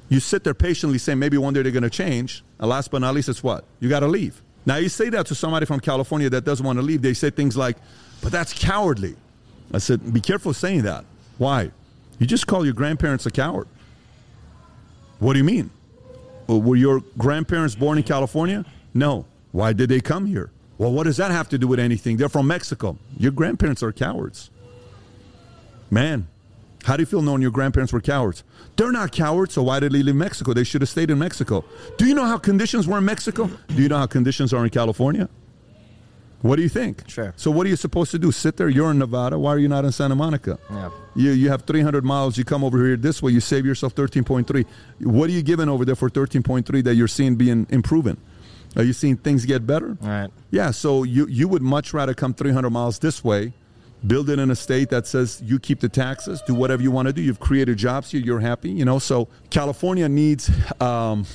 you 0.09 0.19
sit 0.19 0.43
there 0.43 0.55
patiently 0.55 0.97
saying, 0.97 1.19
"Maybe 1.19 1.37
one 1.37 1.53
day 1.53 1.61
they're 1.61 1.71
going 1.71 1.83
to 1.83 1.91
change." 1.91 2.43
And 2.59 2.69
last 2.69 2.89
but 2.89 3.01
not 3.01 3.13
least, 3.13 3.29
it's 3.29 3.43
what 3.43 3.65
you 3.79 3.87
got 3.87 3.99
to 3.99 4.07
leave. 4.07 4.41
Now 4.65 4.77
you 4.77 4.89
say 4.89 5.09
that 5.09 5.27
to 5.27 5.35
somebody 5.35 5.67
from 5.67 5.79
California 5.79 6.29
that 6.31 6.43
doesn't 6.43 6.65
want 6.65 6.77
to 6.79 6.83
leave. 6.83 7.03
They 7.03 7.13
say 7.13 7.29
things 7.29 7.55
like, 7.55 7.77
"But 8.21 8.31
that's 8.31 8.53
cowardly." 8.53 9.15
I 9.73 9.77
said, 9.77 10.13
"Be 10.13 10.21
careful 10.21 10.53
saying 10.53 10.83
that. 10.83 11.05
Why? 11.37 11.71
You 12.19 12.27
just 12.27 12.47
call 12.47 12.65
your 12.65 12.73
grandparents 12.73 13.25
a 13.25 13.31
coward. 13.31 13.67
What 15.19 15.33
do 15.33 15.39
you 15.39 15.45
mean? 15.45 15.69
Were 16.47 16.75
your 16.75 17.01
grandparents 17.17 17.75
born 17.75 17.97
in 17.97 18.03
California? 18.03 18.65
No. 18.93 19.25
Why 19.51 19.73
did 19.73 19.89
they 19.89 20.01
come 20.01 20.25
here? 20.25 20.49
Well, 20.77 20.91
what 20.91 21.03
does 21.03 21.17
that 21.17 21.31
have 21.31 21.49
to 21.49 21.57
do 21.57 21.67
with 21.67 21.79
anything? 21.79 22.17
They're 22.17 22.29
from 22.29 22.47
Mexico. 22.47 22.97
Your 23.17 23.31
grandparents 23.31 23.83
are 23.83 23.91
cowards. 23.91 24.49
Man, 25.91 26.27
how 26.83 26.95
do 26.95 27.01
you 27.01 27.05
feel 27.05 27.21
knowing 27.21 27.41
your 27.41 27.51
grandparents 27.51 27.91
were 27.91 28.01
cowards? 28.01 28.43
They're 28.75 28.91
not 28.91 29.11
cowards, 29.11 29.53
so 29.53 29.63
why 29.63 29.79
did 29.79 29.91
they 29.91 30.01
leave 30.01 30.15
Mexico? 30.15 30.53
They 30.53 30.63
should 30.63 30.81
have 30.81 30.89
stayed 30.89 31.09
in 31.11 31.19
Mexico. 31.19 31.65
Do 31.97 32.05
you 32.05 32.15
know 32.15 32.25
how 32.25 32.37
conditions 32.37 32.87
were 32.87 32.97
in 32.99 33.05
Mexico? 33.05 33.49
Do 33.67 33.81
you 33.81 33.89
know 33.89 33.97
how 33.97 34.05
conditions 34.07 34.53
are 34.53 34.63
in 34.63 34.69
California? 34.69 35.27
What 36.41 36.55
do 36.55 36.61
you 36.61 36.69
think? 36.69 37.09
Sure. 37.09 37.33
So 37.35 37.51
what 37.51 37.65
are 37.65 37.69
you 37.69 37.75
supposed 37.75 38.11
to 38.11 38.19
do? 38.19 38.31
Sit 38.31 38.55
there? 38.57 38.69
You're 38.69 38.91
in 38.91 38.99
Nevada. 38.99 39.37
Why 39.37 39.51
are 39.51 39.57
you 39.59 39.67
not 39.67 39.83
in 39.83 39.91
Santa 39.91 40.15
Monica? 40.15 40.57
Yeah. 40.69 40.89
You 41.15 41.31
you 41.31 41.49
have 41.49 41.63
300 41.63 42.05
miles. 42.05 42.37
You 42.37 42.45
come 42.45 42.63
over 42.63 42.77
here 42.85 42.95
this 42.95 43.21
way. 43.21 43.31
You 43.31 43.41
save 43.41 43.65
yourself 43.65 43.93
13.3. 43.95 44.65
What 45.01 45.29
are 45.29 45.33
you 45.33 45.41
giving 45.41 45.67
over 45.67 45.83
there 45.83 45.95
for 45.95 46.09
13.3 46.09 46.83
that 46.83 46.95
you're 46.95 47.07
seeing 47.09 47.35
being 47.35 47.67
improving? 47.69 48.17
Are 48.75 48.83
you 48.83 48.93
seeing 48.93 49.17
things 49.17 49.45
get 49.45 49.67
better? 49.67 49.97
All 50.01 50.07
right. 50.07 50.29
Yeah. 50.51 50.71
So 50.71 51.03
you 51.03 51.27
you 51.27 51.47
would 51.47 51.61
much 51.61 51.93
rather 51.93 52.13
come 52.13 52.33
300 52.33 52.69
miles 52.69 52.99
this 52.99 53.21
way, 53.21 53.51
build 54.07 54.29
it 54.29 54.39
in 54.39 54.49
a 54.49 54.55
state 54.55 54.89
that 54.91 55.07
says 55.07 55.41
you 55.43 55.59
keep 55.59 55.81
the 55.81 55.89
taxes, 55.89 56.41
do 56.47 56.53
whatever 56.53 56.81
you 56.81 56.91
want 56.91 57.07
to 57.07 57.13
do. 57.13 57.21
You've 57.21 57.39
created 57.41 57.77
jobs 57.77 58.11
here. 58.11 58.21
You're 58.21 58.39
happy. 58.39 58.69
You 58.69 58.85
know. 58.85 58.99
So 58.99 59.27
California 59.49 60.07
needs. 60.07 60.49
Um, 60.79 61.25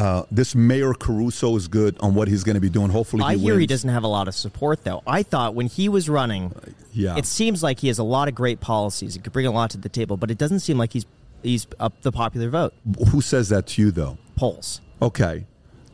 uh, 0.00 0.22
this 0.30 0.54
Mayor 0.54 0.94
Caruso 0.94 1.56
is 1.56 1.68
good 1.68 1.94
on 2.00 2.14
what 2.14 2.26
he's 2.26 2.42
going 2.42 2.54
to 2.54 2.60
be 2.60 2.70
doing. 2.70 2.90
Hopefully, 2.90 3.22
he 3.22 3.28
I 3.28 3.36
hear 3.36 3.58
he 3.58 3.66
doesn't 3.66 3.90
have 3.90 4.02
a 4.02 4.08
lot 4.08 4.28
of 4.28 4.34
support, 4.34 4.82
though. 4.82 5.02
I 5.06 5.22
thought 5.22 5.54
when 5.54 5.66
he 5.66 5.90
was 5.90 6.08
running, 6.08 6.54
yeah. 6.94 7.18
it 7.18 7.26
seems 7.26 7.62
like 7.62 7.80
he 7.80 7.88
has 7.88 7.98
a 7.98 8.02
lot 8.02 8.26
of 8.26 8.34
great 8.34 8.60
policies. 8.60 9.12
He 9.14 9.20
could 9.20 9.34
bring 9.34 9.44
a 9.46 9.50
lot 9.50 9.68
to 9.72 9.78
the 9.78 9.90
table, 9.90 10.16
but 10.16 10.30
it 10.30 10.38
doesn't 10.38 10.60
seem 10.60 10.78
like 10.78 10.94
he's 10.94 11.04
he's 11.42 11.66
up 11.78 12.00
the 12.00 12.12
popular 12.12 12.48
vote. 12.48 12.72
Who 13.10 13.20
says 13.20 13.50
that 13.50 13.66
to 13.68 13.82
you, 13.82 13.90
though? 13.90 14.16
Polls. 14.36 14.80
Okay. 15.02 15.44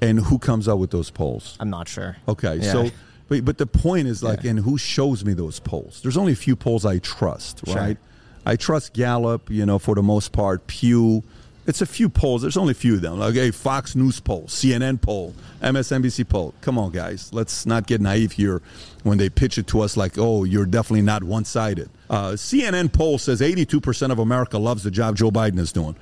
And 0.00 0.20
who 0.20 0.38
comes 0.38 0.68
out 0.68 0.78
with 0.78 0.90
those 0.92 1.10
polls? 1.10 1.56
I'm 1.58 1.70
not 1.70 1.88
sure. 1.88 2.16
Okay, 2.28 2.56
Yeah. 2.56 2.72
so 2.72 2.90
but, 3.28 3.44
but 3.44 3.58
the 3.58 3.66
point 3.66 4.06
is 4.06 4.22
like, 4.22 4.44
Yeah. 4.44 4.50
and 4.50 4.60
who 4.60 4.78
shows 4.78 5.24
me 5.24 5.32
those 5.32 5.58
polls? 5.58 6.00
There's 6.02 6.16
only 6.16 6.32
a 6.32 6.36
few 6.36 6.54
polls 6.54 6.84
I 6.86 6.98
trust, 6.98 7.62
Sure. 7.66 7.74
right? 7.74 7.98
I 8.44 8.54
trust 8.54 8.92
Gallup, 8.92 9.50
you 9.50 9.66
know, 9.66 9.80
for 9.80 9.96
the 9.96 10.02
most 10.02 10.30
part. 10.30 10.66
Pew, 10.68 11.24
it's 11.66 11.80
a 11.80 11.86
few 11.86 12.09
polls. 12.09 12.43
There's 12.43 12.56
only 12.56 12.72
a 12.72 12.74
few 12.74 12.94
of 12.94 13.01
them. 13.01 13.18
Like 13.18 13.34
a 13.36 13.51
Fox 13.51 13.94
News 13.97 14.20
poll, 14.20 14.44
CNN 14.44 15.01
poll, 15.01 15.34
MSNBC 15.62 16.28
poll. 16.28 16.55
Come 16.60 16.78
on, 16.78 16.93
guys, 16.93 17.32
let's 17.32 17.66
not 17.66 17.86
get 17.86 18.01
naive 18.01 18.32
here 18.32 18.62
when 19.02 19.18
they 19.18 19.28
pitch 19.28 19.59
it 19.59 19.66
to 19.68 19.80
us 19.80 19.97
like, 19.97 20.16
oh, 20.18 20.44
you're 20.44 20.66
definitely 20.66 21.02
not 21.02 21.22
one-sided. 21.24 21.88
Uh, 22.09 22.30
CNN 22.32 22.93
poll 22.93 23.18
says 23.18 23.40
82% 23.40 24.10
of 24.12 24.18
America 24.18 24.59
loves 24.59 24.82
the 24.84 24.90
job 24.90 25.16
Joe 25.16 25.30
Biden 25.30 25.59
is 25.59 25.72
doing. 25.72 25.97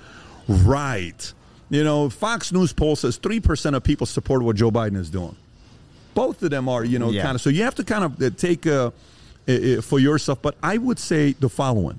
Right. 0.49 1.33
You 1.71 1.83
know, 1.83 2.11
Fox 2.11 2.53
News 2.53 2.73
poll 2.73 2.97
says 2.97 3.19
3% 3.19 3.75
of 3.75 3.83
people 3.83 4.07
support 4.07 4.43
what 4.43 4.57
Joe 4.57 4.71
Biden 4.71 4.97
is 4.97 5.11
doing 5.11 5.37
both 6.15 6.41
of 6.45 6.51
them 6.51 6.69
are, 6.69 6.85
you 6.85 6.97
know, 7.01 7.11
Yeah. 7.11 7.23
kind 7.25 7.35
of. 7.35 7.41
So 7.41 7.51
you 7.51 7.65
have 7.65 7.75
to 7.75 7.83
kind 7.83 8.05
of 8.05 8.23
uh, 8.23 8.31
take 8.37 8.69
uh, 8.69 8.93
for 9.83 9.99
yourself. 9.99 10.41
But 10.41 10.55
I 10.63 10.79
would 10.79 11.01
say 11.01 11.33
the 11.33 11.49
following: 11.49 11.99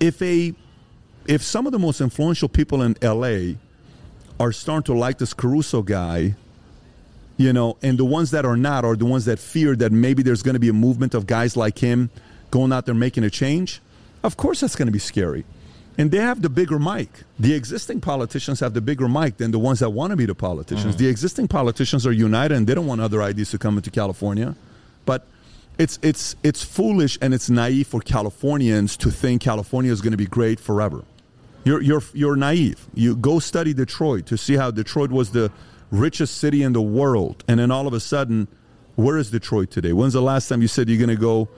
if 0.00 0.20
a 0.20 0.52
if 1.28 1.42
some 1.42 1.66
of 1.66 1.72
the 1.72 1.78
most 1.78 2.00
influential 2.00 2.48
people 2.48 2.82
in 2.82 2.96
L.A. 3.02 3.58
are 4.40 4.50
starting 4.50 4.82
to 4.84 4.98
like 4.98 5.18
this 5.18 5.34
Caruso 5.34 5.82
guy, 5.82 6.34
you 7.36 7.52
know, 7.52 7.76
and 7.82 7.98
the 7.98 8.04
ones 8.04 8.32
that 8.32 8.44
are 8.44 8.56
not 8.56 8.84
are 8.84 8.96
the 8.96 9.04
ones 9.04 9.26
that 9.26 9.38
fear 9.38 9.76
that 9.76 9.92
maybe 9.92 10.22
there's 10.22 10.42
going 10.42 10.54
to 10.54 10.60
be 10.60 10.70
a 10.70 10.72
movement 10.72 11.14
of 11.14 11.26
guys 11.26 11.56
like 11.56 11.78
him 11.78 12.10
going 12.50 12.72
out 12.72 12.86
there 12.86 12.94
making 12.94 13.24
a 13.24 13.30
change. 13.30 13.80
Of 14.24 14.36
course, 14.36 14.60
that's 14.60 14.74
going 14.74 14.86
to 14.86 14.92
be 14.92 14.98
scary. 14.98 15.44
And 15.98 16.10
they 16.10 16.18
have 16.18 16.40
the 16.42 16.48
bigger 16.48 16.78
mic. 16.78 17.10
The 17.38 17.54
existing 17.54 18.00
politicians 18.00 18.60
have 18.60 18.72
the 18.72 18.80
bigger 18.80 19.08
mic 19.08 19.36
than 19.36 19.50
the 19.50 19.58
ones 19.58 19.80
that 19.80 19.90
want 19.90 20.12
to 20.12 20.16
be 20.16 20.26
the 20.26 20.34
politicians. 20.34 20.94
Mm-hmm. 20.94 21.04
The 21.04 21.08
existing 21.08 21.48
politicians 21.48 22.06
are 22.06 22.12
united 22.12 22.56
and 22.56 22.66
they 22.66 22.74
don't 22.74 22.86
want 22.86 23.00
other 23.00 23.20
ideas 23.22 23.50
to 23.50 23.58
come 23.58 23.76
into 23.76 23.90
California. 23.90 24.56
But 25.04 25.26
it's 25.76 25.98
it's 26.02 26.36
it's 26.42 26.64
foolish 26.64 27.18
and 27.20 27.34
it's 27.34 27.50
naive 27.50 27.86
for 27.86 28.00
Californians 28.00 28.96
to 28.98 29.10
think 29.10 29.42
California 29.42 29.92
is 29.92 30.00
going 30.00 30.12
to 30.12 30.16
be 30.16 30.26
great 30.26 30.58
forever. 30.58 31.04
You're 31.64 31.82
you're 31.82 32.02
you're 32.14 32.36
naive. 32.36 32.86
You 32.94 33.16
go 33.16 33.38
study 33.38 33.74
Detroit 33.74 34.26
to 34.26 34.36
see 34.36 34.54
how 34.54 34.70
Detroit 34.70 35.10
was 35.10 35.30
the 35.30 35.50
richest 35.90 36.38
city 36.38 36.62
in 36.62 36.72
the 36.72 36.82
world, 36.82 37.44
and 37.48 37.60
then 37.60 37.70
all 37.70 37.86
of 37.86 37.94
a 37.94 38.00
sudden, 38.00 38.48
where 38.96 39.16
is 39.16 39.30
Detroit 39.30 39.70
today? 39.70 39.92
When's 39.92 40.12
the 40.12 40.22
last 40.22 40.48
time 40.48 40.62
you 40.62 40.68
said 40.68 40.88
you're 40.88 40.98
going 40.98 41.08
to 41.08 41.20
go, 41.20 41.48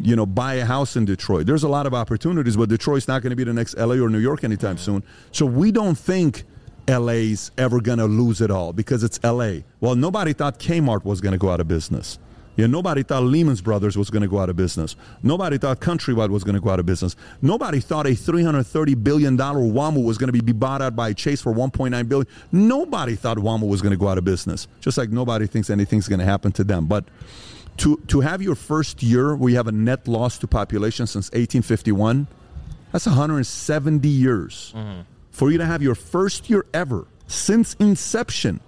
you 0.00 0.16
know, 0.16 0.26
buy 0.26 0.54
a 0.54 0.64
house 0.64 0.96
in 0.96 1.04
Detroit? 1.04 1.46
There's 1.46 1.62
a 1.62 1.68
lot 1.68 1.86
of 1.86 1.94
opportunities, 1.94 2.56
but 2.56 2.68
Detroit's 2.68 3.08
not 3.08 3.22
going 3.22 3.30
to 3.30 3.36
be 3.36 3.44
the 3.44 3.52
next 3.52 3.76
LA 3.76 3.96
or 3.96 4.08
New 4.08 4.18
York 4.18 4.44
anytime 4.44 4.78
soon. 4.78 5.02
So 5.32 5.46
we 5.46 5.72
don't 5.72 5.96
think 5.96 6.44
LA's 6.88 7.50
ever 7.58 7.80
going 7.80 7.98
to 7.98 8.06
lose 8.06 8.40
it 8.40 8.50
all 8.50 8.72
because 8.72 9.04
it's 9.04 9.22
LA. 9.22 9.60
Well, 9.80 9.94
nobody 9.94 10.32
thought 10.32 10.58
Kmart 10.58 11.04
was 11.04 11.20
going 11.20 11.32
to 11.32 11.38
go 11.38 11.50
out 11.50 11.60
of 11.60 11.68
business. 11.68 12.18
Yeah, 12.60 12.66
nobody 12.66 13.02
thought 13.02 13.22
Lehman's 13.22 13.62
Brothers 13.62 13.96
was 13.96 14.10
going 14.10 14.20
to 14.20 14.28
go 14.28 14.38
out 14.38 14.50
of 14.50 14.56
business. 14.56 14.94
Nobody 15.22 15.56
thought 15.56 15.80
Countrywide 15.80 16.28
was 16.28 16.44
going 16.44 16.56
to 16.56 16.60
go 16.60 16.68
out 16.68 16.78
of 16.78 16.84
business. 16.84 17.16
Nobody 17.40 17.80
thought 17.80 18.06
a 18.06 18.10
$330 18.10 19.02
billion 19.02 19.38
WAMU 19.38 20.04
was 20.04 20.18
going 20.18 20.30
to 20.30 20.42
be 20.42 20.52
bought 20.52 20.82
out 20.82 20.94
by 20.94 21.14
Chase 21.14 21.40
for 21.40 21.54
1.9 21.54 22.06
billion. 22.06 22.26
Nobody 22.52 23.16
thought 23.16 23.38
WAMU 23.38 23.66
was 23.66 23.80
going 23.80 23.92
to 23.92 23.96
go 23.96 24.08
out 24.08 24.18
of 24.18 24.24
business. 24.24 24.68
Just 24.82 24.98
like 24.98 25.08
nobody 25.08 25.46
thinks 25.46 25.70
anything's 25.70 26.06
going 26.06 26.18
to 26.18 26.26
happen 26.26 26.52
to 26.52 26.62
them. 26.62 26.84
But 26.84 27.06
to, 27.78 27.96
to 28.08 28.20
have 28.20 28.42
your 28.42 28.54
first 28.54 29.02
year 29.02 29.34
where 29.34 29.48
you 29.48 29.56
have 29.56 29.66
a 29.66 29.72
net 29.72 30.06
loss 30.06 30.36
to 30.40 30.46
population 30.46 31.06
since 31.06 31.28
1851, 31.28 32.26
that's 32.92 33.06
170 33.06 34.06
years. 34.06 34.74
Mm-hmm. 34.76 35.00
For 35.30 35.50
you 35.50 35.56
to 35.56 35.64
have 35.64 35.80
your 35.80 35.94
first 35.94 36.50
year 36.50 36.66
ever 36.74 37.06
since 37.26 37.72
inception, 37.80 38.60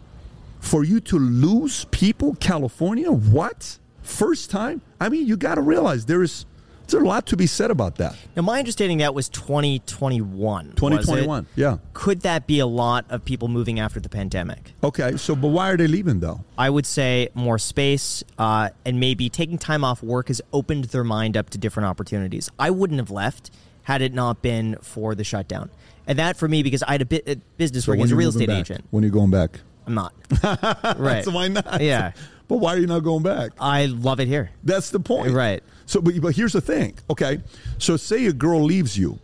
for 0.61 0.83
you 0.83 0.99
to 1.01 1.19
lose 1.19 1.85
people, 1.91 2.37
California, 2.37 3.13
what? 3.13 3.79
First 4.03 4.51
time? 4.51 4.83
I 5.01 5.09
mean, 5.09 5.27
you 5.27 5.37
got 5.37 5.57
to 5.57 5.61
realize 5.63 6.07
there 6.07 6.23
is 6.23 6.47
there's 6.89 7.03
a 7.03 7.07
lot 7.07 7.27
to 7.27 7.37
be 7.37 7.47
said 7.47 7.71
about 7.71 7.97
that. 7.97 8.17
Now, 8.37 8.43
my 8.43 8.59
understanding 8.59 8.99
that 8.99 9.15
was 9.15 9.29
2021. 9.31 10.67
was 10.67 10.75
2021, 10.75 11.47
yeah. 11.57 11.79
Could 11.95 12.21
that 12.23 12.47
be 12.47 12.59
a 12.59 12.67
lot 12.67 13.07
of 13.09 13.25
people 13.25 13.49
moving 13.49 13.81
after 13.81 14.01
the 14.01 14.09
pandemic? 14.09 14.75
Okay, 14.83 15.17
so 15.17 15.35
but 15.35 15.49
why 15.49 15.71
are 15.71 15.77
they 15.77 15.87
leaving 15.87 16.21
though? 16.21 16.45
I 16.59 16.69
would 16.69 16.87
say 16.87 17.29
more 17.35 17.59
space 17.59 18.23
uh, 18.39 18.71
and 18.85 19.01
maybe 19.01 19.29
taking 19.29 19.59
time 19.59 19.85
off 19.85 20.03
work 20.03 20.29
has 20.29 20.43
opened 20.53 20.87
their 20.87 21.05
mind 21.05 21.37
up 21.37 21.51
to 21.51 21.59
different 21.59 21.89
opportunities. 21.89 22.51
I 22.59 22.71
wouldn't 22.71 22.99
have 23.01 23.11
left 23.11 23.51
had 23.85 24.03
it 24.03 24.13
not 24.13 24.43
been 24.43 24.77
for 24.83 25.15
the 25.15 25.25
shutdown. 25.25 25.71
And 26.07 26.19
that 26.19 26.37
for 26.37 26.49
me, 26.49 26.63
because 26.63 26.83
I 26.83 26.93
had 26.93 27.03
a, 27.03 27.07
bit, 27.07 27.29
a 27.29 27.37
business 27.57 27.87
working 27.87 28.05
as 28.05 28.13
a 28.13 28.15
when 28.15 28.19
real 28.19 28.29
you 28.29 28.33
moving 28.35 28.51
estate 28.51 28.55
back? 28.55 28.71
agent. 28.71 28.85
When 28.91 29.05
are 29.05 29.07
you 29.07 29.13
going 29.13 29.31
back? 29.31 29.61
I'm 29.87 29.95
not. 29.95 30.15
right. 30.99 31.25
So 31.25 31.31
why 31.33 31.49
not? 31.49 31.81
Yeah. 31.81 32.13
But 32.49 32.57
why 32.59 32.75
are 32.75 32.79
you 32.79 32.87
not 32.87 33.01
going 33.01 33.23
back? 33.23 33.53
I 33.59 33.87
love 33.87 34.21
it 34.21 34.29
here. 34.29 34.51
That's 34.63 34.91
the 34.91 35.01
point. 35.01 35.33
Right. 35.33 35.63
So, 35.87 36.01
but, 36.01 36.21
but 36.21 36.35
here's 36.37 36.53
the 36.53 36.61
thing. 36.61 36.99
Okay. 37.11 37.41
So, 37.79 37.97
say 37.97 38.27
a 38.27 38.33
girl 38.33 38.63
leaves 38.63 38.99
you, 38.99 39.19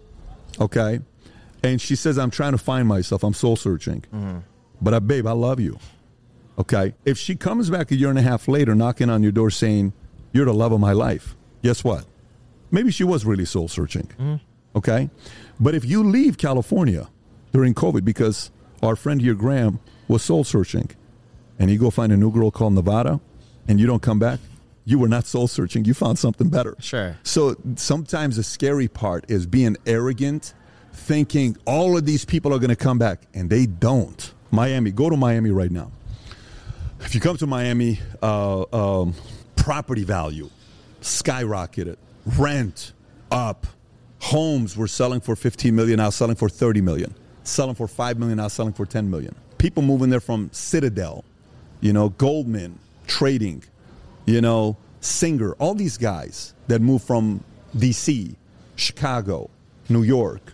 okay, 0.61 1.01
and 1.63 1.81
she 1.81 1.97
says, 1.97 2.19
I'm 2.19 2.31
trying 2.31 2.53
to 2.53 2.59
find 2.59 2.87
myself, 2.89 3.23
I'm 3.23 3.35
soul 3.35 3.57
searching. 3.57 4.05
But, 4.81 4.95
uh, 4.95 5.01
babe, 5.01 5.27
I 5.27 5.33
love 5.33 5.61
you. 5.61 5.79
Okay. 6.59 6.95
If 7.05 7.19
she 7.19 7.37
comes 7.37 7.69
back 7.71 7.91
a 7.91 7.97
year 7.97 8.11
and 8.11 8.19
a 8.19 8.23
half 8.23 8.49
later 8.49 8.75
knocking 8.75 9.11
on 9.11 9.23
your 9.23 9.33
door 9.33 9.51
saying, 9.51 9.93
You're 10.33 10.45
the 10.47 10.55
love 10.55 10.73
of 10.73 10.81
my 10.81 10.93
life, 10.93 11.37
guess 11.63 11.83
what? 11.85 12.05
Maybe 12.71 12.91
she 12.91 13.05
was 13.05 13.25
really 13.25 13.45
soul 13.45 13.69
searching. 13.69 14.41
Okay. 14.77 15.11
But 15.61 15.75
if 15.75 15.85
you 15.85 16.05
leave 16.05 16.39
California 16.39 17.09
during 17.53 17.75
COVID 17.75 18.05
because 18.05 18.51
our 18.83 18.95
friend 18.95 19.21
here, 19.21 19.35
Graham, 19.35 19.81
was 20.07 20.23
soul 20.23 20.45
searching, 20.45 20.91
and 21.59 21.71
you 21.71 21.79
go 21.79 21.91
find 21.91 22.13
a 22.13 22.17
new 22.17 22.31
girl 22.31 22.51
called 22.51 22.75
Nevada, 22.75 23.21
and 23.67 23.79
you 23.81 23.87
don't 23.87 24.03
come 24.03 24.19
back, 24.19 24.41
you 24.85 24.99
were 24.99 25.09
not 25.09 25.27
soul 25.27 25.49
searching. 25.49 25.85
You 25.85 25.93
found 25.93 26.19
something 26.19 26.49
better. 26.49 26.75
Sure. 26.81 27.19
So 27.23 27.57
sometimes 27.77 28.37
the 28.37 28.43
scary 28.43 28.89
part 28.89 29.31
is 29.31 29.47
being 29.47 29.77
arrogant, 29.85 30.55
thinking 30.93 31.57
all 31.67 31.97
of 31.97 32.07
these 32.07 32.25
people 32.25 32.55
are 32.55 32.59
going 32.59 32.71
to 32.71 32.77
come 32.77 32.99
back, 32.99 33.21
and 33.35 33.51
they 33.51 33.67
don't. 33.67 34.33
Miami, 34.51 34.91
go 34.91 35.11
to 35.11 35.17
Miami 35.17 35.51
right 35.51 35.71
now. 35.71 35.93
If 37.01 37.15
you 37.15 37.21
come 37.21 37.37
to 37.37 37.47
Miami, 37.47 38.01
uh, 38.23 38.65
um, 38.73 39.15
property 39.57 40.05
value 40.05 40.49
skyrocketed, 41.01 41.97
rent 42.39 42.93
up, 43.31 43.67
homes 44.21 44.77
were 44.77 44.89
selling 44.89 45.21
for 45.21 45.37
15 45.37 45.75
million, 45.75 45.99
now 45.99 46.11
selling 46.11 46.35
for 46.35 46.49
30 46.49 46.81
million, 46.81 47.15
selling 47.45 47.75
for 47.75 47.87
5 47.87 48.19
million, 48.19 48.39
now 48.39 48.49
selling 48.49 48.73
for 48.73 48.87
10 48.87 49.11
million. 49.11 49.35
People 49.59 49.83
moving 49.83 50.11
there 50.11 50.21
from 50.21 50.51
Citadel, 50.53 51.25
you 51.81 51.93
know, 51.93 52.11
Goldman, 52.11 52.79
trading, 53.07 53.63
you 54.27 54.41
know, 54.41 54.77
Singer, 55.01 55.53
all 55.55 55.75
these 55.75 55.97
guys 55.97 56.55
that 56.67 56.81
moved 56.81 57.05
from 57.05 57.43
DC, 57.77 58.35
Chicago, 58.77 59.51
New 59.89 60.03
York. 60.03 60.53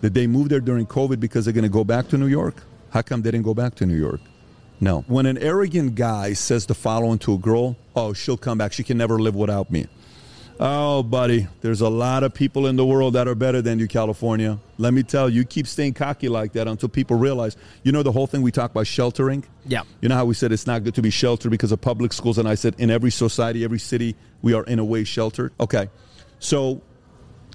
Did 0.00 0.14
they 0.14 0.26
move 0.26 0.48
there 0.48 0.60
during 0.60 0.86
COVID 0.86 1.20
because 1.20 1.44
they're 1.44 1.54
going 1.54 1.62
to 1.62 1.70
go 1.70 1.84
back 1.84 2.08
to 2.08 2.18
New 2.18 2.26
York? 2.26 2.62
How 2.90 3.02
come 3.02 3.22
they 3.22 3.30
didn't 3.30 3.44
go 3.44 3.54
back 3.54 3.74
to 3.76 3.86
New 3.86 3.96
York? 3.96 4.20
No. 4.80 5.02
When 5.06 5.26
an 5.26 5.38
arrogant 5.38 5.94
guy 5.94 6.32
says 6.32 6.66
the 6.66 6.74
following 6.74 7.18
to 7.20 7.34
a 7.34 7.38
girl, 7.38 7.76
oh, 7.96 8.12
she'll 8.12 8.36
come 8.36 8.58
back. 8.58 8.72
She 8.72 8.84
can 8.84 8.98
never 8.98 9.18
live 9.18 9.34
without 9.34 9.70
me. 9.70 9.86
Oh, 10.60 11.02
buddy, 11.02 11.48
there's 11.62 11.80
a 11.80 11.88
lot 11.88 12.22
of 12.22 12.32
people 12.32 12.68
in 12.68 12.76
the 12.76 12.86
world 12.86 13.14
that 13.14 13.26
are 13.26 13.34
better 13.34 13.60
than 13.60 13.80
you, 13.80 13.88
California. 13.88 14.58
Let 14.78 14.94
me 14.94 15.02
tell 15.02 15.28
you, 15.28 15.38
you 15.38 15.44
keep 15.44 15.66
staying 15.66 15.94
cocky 15.94 16.28
like 16.28 16.52
that 16.52 16.68
until 16.68 16.88
people 16.88 17.16
realize. 17.16 17.56
You 17.82 17.90
know 17.90 18.04
the 18.04 18.12
whole 18.12 18.28
thing 18.28 18.40
we 18.42 18.52
talk 18.52 18.70
about 18.70 18.86
sheltering? 18.86 19.44
Yeah. 19.66 19.82
You 20.00 20.08
know 20.08 20.14
how 20.14 20.24
we 20.24 20.34
said 20.34 20.52
it's 20.52 20.66
not 20.66 20.84
good 20.84 20.94
to 20.94 21.02
be 21.02 21.10
sheltered 21.10 21.50
because 21.50 21.72
of 21.72 21.80
public 21.80 22.12
schools? 22.12 22.38
And 22.38 22.48
I 22.48 22.54
said 22.54 22.76
in 22.78 22.88
every 22.88 23.10
society, 23.10 23.64
every 23.64 23.80
city, 23.80 24.14
we 24.42 24.54
are 24.54 24.62
in 24.64 24.78
a 24.78 24.84
way 24.84 25.02
sheltered. 25.02 25.52
Okay. 25.58 25.90
So 26.38 26.82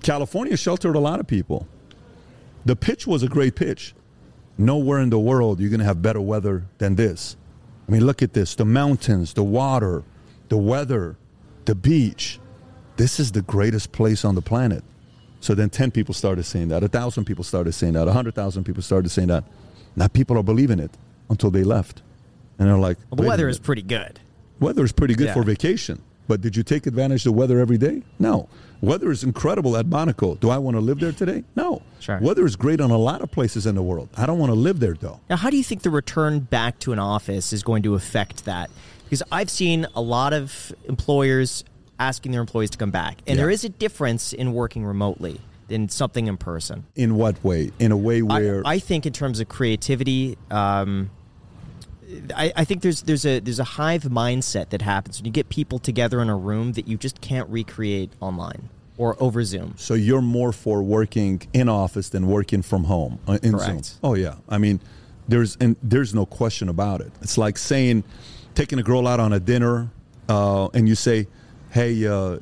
California 0.02 0.58
sheltered 0.58 0.96
a 0.96 1.00
lot 1.00 1.22
of 1.22 1.28
people. 1.28 1.68
The 2.66 2.76
pitch 2.76 3.08
was 3.08 3.24
a 3.24 3.28
great 3.28 3.56
pitch. 3.56 3.96
Nowhere 4.58 5.00
in 5.00 5.10
the 5.10 5.20
world 5.20 5.62
you're 5.62 5.70
going 5.70 5.80
to 5.80 5.86
have 5.86 6.02
better 6.02 6.20
weather 6.20 6.66
than 6.80 6.96
this. 6.96 7.38
I 7.88 7.92
mean, 7.92 8.06
look 8.06 8.22
at 8.22 8.34
this 8.34 8.56
the 8.56 8.66
mountains, 8.66 9.34
the 9.34 9.44
water, 9.44 10.04
the 10.50 10.58
weather, 10.58 11.18
the 11.64 11.76
beach. 11.76 12.39
This 13.00 13.18
is 13.18 13.32
the 13.32 13.42
greatest 13.44 13.94
place 13.94 14.26
on 14.26 14.36
the 14.36 14.42
planet. 14.42 14.84
So 15.40 15.56
then 15.56 15.70
10 15.70 15.90
people 15.92 16.14
started 16.14 16.44
saying 16.44 16.68
that, 16.68 16.82
1,000 16.82 17.24
people 17.24 17.46
started 17.46 17.72
saying 17.72 17.94
that, 17.94 18.06
100,000 18.08 18.66
people 18.66 18.84
started 18.84 19.08
saying 19.08 19.30
that. 19.30 19.46
Now 19.96 20.10
people 20.10 20.38
are 20.38 20.44
believing 20.44 20.80
it 20.80 20.92
until 21.30 21.50
they 21.50 21.64
left. 21.64 22.02
And 22.58 22.68
they're 22.68 22.78
like, 22.78 22.98
Well, 23.10 23.16
the 23.22 23.24
weather 23.30 23.48
is 23.48 23.58
pretty 23.58 23.84
good. 23.84 24.20
Weather 24.60 24.84
is 24.84 24.92
pretty 24.92 25.16
good 25.16 25.28
Yeah. 25.28 25.34
for 25.34 25.44
vacation, 25.44 26.02
but 26.28 26.42
did 26.42 26.58
you 26.58 26.64
take 26.64 26.88
advantage 26.88 27.22
of 27.22 27.32
the 27.32 27.40
weather 27.40 27.60
every 27.60 27.78
day? 27.78 28.04
No. 28.20 28.50
Weather 28.82 29.12
is 29.12 29.24
incredible 29.24 29.78
at 29.78 29.86
Monaco. 29.86 30.36
Do 30.36 30.50
I 30.50 30.58
want 30.58 30.76
to 30.76 30.82
live 30.82 31.00
there 31.00 31.14
today? 31.14 31.46
No. 31.56 31.82
Sure. 32.02 32.20
Weather 32.20 32.46
is 32.46 32.58
great 32.58 32.82
on 32.82 32.92
a 32.92 32.98
lot 32.98 33.22
of 33.22 33.32
places 33.32 33.66
in 33.66 33.76
the 33.76 33.82
world. 33.82 34.10
I 34.18 34.26
don't 34.26 34.40
want 34.40 34.50
to 34.50 34.60
live 34.60 34.82
there 34.82 34.96
though. 34.96 35.22
Now, 35.30 35.38
how 35.38 35.50
do 35.50 35.56
you 35.56 35.64
think 35.64 35.84
the 35.84 35.90
return 35.90 36.42
back 36.42 36.80
to 36.80 36.92
an 36.92 37.00
office 37.00 37.54
is 37.54 37.64
going 37.64 37.84
to 37.84 37.96
affect 37.96 38.44
that? 38.44 38.70
Because 39.06 39.24
I've 39.32 39.50
seen 39.50 39.88
a 39.96 40.02
lot 40.02 40.34
of 40.34 40.74
employers 40.90 41.64
asking 42.00 42.32
their 42.32 42.42
employees 42.42 42.70
to 42.72 42.78
come 42.78 42.92
back, 42.92 43.18
and 43.28 43.36
Yeah. 43.38 43.44
there 43.44 43.50
is 43.50 43.64
a 43.64 43.70
difference 43.70 44.34
in 44.34 44.54
working 44.54 44.86
remotely 44.86 45.42
than 45.68 45.90
something 45.90 46.28
in 46.28 46.38
person. 46.38 46.86
In 46.96 47.16
what 47.16 47.44
way? 47.44 47.72
In 47.78 47.92
a 47.92 47.98
way 47.98 48.18
I, 48.20 48.22
where 48.24 48.62
I 48.66 48.80
think 48.80 49.06
in 49.06 49.14
terms 49.14 49.40
of 49.40 49.50
creativity, 49.50 50.38
um, 50.50 51.12
I, 52.36 52.52
I 52.56 52.66
think 52.66 52.82
there's 52.82 53.04
there's 53.04 53.26
a 53.26 53.40
there's 53.40 53.60
a 53.60 53.64
hive 53.64 54.04
mindset 54.04 54.70
that 54.70 54.82
happens 54.82 55.20
when 55.20 55.26
you 55.26 55.32
get 55.32 55.50
people 55.50 55.78
together 55.78 56.22
in 56.22 56.30
a 56.30 56.36
room 56.38 56.74
that 56.74 56.88
you 56.88 56.98
just 56.98 57.22
can't 57.22 57.48
recreate 57.50 58.12
online 58.20 58.70
or 58.98 59.16
over 59.22 59.44
Zoom. 59.44 59.76
so 59.78 59.94
you're 59.94 60.22
more 60.22 60.52
for 60.52 60.82
working 60.84 61.42
in 61.54 61.70
office 61.70 62.10
than 62.10 62.28
working 62.28 62.62
from 62.62 62.86
home 62.86 63.20
uh, 63.28 63.38
in 63.44 63.54
Correct. 63.54 63.86
Zoom. 63.86 64.00
Oh 64.04 64.14
yeah. 64.16 64.36
I 64.50 64.58
mean, 64.58 64.82
there's 65.28 65.56
and 65.58 65.76
there's 65.84 66.16
no 66.16 66.26
question 66.26 66.68
about 66.68 67.02
it. 67.02 67.12
It's 67.22 67.38
like 67.38 67.58
saying 67.60 68.04
taking 68.56 68.80
a 68.80 68.84
girl 68.84 69.08
out 69.08 69.20
on 69.20 69.32
a 69.32 69.40
dinner 69.40 69.90
uh, 70.28 70.68
and 70.74 70.90
you 70.90 70.96
say, 70.96 71.28
"Hey, 71.72 72.06
uh, 72.08 72.38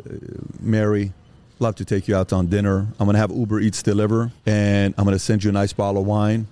Mary, 0.59 1.13
love 1.59 1.75
to 1.75 1.85
take 1.85 2.07
you 2.07 2.15
out 2.15 2.31
on 2.33 2.47
dinner. 2.47 2.87
I'm 2.99 3.05
gonna 3.05 3.17
have 3.17 3.31
Uber 3.31 3.59
Eats 3.59 3.81
deliver, 3.83 4.31
and 4.45 4.93
I'm 4.97 5.05
gonna 5.05 5.19
send 5.19 5.43
you 5.43 5.49
a 5.49 5.53
nice 5.53 5.73
bottle 5.73 6.01
of 6.01 6.07
wine. 6.07 6.47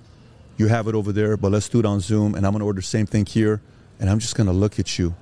You 0.57 0.67
have 0.67 0.87
it 0.87 0.95
over 0.95 1.11
there, 1.11 1.35
but 1.37 1.51
let's 1.51 1.67
do 1.69 1.79
it 1.79 1.85
on 1.85 1.99
Zoom, 1.99 2.35
and 2.35 2.45
I'm 2.45 2.51
gonna 2.53 2.65
order 2.65 2.79
the 2.81 2.85
same 2.87 3.05
thing 3.05 3.25
here, 3.25 3.61
and 3.99 4.09
I'm 4.09 4.19
just 4.19 4.35
gonna 4.35 4.53
look 4.53 4.79
at 4.79 4.97
you 4.99 5.13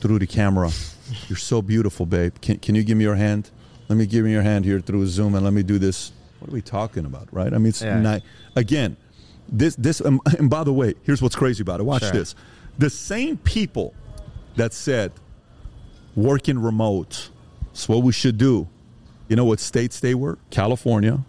through 0.00 0.18
the 0.18 0.26
camera. 0.26 0.70
You're 1.28 1.36
so 1.38 1.60
beautiful, 1.62 2.06
babe. 2.06 2.34
Can 2.40 2.58
can 2.58 2.74
you 2.74 2.82
give 2.84 2.96
me 2.96 3.04
your 3.04 3.16
hand? 3.16 3.50
Let 3.88 3.96
me 3.96 4.06
give 4.06 4.24
me 4.24 4.30
your 4.32 4.42
hand 4.42 4.64
here 4.64 4.80
through 4.80 5.06
Zoom, 5.06 5.34
and 5.34 5.44
let 5.44 5.52
me 5.52 5.62
do 5.62 5.78
this. 5.78 6.12
What 6.38 6.50
are 6.50 6.54
we 6.54 6.62
talking 6.62 7.04
about, 7.04 7.28
right? 7.32 7.52
I 7.52 7.58
mean, 7.58 7.66
it's 7.68 7.82
Yeah. 7.82 8.00
ni- 8.00 8.22
again, 8.56 8.96
this 9.48 9.74
this, 9.76 10.00
um, 10.04 10.20
and 10.38 10.48
by 10.48 10.64
the 10.64 10.72
way, 10.72 10.94
here's 11.02 11.20
what's 11.20 11.36
crazy 11.36 11.62
about 11.62 11.80
it. 11.80 11.84
Watch 11.84 12.02
Sure. 12.02 12.12
this. 12.12 12.34
The 12.78 12.88
same 12.90 13.36
people 13.38 13.92
that 14.56 14.72
said 14.72 15.12
working 16.16 16.58
remote 16.58 17.30
It's 17.72 17.88
what 17.88 18.02
we 18.02 18.12
should 18.12 18.36
do. 18.38 18.68
You 19.28 19.36
know 19.36 19.44
what 19.44 19.60
states 19.60 20.00
they 20.00 20.14
were? 20.14 20.38
California, 20.50 21.20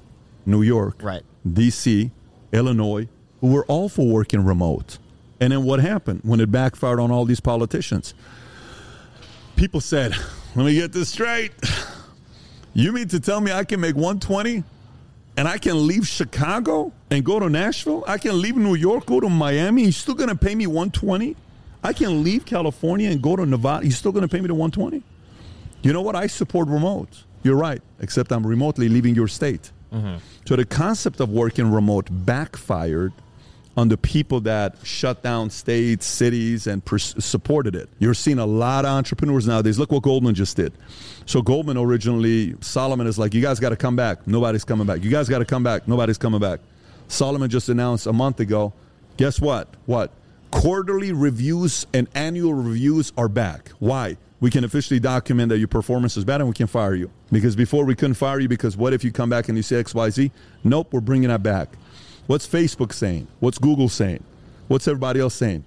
New 0.46 0.64
York, 0.64 1.02
Right. 1.04 1.24
DC, 1.48 2.12
Illinois, 2.52 3.08
who 3.42 3.48
were 3.48 3.66
all 3.66 3.90
for 3.90 4.08
working 4.08 4.44
remote. 4.44 4.98
And 5.40 5.52
then 5.54 5.64
what 5.64 5.80
happened 5.80 6.22
when 6.24 6.40
it 6.40 6.52
backfired 6.52 7.00
on 7.00 7.12
all 7.12 7.26
these 7.26 7.40
politicians? 7.40 8.14
People 9.56 9.82
said, 9.82 10.14
let 10.56 10.66
me 10.66 10.74
get 10.74 10.92
this 10.94 11.10
straight. 11.10 11.52
You 12.74 12.92
mean 12.92 13.08
to 13.10 13.20
tell 13.20 13.42
me 13.42 13.52
I 13.52 13.64
can 13.64 13.80
make 13.82 13.96
120 13.96 14.64
and 15.38 15.48
I 15.48 15.58
can 15.58 15.88
leave 15.88 16.08
Chicago 16.08 16.92
and 17.10 17.24
go 17.24 17.40
to 17.40 17.50
Nashville? 17.50 18.04
I 18.08 18.18
can 18.18 18.42
leave 18.42 18.56
New 18.56 18.76
York, 18.76 19.06
go 19.06 19.20
to 19.20 19.30
Miami. 19.30 19.84
You're 19.84 19.92
still 19.92 20.16
going 20.16 20.30
to 20.30 20.36
pay 20.36 20.56
me 20.56 20.68
120? 20.68 21.36
I 21.84 21.94
can 21.94 22.24
leave 22.24 22.46
California 22.46 23.10
and 23.10 23.22
go 23.22 23.36
to 23.36 23.46
Nevada. 23.46 23.86
You're 23.86 23.94
still 23.94 24.12
going 24.12 24.28
to 24.28 24.28
pay 24.28 24.42
me 24.42 24.48
the 24.48 24.54
120? 24.54 25.04
You 25.82 25.94
know 25.94 26.02
what? 26.02 26.16
I 26.16 26.28
support 26.28 26.68
remote. 26.68 27.24
You're 27.44 27.56
right, 27.56 27.82
except 28.00 28.32
I'm 28.32 28.46
remotely 28.46 28.88
leaving 28.88 29.16
your 29.16 29.28
state. 29.28 29.72
Mm-hmm. 29.92 30.18
So 30.46 30.56
the 30.56 30.66
concept 30.66 31.20
of 31.20 31.30
working 31.30 31.72
remote 31.72 32.08
backfired 32.12 33.14
on 33.78 33.88
the 33.88 33.98
people 33.98 34.42
that 34.42 34.76
shut 34.84 35.24
down 35.24 35.50
states, 35.50 36.06
cities, 36.06 36.68
and 36.68 36.84
pers- 36.84 37.16
supported 37.24 37.76
it. 37.76 37.90
You're 38.00 38.14
seeing 38.14 38.38
a 38.38 38.46
lot 38.46 38.86
of 38.86 38.92
entrepreneurs 38.92 39.48
nowadays. 39.48 39.80
Look 39.80 39.92
what 39.92 40.04
Goldman 40.04 40.36
just 40.36 40.58
did. 40.58 40.74
So 41.26 41.42
Goldman 41.42 41.78
originally, 41.78 42.56
Solomon 42.62 43.08
is 43.08 43.18
like, 43.18 43.34
you 43.34 43.42
guys 43.42 43.60
got 43.60 43.70
to 43.70 43.78
come 43.78 43.96
back. 43.96 44.28
Nobody's 44.28 44.66
coming 44.66 44.86
back. 44.86 45.04
You 45.04 45.10
guys 45.10 45.30
got 45.30 45.40
to 45.40 45.46
come 45.46 45.64
back. 45.64 45.88
Nobody's 45.88 46.18
coming 46.18 46.42
back. 46.42 46.60
Solomon 47.08 47.50
just 47.50 47.70
announced 47.70 48.08
a 48.08 48.14
month 48.14 48.40
ago. 48.40 48.74
Guess 49.18 49.40
what? 49.40 49.68
What? 49.86 50.12
Quarterly 50.52 51.12
reviews 51.12 51.88
and 51.94 52.08
annual 52.14 52.54
reviews 52.54 53.12
are 53.18 53.30
back. 53.30 53.70
Why? 53.80 54.18
We 54.42 54.50
can 54.50 54.64
officially 54.64 55.00
document 55.00 55.50
that 55.50 55.60
your 55.60 55.68
performance 55.68 56.18
is 56.18 56.26
bad 56.26 56.42
and 56.42 56.50
we 56.50 56.54
can 56.54 56.68
fire 56.68 56.94
you. 56.94 57.10
Because 57.32 57.56
before 57.56 57.86
we 57.86 57.96
couldn't 57.96 58.16
fire 58.16 58.40
you 58.40 58.48
because 58.48 58.76
what 58.76 58.94
if 58.94 59.04
you 59.04 59.12
come 59.12 59.30
back 59.30 59.50
and 59.50 59.58
you 59.58 59.64
say 59.64 59.82
XYZ? 59.82 60.32
Nope, 60.64 60.94
we're 60.94 61.00
bringing 61.00 61.30
that 61.30 61.42
back. 61.42 61.70
What's 62.28 62.48
Facebook 62.48 62.94
saying? 62.94 63.28
What's 63.40 63.58
Google 63.58 63.90
saying? 63.90 64.24
What's 64.68 64.88
everybody 64.88 65.20
else 65.20 65.36
saying? 65.36 65.64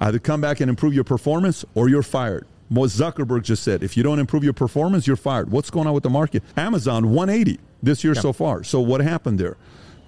Either 0.00 0.18
come 0.18 0.40
back 0.40 0.60
and 0.60 0.68
improve 0.68 0.94
your 0.94 1.04
performance 1.04 1.64
or 1.74 1.88
you're 1.88 2.02
fired. 2.02 2.46
What 2.68 2.90
Zuckerberg 2.90 3.42
just 3.44 3.62
said, 3.62 3.82
if 3.82 3.96
you 3.96 4.02
don't 4.02 4.18
improve 4.18 4.42
your 4.42 4.52
performance, 4.52 5.06
you're 5.06 5.16
fired. 5.16 5.50
What's 5.50 5.70
going 5.70 5.86
on 5.86 5.94
with 5.94 6.02
the 6.02 6.10
market? 6.10 6.42
Amazon 6.56 7.10
180 7.10 7.60
this 7.82 8.02
year 8.02 8.14
so 8.14 8.32
far. 8.32 8.64
So 8.64 8.80
what 8.80 9.00
happened 9.00 9.38
there? 9.38 9.56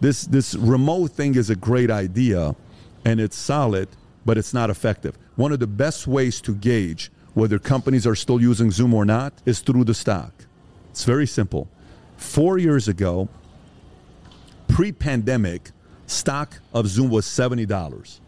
This 0.01 0.24
this 0.24 0.55
remote 0.55 1.12
thing 1.12 1.36
is 1.36 1.48
a 1.48 1.57
great 1.57 1.90
idea 1.90 2.55
and 3.05 3.20
it's 3.20 3.36
solid, 3.36 3.89
but 4.27 4.36
it's 4.36 4.53
not 4.53 4.69
effective. 4.69 5.16
One 5.36 5.53
of 5.53 5.61
the 5.61 5.66
best 5.66 6.07
ways 6.07 6.40
to 6.43 6.55
gauge 6.55 7.11
whether 7.32 7.59
companies 7.59 8.07
are 8.07 8.15
still 8.16 8.40
using 8.40 8.70
Zoom 8.70 8.93
or 8.93 9.05
not 9.07 9.32
is 9.47 9.61
through 9.61 9.85
the 9.85 9.94
stock. 9.94 10.32
It's 10.90 11.05
very 11.05 11.27
simple. 11.27 11.69
4 12.19 12.59
years 12.59 12.89
ago, 12.89 13.28
pre-pandemic, 14.69 15.70
stock 16.07 16.59
of 16.74 16.86
Zoom 16.89 17.11
was 17.11 17.27
$70. 17.27 18.20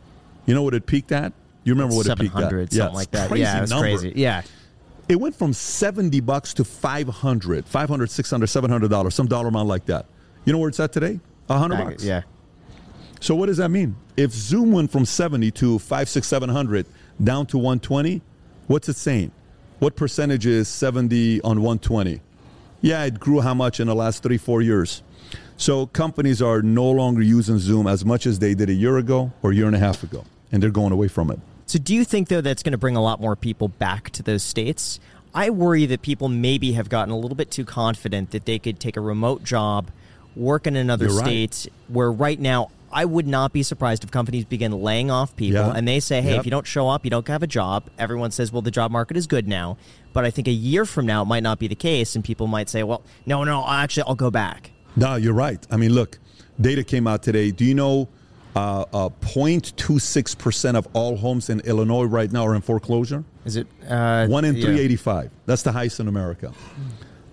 You 0.47 0.55
know 0.55 0.63
what 0.63 0.75
it 0.75 0.87
peaked 0.87 1.13
at? 1.13 1.33
You 1.65 1.75
remember 1.75 1.95
what 1.97 2.07
it 2.07 2.19
peaked 2.19 2.35
at? 2.37 2.43
hundred, 2.45 2.73
Yeah, 2.73 2.79
something 2.85 2.95
like 2.97 3.11
that. 3.11 3.29
crazy 3.29 3.43
Yeah, 3.43 3.63
it 3.65 3.69
number. 3.71 3.83
crazy. 3.85 4.13
Yeah, 4.17 4.43
It 5.09 5.19
went 5.19 5.35
from 5.35 5.55
70 5.55 6.21
bucks 6.21 6.53
to 6.55 6.65
500, 6.65 7.65
500, 7.67 8.11
600, 8.11 8.47
700 8.47 8.91
dollars, 8.91 9.15
some 9.15 9.27
dollar 9.27 9.49
amount 9.49 9.67
like 9.69 9.87
that. 9.87 10.05
You 10.45 10.53
know 10.53 10.59
where 10.59 10.69
it's 10.69 10.81
at 10.81 10.93
today? 10.93 11.19
100 11.47 11.77
Back- 11.77 11.87
bucks. 11.87 12.05
yeah. 12.05 12.23
So 13.21 13.35
what 13.35 13.47
does 13.47 13.57
that 13.57 13.71
mean? 13.71 13.97
If 14.17 14.33
Zoom 14.33 14.73
went 14.73 14.91
from 14.91 15.05
70 15.05 15.51
to 15.53 15.79
5, 15.79 16.09
6, 16.09 16.27
700 16.27 16.87
down 17.23 17.47
to 17.47 17.59
120, 17.59 18.23
what's 18.67 18.89
it 18.89 18.97
saying? 18.97 19.33
What 19.79 19.97
percentage 19.97 20.47
is 20.47 20.69
70 20.69 21.41
on 21.43 21.63
120? 21.63 22.21
Yeah, 22.81 23.05
it 23.05 23.19
grew 23.19 23.41
how 23.41 23.55
much 23.55 23.81
in 23.81 23.89
the 23.89 23.95
last 23.95 24.23
three, 24.23 24.39
four 24.39 24.63
years? 24.63 25.03
So 25.57 25.87
companies 25.87 26.41
are 26.41 26.63
no 26.63 26.89
longer 26.89 27.23
using 27.23 27.59
Zoom 27.59 27.89
as 27.89 28.05
much 28.05 28.27
as 28.27 28.39
they 28.39 28.55
did 28.55 28.71
a 28.71 28.75
year 28.75 28.97
ago 28.99 29.33
or 29.43 29.51
a 29.51 29.55
year 29.55 29.67
and 29.67 29.75
a 29.75 29.81
half 29.81 30.05
ago, 30.05 30.25
and 30.53 30.63
they're 30.63 30.71
going 30.71 30.93
away 30.93 31.09
from 31.09 31.31
it. 31.31 31.41
So, 31.67 31.79
do 31.79 31.95
you 31.95 32.05
think 32.05 32.29
though 32.29 32.41
that's 32.41 32.63
going 32.63 32.73
to 32.73 32.79
bring 32.79 32.97
a 32.97 33.03
lot 33.03 33.21
more 33.21 33.37
people 33.37 33.69
back 33.69 34.11
to 34.11 34.23
those 34.23 34.43
states? 34.43 35.01
I 35.35 35.51
worry 35.51 35.85
that 35.87 36.01
people 36.01 36.29
maybe 36.29 36.73
have 36.73 36.89
gotten 36.89 37.13
a 37.13 37.19
little 37.19 37.37
bit 37.37 37.51
too 37.51 37.65
confident 37.65 38.31
that 38.31 38.47
they 38.47 38.59
could 38.59 38.81
take 38.81 38.97
a 38.97 39.01
remote 39.01 39.45
job, 39.45 39.91
work 40.35 40.67
in 40.67 40.77
another 40.77 41.07
You're 41.07 41.17
right. 41.17 41.53
state, 41.53 41.73
where 41.89 42.11
right 42.11 42.41
now 42.41 42.71
I 42.93 43.05
would 43.05 43.27
not 43.27 43.53
be 43.53 43.63
surprised 43.63 44.03
if 44.05 44.11
companies 44.11 44.45
begin 44.45 44.73
laying 44.73 45.11
off 45.11 45.37
people 45.37 45.61
Yeah. 45.61 45.73
and 45.75 45.87
they 45.87 46.01
say, 46.01 46.23
hey, 46.23 46.31
Yep. 46.31 46.41
if 46.41 46.45
you 46.47 46.51
don't 46.51 46.67
show 46.67 46.89
up, 46.89 47.05
you 47.05 47.11
don't 47.11 47.27
have 47.29 47.43
a 47.43 47.47
job. 47.47 47.85
Everyone 47.99 48.31
says, 48.31 48.51
well, 48.53 48.63
the 48.63 48.71
job 48.71 48.91
market 48.91 49.17
is 49.17 49.27
good 49.27 49.47
now. 49.49 49.77
But 50.13 50.25
I 50.25 50.31
think 50.31 50.49
a 50.49 50.53
year 50.53 50.85
from 50.85 51.05
now, 51.07 51.23
it 51.23 51.27
might 51.27 51.43
not 51.43 51.59
be 51.59 51.69
the 51.69 51.75
case. 51.75 52.15
And 52.17 52.25
people 52.25 52.47
might 52.47 52.69
say, 52.69 52.83
well, 52.83 53.03
no, 53.27 53.45
no, 53.45 53.65
actually, 53.69 54.05
I'll 54.07 54.15
go 54.15 54.31
back. 54.31 54.71
No, 54.97 55.17
you're 55.17 55.35
right. 55.35 55.65
I 55.71 55.77
mean, 55.77 55.93
look, 55.93 56.19
data 56.61 56.83
came 56.83 57.07
out 57.07 57.23
today. 57.23 57.51
Do 57.51 57.65
you 57.65 57.75
know 57.75 58.09
uh, 58.57 58.85
uh, 58.93 59.09
0.26% 59.21 60.75
of 60.75 60.89
all 60.93 61.17
homes 61.17 61.51
in 61.51 61.61
Illinois 61.61 62.05
right 62.05 62.33
now 62.33 62.47
are 62.47 62.55
in 62.55 62.63
foreclosure? 62.63 63.23
Is 63.45 63.57
it 63.57 63.67
uh, 63.89 64.27
One 64.27 64.45
in 64.45 64.57
yeah. 64.57 64.63
385. 64.63 65.31
That's 65.47 65.63
the 65.63 65.73
highest 65.73 66.01
in 66.01 66.09
America. 66.09 66.53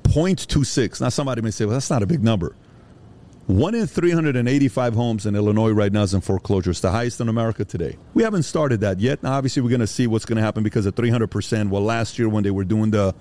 0.26. 0.04 1.02
Now, 1.02 1.10
somebody 1.10 1.42
may 1.42 1.52
say, 1.52 1.66
well, 1.66 1.74
that's 1.74 1.90
not 1.90 2.04
a 2.04 2.06
big 2.06 2.24
number. 2.24 2.56
One 3.48 3.76
in 3.76 3.86
385 3.86 4.96
homes 4.96 5.28
in 5.28 5.36
Illinois 5.36 5.70
right 5.70 5.92
now 5.92 6.02
is 6.02 6.16
in 6.16 6.22
foreclosure. 6.22 6.72
It's 6.72 6.80
the 6.80 6.90
highest 6.90 7.22
in 7.22 7.30
America 7.30 7.64
today. 7.64 7.96
We 8.16 8.24
haven't 8.24 8.44
started 8.44 8.82
that 8.82 9.00
yet. 9.00 9.22
Now, 9.22 9.34
obviously, 9.34 9.62
we're 9.62 9.70
going 9.70 9.82
to 9.82 9.88
see 9.88 10.08
what's 10.08 10.26
going 10.26 10.38
to 10.38 10.42
happen 10.42 10.64
because 10.64 10.88
of 10.88 10.96
300%. 10.96 11.70
Well, 11.70 11.84
last 11.84 12.18
year 12.18 12.28
when 12.28 12.44
they 12.44 12.50
were 12.50 12.64
doing 12.64 12.90
the 12.90 13.14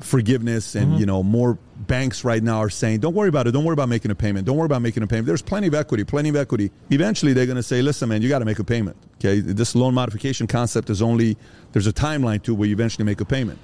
forgiveness 0.00 0.74
and 0.74 0.92
mm-hmm. 0.92 1.00
you 1.00 1.06
know 1.06 1.22
more 1.22 1.58
banks 1.76 2.24
right 2.24 2.42
now 2.42 2.58
are 2.58 2.70
saying 2.70 2.98
don't 2.98 3.14
worry 3.14 3.28
about 3.28 3.46
it 3.46 3.52
don't 3.52 3.64
worry 3.64 3.74
about 3.74 3.90
making 3.90 4.10
a 4.10 4.14
payment 4.14 4.46
don't 4.46 4.56
worry 4.56 4.64
about 4.64 4.80
making 4.80 5.02
a 5.02 5.06
payment 5.06 5.26
there's 5.26 5.42
plenty 5.42 5.66
of 5.66 5.74
equity 5.74 6.02
plenty 6.02 6.30
of 6.30 6.34
equity 6.34 6.70
eventually 6.90 7.34
they're 7.34 7.44
going 7.44 7.56
to 7.56 7.62
say 7.62 7.82
listen 7.82 8.08
man 8.08 8.22
you 8.22 8.28
got 8.28 8.38
to 8.38 8.44
make 8.46 8.58
a 8.58 8.64
payment 8.64 8.96
okay 9.16 9.40
this 9.40 9.74
loan 9.74 9.92
modification 9.92 10.46
concept 10.46 10.88
is 10.88 11.02
only 11.02 11.36
there's 11.72 11.86
a 11.86 11.92
timeline 11.92 12.42
to 12.42 12.54
where 12.54 12.66
you 12.66 12.72
eventually 12.72 13.04
make 13.04 13.20
a 13.20 13.24
payment 13.24 13.58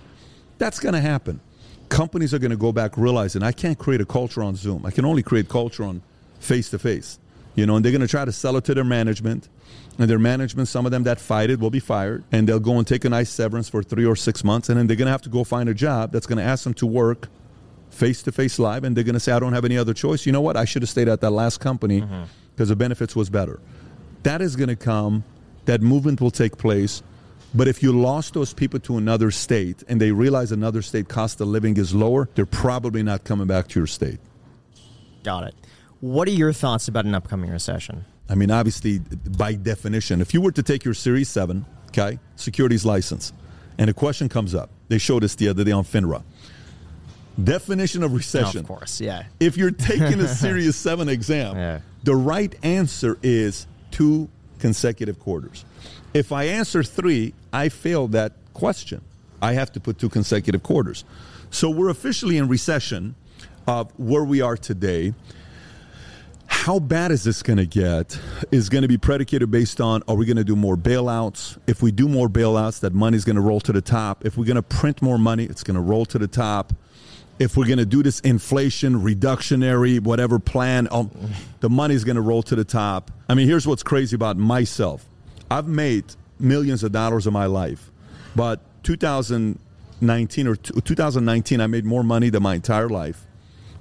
that's 0.59 0.79
going 0.79 0.93
to 0.93 1.01
happen 1.01 1.41
companies 1.89 2.32
are 2.35 2.39
going 2.39 2.51
to 2.51 2.56
go 2.56 2.73
back 2.73 2.97
realizing 2.97 3.43
i 3.43 3.52
can't 3.52 3.78
create 3.78 4.01
a 4.01 4.06
culture 4.06 4.43
on 4.43 4.56
zoom. 4.56 4.85
I 4.85 4.90
can 4.90 5.05
only 5.05 5.23
create 5.23 5.48
culture 5.48 5.85
on 5.85 6.02
face 6.40 6.70
to 6.70 6.78
face 6.78 7.19
you 7.55 7.66
know 7.66 7.77
and 7.77 7.85
they're 7.85 7.93
going 7.93 8.02
to 8.02 8.09
try 8.09 8.24
to 8.24 8.32
sell 8.32 8.56
it 8.56 8.65
to 8.65 8.74
their 8.74 8.85
management 8.85 9.48
and 9.98 10.09
their 10.09 10.19
management 10.19 10.69
some 10.69 10.86
of 10.86 10.93
them 10.93 11.02
that 11.05 11.20
fight 11.20 11.51
it 11.51 11.59
will 11.59 11.70
be 11.70 11.81
fired 11.81 12.24
and 12.31 12.48
they'll 12.48 12.60
go 12.60 12.78
and 12.78 12.86
take 12.86 13.05
a 13.05 13.09
nice 13.09 13.31
severance 13.31 13.69
for 13.69 13.82
three 13.82 14.05
or 14.05 14.16
six 14.16 14.44
months 14.44 14.69
and 14.69 14.78
then 14.78 14.86
they're 14.86 14.97
going 14.97 15.06
to 15.06 15.12
have 15.12 15.23
to 15.23 15.28
go 15.28 15.44
find 15.44 15.69
a 15.69 15.74
job 15.74 16.12
that's 16.12 16.27
going 16.27 16.39
to 16.39 16.44
ask 16.44 16.65
them 16.65 16.74
to 16.74 16.86
work 16.86 17.28
face 17.90 18.23
to 18.23 18.32
face 18.32 18.59
live 18.59 18.85
and 18.85 18.97
they're 18.97 19.05
going 19.05 19.15
to 19.15 19.20
say 19.20 19.32
i 19.32 19.39
don't 19.39 19.52
have 19.52 19.65
any 19.65 19.77
other 19.77 19.94
choice. 19.94 20.27
You 20.27 20.32
know 20.32 20.40
what? 20.40 20.56
I 20.56 20.65
should 20.65 20.82
have 20.82 20.89
stayed 20.89 21.09
at 21.09 21.20
that 21.20 21.31
last 21.31 21.59
company 21.59 22.02
mm-hmm. 22.02 22.24
because 22.55 22.69
the 22.69 22.77
benefits 22.77 23.16
was 23.16 23.31
better. 23.31 23.60
That 24.23 24.40
is 24.40 24.56
going 24.56 24.69
to 24.69 24.77
come 24.77 25.24
that 25.65 25.82
movement 25.82 26.20
will 26.20 26.31
take 26.31 26.56
place 26.56 27.02
but 27.55 27.66
if 27.69 27.83
you 27.83 27.93
lost 27.93 28.35
those 28.35 28.53
people 28.53 28.79
to 28.81 28.97
another 28.99 29.31
state 29.31 29.83
and 29.89 30.01
they 30.01 30.12
realize 30.12 30.53
another 30.53 30.83
state 30.83 31.09
cost 31.09 31.41
of 31.41 31.49
living 31.49 31.77
is 31.77 31.95
lower 31.95 32.29
they're 32.35 32.47
probably 32.47 33.03
not 33.03 33.25
coming 33.25 33.47
back 33.47 33.69
to 33.69 33.81
your 33.81 33.87
state 33.87 34.19
Got 35.25 35.45
it. 35.45 35.55
What 36.01 36.29
are 36.29 36.33
your 36.33 36.53
thoughts 36.53 36.87
about 36.89 37.05
an 37.05 37.15
upcoming 37.15 37.51
recession? 37.51 38.05
I 38.31 38.35
mean, 38.37 38.51
obviously, 38.53 39.01
by 39.37 39.55
definition, 39.55 40.20
if 40.20 40.33
you 40.33 40.41
were 40.41 40.53
to 40.53 40.62
take 40.62 40.85
your 40.85 40.95
Series 40.95 41.29
7, 41.29 41.66
okay, 41.89 42.19
securities 42.37 42.85
license, 42.85 43.33
and 43.79 43.91
a 43.91 43.93
question 43.93 44.29
comes 44.29 44.55
up, 44.55 44.70
they 44.89 44.97
showed 44.99 45.25
us 45.25 45.35
the 45.35 45.49
other 45.49 45.65
day 45.65 45.73
on 45.73 45.83
FINRA. 45.85 46.23
Definition 47.43 48.03
of 48.05 48.12
recession. 48.12 48.61
of 48.61 48.66
course, 48.69 49.01
yeah. 49.01 49.25
If 49.39 49.57
you're 49.57 49.70
taking 49.73 50.20
a 50.20 50.29
Series 50.35 50.77
7 50.77 51.09
exam, 51.09 51.57
Yeah. 51.57 51.81
the 52.05 52.16
right 52.16 52.55
answer 52.65 53.19
is 53.23 53.66
two 53.91 54.29
consecutive 54.61 55.19
quarters. 55.19 55.65
If 56.14 56.32
I 56.32 56.44
answer 56.44 56.82
three, 56.82 57.35
I 57.52 57.68
fail 57.68 58.09
that 58.09 58.32
question. 58.55 59.02
I 59.40 59.52
have 59.52 59.72
to 59.72 59.80
put 59.80 59.98
two 59.98 60.09
consecutive 60.09 60.62
quarters. 60.62 61.05
So 61.51 61.70
we're 61.70 61.90
officially 61.90 62.36
in 62.36 62.48
recession 62.48 63.14
of 63.66 63.93
where 63.98 64.24
we 64.24 64.40
are 64.40 64.56
today. 64.56 65.14
How 66.47 66.78
bad 66.78 67.12
is 67.12 67.24
this 67.24 67.43
going 67.43 67.59
to 67.59 67.66
get 67.66 68.18
is 68.51 68.68
going 68.68 68.82
to 68.82 68.89
be 68.89 68.97
predicated 68.98 69.51
based 69.51 69.80
on 69.80 70.02
are 70.09 70.14
we 70.14 70.24
going 70.24 70.39
to 70.39 70.44
do 70.44 70.56
more 70.56 70.76
bailouts? 70.76 71.59
If 71.66 71.82
we 71.82 71.93
do 71.93 72.09
more 72.09 72.28
bailouts, 72.28 72.80
that 72.80 72.94
money's 72.94 73.24
going 73.24 73.36
to 73.36 73.43
roll 73.43 73.60
to 73.60 73.72
the 73.72 73.82
top. 73.82 74.24
If 74.24 74.36
we're 74.36 74.47
going 74.47 74.56
to 74.56 74.62
print 74.62 75.02
more 75.02 75.18
money, 75.18 75.44
it's 75.44 75.62
going 75.62 75.76
to 75.76 75.80
roll 75.80 76.06
to 76.06 76.18
the 76.18 76.26
top. 76.26 76.72
If 77.39 77.56
we're 77.56 77.66
going 77.66 77.78
to 77.78 77.86
do 77.86 78.02
this 78.02 78.20
inflation 78.20 78.94
reductionary 78.94 80.01
whatever 80.01 80.39
plan, 80.39 80.89
um, 80.90 81.10
the 81.60 81.70
money's 81.70 82.02
going 82.02 82.16
to 82.16 82.22
roll 82.22 82.43
to 82.44 82.56
the 82.56 82.64
top. 82.64 83.10
I 83.28 83.35
mean, 83.35 83.47
here's 83.47 83.66
what's 83.66 83.82
crazy 83.82 84.16
about 84.16 84.36
myself. 84.36 85.07
I've 85.51 85.66
made 85.69 86.05
millions 86.39 86.83
of 86.83 86.93
dollars 86.93 87.27
in 87.27 87.33
my 87.33 87.47
life, 87.47 87.91
but 88.37 88.61
2019 88.85 90.47
or 90.47 90.57
t- 90.57 90.81
2019, 90.81 91.61
I 91.61 91.66
made 91.66 91.85
more 91.85 92.03
money 92.05 92.31
than 92.31 92.43
my 92.43 92.55
entire 92.55 92.89
life. 92.89 93.27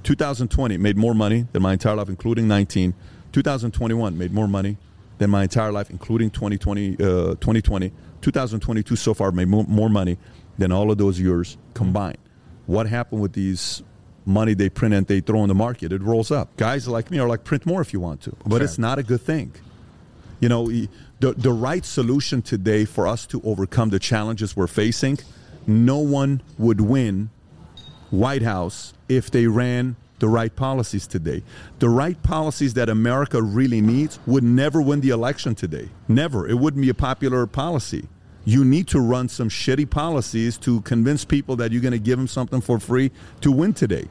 2020 0.03 0.77
made 0.77 0.97
more 0.97 1.13
money 1.13 1.47
than 1.51 1.61
my 1.61 1.73
entire 1.73 1.95
life, 1.95 2.09
including 2.09 2.47
19. 2.47 2.93
2021 3.33 4.17
made 4.17 4.31
more 4.31 4.47
money 4.47 4.77
than 5.17 5.29
my 5.29 5.43
entire 5.43 5.71
life, 5.71 5.89
including 5.89 6.29
2020. 6.29 6.93
Uh, 6.93 6.97
2020. 7.35 7.91
2022 8.21 8.95
so 8.95 9.13
far 9.13 9.31
made 9.31 9.47
more, 9.47 9.63
more 9.65 9.89
money 9.89 10.17
than 10.57 10.71
all 10.71 10.91
of 10.91 10.97
those 10.97 11.19
years 11.19 11.57
combined. 11.73 12.17
What 12.65 12.87
happened 12.87 13.21
with 13.21 13.33
these 13.33 13.83
money 14.25 14.53
they 14.53 14.69
print 14.69 14.93
and 14.93 15.05
they 15.07 15.19
throw 15.19 15.43
in 15.43 15.47
the 15.49 15.55
market? 15.55 15.91
It 15.91 16.01
rolls 16.01 16.31
up. 16.31 16.55
Guys 16.57 16.87
like 16.87 17.11
me 17.11 17.19
are 17.19 17.27
like 17.27 17.43
print 17.43 17.65
more 17.65 17.81
if 17.81 17.93
you 17.93 17.99
want 17.99 18.21
to, 18.21 18.35
but 18.45 18.61
it's 18.61 18.77
not 18.77 18.97
a 18.99 19.03
good 19.03 19.21
thing. 19.21 19.53
You 20.39 20.49
know, 20.49 20.69
the, 21.19 21.33
the 21.33 21.51
right 21.51 21.83
solution 21.83 22.41
today 22.41 22.85
for 22.85 23.07
us 23.07 23.25
to 23.27 23.41
overcome 23.43 23.89
the 23.89 23.99
challenges 23.99 24.55
we're 24.55 24.67
facing, 24.67 25.19
no 25.65 25.97
one 25.99 26.41
would 26.57 26.81
win 26.81 27.29
White 28.09 28.43
House 28.43 28.93
if 29.09 29.31
they 29.31 29.47
ran 29.47 29.95
the 30.19 30.27
right 30.27 30.55
policies 30.55 31.05
today. 31.05 31.43
The 31.79 31.89
right 31.89 32.21
policies 32.23 32.73
that 32.75 32.89
America 32.89 33.41
really 33.41 33.81
needs 33.81 34.19
would 34.25 34.43
never 34.43 34.81
win 34.81 35.01
the 35.01 35.09
election 35.09 35.55
today. 35.55 35.89
Never. 36.07 36.47
It 36.47 36.55
wouldn't 36.55 36.81
be 36.81 36.89
a 36.89 36.95
popular 36.95 37.45
policy. 37.45 38.07
You 38.45 38.63
need 38.63 38.87
to 38.89 38.99
run 38.99 39.29
some 39.29 39.49
shitty 39.49 39.89
policies 39.89 40.57
to 40.59 40.81
convince 40.81 41.25
people 41.25 41.57
that 41.57 41.71
you're 41.71 41.81
going 41.81 41.91
to 41.91 41.99
give 41.99 42.17
them 42.17 42.27
something 42.27 42.61
for 42.61 42.79
free 42.79 43.11
to 43.41 43.51
win 43.51 43.73
today. 43.73 44.07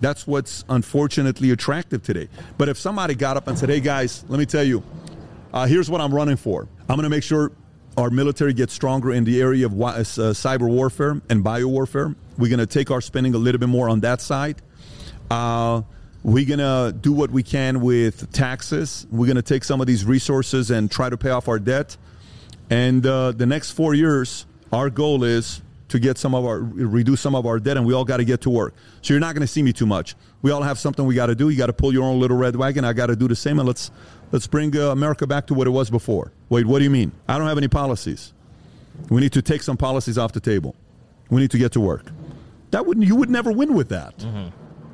That's 0.00 0.26
what's 0.26 0.64
unfortunately 0.68 1.50
attractive 1.50 2.02
today. 2.02 2.28
But 2.56 2.68
if 2.68 2.78
somebody 2.78 3.14
got 3.14 3.36
up 3.36 3.48
and 3.48 3.58
said, 3.58 3.68
hey 3.68 3.80
guys, 3.80 4.24
let 4.28 4.38
me 4.38 4.46
tell 4.46 4.64
you, 4.64 4.82
uh, 5.52 5.66
here's 5.66 5.90
what 5.90 6.00
I'm 6.00 6.14
running 6.14 6.36
for. 6.36 6.68
I'm 6.88 6.96
going 6.96 7.04
to 7.04 7.10
make 7.10 7.22
sure 7.22 7.52
our 7.96 8.10
military 8.10 8.52
gets 8.52 8.72
stronger 8.72 9.12
in 9.12 9.24
the 9.24 9.40
area 9.40 9.66
of 9.66 9.72
wi- 9.72 9.94
uh, 9.94 10.04
cyber 10.04 10.68
warfare 10.68 11.20
and 11.28 11.42
bio 11.42 11.66
warfare. 11.66 12.14
We're 12.38 12.48
going 12.48 12.60
to 12.60 12.66
take 12.66 12.90
our 12.90 13.00
spending 13.00 13.34
a 13.34 13.38
little 13.38 13.58
bit 13.58 13.68
more 13.68 13.88
on 13.88 14.00
that 14.00 14.20
side. 14.20 14.62
Uh, 15.30 15.82
we're 16.22 16.46
going 16.46 16.58
to 16.58 16.96
do 16.98 17.12
what 17.12 17.30
we 17.30 17.42
can 17.42 17.80
with 17.80 18.30
taxes. 18.32 19.06
We're 19.10 19.26
going 19.26 19.36
to 19.36 19.42
take 19.42 19.64
some 19.64 19.80
of 19.80 19.86
these 19.86 20.04
resources 20.04 20.70
and 20.70 20.90
try 20.90 21.08
to 21.08 21.16
pay 21.16 21.30
off 21.30 21.48
our 21.48 21.58
debt. 21.58 21.96
And 22.68 23.04
uh, 23.04 23.32
the 23.32 23.46
next 23.46 23.72
four 23.72 23.94
years, 23.94 24.46
our 24.72 24.90
goal 24.90 25.24
is 25.24 25.62
to 25.88 25.98
get 25.98 26.18
some 26.18 26.36
of 26.36 26.44
our 26.44 26.60
reduce 26.60 27.20
some 27.20 27.34
of 27.34 27.46
our 27.46 27.58
debt, 27.58 27.76
and 27.76 27.84
we 27.84 27.92
all 27.92 28.04
got 28.04 28.18
to 28.18 28.24
get 28.24 28.42
to 28.42 28.50
work. 28.50 28.74
So 29.02 29.12
you're 29.12 29.20
not 29.20 29.34
going 29.34 29.42
to 29.42 29.52
see 29.52 29.62
me 29.62 29.72
too 29.72 29.86
much. 29.86 30.14
We 30.40 30.52
all 30.52 30.62
have 30.62 30.78
something 30.78 31.04
we 31.04 31.16
got 31.16 31.26
to 31.26 31.34
do. 31.34 31.48
You 31.48 31.58
got 31.58 31.66
to 31.66 31.72
pull 31.72 31.92
your 31.92 32.04
own 32.04 32.20
little 32.20 32.36
red 32.36 32.54
wagon. 32.54 32.84
I 32.84 32.92
got 32.92 33.06
to 33.06 33.16
do 33.16 33.26
the 33.26 33.34
same, 33.34 33.58
and 33.58 33.66
let's 33.66 33.90
let's 34.32 34.46
bring 34.46 34.76
uh, 34.76 34.90
America 34.90 35.26
back 35.26 35.46
to 35.48 35.54
what 35.54 35.66
it 35.66 35.70
was 35.70 35.90
before. 35.90 36.32
Wait, 36.48 36.66
what 36.66 36.78
do 36.78 36.84
you 36.84 36.90
mean? 36.90 37.12
I 37.28 37.38
don't 37.38 37.46
have 37.48 37.58
any 37.58 37.68
policies. 37.68 38.32
We 39.08 39.20
need 39.20 39.32
to 39.32 39.42
take 39.42 39.62
some 39.62 39.76
policies 39.76 40.18
off 40.18 40.32
the 40.32 40.40
table. 40.40 40.74
We 41.30 41.40
need 41.40 41.50
to 41.52 41.58
get 41.58 41.72
to 41.72 41.80
work. 41.80 42.06
That 42.70 42.86
wouldn't 42.86 43.06
you 43.06 43.16
would 43.16 43.30
never 43.30 43.50
win 43.52 43.74
with 43.74 43.88
that. 43.90 44.14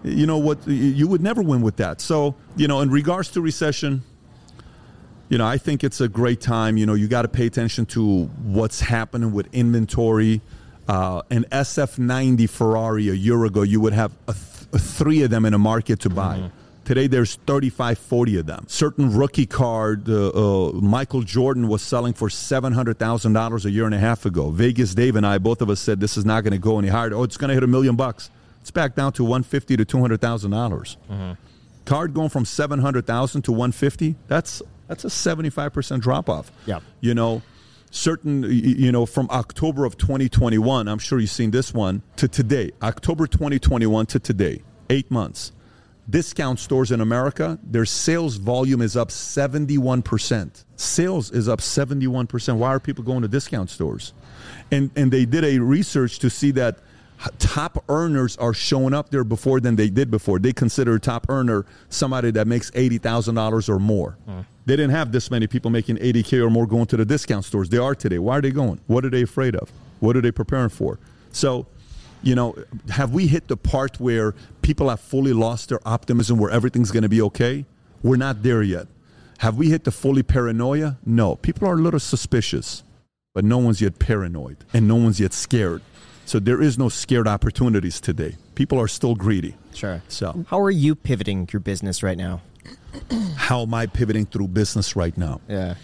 You 0.05 0.27
know 0.27 0.39
what? 0.39 0.67
You 0.67 1.09
would 1.09 1.23
never 1.23 1.43
win 1.43 1.63
with 1.63 1.77
that. 1.77 2.01
So 2.01 2.35
you 2.57 2.69
know, 2.69 2.81
in 2.81 2.91
regards 2.91 3.31
to 3.31 3.41
recession, 3.41 4.03
you 5.29 5.39
know, 5.39 5.47
I 5.47 5.59
think 5.59 5.83
it's 5.83 6.01
a 6.01 6.09
great 6.09 6.41
time. 6.41 6.77
You 6.77 6.87
know, 6.87 6.95
you 6.95 7.09
got 7.09 7.23
to 7.23 7.29
pay 7.29 7.47
attention 7.47 7.87
to 7.87 8.25
what's 8.45 8.81
happening 8.81 9.33
with 9.33 9.53
inventory. 9.53 10.41
Uh, 10.89 11.23
an 11.31 11.45
SF90 11.51 12.49
Ferrari 12.49 13.09
a 13.09 13.13
year 13.13 13.45
ago, 13.45 13.63
you 13.63 13.81
would 13.81 13.93
have 13.93 14.13
th- 14.27 14.37
a 14.73 14.79
three 14.79 15.23
of 15.23 15.31
them 15.31 15.45
in 15.45 15.53
a 15.53 15.59
market 15.59 15.99
to 16.01 16.09
buy. 16.11 16.51
Today, 16.87 17.09
there's 17.09 17.35
35, 17.35 17.99
40 17.99 18.39
of 18.39 18.47
them. 18.47 18.65
Certain 18.69 19.13
rookie 19.13 19.45
card, 19.45 20.09
uh, 20.09 20.29
uh, 20.29 20.73
Michael 20.75 21.23
Jordan 21.23 21.67
was 21.67 21.83
selling 21.83 22.13
for 22.13 22.29
$700,000 22.29 23.65
a 23.65 23.71
year 23.73 23.87
and 23.87 23.95
a 23.95 23.99
half 23.99 24.25
ago. 24.25 24.51
Vegas 24.51 24.95
Dave 24.95 25.17
and 25.17 25.27
I, 25.27 25.39
both 25.39 25.61
of 25.63 25.69
us 25.69 25.81
said 25.81 25.99
this 25.99 26.17
is 26.17 26.25
not 26.25 26.45
going 26.45 26.53
to 26.53 26.59
go 26.61 26.79
any 26.79 26.87
higher. 26.87 27.13
Oh, 27.13 27.25
it's 27.25 27.37
going 27.37 27.49
to 27.49 27.55
hit 27.55 27.65
a 27.65 27.67
million 27.67 27.97
bucks. 27.97 28.31
It's 28.61 28.71
back 28.71 28.95
down 28.95 29.13
to 29.15 29.25
150 29.25 29.77
to 29.79 29.85
$200,000. 29.85 30.51
dollars 30.51 30.97
Card 31.87 32.15
going 32.15 32.29
from 32.29 32.45
700,000 32.45 33.43
to 33.43 33.53
150, 33.53 34.15
that's 34.29 34.63
that's 34.87 35.05
a 35.05 35.09
75% 35.09 36.01
drop 36.01 36.29
off. 36.29 36.53
Yep. 36.67 36.83
You 37.01 37.15
know, 37.15 37.43
certain 37.91 38.45
you 38.45 38.93
know 38.93 39.07
from 39.07 39.29
October 39.31 39.85
of 39.85 39.97
2021, 39.97 40.87
I'm 40.87 40.99
sure 40.99 41.19
you've 41.19 41.31
seen 41.31 41.51
this 41.51 41.75
one 41.75 42.03
to 42.17 42.29
today, 42.29 42.71
October 42.83 43.27
2021 43.27 44.07
to 44.07 44.19
today, 44.21 44.63
8 44.91 45.11
months. 45.11 45.53
Discount 46.09 46.61
stores 46.61 46.93
in 46.93 47.01
America, 47.01 47.59
their 47.63 47.85
sales 47.85 48.37
volume 48.37 48.81
is 48.81 48.97
up 48.97 49.09
71%. 49.09 50.65
Sales 50.77 51.31
is 51.31 51.49
up 51.49 51.61
71%. 51.61 52.57
Why 52.57 52.69
are 52.69 52.81
people 52.81 53.03
going 53.03 53.23
to 53.23 53.29
discount 53.29 53.71
stores? 53.71 54.13
And 54.71 54.91
and 54.97 55.13
they 55.13 55.25
did 55.25 55.45
a 55.45 55.59
research 55.59 56.19
to 56.21 56.31
see 56.31 56.51
that 56.53 56.79
Top 57.39 57.83
earners 57.89 58.37
are 58.37 58.53
showing 58.53 58.93
up 58.93 59.11
there 59.11 59.25
before 59.25 59.61
than 59.61 59.77
they 59.77 59.89
did 59.89 60.11
before. 60.11 60.39
They 60.39 60.53
consider 60.53 60.97
a 60.97 61.01
top 61.01 61.27
earner 61.29 61.65
somebody 61.89 62.31
that 62.33 62.47
makes 62.47 62.71
eighty 62.75 62.99
thousand 62.99 63.37
dollars 63.37 63.69
or 63.69 63.79
more. 63.79 64.19
Hmm. 64.27 64.41
They 64.67 64.77
didn't 64.77 64.91
have 64.91 65.13
this 65.13 65.31
many 65.31 65.47
people 65.47 65.71
making 65.71 65.99
eighty 66.01 66.23
k 66.23 66.41
or 66.41 66.51
more 66.51 66.67
going 66.67 66.87
to 66.87 66.97
the 66.97 67.05
discount 67.05 67.45
stores. 67.45 67.69
They 67.71 67.79
are 67.79 67.95
today. 67.95 68.19
Why 68.19 68.39
are 68.39 68.41
they 68.43 68.51
going? 68.51 68.81
What 68.87 69.05
are 69.05 69.11
they 69.11 69.23
afraid 69.23 69.57
of? 69.57 69.71
What 70.01 70.17
are 70.17 70.21
they 70.21 70.31
preparing 70.31 70.69
for? 70.69 70.99
So, 71.33 71.67
you 72.23 72.35
know, 72.35 72.55
have 72.91 73.13
we 73.13 73.27
hit 73.27 73.49
the 73.49 73.57
part 73.57 74.01
where 74.01 74.35
people 74.63 74.89
have 74.89 75.01
fully 75.01 75.33
lost 75.33 75.69
their 75.69 75.81
optimism, 75.87 76.39
where 76.39 76.51
everything's 76.51 76.91
going 76.91 77.03
to 77.05 77.09
be 77.09 77.23
okay? 77.23 77.65
We're 78.03 78.17
not 78.17 78.43
there 78.43 78.63
yet. 78.63 78.87
Have 79.39 79.57
we 79.57 79.71
hit 79.71 79.85
the 79.85 79.91
fully 79.91 80.23
paranoia? 80.23 80.99
No. 81.05 81.37
People 81.37 81.69
are 81.69 81.75
a 81.75 81.81
little 81.81 82.01
suspicious, 82.01 82.83
but 83.35 83.45
no 83.45 83.59
one's 83.59 83.81
yet 83.81 83.99
paranoid 83.99 84.57
and 84.73 84.89
no 84.89 84.97
one's 84.97 85.21
yet 85.21 85.33
scared. 85.33 85.83
So 86.25 86.41
there 86.41 86.61
is 86.61 86.77
no 86.79 86.89
scared 86.89 87.29
opportunities 87.29 88.01
today. 88.01 88.37
People 88.55 88.81
are 88.81 88.89
still 88.89 89.15
greedy. 89.15 89.55
Sure. 89.75 90.03
So 90.09 90.45
How 90.49 90.61
are 90.61 90.71
you 90.71 90.95
pivoting 90.95 91.49
your 91.53 91.61
business 91.61 92.03
right 92.03 92.17
now? 92.19 92.41
how 93.37 93.63
am 93.63 93.75
I 93.75 93.87
pivoting 93.87 94.27
through 94.27 94.49
business 94.49 94.97
right 94.97 95.17
now? 95.17 95.41
Yeah. 95.49 95.75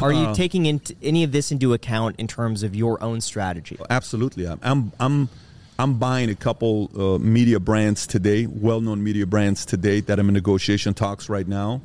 Are 0.00 0.12
Uh, 0.12 0.28
you 0.30 0.34
taking 0.34 0.66
into 0.66 0.94
any 1.02 1.24
of 1.24 1.32
this 1.32 1.50
into 1.52 1.74
account 1.74 2.16
in 2.18 2.26
terms 2.28 2.62
of 2.62 2.74
your 2.74 3.02
own 3.02 3.20
strategy? 3.20 3.76
Absolutely, 3.90 4.46
I'm. 4.46 4.60
I'm. 4.62 4.92
I'm, 5.00 5.28
I'm 5.82 5.94
buying 5.94 6.30
a 6.30 6.36
couple 6.36 6.92
uh, 6.96 7.18
media 7.18 7.58
brands 7.58 8.06
today, 8.06 8.46
well-known 8.46 9.02
media 9.02 9.26
brands 9.26 9.66
today 9.66 9.98
that 10.02 10.20
I'm 10.20 10.28
in 10.28 10.34
negotiation 10.34 10.94
talks 10.94 11.28
right 11.28 11.48
now, 11.48 11.80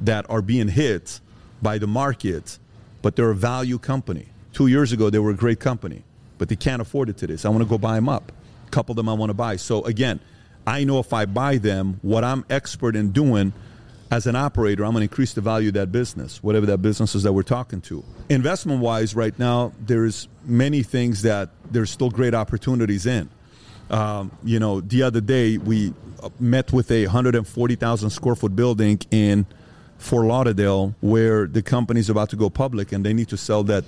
that 0.00 0.24
are 0.30 0.40
being 0.40 0.66
hit 0.66 1.20
by 1.60 1.76
the 1.76 1.86
market, 1.86 2.58
but 3.02 3.16
they're 3.16 3.32
a 3.32 3.34
value 3.34 3.78
company. 3.78 4.28
Two 4.54 4.68
years 4.68 4.92
ago, 4.92 5.10
they 5.10 5.18
were 5.18 5.30
a 5.30 5.36
great 5.36 5.60
company, 5.60 6.04
but 6.38 6.48
they 6.48 6.56
can't 6.56 6.80
afford 6.80 7.10
it 7.10 7.18
today. 7.18 7.36
So 7.36 7.50
I 7.50 7.52
want 7.52 7.62
to 7.62 7.68
go 7.68 7.76
buy 7.76 7.96
them 7.96 8.08
up. 8.08 8.32
A 8.66 8.70
couple 8.70 8.94
of 8.94 8.96
them 8.96 9.10
I 9.10 9.12
want 9.12 9.28
to 9.28 9.34
buy. 9.34 9.56
So 9.56 9.84
again, 9.84 10.20
I 10.66 10.84
know 10.84 10.98
if 10.98 11.12
I 11.12 11.26
buy 11.26 11.58
them, 11.58 11.98
what 12.00 12.24
I'm 12.24 12.46
expert 12.48 12.96
in 12.96 13.12
doing 13.12 13.52
as 14.10 14.26
an 14.26 14.36
operator, 14.36 14.86
I'm 14.86 14.92
going 14.92 15.06
to 15.06 15.12
increase 15.12 15.34
the 15.34 15.42
value 15.42 15.68
of 15.68 15.74
that 15.74 15.92
business, 15.92 16.42
whatever 16.42 16.64
that 16.64 16.78
business 16.78 17.14
is 17.14 17.24
that 17.24 17.34
we're 17.34 17.42
talking 17.42 17.82
to. 17.82 18.04
Investment 18.30 18.80
wise, 18.80 19.14
right 19.14 19.38
now, 19.38 19.72
there's 19.80 20.28
many 20.46 20.82
things 20.82 21.20
that 21.22 21.50
there's 21.70 21.90
still 21.90 22.08
great 22.08 22.32
opportunities 22.32 23.04
in. 23.04 23.28
Um, 23.90 24.30
you 24.42 24.58
know, 24.58 24.80
the 24.80 25.02
other 25.02 25.20
day 25.20 25.58
we 25.58 25.92
met 26.40 26.72
with 26.72 26.90
a 26.90 27.04
140,000 27.06 28.10
square 28.10 28.34
foot 28.34 28.56
building 28.56 29.00
in 29.10 29.46
Fort 29.98 30.26
Lauderdale 30.26 30.94
where 31.00 31.46
the 31.46 31.62
company's 31.62 32.10
about 32.10 32.30
to 32.30 32.36
go 32.36 32.50
public 32.50 32.92
and 32.92 33.04
they 33.04 33.12
need 33.12 33.28
to 33.28 33.36
sell 33.36 33.62
that 33.64 33.84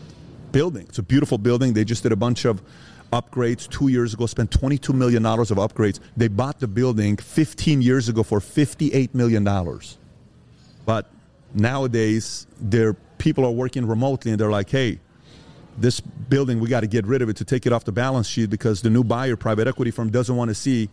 building. 0.53 0.87
It's 0.89 0.99
a 0.99 1.03
beautiful 1.03 1.39
building. 1.39 1.73
They 1.73 1.85
just 1.85 2.03
did 2.03 2.13
a 2.13 2.17
bunch 2.17 2.45
of 2.45 2.63
upgrades 3.13 3.69
two 3.69 3.89
years 3.89 4.15
ago, 4.15 4.27
spent 4.27 4.51
$22 4.51 4.95
million 4.95 5.25
of 5.25 5.49
upgrades. 5.49 6.01
They 6.17 6.29
bought 6.29 6.61
the 6.61 6.69
building 6.69 7.17
15 7.17 7.83
years 7.83 8.09
ago 8.09 8.23
for 8.23 8.41
$58 8.41 9.15
million. 9.15 9.45
But 10.85 11.11
nowadays, 11.55 12.47
their 12.61 12.95
people 13.19 13.45
are 13.45 13.51
working 13.51 13.87
remotely 13.87 14.31
and 14.33 14.41
they're 14.41 14.51
like, 14.51 14.71
hey, 14.71 15.01
this 15.79 16.01
building, 16.01 16.61
we 16.61 16.69
got 16.69 16.81
to 16.81 16.87
get 16.87 17.07
rid 17.07 17.23
of 17.23 17.29
it 17.29 17.37
to 17.37 17.45
take 17.45 17.67
it 17.67 17.73
off 17.73 17.85
the 17.85 17.93
balance 17.93 18.27
sheet 18.27 18.51
because 18.51 18.83
the 18.83 18.91
new 18.91 19.05
buyer, 19.05 19.37
private 19.37 19.69
equity 19.69 19.91
firm, 19.91 20.11
doesn't 20.11 20.37
want 20.37 20.49
to 20.49 20.55
see 20.55 20.89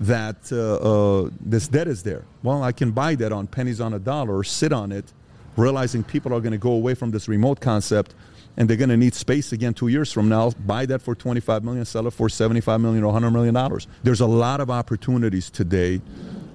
that 0.00 0.36
uh, 0.52 1.24
uh, 1.24 1.30
this 1.40 1.68
debt 1.68 1.88
is 1.88 2.02
there. 2.02 2.24
Well, 2.42 2.62
I 2.62 2.72
can 2.72 2.90
buy 2.90 3.14
that 3.16 3.32
on 3.32 3.46
pennies 3.46 3.80
on 3.80 3.94
a 3.94 3.98
dollar, 3.98 4.36
or 4.36 4.44
sit 4.44 4.72
on 4.72 4.92
it, 4.92 5.12
realizing 5.56 6.04
people 6.04 6.34
are 6.34 6.40
going 6.40 6.52
to 6.52 6.58
go 6.58 6.72
away 6.72 6.94
from 6.94 7.10
this 7.10 7.28
remote 7.28 7.60
concept 7.60 8.14
and 8.56 8.68
they're 8.68 8.76
going 8.76 8.90
to 8.90 8.96
need 8.96 9.14
space 9.14 9.52
again 9.52 9.74
two 9.74 9.88
years 9.88 10.10
from 10.10 10.28
now. 10.28 10.50
Buy 10.50 10.86
that 10.86 11.02
for 11.02 11.14
25 11.14 11.62
million, 11.64 11.84
sell 11.84 12.06
it 12.06 12.12
for 12.12 12.28
75 12.28 12.80
million 12.80 13.02
or 13.04 13.12
100 13.12 13.30
million 13.30 13.54
dollars. 13.54 13.86
There's 14.02 14.20
a 14.20 14.26
lot 14.26 14.60
of 14.60 14.70
opportunities 14.70 15.50
today 15.50 16.00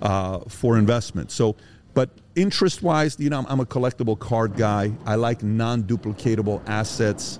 uh, 0.02 0.40
for 0.48 0.78
investment. 0.78 1.32
So, 1.32 1.56
but 1.94 2.10
interest 2.36 2.82
wise, 2.82 3.20
you 3.20 3.30
know, 3.30 3.40
I'm, 3.40 3.46
I'm 3.48 3.60
a 3.60 3.66
collectible 3.66 4.18
card 4.18 4.56
guy. 4.56 4.92
I 5.06 5.16
like 5.16 5.44
non 5.44 5.84
duplicatable 5.84 6.62
assets 6.68 7.40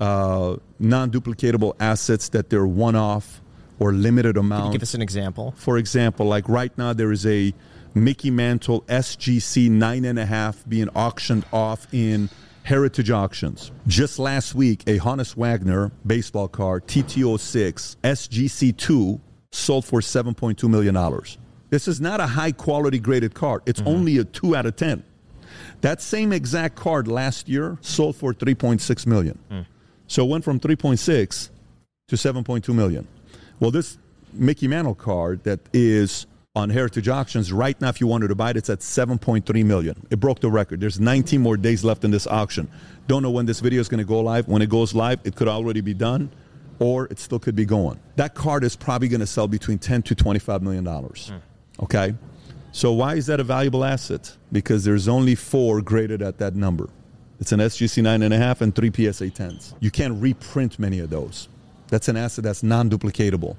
uh, 0.00 0.56
non-duplicatable 0.78 1.74
assets 1.80 2.28
that 2.30 2.50
they're 2.50 2.66
one-off 2.66 3.40
or 3.78 3.92
limited 3.92 4.34
Can 4.36 4.44
amount. 4.44 4.66
you 4.66 4.72
give 4.72 4.82
us 4.82 4.94
an 4.94 5.02
example? 5.02 5.54
For 5.56 5.78
example, 5.78 6.26
like 6.26 6.48
right 6.48 6.76
now, 6.76 6.92
there 6.92 7.12
is 7.12 7.26
a 7.26 7.52
Mickey 7.94 8.30
Mantle 8.30 8.82
SGC 8.82 9.70
nine 9.70 10.04
and 10.04 10.18
a 10.18 10.26
half 10.26 10.68
being 10.68 10.88
auctioned 10.90 11.44
off 11.52 11.86
in 11.92 12.28
Heritage 12.64 13.10
Auctions. 13.10 13.72
Just 13.86 14.18
last 14.18 14.54
week, 14.54 14.82
a 14.86 14.98
Honus 14.98 15.36
Wagner 15.36 15.90
baseball 16.06 16.48
card 16.48 16.86
T206 16.86 17.96
SGC2 18.04 19.20
sold 19.50 19.84
for 19.84 20.00
7.2 20.00 20.68
million 20.68 20.94
dollars. 20.94 21.38
This 21.70 21.88
is 21.88 22.00
not 22.00 22.20
a 22.20 22.26
high 22.26 22.52
quality 22.52 22.98
graded 22.98 23.34
card. 23.34 23.62
It's 23.66 23.82
only 23.82 24.18
a 24.18 24.24
two 24.24 24.54
out 24.56 24.66
of 24.66 24.76
ten. 24.76 25.02
That 25.80 26.00
same 26.02 26.32
exact 26.32 26.76
card 26.76 27.08
last 27.08 27.48
year 27.48 27.78
sold 27.80 28.16
for 28.16 28.32
3.6 28.34 29.06
million. 29.06 29.38
So 30.08 30.24
it 30.24 30.28
went 30.28 30.44
from 30.44 30.58
3.6 30.58 31.50
to 32.08 32.16
7.2 32.16 32.74
million. 32.74 33.06
Well, 33.60 33.70
this 33.70 33.98
Mickey 34.32 34.66
Mantle 34.66 34.94
card 34.94 35.44
that 35.44 35.60
is 35.72 36.26
on 36.56 36.70
Heritage 36.70 37.08
Auctions 37.08 37.52
right 37.52 37.80
now, 37.80 37.88
if 37.88 38.00
you 38.00 38.06
wanted 38.06 38.28
to 38.28 38.34
buy 38.34 38.50
it, 38.50 38.56
it's 38.56 38.70
at 38.70 38.80
7.3 38.80 39.64
million. 39.64 40.06
It 40.10 40.18
broke 40.18 40.40
the 40.40 40.50
record. 40.50 40.80
There's 40.80 40.98
19 40.98 41.40
more 41.40 41.56
days 41.56 41.84
left 41.84 42.04
in 42.04 42.10
this 42.10 42.26
auction. 42.26 42.68
Don't 43.06 43.22
know 43.22 43.30
when 43.30 43.46
this 43.46 43.60
video 43.60 43.80
is 43.80 43.88
going 43.88 43.98
to 43.98 44.04
go 44.04 44.20
live. 44.20 44.48
When 44.48 44.62
it 44.62 44.68
goes 44.68 44.94
live, 44.94 45.20
it 45.24 45.36
could 45.36 45.46
already 45.46 45.82
be 45.82 45.94
done, 45.94 46.30
or 46.78 47.06
it 47.06 47.18
still 47.18 47.38
could 47.38 47.54
be 47.54 47.64
going. 47.64 48.00
That 48.16 48.34
card 48.34 48.64
is 48.64 48.74
probably 48.74 49.08
going 49.08 49.20
to 49.20 49.26
sell 49.26 49.46
between 49.46 49.78
10 49.78 50.02
to 50.02 50.14
25 50.14 50.62
million 50.62 50.84
dollars. 50.84 51.28
Hmm. 51.28 51.84
Okay. 51.84 52.14
So 52.72 52.92
why 52.92 53.14
is 53.14 53.26
that 53.26 53.40
a 53.40 53.44
valuable 53.44 53.84
asset? 53.84 54.36
Because 54.52 54.84
there's 54.84 55.08
only 55.08 55.34
four 55.34 55.80
graded 55.80 56.22
at 56.22 56.38
that 56.38 56.54
number. 56.54 56.88
It's 57.40 57.52
an 57.52 57.60
SGC 57.60 58.02
nine 58.02 58.22
and 58.22 58.34
a 58.34 58.36
half 58.38 58.60
and 58.60 58.74
three 58.74 58.90
PSA 58.92 59.30
tens. 59.30 59.74
You 59.80 59.90
can't 59.90 60.20
reprint 60.20 60.78
many 60.78 60.98
of 60.98 61.10
those. 61.10 61.48
That's 61.88 62.08
an 62.08 62.16
asset 62.16 62.44
that's 62.44 62.62
non-duplicatable. 62.62 63.56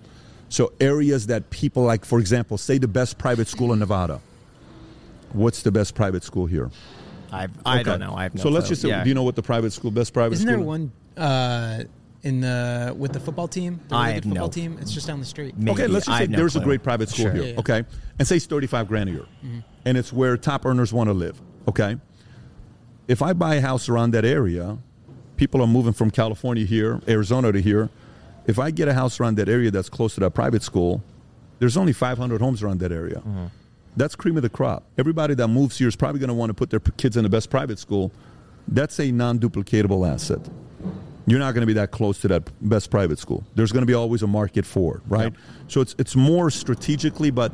So 0.50 0.74
areas 0.82 1.28
that 1.28 1.50
people 1.50 1.84
like, 1.84 2.04
for 2.06 2.20
example, 2.20 2.58
say 2.58 2.78
the 2.78 2.88
best 2.88 3.18
private 3.18 3.48
school 3.48 3.72
in 3.74 3.80
Nevada. 3.80 4.20
What's 5.34 5.62
the 5.62 5.72
best 5.72 5.96
private 5.96 6.24
school 6.24 6.46
here? 6.48 6.70
I've, 7.32 7.52
I 7.66 7.76
Okay. 7.76 7.84
don't 7.84 8.00
know. 8.00 8.16
I 8.16 8.24
have 8.24 8.36
no 8.36 8.42
so 8.42 8.50
let's 8.50 8.68
just 8.68 8.82
say, 8.82 8.90
Yeah. 8.90 9.04
do 9.04 9.10
you 9.10 9.16
know 9.16 9.24
what 9.24 9.36
the 9.36 9.44
private 9.44 9.72
school, 9.72 9.92
best 9.92 10.12
private 10.14 10.34
Isn't 10.34 10.48
school? 10.48 10.58
there 10.58 10.66
one 10.66 10.92
uh, 11.16 11.84
in 12.24 12.42
the 12.42 12.94
with 12.98 13.14
the 13.14 13.20
football 13.20 13.48
team? 13.48 13.80
The 13.90 13.96
I 13.96 14.00
really 14.02 14.14
have 14.16 14.24
good 14.24 14.30
football 14.30 14.48
no- 14.48 14.52
team. 14.52 14.78
It's 14.82 14.92
just 14.92 15.06
down 15.08 15.20
the 15.20 15.26
street. 15.28 15.54
Maybe. 15.56 15.72
Okay, 15.72 15.88
let's 15.88 16.08
just 16.08 16.18
say 16.18 16.24
have 16.24 16.32
no 16.32 16.38
there's 16.38 16.56
a 16.56 16.60
great 16.60 16.82
private 16.82 17.10
school 17.10 17.26
Sure. 17.26 17.34
here. 17.34 17.44
Yeah, 17.44 17.50
yeah. 17.54 17.60
Okay, 17.60 17.84
and 18.18 18.28
say 18.28 18.38
it's 18.38 18.48
35 18.48 18.88
grand 18.88 19.10
a 19.10 19.14
year, 19.14 19.26
and 19.86 19.98
it's 19.98 20.12
where 20.12 20.36
top 20.38 20.66
earners 20.66 20.92
want 20.92 21.08
to 21.10 21.14
live. 21.14 21.40
Okay, 21.68 21.98
if 23.10 23.23
I 23.23 23.34
buy 23.34 23.56
a 23.56 23.61
house 23.61 23.90
around 23.90 24.11
that 24.11 24.23
area, 24.23 24.77
people 25.36 25.61
are 25.64 25.68
moving 25.68 25.94
from 25.94 26.11
California 26.11 26.64
here, 26.64 27.02
Arizona 27.07 27.52
to 27.52 27.60
here. 27.60 27.90
If 28.45 28.60
I 28.60 28.69
get 28.69 28.88
a 28.88 28.94
house 28.94 29.19
around 29.19 29.36
that 29.38 29.49
area 29.49 29.72
that's 29.72 29.90
close 29.90 30.14
to 30.14 30.19
that 30.22 30.36
private 30.36 30.61
school, 30.61 31.03
there's 31.57 31.76
only 31.76 31.91
500 31.91 32.40
homes 32.40 32.61
around 32.61 32.80
that 32.81 32.91
area. 32.91 33.18
Mm-hmm. 33.18 33.45
That's 33.98 34.15
cream 34.15 34.38
of 34.38 34.44
the 34.44 34.49
crop. 34.49 34.84
Everybody 34.98 35.34
that 35.34 35.48
moves 35.48 35.80
here 35.80 35.88
is 35.88 35.95
probably 35.95 36.19
going 36.19 36.30
to 36.30 36.36
want 36.36 36.52
to 36.52 36.53
put 36.53 36.69
their 36.69 36.80
kids 36.80 37.18
in 37.18 37.23
the 37.23 37.30
best 37.30 37.49
private 37.49 37.80
school. 37.80 38.11
That's 38.68 38.99
a 38.99 39.11
non-duplicatable 39.11 40.07
asset. 40.07 40.48
You're 41.26 41.40
not 41.40 41.56
going 41.56 41.61
to 41.61 41.68
be 41.68 41.73
that 41.73 41.90
close 41.90 42.19
to 42.19 42.27
that 42.27 42.44
best 42.61 42.91
private 42.91 43.18
school. 43.18 43.44
There's 43.56 43.72
going 43.72 43.81
to 43.81 43.88
be 43.88 43.95
always 43.95 44.22
a 44.22 44.27
market 44.27 44.65
for 44.68 44.98
it, 44.98 45.02
right? 45.07 45.34
So 45.68 45.81
it's 45.81 45.95
it's 45.98 46.15
more 46.15 46.52
strategically, 46.52 47.31
but 47.31 47.52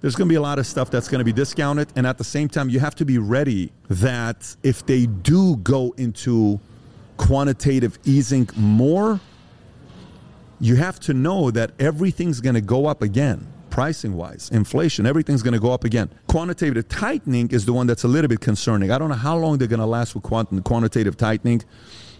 there's 0.00 0.14
going 0.14 0.28
to 0.28 0.32
be 0.32 0.36
a 0.36 0.40
lot 0.40 0.58
of 0.58 0.66
stuff 0.66 0.90
that's 0.90 1.08
going 1.08 1.18
to 1.18 1.24
be 1.24 1.32
discounted, 1.32 1.88
and 1.96 2.06
at 2.06 2.18
the 2.18 2.24
same 2.24 2.48
time, 2.48 2.68
you 2.68 2.80
have 2.80 2.94
to 2.96 3.04
be 3.04 3.18
ready 3.18 3.72
that 3.88 4.54
if 4.62 4.86
they 4.86 5.06
do 5.06 5.56
go 5.56 5.94
into 5.96 6.60
quantitative 7.16 7.98
easing 8.04 8.48
more, 8.56 9.20
you 10.60 10.76
have 10.76 11.00
to 11.00 11.14
know 11.14 11.50
that 11.50 11.72
everything's 11.78 12.40
going 12.40 12.54
to 12.54 12.60
go 12.60 12.86
up 12.86 13.02
again 13.02 13.46
pricing 13.70 14.14
wise 14.14 14.50
inflation 14.50 15.06
everything's 15.06 15.42
going 15.42 15.54
to 15.54 15.60
go 15.60 15.70
up 15.70 15.84
again. 15.84 16.10
Quantitative 16.26 16.88
tightening 16.88 17.48
is 17.50 17.64
the 17.64 17.72
one 17.72 17.86
that's 17.86 18.02
a 18.02 18.08
little 18.08 18.26
bit 18.28 18.40
concerning. 18.40 18.90
I 18.90 18.98
don't 18.98 19.08
know 19.08 19.14
how 19.14 19.36
long 19.36 19.58
they're 19.58 19.68
going 19.68 19.78
to 19.78 19.86
last 19.86 20.14
with 20.14 20.24
quant- 20.24 20.64
quantitative 20.64 21.16
tightening 21.16 21.62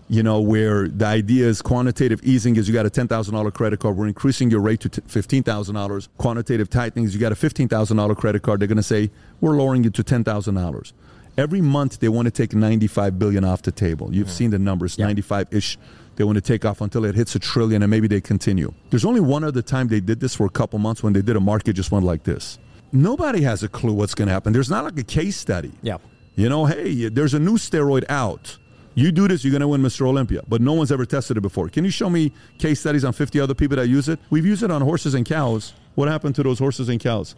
you 0.09 0.23
know 0.23 0.41
where 0.41 0.89
the 0.89 1.05
idea 1.05 1.47
is 1.47 1.61
quantitative 1.61 2.21
easing 2.23 2.57
is 2.57 2.67
you 2.67 2.75
got 2.75 2.87
a 2.87 2.91
$10000 2.91 3.53
credit 3.55 3.79
card 3.81 3.97
we're 3.97 4.07
increasing 4.07 4.51
your 4.51 4.61
rate 4.61 4.81
to 4.81 4.89
t- 4.89 5.03
$15000 5.03 6.09
quantitative 6.17 6.71
tightening 6.71 7.05
is 7.05 7.15
you 7.15 7.21
got 7.21 7.33
a 7.33 7.35
$15000 7.35 8.17
credit 8.17 8.43
card 8.43 8.61
they're 8.61 8.69
going 8.69 8.77
to 8.77 8.83
say 8.83 9.11
we're 9.41 9.57
lowering 9.57 9.85
it 9.85 9.95
to 9.95 10.03
$10000 10.03 10.93
every 11.37 11.61
month 11.61 12.01
they 12.01 12.09
want 12.09 12.27
to 12.27 12.33
take 12.33 12.55
95 12.55 13.19
billion 13.19 13.45
off 13.45 13.63
the 13.63 13.73
table 13.73 14.13
you've 14.15 14.29
mm-hmm. 14.29 14.37
seen 14.37 14.51
the 14.51 14.59
numbers 14.59 14.97
95-ish 14.97 15.79
they 16.19 16.25
want 16.25 16.35
to 16.35 16.43
take 16.43 16.65
off 16.65 16.81
until 16.81 17.05
it 17.05 17.15
hits 17.15 17.37
a 17.37 17.39
trillion 17.39 17.81
and 17.81 17.91
maybe 17.91 18.09
they 18.09 18.21
continue. 18.21 18.75
There's 18.91 19.05
only 19.05 19.21
one 19.21 19.45
other 19.45 19.63
time 19.63 19.87
they 19.87 20.01
did 20.01 20.19
this 20.19 20.35
for 20.35 20.47
a 20.47 20.51
couple 20.51 20.81
months 20.81 21.01
when 21.01 21.13
they 21.13 21.23
did 21.23 21.37
a 21.37 21.41
market 21.41 21.75
just 21.75 21.93
went 21.93 22.05
like 22.05 22.25
this. 22.25 22.59
Nobody 22.91 23.43
has 23.43 23.63
a 23.63 23.69
clue 23.69 23.93
what's 23.93 24.17
going 24.17 24.27
to 24.27 24.35
happen. 24.35 24.53
There's 24.53 24.69
not 24.69 24.83
like 24.83 24.99
a 24.99 25.05
case 25.05 25.37
study. 25.37 25.71
Yeah. 25.81 25.99
You 26.35 26.49
know, 26.49 26.67
hey, 26.67 27.09
there's 27.09 27.35
a 27.35 27.39
new 27.39 27.57
steroid 27.57 28.05
out. 28.09 28.59
You 28.99 29.13
do 29.13 29.29
this, 29.29 29.45
you're 29.45 29.53
going 29.53 29.61
to 29.61 29.69
win 29.69 29.81
Mr. 29.81 30.09
Olympia. 30.09 30.43
But 30.49 30.61
no 30.61 30.73
one's 30.73 30.91
ever 30.91 31.07
tested 31.07 31.37
it 31.37 31.41
before. 31.41 31.69
Can 31.69 31.85
you 31.85 31.91
show 31.91 32.11
me 32.11 32.33
case 32.59 32.81
studies 32.81 33.05
on 33.05 33.13
50 33.13 33.39
other 33.39 33.55
people 33.55 33.77
that 33.77 33.87
use 33.87 34.09
it? 34.09 34.19
We've 34.29 34.45
used 34.45 34.65
it 34.65 34.73
on 34.73 34.83
horses 34.83 35.15
and 35.15 35.25
cows. 35.25 35.73
What 35.95 36.09
happened 36.09 36.35
to 36.35 36.43
those 36.43 36.59
horses 36.59 36.89
and 36.89 36.99
cows? 36.99 37.37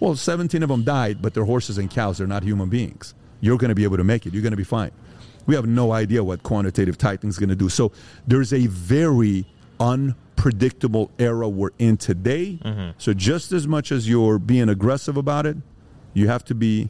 Well, 0.00 0.16
17 0.16 0.62
of 0.62 0.70
them 0.70 0.84
died, 0.84 1.20
but 1.20 1.34
they're 1.34 1.44
horses 1.44 1.76
and 1.76 1.90
cows. 1.90 2.16
They're 2.16 2.26
not 2.26 2.42
human 2.42 2.70
beings. 2.70 3.12
You're 3.42 3.58
going 3.58 3.68
to 3.68 3.74
be 3.74 3.84
able 3.84 3.98
to 3.98 4.04
make 4.04 4.24
it. 4.24 4.32
You're 4.32 4.40
going 4.40 4.52
to 4.52 4.56
be 4.56 4.64
fine. 4.64 4.90
We 5.44 5.54
have 5.54 5.66
no 5.66 5.92
idea 5.92 6.24
what 6.24 6.44
quantitative 6.44 6.96
tightening 6.96 7.28
is 7.28 7.38
going 7.38 7.50
to 7.50 7.56
do. 7.56 7.68
So 7.68 7.92
there's 8.26 8.54
a 8.54 8.66
very 8.68 9.44
unpredictable 9.80 11.10
era 11.18 11.46
we're 11.46 11.72
in 11.78 11.98
today. 11.98 12.58
Mm-hmm. 12.64 12.92
So 12.96 13.12
just 13.12 13.52
as 13.52 13.68
much 13.68 13.92
as 13.92 14.08
you're 14.08 14.38
being 14.38 14.70
aggressive 14.70 15.18
about 15.18 15.44
it, 15.44 15.58
you 16.14 16.28
have 16.28 16.42
to 16.46 16.54
be, 16.54 16.88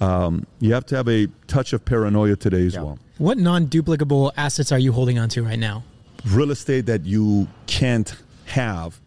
um, 0.00 0.46
you 0.60 0.72
have 0.74 0.86
to 0.86 0.96
have 0.96 1.08
a 1.08 1.26
touch 1.46 1.72
of 1.72 1.84
paranoia 1.84 2.36
today 2.36 2.66
as 2.66 2.74
Yeah. 2.74 2.82
well. 2.82 2.98
What 3.18 3.38
non-duplicable 3.38 4.32
assets 4.36 4.70
are 4.72 4.78
you 4.78 4.92
holding 4.92 5.18
on 5.18 5.28
to 5.30 5.42
right 5.42 5.58
now? 5.58 5.84
real 6.24 6.50
estate 6.50 6.86
that 6.86 7.04
you 7.04 7.46
can't 7.66 8.14
have 8.46 8.98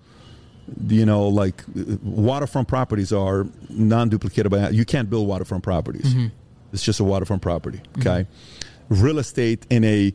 you 0.88 1.06
know 1.06 1.28
like 1.28 1.64
uh, 1.78 1.98
waterfront 2.03 2.68
properties 2.68 3.11
are 3.11 3.45
non-duplicatable 3.70 4.72
you 4.72 4.86
can't 4.86 5.10
build 5.10 5.28
waterfront 5.28 5.61
properties 5.64 6.16
it's 6.72 6.84
just 6.84 6.99
a 7.02 7.03
waterfront 7.03 7.41
property 7.41 7.82
okay 7.98 8.26
real 8.88 9.18
estate 9.20 9.66
in 9.70 9.84
a 9.84 10.14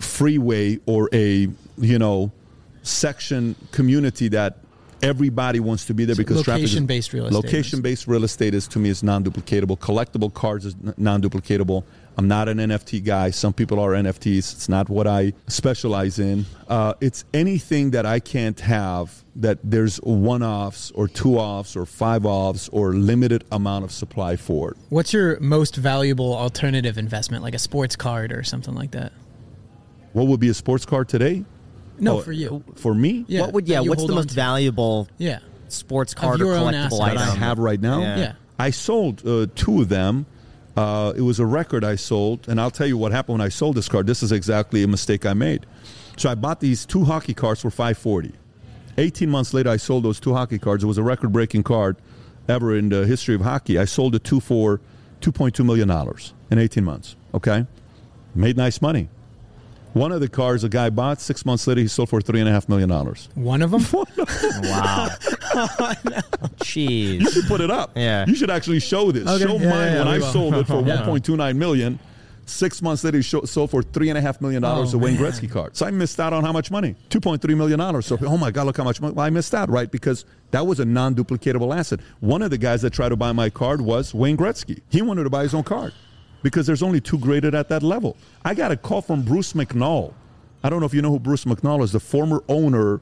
freeway 0.00 0.78
or 0.86 1.10
a 1.12 1.48
you 1.76 1.98
know 1.98 2.30
section 2.82 3.54
community 3.72 4.28
that 4.28 4.56
everybody 5.02 5.60
wants 5.60 5.84
to 5.86 5.94
be 5.94 6.04
there 6.04 6.16
because 6.16 6.42
traffic 6.42 6.64
is- 6.64 6.70
Location-based 6.70 7.12
real 7.12 7.26
estate 7.26 7.38
is- 7.38 7.44
location-based 7.44 8.06
real 8.06 8.24
estate 8.24 8.54
is 8.54 8.68
to 8.68 8.78
me 8.78 8.88
is 8.88 9.02
non-duplicatable. 9.02 9.78
Collectible 9.78 10.32
cards 10.32 10.64
is 10.64 10.74
non-duplicatable. 10.96 11.82
I'm 12.16 12.28
not 12.28 12.48
an 12.48 12.58
nft 12.58 13.04
guy. 13.04 13.30
Some 13.30 13.52
people 13.54 13.80
are 13.80 13.92
nfts 13.92 14.52
it's 14.52 14.68
not 14.68 14.88
what 14.90 15.06
i 15.06 15.32
specialize 15.48 16.18
in. 16.18 16.44
Uh, 16.68 16.92
it's 17.00 17.24
anything 17.32 17.90
that 17.92 18.04
i 18.06 18.20
can't 18.20 18.60
have 18.60 19.24
that 19.34 19.58
there's 19.64 19.96
one-offs 19.98 20.90
or 20.94 21.08
two-offs 21.08 21.74
or 21.74 21.86
five-offs 21.86 22.68
or 22.68 22.92
limited 22.92 23.44
amount 23.50 23.82
of 23.84 23.90
supply 23.90 24.36
for. 24.36 24.72
It 24.72 24.76
What's 24.90 25.12
your 25.14 25.40
most 25.40 25.76
valuable 25.76 26.34
alternative 26.36 26.98
investment, 26.98 27.42
like 27.42 27.54
a 27.54 27.58
sports 27.58 27.96
card 27.96 28.30
or 28.32 28.42
something 28.42 28.74
like 28.74 28.90
that? 28.92 29.12
what 30.12 30.26
would 30.26 30.40
be 30.40 30.50
a 30.50 30.54
sports 30.54 30.84
card 30.84 31.08
today 31.08 31.42
No, 31.98 32.18
Oh, 32.18 32.20
for 32.22 32.32
you. 32.32 32.62
for 32.76 32.94
me 32.94 33.24
Yeah, 33.28 33.42
what 33.42 33.52
would 33.52 33.66
that 33.66 33.72
yeah? 33.72 33.80
you 33.80 33.90
What's 33.90 34.00
hold 34.00 34.10
the 34.10 34.14
on 34.14 34.18
most 34.18 34.28
to. 34.30 34.34
valuable 34.34 35.08
Yeah. 35.18 35.38
sports 35.68 36.14
card 36.14 36.40
or 36.40 36.44
your 36.46 36.54
own 36.56 36.72
collectible 36.72 36.76
assets. 36.86 36.98
that 36.98 37.04
item? 37.18 37.18
i 37.18 37.34
have 37.36 37.58
right 37.58 37.80
now 37.80 38.00
Yeah. 38.00 38.18
Yeah. 38.18 38.32
I 38.58 38.70
sold 38.70 39.26
uh, 39.26 39.46
two 39.54 39.82
of 39.82 39.88
them. 39.88 40.26
Uh, 40.76 41.12
it 41.16 41.20
was 41.22 41.38
a 41.38 41.44
record 41.46 41.84
I 41.84 41.96
sold, 41.96 42.48
and 42.48 42.58
I'll 42.60 42.70
tell 42.70 42.86
you 42.86 42.96
what 42.96 43.12
happened 43.12 43.38
when 43.38 43.46
I 43.46 43.50
sold 43.50 43.76
this 43.76 43.88
card. 43.88 44.06
This 44.06 44.22
is 44.22 44.32
exactly 44.32 44.82
a 44.82 44.88
mistake 44.88 45.26
I 45.26 45.34
made. 45.34 45.66
So 46.16 46.30
I 46.30 46.34
bought 46.34 46.60
these 46.60 46.86
two 46.86 47.04
hockey 47.04 47.34
cards 47.34 47.60
for 47.60 47.70
540. 47.70 48.32
18 48.98 49.28
months 49.28 49.52
later, 49.52 49.68
I 49.70 49.76
sold 49.78 50.04
those 50.04 50.18
two 50.20 50.32
hockey 50.34 50.58
cards. 50.58 50.82
It 50.84 50.86
was 50.86 50.96
a 50.98 51.02
record-breaking 51.02 51.62
card 51.64 51.96
ever 52.48 52.74
in 52.76 52.88
the 52.88 53.04
history 53.06 53.34
of 53.34 53.40
hockey. 53.42 53.78
I 53.78 53.84
sold 53.84 54.12
the 54.14 54.18
two 54.18 54.40
for 54.40 54.80
2.2 55.20 55.64
million 55.64 55.88
dollars 55.88 56.32
in 56.50 56.58
18 56.58 56.84
months. 56.84 57.16
Okay, 57.34 57.66
made 58.34 58.56
nice 58.56 58.80
money. 58.80 59.08
One 59.92 60.10
of 60.12 60.20
the 60.20 60.28
cars 60.28 60.64
a 60.64 60.68
guy 60.68 60.88
bought 60.90 61.20
six 61.20 61.44
months 61.44 61.66
later, 61.66 61.80
he 61.82 61.88
sold 61.88 62.08
for 62.08 62.20
three 62.20 62.40
and 62.40 62.48
a 62.48 62.52
half 62.52 62.68
million 62.68 62.88
dollars. 62.88 63.28
One 63.34 63.60
of 63.62 63.70
them? 63.70 63.82
Wow. 64.62 65.08
Jeez. 66.62 67.20
You 67.20 67.30
should 67.30 67.46
put 67.46 67.60
it 67.60 67.70
up. 67.70 67.92
Yeah. 67.96 68.24
You 68.26 68.34
should 68.34 68.50
actually 68.50 68.80
show 68.80 69.12
this. 69.12 69.28
Okay. 69.28 69.44
Show 69.44 69.58
Yeah, 69.58 69.70
mine 69.70 69.92
yeah, 69.92 69.98
when 69.98 70.08
I 70.08 70.18
will. 70.18 70.32
sold 70.32 70.54
it 70.54 70.66
for 70.66 70.80
Yeah. 70.86 71.02
1.29 71.04 71.56
million. 71.56 71.98
Six 72.44 72.82
months 72.82 73.04
later, 73.04 73.18
he 73.18 73.22
sold 73.22 73.70
for 73.70 73.82
three 73.82 74.08
and 74.08 74.18
a 74.18 74.20
half 74.20 74.40
million 74.40 74.62
dollars 74.62 74.94
Oh, 74.94 74.98
a 74.98 75.00
Wayne 75.00 75.14
man. 75.20 75.24
Gretzky 75.30 75.50
card. 75.50 75.76
So 75.76 75.86
I 75.86 75.90
missed 75.90 76.18
out 76.18 76.32
on 76.32 76.42
how 76.42 76.52
much 76.52 76.70
money? 76.70 76.96
2.3 77.10 77.56
million 77.56 77.78
dollars. 77.78 78.06
So 78.06 78.18
oh 78.22 78.36
my 78.36 78.50
god, 78.50 78.66
look 78.66 78.76
how 78.76 78.84
much 78.84 79.00
money! 79.00 79.14
Well, 79.14 79.24
I 79.24 79.30
missed 79.30 79.54
out, 79.54 79.70
right? 79.70 79.90
Because 79.90 80.24
that 80.50 80.66
was 80.66 80.80
a 80.80 80.84
non-duplicatable 80.84 81.74
asset. 81.76 82.00
One 82.20 82.42
of 82.42 82.50
the 82.50 82.58
guys 82.58 82.82
that 82.82 82.92
tried 82.92 83.10
to 83.10 83.16
buy 83.16 83.30
my 83.32 83.48
card 83.48 83.80
was 83.80 84.12
Wayne 84.12 84.36
Gretzky. 84.36 84.80
He 84.90 85.02
wanted 85.02 85.22
to 85.24 85.30
buy 85.30 85.44
his 85.44 85.54
own 85.54 85.62
card 85.62 85.92
because 86.42 86.66
there's 86.66 86.82
only 86.82 87.00
two 87.00 87.18
graded 87.18 87.54
at 87.54 87.68
that 87.68 87.82
level. 87.82 88.16
I 88.44 88.54
got 88.54 88.72
a 88.72 88.76
call 88.76 89.02
from 89.02 89.22
Bruce 89.22 89.52
McNall. 89.52 90.12
I 90.64 90.70
don't 90.70 90.80
know 90.80 90.86
if 90.86 90.94
you 90.94 91.02
know 91.02 91.10
who 91.10 91.18
Bruce 91.18 91.44
McNall 91.44 91.82
is, 91.82 91.92
the 91.92 92.00
former 92.00 92.42
owner 92.48 93.00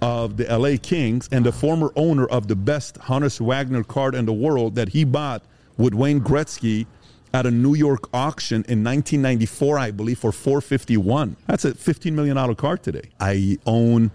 of 0.00 0.36
the 0.36 0.44
LA 0.44 0.76
Kings 0.82 1.28
and 1.30 1.46
the 1.46 1.52
former 1.52 1.92
owner 1.96 2.26
of 2.26 2.48
the 2.48 2.56
best 2.56 2.96
Honus 2.96 3.40
Wagner 3.40 3.84
card 3.84 4.14
in 4.14 4.26
the 4.26 4.32
world 4.32 4.74
that 4.74 4.88
he 4.90 5.04
bought 5.04 5.42
with 5.76 5.94
Wayne 5.94 6.20
Gretzky 6.20 6.86
at 7.32 7.46
a 7.46 7.50
New 7.50 7.74
York 7.74 8.08
auction 8.12 8.56
in 8.68 8.84
1994, 8.84 9.78
I 9.78 9.90
believe, 9.90 10.18
for 10.18 10.32
451. 10.32 11.36
That's 11.46 11.64
a 11.64 11.74
15 11.74 12.14
million 12.14 12.36
dollar 12.36 12.54
card 12.54 12.82
today. 12.82 13.10
I 13.20 13.58
own 13.64 14.10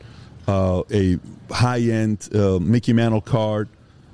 uh, 0.48 0.84
a 0.92 1.18
high-end 1.52 2.30
uh, 2.34 2.60
Mickey 2.60 2.94
Mantle 2.94 3.22
card. 3.22 3.70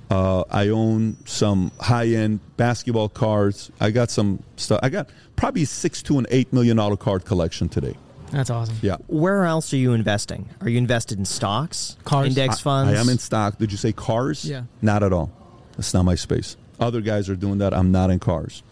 Uh, 0.10 0.44
I 0.50 0.68
own 0.70 1.18
some 1.26 1.72
high-end 1.80 2.40
basketball 2.58 3.10
cards. 3.10 3.72
I 3.80 3.92
got 3.92 4.12
some 4.12 4.44
stuff. 4.58 4.80
I 4.84 4.90
got 4.90 5.10
probably 5.36 5.66
six 5.66 6.04
to 6.04 6.20
an 6.20 6.28
eight 6.30 6.54
million 6.54 6.78
dollar 6.78 6.98
card 6.98 7.26
collection 7.26 7.70
today. 7.70 7.96
That's 8.32 8.50
awesome. 8.50 8.76
Yeah. 8.82 8.98
Where 9.08 9.46
else 9.46 9.74
are 9.74 9.78
you 9.78 9.94
investing? 9.94 10.50
Are 10.62 10.70
you 10.70 10.78
invested 10.78 11.20
in 11.20 11.26
stocks, 11.26 11.98
Cars. 12.04 12.28
index 12.28 12.60
funds? 12.60 12.92
I 12.98 13.00
am 13.00 13.10
in 13.10 13.20
stock. 13.20 13.58
Did 13.60 13.72
you 13.72 13.78
say 13.78 13.92
cars? 13.94 14.44
Yeah. 14.44 14.64
Not 14.82 15.04
at 15.04 15.14
all. 15.14 15.32
That's 15.78 15.94
not 15.94 16.04
my 16.04 16.16
space. 16.16 16.58
Other 16.80 17.02
guys 17.02 17.30
are 17.30 17.36
doing 17.36 17.60
that. 17.60 17.74
I'm 17.74 17.92
not 17.92 18.10
in 18.10 18.20
cars. 18.20 18.64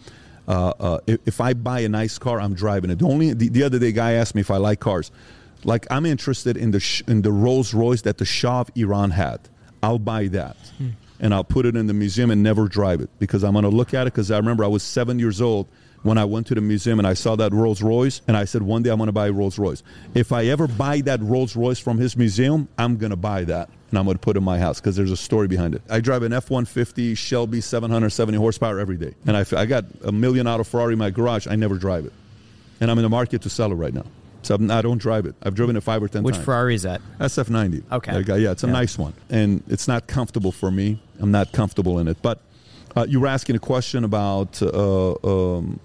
Uh, 0.48 0.72
uh, 0.80 0.98
if, 1.06 1.20
if 1.26 1.40
I 1.40 1.54
buy 1.54 1.80
a 1.80 1.88
nice 1.88 2.18
car, 2.18 2.40
I'm 2.40 2.54
driving 2.54 2.90
it. 2.90 2.98
The 2.98 3.06
only 3.06 3.32
the, 3.32 3.48
the 3.48 3.62
other 3.62 3.78
day, 3.78 3.92
guy 3.92 4.12
asked 4.12 4.34
me 4.34 4.40
if 4.40 4.50
I 4.50 4.56
like 4.56 4.80
cars. 4.80 5.12
Like 5.64 5.86
I'm 5.90 6.06
interested 6.06 6.56
in 6.56 6.72
the 6.72 7.02
in 7.06 7.22
the 7.22 7.30
Rolls 7.30 7.72
Royce 7.72 8.02
that 8.02 8.18
the 8.18 8.24
Shah 8.24 8.62
of 8.62 8.70
Iran 8.74 9.10
had. 9.10 9.40
I'll 9.84 10.00
buy 10.00 10.26
that, 10.28 10.56
and 11.22 11.32
I'll 11.32 11.44
put 11.44 11.64
it 11.64 11.76
in 11.76 11.86
the 11.86 11.94
museum 11.94 12.30
and 12.30 12.42
never 12.42 12.68
drive 12.68 13.00
it 13.00 13.08
because 13.18 13.44
I'm 13.44 13.52
going 13.52 13.62
to 13.62 13.70
look 13.70 13.94
at 13.94 14.06
it. 14.06 14.12
Because 14.12 14.30
I 14.30 14.36
remember 14.36 14.64
I 14.64 14.68
was 14.68 14.82
seven 14.82 15.18
years 15.18 15.40
old 15.40 15.68
when 16.02 16.18
I 16.18 16.24
went 16.24 16.48
to 16.48 16.54
the 16.54 16.60
museum 16.60 16.98
and 16.98 17.06
I 17.06 17.14
saw 17.14 17.36
that 17.36 17.52
Rolls 17.52 17.80
Royce, 17.80 18.20
and 18.26 18.36
I 18.36 18.44
said 18.44 18.62
one 18.62 18.82
day 18.82 18.90
I'm 18.90 18.98
going 18.98 19.06
to 19.06 19.12
buy 19.12 19.28
a 19.28 19.32
Rolls 19.32 19.58
Royce. 19.58 19.82
If 20.14 20.32
I 20.32 20.46
ever 20.46 20.66
buy 20.66 21.00
that 21.02 21.22
Rolls 21.22 21.56
Royce 21.56 21.78
from 21.78 21.96
his 21.96 22.16
museum, 22.16 22.68
I'm 22.76 22.96
going 22.96 23.10
to 23.10 23.16
buy 23.16 23.44
that 23.44 23.70
and 23.92 23.98
I'm 23.98 24.06
going 24.06 24.16
to 24.16 24.20
put 24.20 24.36
it 24.36 24.38
in 24.38 24.44
my 24.44 24.58
house 24.58 24.80
because 24.80 24.96
there's 24.96 25.10
a 25.10 25.16
story 25.16 25.48
behind 25.48 25.74
it. 25.74 25.82
I 25.88 26.00
drive 26.00 26.22
an 26.22 26.32
F-150 26.32 27.16
Shelby 27.16 27.60
770 27.60 28.38
horsepower 28.38 28.80
every 28.80 28.96
day, 28.96 29.14
and 29.26 29.36
I, 29.36 29.44
I 29.54 29.66
got 29.66 29.84
a 30.02 30.10
million 30.10 30.46
out 30.46 30.60
of 30.60 30.66
Ferrari 30.66 30.94
in 30.94 30.98
my 30.98 31.10
garage. 31.10 31.46
I 31.46 31.56
never 31.56 31.76
drive 31.76 32.06
it, 32.06 32.12
and 32.80 32.90
I'm 32.90 32.96
in 32.96 33.02
the 33.02 33.10
market 33.10 33.42
to 33.42 33.50
sell 33.50 33.70
it 33.70 33.74
right 33.74 33.92
now. 33.92 34.06
So 34.42 34.54
I'm, 34.56 34.70
I 34.70 34.82
don't 34.82 34.98
drive 34.98 35.24
it. 35.26 35.34
I've 35.42 35.54
driven 35.54 35.76
it 35.76 35.82
five 35.82 36.02
or 36.02 36.08
ten 36.08 36.22
Which 36.22 36.34
times. 36.34 36.44
Ferrari 36.44 36.74
is 36.74 36.82
that? 36.82 37.00
SF90. 37.20 37.84
Okay. 37.92 38.12
That 38.12 38.26
guy- 38.26 38.36
yeah, 38.38 38.50
it's 38.50 38.64
a 38.64 38.66
Yeah. 38.66 38.72
nice 38.72 38.98
one, 38.98 39.14
and 39.30 39.62
it's 39.68 39.86
not 39.88 40.06
comfortable 40.06 40.52
for 40.52 40.70
me. 40.70 41.00
I'm 41.20 41.30
not 41.30 41.52
comfortable 41.52 41.98
in 42.00 42.08
it. 42.08 42.18
But 42.22 42.40
uh, 42.96 43.06
you 43.08 43.20
were 43.20 43.28
asking 43.28 43.56
a 43.56 43.60
question 43.60 44.04
about. 44.04 44.60
Uh, 44.62 45.14
um, 45.56 45.78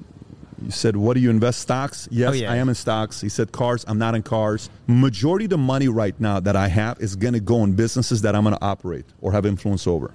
you 0.66 0.72
said, 0.72 0.96
"What 0.96 1.14
do 1.14 1.20
you 1.20 1.30
invest 1.30 1.60
stocks?" 1.60 2.08
Yes, 2.10 2.32
Oh, 2.32 2.34
yeah. 2.34 2.52
I 2.52 2.56
am 2.56 2.68
in 2.68 2.74
stocks. 2.74 3.22
He 3.22 3.30
said, 3.30 3.52
"Cars." 3.52 3.86
I'm 3.88 4.00
not 4.00 4.16
in 4.16 4.24
cars. 4.24 4.72
Majority 4.88 5.46
of 5.46 5.52
the 5.52 5.58
money 5.60 5.88
right 5.88 6.20
now 6.20 6.40
that 6.40 6.56
I 6.56 6.68
have 6.68 7.00
is 7.00 7.16
going 7.16 7.34
to 7.36 7.40
go 7.40 7.64
in 7.64 7.74
businesses 7.74 8.24
that 8.24 8.36
I'm 8.36 8.44
going 8.44 8.56
to 8.56 8.66
operate 8.66 9.06
or 9.22 9.34
have 9.34 9.46
influence 9.46 9.86
over. 9.86 10.12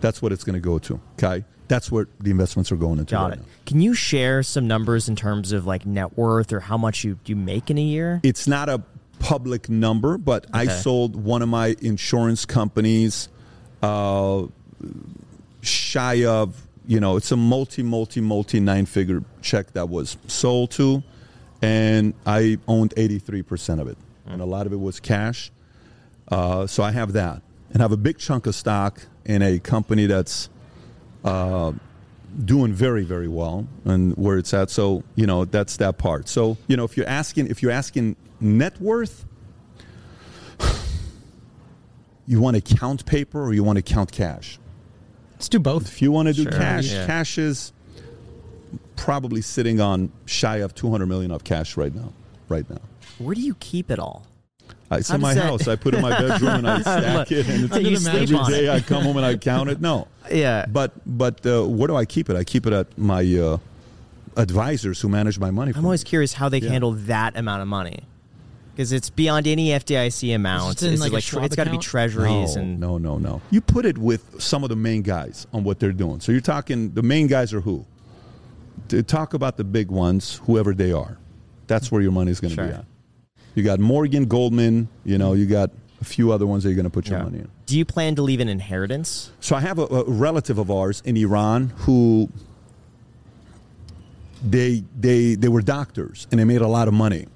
That's 0.00 0.20
what 0.20 0.32
it's 0.32 0.42
going 0.42 0.54
to 0.54 0.60
go 0.60 0.78
to. 0.80 1.00
Okay, 1.12 1.44
that's 1.74 1.90
where 1.90 2.06
the 2.20 2.30
investments 2.30 2.70
are 2.70 2.76
going 2.76 3.00
into. 3.00 3.10
Got 3.10 3.30
right 3.30 3.32
it. 3.38 3.40
now. 3.40 3.46
Can 3.66 3.80
you 3.80 3.94
share 3.94 4.44
some 4.44 4.68
numbers 4.68 5.08
in 5.08 5.16
terms 5.16 5.50
of 5.50 5.66
like 5.66 5.84
net 5.84 6.16
worth 6.16 6.52
or 6.52 6.60
how 6.60 6.78
much 6.78 7.02
you, 7.02 7.18
you 7.26 7.34
make 7.34 7.68
in 7.68 7.78
a 7.78 7.82
year? 7.82 8.20
it's 8.22 8.46
not 8.46 8.68
a 8.68 8.80
public 9.18 9.68
number, 9.68 10.16
but 10.16 10.46
I 10.52 10.66
sold 10.66 11.16
one 11.16 11.42
of 11.42 11.48
my 11.48 11.74
insurance 11.80 12.44
companies 12.44 13.28
uh, 13.82 14.46
shy 15.62 16.24
of, 16.24 16.62
you 16.86 17.00
know, 17.00 17.16
it's 17.16 17.32
a 17.32 17.36
multi, 17.36 17.82
multi, 17.82 18.20
multi 18.20 18.60
nine 18.60 18.86
figure 18.86 19.24
check 19.42 19.72
that 19.72 19.88
was 19.88 20.16
sold 20.28 20.70
to, 20.72 21.02
and 21.60 22.14
I 22.24 22.58
owned 22.68 22.94
83% 22.94 23.80
of 23.80 23.88
it. 23.88 23.98
And 24.26 24.40
a 24.40 24.44
lot 24.44 24.66
of 24.66 24.72
it 24.72 24.80
was 24.80 25.00
cash. 25.00 25.50
Uh, 26.28 26.68
so 26.68 26.84
I 26.84 26.92
have 26.92 27.14
that. 27.14 27.42
And 27.72 27.82
have 27.82 27.90
a 27.90 27.96
big 27.96 28.18
chunk 28.18 28.46
of 28.46 28.54
stock 28.54 29.02
in 29.24 29.42
a 29.42 29.58
company 29.58 30.06
that's 30.06 30.48
uh, 31.24 31.72
doing 32.44 32.72
very 32.72 33.04
very 33.04 33.28
well 33.28 33.66
and 33.84 34.14
where 34.16 34.38
it's 34.38 34.52
at 34.52 34.68
so 34.70 35.02
you 35.14 35.26
know 35.26 35.44
that's 35.44 35.76
that 35.76 35.96
part 35.98 36.28
so 36.28 36.56
you 36.66 36.76
know 36.76 36.84
if 36.84 36.96
you're 36.96 37.06
asking 37.08 37.46
if 37.46 37.62
you're 37.62 37.70
asking 37.72 38.16
net 38.40 38.78
worth 38.80 39.24
you 42.26 42.40
want 42.40 42.56
to 42.56 42.76
count 42.76 43.06
paper 43.06 43.42
or 43.42 43.52
you 43.54 43.62
want 43.62 43.76
to 43.76 43.82
count 43.82 44.10
cash 44.10 44.58
Let's 45.34 45.48
do 45.48 45.58
both. 45.58 45.86
if 45.86 46.00
you 46.02 46.10
want 46.12 46.28
to 46.28 46.34
do 46.34 46.42
Sure, 46.44 46.52
cash 46.52 46.90
yeah. 46.92 47.06
cash 47.06 47.38
is 47.38 47.72
probably 48.96 49.40
sitting 49.40 49.80
on 49.80 50.10
shy 50.26 50.56
of 50.58 50.74
200 50.74 51.06
million 51.06 51.30
of 51.30 51.44
cash 51.44 51.76
right 51.76 51.94
now 51.94 52.12
right 52.48 52.68
now 52.68 52.80
Where 53.18 53.34
do 53.34 53.40
you 53.40 53.54
keep 53.56 53.90
it 53.90 53.98
all? 53.98 54.26
It's 54.92 55.08
How 55.08 55.16
in 55.16 55.20
my 55.22 55.34
that- 55.34 55.44
house 55.44 55.66
i 55.66 55.74
put 55.76 55.94
it 55.94 55.96
in 55.98 56.02
my 56.02 56.10
bedroom 56.18 56.50
and 56.50 56.68
i 56.70 56.80
stack 56.82 57.32
it 57.32 57.48
and 57.48 57.64
it's 57.64 57.76
you 57.78 57.96
sleep 57.96 58.14
every 58.22 58.36
on 58.36 58.50
day 58.50 58.66
it. 58.66 58.70
i 58.70 58.80
come 58.80 59.02
home 59.02 59.16
and 59.16 59.26
i 59.26 59.36
count 59.36 59.68
it 59.70 59.80
no 59.80 60.06
Yeah. 60.32 60.66
but 60.66 60.92
but 61.06 61.44
uh, 61.44 61.64
where 61.66 61.88
do 61.88 61.96
I 61.96 62.04
keep 62.04 62.30
it? 62.30 62.36
I 62.36 62.44
keep 62.44 62.66
it 62.66 62.72
at 62.72 62.96
my 62.96 63.22
uh, 63.36 63.58
advisors 64.36 65.00
who 65.00 65.08
manage 65.08 65.38
my 65.38 65.50
money. 65.50 65.72
For 65.72 65.78
I'm 65.78 65.84
me. 65.84 65.88
always 65.88 66.04
curious 66.04 66.32
how 66.32 66.48
they 66.48 66.58
Yeah. 66.58 66.70
handle 66.70 66.92
that 66.92 67.36
amount 67.36 67.62
of 67.62 67.68
money. 67.68 68.00
Because 68.72 68.90
it's 68.90 69.08
beyond 69.10 69.46
any 69.46 69.68
FDIC 69.68 70.34
amount. 70.34 70.72
It's 70.72 70.82
in 70.82 70.98
like 70.98 71.22
tre- 71.22 71.44
it's 71.44 71.54
got 71.54 71.64
to 71.64 71.70
be 71.70 71.78
treasuries 71.78 72.56
no, 72.56 72.62
and 72.62 72.80
no, 72.80 72.98
no, 72.98 73.18
no. 73.18 73.40
You 73.50 73.60
put 73.60 73.84
it 73.86 73.98
with 73.98 74.40
some 74.42 74.64
of 74.64 74.70
the 74.70 74.76
main 74.76 75.02
guys 75.02 75.46
on 75.52 75.62
what 75.62 75.78
they're 75.78 75.92
doing. 75.92 76.18
So 76.20 76.32
you're 76.32 76.40
talking 76.40 76.92
the 76.94 77.02
main 77.02 77.26
guys 77.28 77.52
are 77.52 77.60
who? 77.60 77.84
To 78.88 79.02
talk 79.02 79.34
about 79.34 79.56
the 79.58 79.64
big 79.64 79.90
ones, 79.90 80.40
whoever 80.46 80.74
they 80.74 80.90
are. 80.92 81.18
That's 81.68 81.92
where 81.92 82.00
your 82.02 82.12
money's 82.12 82.40
going 82.40 82.54
to 82.56 82.62
be 82.64 82.68
at. 82.70 82.84
You 83.54 83.62
got 83.62 83.78
Morgan, 83.80 84.24
Goldman. 84.26 84.88
You 85.04 85.18
know, 85.18 85.32
you 85.34 85.46
got 85.46 85.70
a 86.00 86.04
few 86.04 86.32
other 86.32 86.46
ones 86.46 86.64
that 86.64 86.70
you're 86.70 86.76
going 86.76 86.84
to 86.84 86.90
put 86.90 87.08
your 87.08 87.18
Yeah. 87.18 87.24
money 87.24 87.38
in. 87.38 87.48
Do 87.66 87.78
you 87.78 87.84
plan 87.84 88.14
to 88.16 88.22
leave 88.22 88.40
an 88.40 88.48
inheritance? 88.48 89.30
So 89.40 89.56
I 89.56 89.60
have 89.60 89.78
a, 89.78 89.82
a 89.86 90.04
relative 90.10 90.58
of 90.58 90.70
ours 90.70 91.02
in 91.04 91.16
Iran 91.16 91.72
who 91.78 92.28
they 94.46 94.84
they 94.98 95.34
they 95.36 95.48
were 95.48 95.62
doctors 95.62 96.26
and 96.30 96.38
they 96.38 96.44
made 96.44 96.60
a 96.60 96.68
lot 96.68 96.88
of 96.88 96.94
money. 96.94 97.26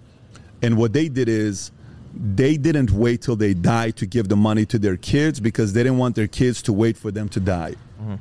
And 0.63 0.77
what 0.77 0.93
they 0.93 1.09
did 1.09 1.29
is 1.29 1.71
they 2.15 2.57
didn't 2.57 2.91
wait 2.91 3.23
till 3.23 3.37
they 3.37 3.55
died 3.55 3.97
to 3.97 4.07
give 4.07 4.29
the 4.29 4.37
money 4.37 4.67
to 4.67 4.79
their 4.79 4.97
kids 4.97 5.41
because 5.41 5.73
they 5.73 5.83
didn't 5.83 5.99
want 5.99 6.17
their 6.17 6.27
kids 6.27 6.63
to 6.63 6.73
wait 6.73 6.97
for 6.97 7.11
them 7.11 7.29
to 7.31 7.41
die. 7.41 7.75
Mm-hmm. 8.01 8.15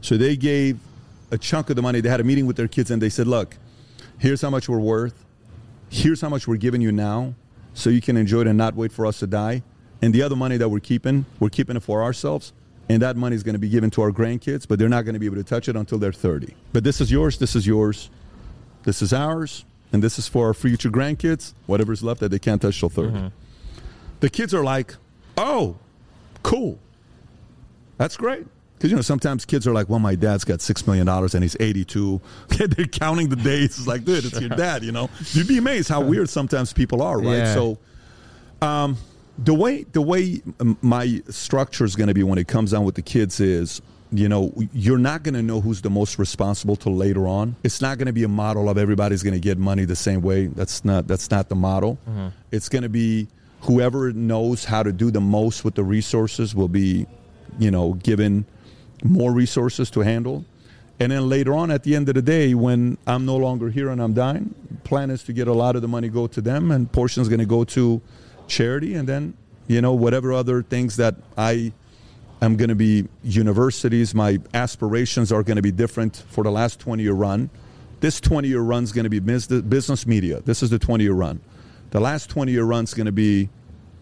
So 0.00 0.16
they 0.16 0.36
gave 0.36 0.78
a 1.30 1.38
chunk 1.38 1.70
of 1.70 1.76
the 1.76 1.82
money. 1.82 2.00
They 2.00 2.08
had 2.08 2.20
a 2.20 2.24
meeting 2.24 2.46
with 2.46 2.56
their 2.56 2.68
kids 2.68 2.90
and 2.90 3.00
they 3.00 3.08
said, 3.10 3.26
"Look, 3.26 3.56
here's 4.18 4.42
how 4.42 4.50
much 4.50 4.68
we're 4.68 4.78
worth. 4.80 5.24
Here's 5.90 6.20
how 6.20 6.28
much 6.28 6.46
we're 6.46 6.56
giving 6.56 6.80
you 6.80 6.92
now, 6.92 7.34
so 7.74 7.90
you 7.90 8.00
can 8.00 8.16
enjoy 8.16 8.42
it 8.42 8.46
and 8.46 8.58
not 8.58 8.74
wait 8.74 8.92
for 8.92 9.06
us 9.06 9.18
to 9.20 9.26
die. 9.26 9.62
And 10.02 10.14
the 10.14 10.22
other 10.22 10.36
money 10.36 10.56
that 10.56 10.68
we're 10.68 10.80
keeping, 10.80 11.26
we're 11.40 11.48
keeping 11.48 11.76
it 11.76 11.82
for 11.82 12.02
ourselves. 12.02 12.52
And 12.88 13.02
that 13.02 13.16
money 13.16 13.36
is 13.36 13.42
going 13.42 13.54
to 13.54 13.58
be 13.58 13.68
given 13.68 13.90
to 13.90 14.02
our 14.02 14.10
grandkids, 14.10 14.66
but 14.66 14.78
they're 14.78 14.88
not 14.88 15.04
going 15.04 15.12
to 15.12 15.18
be 15.18 15.26
able 15.26 15.36
to 15.36 15.44
touch 15.44 15.68
it 15.68 15.76
until 15.76 15.98
they're 15.98 16.12
30. 16.12 16.54
But 16.72 16.84
this 16.84 17.00
is 17.00 17.10
yours. 17.10 17.38
This 17.38 17.54
is 17.54 17.66
yours. 17.66 18.08
This 18.84 19.02
is 19.02 19.12
ours. 19.12 19.64
And 19.92 20.02
this 20.02 20.18
is 20.18 20.28
for 20.28 20.46
our 20.46 20.54
future 20.54 20.90
grandkids. 20.90 21.54
Whatever's 21.66 22.02
left 22.02 22.20
that 22.20 22.30
they 22.30 22.38
can't 22.38 22.60
touch 22.60 22.78
till 22.78 22.88
30. 22.88 23.08
Mm-hmm. 23.08 23.26
The 24.20 24.30
kids 24.30 24.52
are 24.52 24.64
like, 24.64 24.96
"Oh, 25.36 25.76
cool. 26.42 26.78
That's 27.96 28.16
great." 28.16 28.46
Because 28.78 28.90
you 28.90 28.96
know 28.96 29.02
sometimes 29.02 29.44
kids 29.44 29.66
are 29.66 29.72
like, 29.72 29.88
"Well, 29.88 29.98
my 29.98 30.14
dad's 30.14 30.44
got 30.44 30.60
six 30.60 30.86
million 30.86 31.04
dollars 31.06 31.34
and 31.34 31.42
he's 31.42 31.56
82." 31.58 32.20
They're 32.48 32.86
counting 32.86 33.28
the 33.28 33.36
days. 33.36 33.78
It's 33.78 33.86
like, 33.86 34.04
dude, 34.04 34.24
it's 34.24 34.40
your 34.40 34.50
dad. 34.50 34.84
You 34.84 34.92
know, 34.92 35.10
you'd 35.32 35.48
be 35.48 35.58
amazed 35.58 35.88
how 35.88 36.00
weird 36.00 36.28
sometimes 36.28 36.72
people 36.72 37.02
are, 37.02 37.18
right? 37.18 37.38
Yeah. 37.38 37.54
So, 37.54 37.78
um, 38.62 38.96
the 39.36 39.54
way 39.54 39.82
the 39.82 40.02
way 40.02 40.42
my 40.80 41.22
structure 41.28 41.84
is 41.84 41.96
going 41.96 42.08
to 42.08 42.14
be 42.14 42.22
when 42.22 42.38
it 42.38 42.46
comes 42.46 42.70
down 42.70 42.84
with 42.84 42.94
the 42.94 43.02
kids 43.02 43.40
is, 43.40 43.82
you 44.12 44.28
know, 44.28 44.52
you're 44.72 44.98
not 44.98 45.22
going 45.24 45.34
to 45.34 45.42
know 45.42 45.60
who's 45.60 45.82
the 45.82 45.90
most 45.90 46.18
responsible 46.18 46.76
till 46.76 46.94
later 46.94 47.26
on. 47.26 47.56
It's 47.64 47.80
not 47.80 47.98
going 47.98 48.06
to 48.06 48.12
be 48.12 48.22
a 48.22 48.28
model 48.28 48.68
of 48.68 48.78
everybody's 48.78 49.22
going 49.24 49.34
to 49.34 49.40
get 49.40 49.58
money 49.58 49.84
the 49.84 49.96
same 49.96 50.22
way. 50.22 50.46
That's 50.46 50.84
not 50.84 51.06
that's 51.08 51.30
not 51.30 51.48
the 51.48 51.56
model. 51.56 51.98
It's 52.52 52.68
going 52.68 52.82
to 52.82 52.88
be 52.88 53.28
whoever 53.62 54.12
knows 54.12 54.64
how 54.64 54.82
to 54.84 54.92
do 54.92 55.10
the 55.10 55.20
most 55.20 55.64
with 55.64 55.74
the 55.74 55.82
resources 55.84 56.54
will 56.54 56.68
be, 56.68 57.06
you 57.58 57.70
know, 57.70 57.94
given 57.94 58.44
more 59.04 59.32
resources 59.32 59.90
to 59.90 60.00
handle. 60.00 60.44
And 61.00 61.12
then 61.12 61.28
later 61.28 61.54
on, 61.54 61.70
at 61.70 61.84
the 61.84 61.94
end 61.94 62.08
of 62.08 62.16
the 62.16 62.22
day, 62.22 62.54
when 62.54 62.98
I'm 63.06 63.24
no 63.24 63.36
longer 63.36 63.70
here 63.70 63.88
and 63.90 64.02
I'm 64.02 64.14
dying, 64.14 64.54
plan 64.82 65.10
is 65.10 65.22
to 65.24 65.32
get 65.32 65.46
a 65.46 65.52
lot 65.52 65.76
of 65.76 65.82
the 65.82 65.88
money 65.88 66.08
go 66.08 66.26
to 66.26 66.40
them, 66.40 66.70
and 66.70 66.90
portion's 66.90 67.28
going 67.28 67.38
to 67.38 67.46
go 67.46 67.64
to 67.64 68.00
charity, 68.48 68.94
and 68.94 69.08
then 69.08 69.34
you 69.68 69.80
know 69.80 69.92
whatever 69.92 70.32
other 70.32 70.62
things 70.62 70.96
that 70.96 71.14
I 71.36 71.72
am 72.42 72.56
going 72.56 72.70
to 72.70 72.74
be 72.74 73.06
universities. 73.22 74.14
My 74.14 74.38
aspirations 74.54 75.30
are 75.30 75.42
going 75.42 75.56
to 75.56 75.62
be 75.62 75.70
different 75.70 76.24
for 76.30 76.42
the 76.42 76.50
last 76.50 76.80
20 76.80 77.02
year 77.02 77.12
run. 77.12 77.50
This 78.00 78.20
20 78.20 78.48
year 78.48 78.60
run 78.60 78.84
is 78.84 78.92
going 78.92 79.04
to 79.04 79.10
be 79.10 79.20
business 79.20 80.06
media. 80.06 80.40
This 80.40 80.62
is 80.62 80.70
the 80.70 80.78
20 80.78 81.04
year 81.04 81.12
run. 81.12 81.40
The 81.90 82.00
last 82.00 82.28
20 82.30 82.52
year 82.52 82.64
run 82.64 82.84
is 82.84 82.94
going 82.94 83.06
to 83.06 83.12
be 83.12 83.48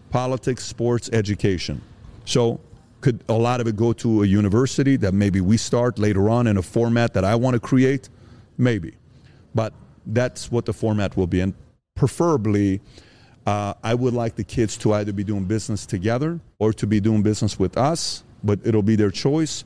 politics, 0.09 0.65
sports, 0.65 1.09
education. 1.13 1.81
So 2.25 2.59
could 3.01 3.23
a 3.29 3.33
lot 3.33 3.61
of 3.61 3.67
it 3.67 3.75
go 3.75 3.93
to 3.93 4.23
a 4.23 4.25
university 4.25 4.95
that 4.97 5.13
maybe 5.13 5.41
we 5.41 5.57
start 5.57 5.99
later 5.99 6.29
on 6.29 6.47
in 6.47 6.57
a 6.57 6.61
format 6.61 7.13
that 7.13 7.23
I 7.23 7.35
want 7.35 7.53
to 7.53 7.59
create? 7.59 8.09
Maybe. 8.57 8.95
But 9.53 9.73
that's 10.05 10.51
what 10.51 10.65
the 10.65 10.73
format 10.73 11.15
will 11.15 11.27
be. 11.27 11.41
And 11.41 11.53
preferably, 11.95 12.81
uh, 13.45 13.73
I 13.83 13.93
would 13.93 14.13
like 14.13 14.35
the 14.35 14.43
kids 14.43 14.77
to 14.77 14.93
either 14.93 15.13
be 15.13 15.23
doing 15.23 15.45
business 15.45 15.85
together 15.85 16.39
or 16.59 16.73
to 16.73 16.87
be 16.87 16.99
doing 16.99 17.23
business 17.23 17.59
with 17.59 17.77
us, 17.77 18.23
but 18.43 18.59
it'll 18.65 18.83
be 18.83 18.95
their 18.95 19.11
choice. 19.11 19.63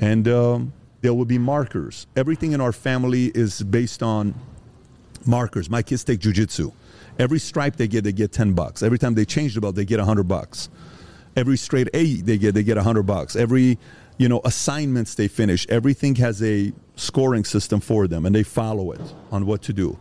And 0.00 0.28
um, 0.28 0.72
there 1.00 1.14
will 1.14 1.24
be 1.24 1.38
markers. 1.38 2.06
Everything 2.14 2.52
in 2.52 2.60
our 2.60 2.72
family 2.72 3.26
is 3.34 3.62
based 3.62 4.02
on 4.02 4.34
markers. 5.26 5.68
My 5.70 5.82
kids 5.82 6.04
take 6.04 6.20
jujitsu. 6.20 6.72
Every 7.18 7.38
stripe 7.38 7.76
they 7.76 7.88
get, 7.88 8.04
they 8.04 8.12
get 8.12 8.32
10 8.32 8.52
bucks. 8.52 8.82
Every 8.82 8.98
time 8.98 9.14
they 9.14 9.24
change 9.24 9.54
the 9.54 9.60
belt, 9.60 9.74
they 9.74 9.84
get 9.84 9.98
100 9.98 10.24
bucks. 10.24 10.68
Every 11.36 11.56
straight 11.56 11.88
A 11.94 12.16
they 12.16 12.38
get, 12.38 12.54
they 12.54 12.62
get 12.62 12.76
a 12.76 12.80
100 12.80 13.04
bucks. 13.04 13.36
Every, 13.36 13.78
you 14.18 14.28
know, 14.28 14.40
assignments 14.44 15.14
they 15.14 15.28
finish, 15.28 15.66
everything 15.68 16.16
has 16.16 16.42
a 16.42 16.72
scoring 16.96 17.44
system 17.44 17.80
for 17.80 18.06
them 18.06 18.26
and 18.26 18.34
they 18.34 18.42
follow 18.42 18.92
it 18.92 19.00
on 19.30 19.46
what 19.46 19.62
to 19.62 19.72
do. 19.72 19.98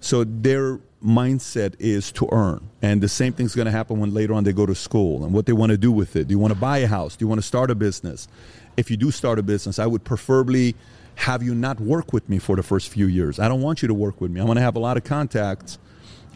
So 0.00 0.24
their 0.24 0.80
mindset 1.04 1.74
is 1.78 2.12
to 2.12 2.28
earn. 2.32 2.68
And 2.80 3.00
the 3.00 3.08
same 3.08 3.32
thing's 3.32 3.54
going 3.54 3.66
to 3.66 3.72
happen 3.72 4.00
when 4.00 4.12
later 4.12 4.34
on 4.34 4.44
they 4.44 4.52
go 4.52 4.66
to 4.66 4.74
school 4.74 5.24
and 5.24 5.32
what 5.32 5.46
they 5.46 5.52
want 5.52 5.70
to 5.70 5.78
do 5.78 5.92
with 5.92 6.16
it. 6.16 6.28
Do 6.28 6.32
you 6.32 6.38
want 6.38 6.52
to 6.52 6.58
buy 6.58 6.78
a 6.78 6.86
house? 6.86 7.16
Do 7.16 7.24
you 7.24 7.28
want 7.28 7.40
to 7.40 7.46
start 7.46 7.70
a 7.70 7.74
business? 7.74 8.28
If 8.76 8.90
you 8.90 8.96
do 8.96 9.10
start 9.10 9.38
a 9.38 9.42
business, 9.42 9.78
I 9.78 9.86
would 9.86 10.04
preferably 10.04 10.74
have 11.16 11.42
you 11.42 11.54
not 11.54 11.78
work 11.80 12.12
with 12.12 12.28
me 12.28 12.38
for 12.38 12.56
the 12.56 12.62
first 12.62 12.88
few 12.88 13.06
years. 13.06 13.38
I 13.38 13.48
don't 13.48 13.60
want 13.60 13.82
you 13.82 13.88
to 13.88 13.94
work 13.94 14.20
with 14.20 14.30
me. 14.30 14.40
I 14.40 14.44
want 14.44 14.56
to 14.56 14.62
have 14.62 14.76
a 14.76 14.80
lot 14.80 14.96
of 14.96 15.04
contacts 15.04 15.78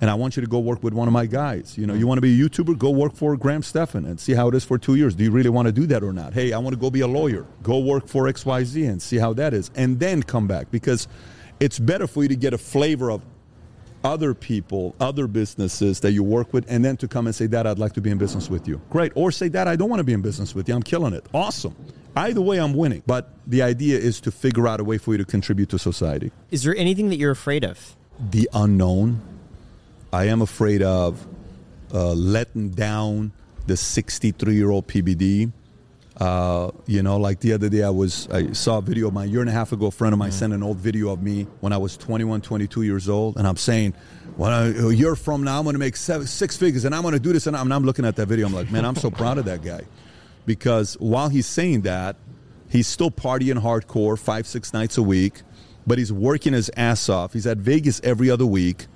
and 0.01 0.11
I 0.11 0.15
want 0.15 0.37
you 0.37 0.43
to 0.43 0.49
go 0.49 0.59
work 0.59 0.83
with 0.83 0.93
one 0.93 1.09
of 1.09 1.13
my 1.13 1.27
guys. 1.27 1.77
You 1.79 1.87
know, 1.87 1.95
you 1.95 2.07
want 2.07 2.19
to 2.19 2.23
be 2.23 2.41
a 2.41 2.49
YouTuber, 2.49 2.79
go 2.79 2.91
work 2.91 3.15
for 3.15 3.37
Graham 3.37 3.63
Stephan 3.63 4.05
and 4.05 4.21
see 4.21 4.35
how 4.35 4.49
it 4.49 4.55
is 4.55 4.65
for 4.65 4.79
two 4.79 4.95
years. 4.95 5.15
Do 5.15 5.25
you 5.25 5.31
really 5.31 5.51
want 5.51 5.67
to 5.67 5.73
do 5.73 5.87
that 5.87 6.03
or 6.03 6.13
not? 6.13 6.35
Hey, 6.35 6.53
I 6.53 6.59
want 6.59 6.75
to 6.75 6.81
go 6.81 6.91
be 6.91 7.01
a 7.01 7.07
lawyer. 7.07 7.47
Go 7.63 7.79
work 7.79 8.07
for 8.07 8.25
XYZ 8.25 8.89
and 8.89 9.01
see 9.01 9.17
how 9.17 9.33
that 9.35 9.55
is. 9.55 9.71
And 9.75 9.99
then 9.99 10.23
come 10.23 10.47
back 10.47 10.71
because 10.71 11.09
it's 11.61 11.79
better 11.79 12.07
for 12.07 12.23
you 12.23 12.29
to 12.29 12.37
get 12.37 12.53
a 12.53 12.59
flavor 12.59 13.11
of 13.11 13.23
other 14.05 14.35
people, 14.35 14.95
other 15.01 15.27
businesses 15.27 16.01
that 16.01 16.13
you 16.13 16.23
work 16.23 16.53
with, 16.53 16.65
and 16.71 16.85
then 16.85 16.97
to 16.99 17.09
come 17.09 17.27
and 17.27 17.35
say, 17.35 17.47
Dad, 17.47 17.67
I'd 17.67 17.79
like 17.79 17.93
to 17.95 18.01
be 18.01 18.11
in 18.11 18.19
business 18.19 18.49
with 18.49 18.69
you. 18.69 18.81
Great. 18.91 19.13
Or 19.17 19.33
say, 19.33 19.49
Dad, 19.49 19.67
I 19.67 19.75
don't 19.75 19.89
want 19.89 20.01
to 20.01 20.05
be 20.05 20.13
in 20.13 20.23
business 20.23 20.55
with 20.55 20.69
you. 20.69 20.77
I'm 20.77 20.83
killing 20.83 21.13
it. 21.13 21.27
Awesome. 21.35 21.75
Either 22.15 22.41
way, 22.41 22.59
I'm 22.59 22.75
winning. 22.75 23.03
But 23.07 23.35
the 23.47 23.63
idea 23.63 23.99
is 23.99 24.21
to 24.23 24.31
figure 24.31 24.69
out 24.69 24.81
a 24.81 24.85
way 24.85 24.99
for 24.99 25.13
you 25.13 25.19
to 25.19 25.25
contribute 25.25 25.71
to 25.71 25.79
society. 25.79 26.31
Is 26.51 26.63
there 26.63 26.77
anything 26.77 27.09
that 27.09 27.17
you're 27.17 27.33
afraid 27.33 27.65
of? 27.65 27.97
The 28.19 28.49
unknown. 28.55 29.21
I 30.17 30.29
am 30.29 30.41
afraid 30.41 30.81
of 30.81 31.27
uh, 31.93 32.15
letting 32.15 32.71
down 32.71 33.33
the 33.67 33.77
63 33.77 34.55
year 34.55 34.71
old 34.71 34.87
PBD. 34.87 35.53
Uh, 36.17 36.71
you 36.87 37.03
know, 37.03 37.19
like 37.19 37.41
the 37.41 37.53
other 37.53 37.69
day, 37.69 37.83
I 37.83 37.91
was 37.91 38.27
I 38.31 38.53
saw 38.53 38.79
a 38.79 38.81
video 38.81 39.09
of 39.09 39.13
my 39.13 39.27
year 39.27 39.43
and 39.43 39.51
a 39.51 39.53
half 39.53 39.73
ago. 39.73 39.87
A 39.87 39.91
friend 39.91 40.15
of 40.15 40.19
mine 40.19 40.33
sent 40.33 40.55
an 40.55 40.63
old 40.63 40.79
video 40.79 41.11
of 41.11 41.23
me 41.23 41.47
when 41.61 41.75
I 41.75 41.77
was 41.77 41.99
21, 41.99 42.41
22 42.41 42.81
years 42.81 43.11
old, 43.11 43.37
and 43.37 43.47
I'm 43.47 43.59
saying, 43.59 43.93
"When 44.37 44.53
I, 44.53 44.69
a 44.69 44.91
year 44.91 45.17
from 45.17 45.45
now, 45.45 45.59
I'm 45.59 45.65
going 45.65 45.75
to 45.75 45.79
make 45.79 45.97
seven, 45.97 46.27
six 46.27 46.57
figures, 46.57 46.87
and 46.87 46.95
I'm 46.95 47.03
going 47.03 47.13
to 47.13 47.21
do 47.21 47.35
this." 47.35 47.47
And 47.47 47.55
I'm, 47.55 47.67
and 47.67 47.75
I'm 47.75 47.85
looking 47.85 48.07
at 48.07 48.17
that 48.17 48.27
video. 48.27 48.47
I'm 48.47 48.55
like, 48.55 48.71
"Man, 48.71 48.87
I'm 48.87 48.97
so 48.97 49.11
proud 49.11 49.37
of 49.37 49.45
that 49.45 49.63
guy," 49.63 49.83
because 50.47 50.95
while 50.95 51.29
he's 51.29 51.47
saying 51.47 51.83
that, 51.83 52.17
he's 52.71 52.87
still 52.87 53.11
partying 53.11 53.61
hardcore 53.61 54.19
five, 54.19 54.47
six 54.47 54.73
nights 54.73 54.97
a 54.97 55.03
week, 55.03 55.43
but 55.87 55.99
he's 55.99 56.11
working 56.11 56.55
his 56.55 56.71
ass 56.75 57.11
off. 57.11 57.35
He's 57.35 57.47
at 57.47 57.59
Vegas 57.59 58.01
every 58.03 58.31
other 58.31 58.47
week. 58.47 58.87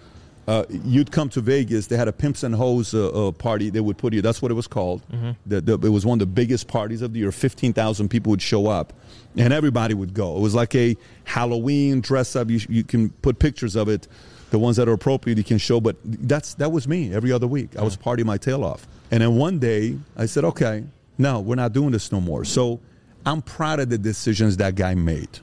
Uh, 0.51 0.65
you'd 0.85 1.13
come 1.13 1.29
to 1.29 1.41
Vegas. 1.41 1.87
They 1.87 1.97
had 1.97 2.09
a 2.09 2.13
pimps 2.13 2.43
and 2.43 2.53
hoes 2.53 2.93
uh, 2.93 3.29
uh, 3.29 3.31
party. 3.31 3.71
They 3.71 3.79
would 3.79 3.99
put 3.99 4.13
you. 4.13 4.21
That's 4.21 4.43
what 4.43 4.51
it 4.51 4.55
was 4.55 4.67
called. 4.67 5.01
The, 5.47 5.61
the, 5.61 5.75
it 5.75 5.91
was 5.91 6.05
one 6.05 6.17
of 6.17 6.19
the 6.19 6.27
biggest 6.27 6.67
parties 6.67 7.03
of 7.03 7.13
the 7.13 7.21
year. 7.21 7.31
Fifteen 7.31 7.73
thousand 7.73 8.09
people 8.09 8.31
would 8.31 8.43
show 8.43 8.67
up, 8.67 8.93
and 9.37 9.53
everybody 9.53 9.95
would 9.95 10.13
go. 10.13 10.37
It 10.37 10.41
was 10.41 10.57
like 10.57 10.75
a 10.75 10.97
Halloween 11.23 12.01
dress 12.01 12.35
up. 12.35 12.51
You, 12.51 12.59
you 12.69 12.83
can 12.83 13.11
put 13.11 13.39
pictures 13.39 13.77
of 13.77 13.89
it. 13.89 14.09
The 14.51 14.59
ones 14.59 14.77
that 14.79 14.89
are 14.89 14.93
appropriate, 14.93 15.39
you 15.39 15.45
can 15.45 15.59
show. 15.59 15.81
But 15.81 15.95
that's 16.03 16.55
that 16.55 16.73
was 16.73 16.89
me 16.89 17.15
every 17.15 17.31
other 17.31 17.47
week. 17.47 17.77
I 17.77 17.85
was 17.85 17.97
partying 17.97 18.25
my 18.25 18.37
tail 18.37 18.65
off. 18.65 18.89
And 19.13 19.23
then 19.23 19.37
one 19.37 19.61
day, 19.61 19.97
I 20.17 20.27
said, 20.27 20.43
"Okay, 20.45 20.83
no, 21.17 21.39
we're 21.39 21.55
not 21.55 21.73
doing 21.73 21.93
this 21.93 22.11
no 22.11 22.21
more." 22.21 22.45
So 22.45 22.81
I'm 23.25 23.41
proud 23.41 23.79
of 23.79 23.89
the 23.89 23.99
decisions 23.99 24.57
that 24.57 24.75
guy 24.75 24.97
made 24.97 25.39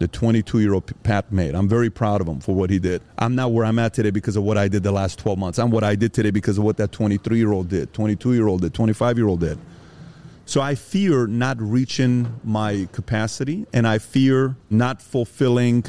the 0.00 0.08
22 0.08 0.60
year 0.60 0.72
old 0.72 0.90
Pat 1.02 1.30
made. 1.30 1.54
I'm 1.54 1.68
very 1.68 1.90
proud 1.90 2.22
of 2.22 2.26
him 2.26 2.40
for 2.40 2.54
what 2.54 2.70
he 2.70 2.78
did. 2.78 3.02
I'm 3.18 3.34
not 3.34 3.52
where 3.52 3.66
I'm 3.66 3.78
at 3.78 3.92
today 3.92 4.10
because 4.10 4.34
of 4.34 4.42
what 4.42 4.56
I 4.56 4.66
did 4.66 4.82
the 4.82 4.90
last 4.90 5.18
12 5.18 5.38
months. 5.38 5.58
I'm 5.58 5.70
what 5.70 5.84
I 5.84 5.94
did 5.94 6.14
today 6.14 6.30
because 6.30 6.56
of 6.56 6.64
what 6.64 6.78
that 6.78 6.90
23 6.90 7.36
year 7.36 7.52
old 7.52 7.68
did, 7.68 7.92
22 7.92 8.32
year 8.32 8.48
old 8.48 8.62
did, 8.62 8.72
25 8.72 9.18
year 9.18 9.28
old 9.28 9.40
did. 9.40 9.58
So 10.46 10.62
I 10.62 10.74
fear 10.74 11.26
not 11.26 11.60
reaching 11.60 12.40
my 12.42 12.88
capacity 12.92 13.66
and 13.74 13.86
I 13.86 13.98
fear 13.98 14.56
not 14.70 15.02
fulfilling 15.02 15.84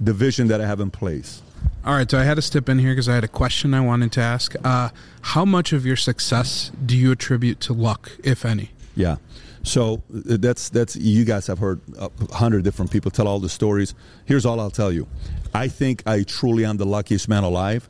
the 0.00 0.12
vision 0.12 0.46
that 0.46 0.60
I 0.60 0.66
have 0.66 0.80
in 0.80 0.92
place. 0.92 1.42
All 1.84 1.94
right, 1.94 2.08
so 2.08 2.18
I 2.18 2.24
had 2.24 2.34
to 2.34 2.42
step 2.42 2.68
in 2.68 2.78
here 2.78 2.92
because 2.92 3.08
I 3.08 3.14
had 3.16 3.24
a 3.24 3.28
question 3.28 3.74
I 3.74 3.80
wanted 3.80 4.12
to 4.12 4.20
ask. 4.20 4.54
Uh, 4.64 4.90
how 5.22 5.44
much 5.44 5.72
of 5.72 5.84
your 5.84 5.96
success 5.96 6.70
do 6.84 6.96
you 6.96 7.10
attribute 7.10 7.60
to 7.60 7.72
luck, 7.72 8.12
if 8.22 8.44
any? 8.44 8.70
Yeah. 8.96 9.16
So 9.62 10.02
uh, 10.12 10.38
that's 10.38 10.70
that's 10.70 10.96
you 10.96 11.24
guys 11.24 11.46
have 11.46 11.58
heard 11.58 11.80
a 11.98 12.10
hundred 12.34 12.64
different 12.64 12.90
people 12.90 13.10
tell 13.10 13.28
all 13.28 13.38
the 13.38 13.48
stories. 13.48 13.94
Here's 14.24 14.44
all 14.44 14.58
I'll 14.58 14.70
tell 14.70 14.90
you. 14.90 15.06
I 15.54 15.68
think 15.68 16.02
I 16.06 16.22
truly 16.24 16.64
am 16.64 16.78
the 16.78 16.86
luckiest 16.86 17.28
man 17.28 17.44
alive. 17.44 17.88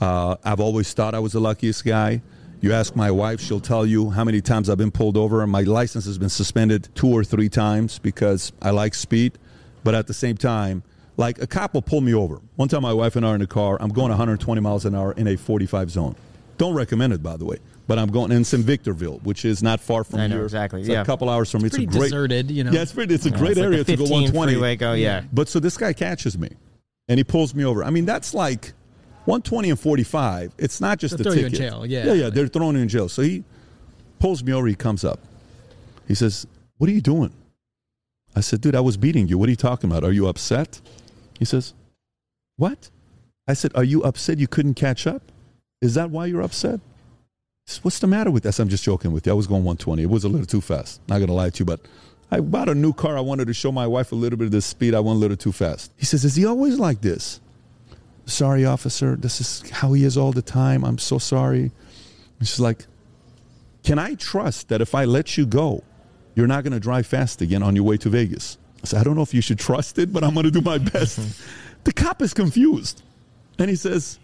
Uh, 0.00 0.36
I've 0.44 0.60
always 0.60 0.92
thought 0.92 1.14
I 1.14 1.18
was 1.18 1.32
the 1.32 1.40
luckiest 1.40 1.84
guy. 1.84 2.22
You 2.60 2.72
ask 2.72 2.96
my 2.96 3.10
wife, 3.10 3.40
she'll 3.40 3.60
tell 3.60 3.86
you 3.86 4.10
how 4.10 4.24
many 4.24 4.40
times 4.40 4.68
I've 4.68 4.78
been 4.78 4.90
pulled 4.90 5.16
over. 5.16 5.42
And 5.42 5.52
my 5.52 5.62
license 5.62 6.06
has 6.06 6.18
been 6.18 6.28
suspended 6.28 6.88
two 6.94 7.08
or 7.08 7.22
three 7.22 7.48
times 7.48 8.00
because 8.00 8.52
I 8.60 8.70
like 8.70 8.94
speed. 8.94 9.38
But 9.84 9.94
at 9.94 10.08
the 10.08 10.14
same 10.14 10.36
time, 10.36 10.82
like 11.16 11.40
a 11.40 11.46
cop 11.46 11.74
will 11.74 11.82
pull 11.82 12.00
me 12.00 12.14
over. 12.14 12.40
One 12.56 12.68
time, 12.68 12.82
my 12.82 12.92
wife 12.92 13.16
and 13.16 13.24
I 13.24 13.30
are 13.30 13.34
in 13.34 13.40
the 13.40 13.46
car. 13.46 13.76
I'm 13.80 13.90
going 13.90 14.08
120 14.08 14.60
miles 14.60 14.84
an 14.84 14.94
hour 14.94 15.12
in 15.12 15.28
a 15.28 15.36
45 15.36 15.90
zone. 15.90 16.16
Don't 16.58 16.74
recommend 16.74 17.12
it, 17.12 17.22
by 17.22 17.36
the 17.36 17.44
way. 17.44 17.58
But 17.88 17.98
I'm 17.98 18.10
going 18.12 18.30
in 18.32 18.44
St. 18.44 18.62
Victorville, 18.62 19.18
which 19.24 19.44
is 19.44 19.62
not 19.62 19.80
far 19.80 20.04
from 20.04 20.20
I 20.20 20.26
know, 20.28 20.36
here. 20.36 20.44
exactly, 20.44 20.80
It's 20.80 20.88
yeah. 20.90 21.00
a 21.00 21.04
couple 21.06 21.28
hours 21.30 21.50
from 21.50 21.62
me. 21.62 21.68
It's, 21.68 21.76
Pretty 21.76 21.88
a 21.88 21.98
great, 21.98 22.02
deserted, 22.10 22.50
you 22.50 22.62
know. 22.62 22.70
Yeah, 22.70 22.82
it's 22.82 22.92
pretty. 22.92 23.14
It's 23.14 23.24
a 23.26 23.30
great 23.30 23.52
It's 23.52 23.58
like 23.60 23.64
area 23.64 23.78
the 23.78 23.92
to 23.92 23.96
go 23.96 24.02
15 24.04 24.14
120. 24.14 24.52
freeway 24.52 24.76
go, 24.76 24.92
yeah. 24.92 25.22
But 25.32 25.48
so 25.48 25.58
this 25.58 25.76
guy 25.78 25.92
catches 25.94 26.38
me, 26.38 26.50
and 27.08 27.18
he 27.18 27.24
pulls 27.24 27.54
me 27.54 27.64
over. 27.64 27.82
I 27.82 27.88
mean, 27.90 28.04
that's 28.04 28.34
like 28.34 28.72
120 29.24 29.70
and 29.70 29.80
45. 29.80 30.52
It's 30.58 30.80
not 30.82 30.98
just 30.98 31.16
They'll 31.16 31.26
a 31.28 31.30
throw 31.30 31.40
you 31.40 31.46
in 31.46 31.52
ticket. 31.52 31.70
jail, 31.70 31.86
yeah. 31.86 32.04
yeah, 32.04 32.12
yeah. 32.12 32.30
They're 32.30 32.46
throwing 32.46 32.76
you 32.76 32.82
in 32.82 32.88
jail. 32.88 33.08
So 33.08 33.22
he 33.22 33.42
pulls 34.18 34.44
me 34.44 34.52
over. 34.52 34.66
He 34.66 34.74
comes 34.74 35.02
up. 35.02 35.20
He 36.06 36.14
says, 36.14 36.46
"What 36.76 36.90
are 36.90 36.92
you 36.92 37.00
doing?" 37.00 37.32
I 38.36 38.40
said, 38.42 38.60
"Dude, 38.60 38.74
I 38.76 38.80
was 38.80 38.98
beating 38.98 39.28
you. 39.28 39.38
What 39.38 39.48
are 39.48 39.50
you 39.52 39.56
talking 39.56 39.90
about? 39.90 40.04
Are 40.04 40.12
you 40.12 40.28
upset?" 40.28 40.82
He 41.38 41.46
says, 41.46 41.72
"What?" 42.56 42.90
I 43.46 43.54
said, 43.54 43.72
"Are 43.74 43.84
you 43.84 44.02
upset 44.02 44.36
you 44.38 44.46
couldn't 44.46 44.74
catch 44.74 45.06
up? 45.06 45.22
Is 45.80 45.94
that 45.94 46.10
why 46.10 46.26
you're 46.26 46.42
upset?" 46.42 46.80
Says, 47.68 47.84
What's 47.84 47.98
the 47.98 48.06
matter 48.06 48.30
with 48.30 48.44
this? 48.44 48.58
I'm 48.58 48.70
just 48.70 48.82
joking 48.82 49.12
with 49.12 49.26
you. 49.26 49.32
I 49.32 49.34
was 49.34 49.46
going 49.46 49.62
120. 49.62 50.02
It 50.02 50.08
was 50.08 50.24
a 50.24 50.28
little 50.28 50.46
too 50.46 50.62
fast. 50.62 51.02
Not 51.06 51.18
gonna 51.18 51.34
lie 51.34 51.50
to 51.50 51.58
you, 51.58 51.66
but 51.66 51.80
I 52.30 52.40
bought 52.40 52.70
a 52.70 52.74
new 52.74 52.94
car. 52.94 53.18
I 53.18 53.20
wanted 53.20 53.46
to 53.48 53.52
show 53.52 53.70
my 53.70 53.86
wife 53.86 54.10
a 54.10 54.14
little 54.14 54.38
bit 54.38 54.46
of 54.46 54.52
the 54.52 54.62
speed. 54.62 54.94
I 54.94 55.00
went 55.00 55.16
a 55.16 55.18
little 55.18 55.36
too 55.36 55.52
fast. 55.52 55.92
He 55.98 56.06
says, 56.06 56.24
Is 56.24 56.34
he 56.34 56.46
always 56.46 56.78
like 56.78 57.02
this? 57.02 57.40
Sorry, 58.24 58.64
officer. 58.64 59.16
This 59.16 59.42
is 59.42 59.68
how 59.70 59.92
he 59.92 60.04
is 60.04 60.16
all 60.16 60.32
the 60.32 60.40
time. 60.40 60.82
I'm 60.82 60.96
so 60.96 61.18
sorry. 61.18 61.70
And 62.38 62.48
she's 62.48 62.58
like, 62.58 62.86
Can 63.84 63.98
I 63.98 64.14
trust 64.14 64.70
that 64.70 64.80
if 64.80 64.94
I 64.94 65.04
let 65.04 65.36
you 65.36 65.44
go, 65.44 65.84
you're 66.34 66.46
not 66.46 66.64
going 66.64 66.72
to 66.72 66.80
drive 66.80 67.06
fast 67.06 67.42
again 67.42 67.62
on 67.62 67.76
your 67.76 67.84
way 67.84 67.98
to 67.98 68.08
Vegas? 68.08 68.56
I 68.82 68.86
said, 68.86 69.00
I 69.00 69.04
don't 69.04 69.14
know 69.14 69.22
if 69.22 69.34
you 69.34 69.42
should 69.42 69.58
trust 69.58 69.98
it, 69.98 70.10
but 70.10 70.24
I'm 70.24 70.32
going 70.32 70.44
to 70.44 70.50
do 70.50 70.62
my 70.62 70.78
best. 70.78 71.20
the 71.84 71.92
cop 71.92 72.22
is 72.22 72.32
confused. 72.32 73.02
And 73.58 73.68
he 73.68 73.76
says, 73.76 74.18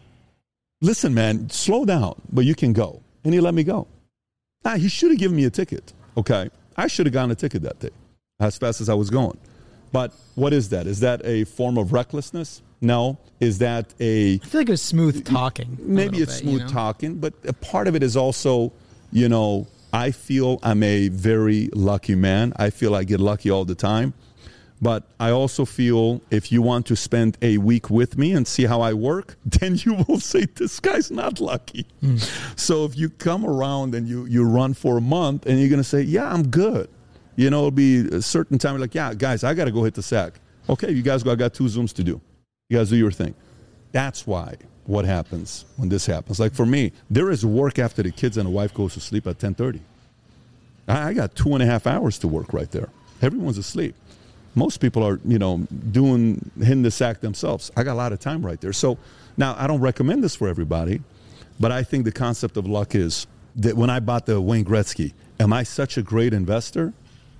Listen, 0.81 1.13
man, 1.13 1.51
slow 1.51 1.85
down, 1.85 2.23
but 2.33 2.47
you 2.47 2.55
can 2.55 2.73
go. 2.73 3.03
And 3.25 3.33
he 3.33 3.41
let 3.41 3.55
me 3.55 3.65
go. 3.65 3.87
Ah, 4.65 4.77
he 4.77 4.89
should 4.89 5.11
have 5.11 5.19
given 5.19 5.37
me 5.37 5.45
a 5.45 5.51
ticket. 5.51 5.93
Okay. 6.17 6.51
I 6.77 6.87
should 6.87 7.07
have 7.07 7.13
gotten 7.13 7.31
a 7.31 7.35
ticket 7.35 7.63
that 7.63 7.81
day 7.81 7.91
as 8.41 8.59
fast 8.59 8.81
as 8.81 8.89
I 8.89 8.95
was 8.95 9.11
going. 9.11 9.39
But 9.93 10.13
what 10.35 10.53
is 10.53 10.71
that? 10.71 10.87
Is 10.87 11.01
that 11.01 11.25
a 11.25 11.45
form 11.45 11.79
of 11.79 11.93
recklessness? 11.93 12.63
No. 12.81 13.19
Is 13.41 13.59
that 13.59 13.95
a 14.01 14.35
I 14.35 14.39
feel 14.39 14.61
like 14.61 14.69
it 14.69 14.73
was 14.73 14.83
smooth 14.83 15.25
talking. 15.25 15.77
maybe 15.81 16.19
it's 16.19 16.41
bit, 16.41 16.45
you 16.45 16.51
smooth 16.59 16.63
know? 16.63 16.69
talking, 16.69 17.15
but 17.17 17.35
a 17.47 17.53
part 17.53 17.89
of 17.89 17.95
it 17.95 18.03
is 18.03 18.17
also, 18.17 18.73
you 19.13 19.29
know, 19.29 19.67
I 19.93 20.11
feel 20.11 20.59
I'm 20.63 20.83
a 20.83 21.09
very 21.09 21.69
lucky 21.73 22.17
man. 22.17 22.53
I 22.57 22.71
feel 22.71 22.95
I 22.95 23.05
get 23.05 23.21
lucky 23.21 23.51
all 23.51 23.65
the 23.65 23.77
time. 23.77 24.15
But 24.85 25.05
I 25.19 25.31
also 25.31 25.65
feel 25.65 26.21
if 26.31 26.53
you 26.53 26.61
want 26.61 26.85
to 26.89 26.95
spend 26.95 27.39
a 27.41 27.57
week 27.57 27.89
with 27.89 28.19
me 28.19 28.35
and 28.35 28.47
see 28.47 28.67
how 28.67 28.83
I 28.83 28.93
work, 28.93 29.39
then 29.47 29.77
you 29.77 29.95
will 30.07 30.21
say, 30.21 30.45
This 30.45 30.79
guy's 30.79 31.11
not 31.11 31.41
lucky. 31.41 31.87
Hmm. 32.01 32.19
So 32.57 32.85
if 32.85 32.95
you 32.95 33.09
come 33.09 33.47
around 33.47 33.95
and 33.95 34.07
you, 34.07 34.27
you 34.27 34.45
run 34.45 34.75
for 34.75 34.99
a 34.99 35.01
month 35.01 35.47
and 35.47 35.59
you're 35.59 35.71
going 35.71 35.81
to 35.81 35.89
say, 35.89 36.03
Yeah, 36.03 36.31
I'm 36.31 36.49
good. 36.49 36.91
You 37.35 37.49
know, 37.49 37.61
it'll 37.61 37.71
be 37.71 38.07
a 38.09 38.21
certain 38.21 38.59
time, 38.59 38.79
like, 38.79 38.95
Yeah, 38.95 39.15
guys, 39.15 39.43
I 39.43 39.55
got 39.55 39.65
to 39.65 39.73
go 39.73 39.85
hit 39.85 39.95
the 39.95 40.03
sack. 40.03 40.35
Okay, 40.69 40.91
you 40.91 41.01
guys 41.01 41.23
go. 41.23 41.33
I 41.33 41.37
got 41.37 41.55
two 41.55 41.65
Zooms 41.65 41.95
to 41.95 42.05
do. 42.05 42.21
You 42.69 42.77
guys 42.77 42.91
do 42.91 42.97
your 42.97 43.11
thing. 43.11 43.35
That's 43.93 44.27
why 44.27 44.57
what 44.85 45.07
happens 45.07 45.65
when 45.77 45.89
this 45.89 46.05
happens. 46.05 46.39
Like 46.39 46.53
for 46.53 46.67
me, 46.67 46.93
there 47.09 47.31
is 47.31 47.47
work 47.47 47.79
after 47.79 48.03
the 48.03 48.11
kids 48.11 48.37
and 48.37 48.45
the 48.45 48.51
wife 48.51 48.75
goes 48.75 48.93
to 48.95 49.01
sleep 49.01 49.27
at 49.27 49.43
1030. 49.43 49.81
I, 50.89 51.09
I 51.09 51.13
got 51.15 51.35
two 51.35 51.55
and 51.55 51.63
a 51.63 51.67
half 51.67 51.87
hours 51.87 52.19
to 52.19 52.29
work 52.29 52.53
right 52.53 52.71
there. 52.71 52.91
Everyone's 53.23 53.57
asleep. 53.57 53.95
Most 54.55 54.79
people 54.79 55.03
are, 55.03 55.21
you 55.25 55.39
know, 55.39 55.67
doing 55.91 56.51
hitting 56.59 56.83
the 56.83 56.91
sack 56.91 57.21
themselves. 57.21 57.71
I 57.77 57.83
got 57.83 57.95
a 57.95 57.95
lot 57.95 58.13
of 58.13 58.21
time 58.21 58.45
right 58.45 58.61
there. 58.61 58.73
So 58.73 58.99
now 59.37 59.57
I 59.59 59.67
don't 59.67 59.81
recommend 59.81 60.23
this 60.23 60.37
for 60.37 60.49
everybody, 60.49 61.03
but 61.59 61.73
I 61.73 61.83
think 61.83 62.05
the 62.05 62.13
concept 62.13 62.57
of 62.57 62.67
luck 62.67 62.95
is 62.95 63.27
that 63.57 63.77
when 63.77 63.91
I 63.91 64.01
bought 64.01 64.27
the 64.27 64.41
Wayne 64.41 64.65
Gretzky, 64.65 65.13
am 65.41 65.53
I 65.53 65.63
such 65.63 65.97
a 65.97 66.03
great 66.03 66.33
investor? 66.33 66.93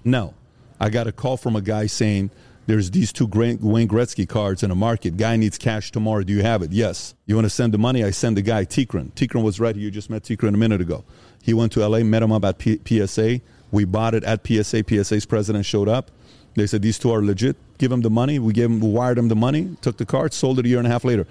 No. 0.05 0.35
I 0.81 0.91
got 0.91 1.07
a 1.07 1.13
call 1.13 1.37
from 1.37 1.57
a 1.57 1.61
guy 1.61 1.87
saying, 1.87 2.31
there's 2.67 2.91
these 2.91 3.13
two 3.13 3.27
Wayne 3.27 3.89
Gretzky 3.89 4.27
cards 4.29 4.63
in 4.63 4.71
the 4.71 4.75
market. 4.75 5.17
Guy 5.17 5.37
needs 5.37 5.59
cash 5.59 5.93
tomorrow. 5.93 6.23
Do 6.23 6.33
you 6.33 6.43
have 6.43 6.63
it? 6.63 6.73
Yes. 6.73 7.15
You 7.27 7.35
want 7.35 7.45
to 7.45 7.51
send 7.51 7.75
the 7.75 7.79
money? 7.79 8.03
I 8.03 8.11
send 8.11 8.37
the 8.37 8.43
guy 8.43 8.65
Tikran. 8.65 9.13
Tikran 9.13 9.43
was 9.43 9.61
right. 9.61 9.77
You 9.77 9.91
just 9.91 10.09
met 10.09 10.23
Tikran 10.23 10.55
a 10.55 10.57
minute 10.57 10.81
ago. 10.81 11.05
He 11.43 11.53
went 11.53 11.73
to 11.73 11.87
LA, 11.87 11.99
met 12.01 12.23
him 12.23 12.33
up 12.33 12.45
at 12.45 12.59
P- 12.59 12.81
PSA. 12.87 13.41
We 13.71 13.85
bought 13.85 14.15
it 14.15 14.25
at 14.25 14.47
PSA. 14.47 14.85
PSA's 14.89 15.27
president 15.27 15.67
showed 15.67 15.89
up. 15.89 16.11
They 16.55 16.67
said 16.67 16.83
these 16.83 16.99
two 16.99 17.11
are 17.11 17.23
legit. 17.23 17.57
Give 17.79 17.91
them 17.91 18.03
the 18.03 18.11
money. 18.11 18.39
We 18.39 18.53
gave 18.53 18.71
them, 18.71 18.81
we 18.81 18.89
wired 18.89 19.19
them 19.19 19.29
the 19.29 19.37
money. 19.37 19.77
Took 19.83 19.97
the 19.97 20.07
card. 20.07 20.33
Sold 20.33 20.59
it 20.59 20.67
a 20.67 20.69
year 20.69 20.79
and 20.79 20.87
a 20.87 20.91
half 20.91 21.05
later. 21.05 21.27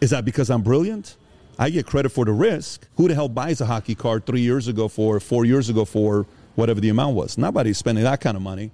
Is 0.00 0.10
that 0.10 0.24
because 0.24 0.50
I'm 0.50 0.62
brilliant? 0.62 1.16
I 1.58 1.70
get 1.70 1.86
credit 1.86 2.10
for 2.10 2.24
the 2.24 2.32
risk. 2.32 2.86
Who 2.96 3.08
the 3.08 3.14
hell 3.14 3.28
buys 3.28 3.60
a 3.60 3.66
hockey 3.66 3.94
card 3.94 4.26
three 4.26 4.40
years 4.40 4.68
ago 4.68 4.86
for 4.86 5.18
four 5.18 5.44
years 5.44 5.68
ago 5.68 5.84
for 5.84 6.26
whatever 6.54 6.80
the 6.80 6.88
amount 6.88 7.16
was? 7.16 7.36
Nobody's 7.36 7.78
spending 7.78 8.04
that 8.04 8.20
kind 8.20 8.36
of 8.36 8.42
money. 8.42 8.70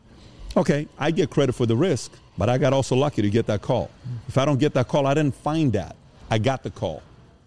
Okay, 0.56 0.86
I 0.98 1.10
get 1.10 1.30
credit 1.30 1.54
for 1.54 1.66
the 1.66 1.76
risk, 1.76 2.12
but 2.36 2.48
I 2.48 2.58
got 2.58 2.72
also 2.72 2.94
lucky 2.94 3.22
to 3.22 3.30
get 3.30 3.46
that 3.46 3.62
call. 3.62 3.90
If 4.28 4.36
I 4.36 4.44
don't 4.44 4.58
get 4.58 4.74
that 4.74 4.86
call, 4.86 5.06
I 5.06 5.14
didn't 5.14 5.34
find 5.34 5.72
that. 5.72 5.96
I 6.30 6.38
got 6.38 6.62
the 6.62 6.70
call. 6.70 7.02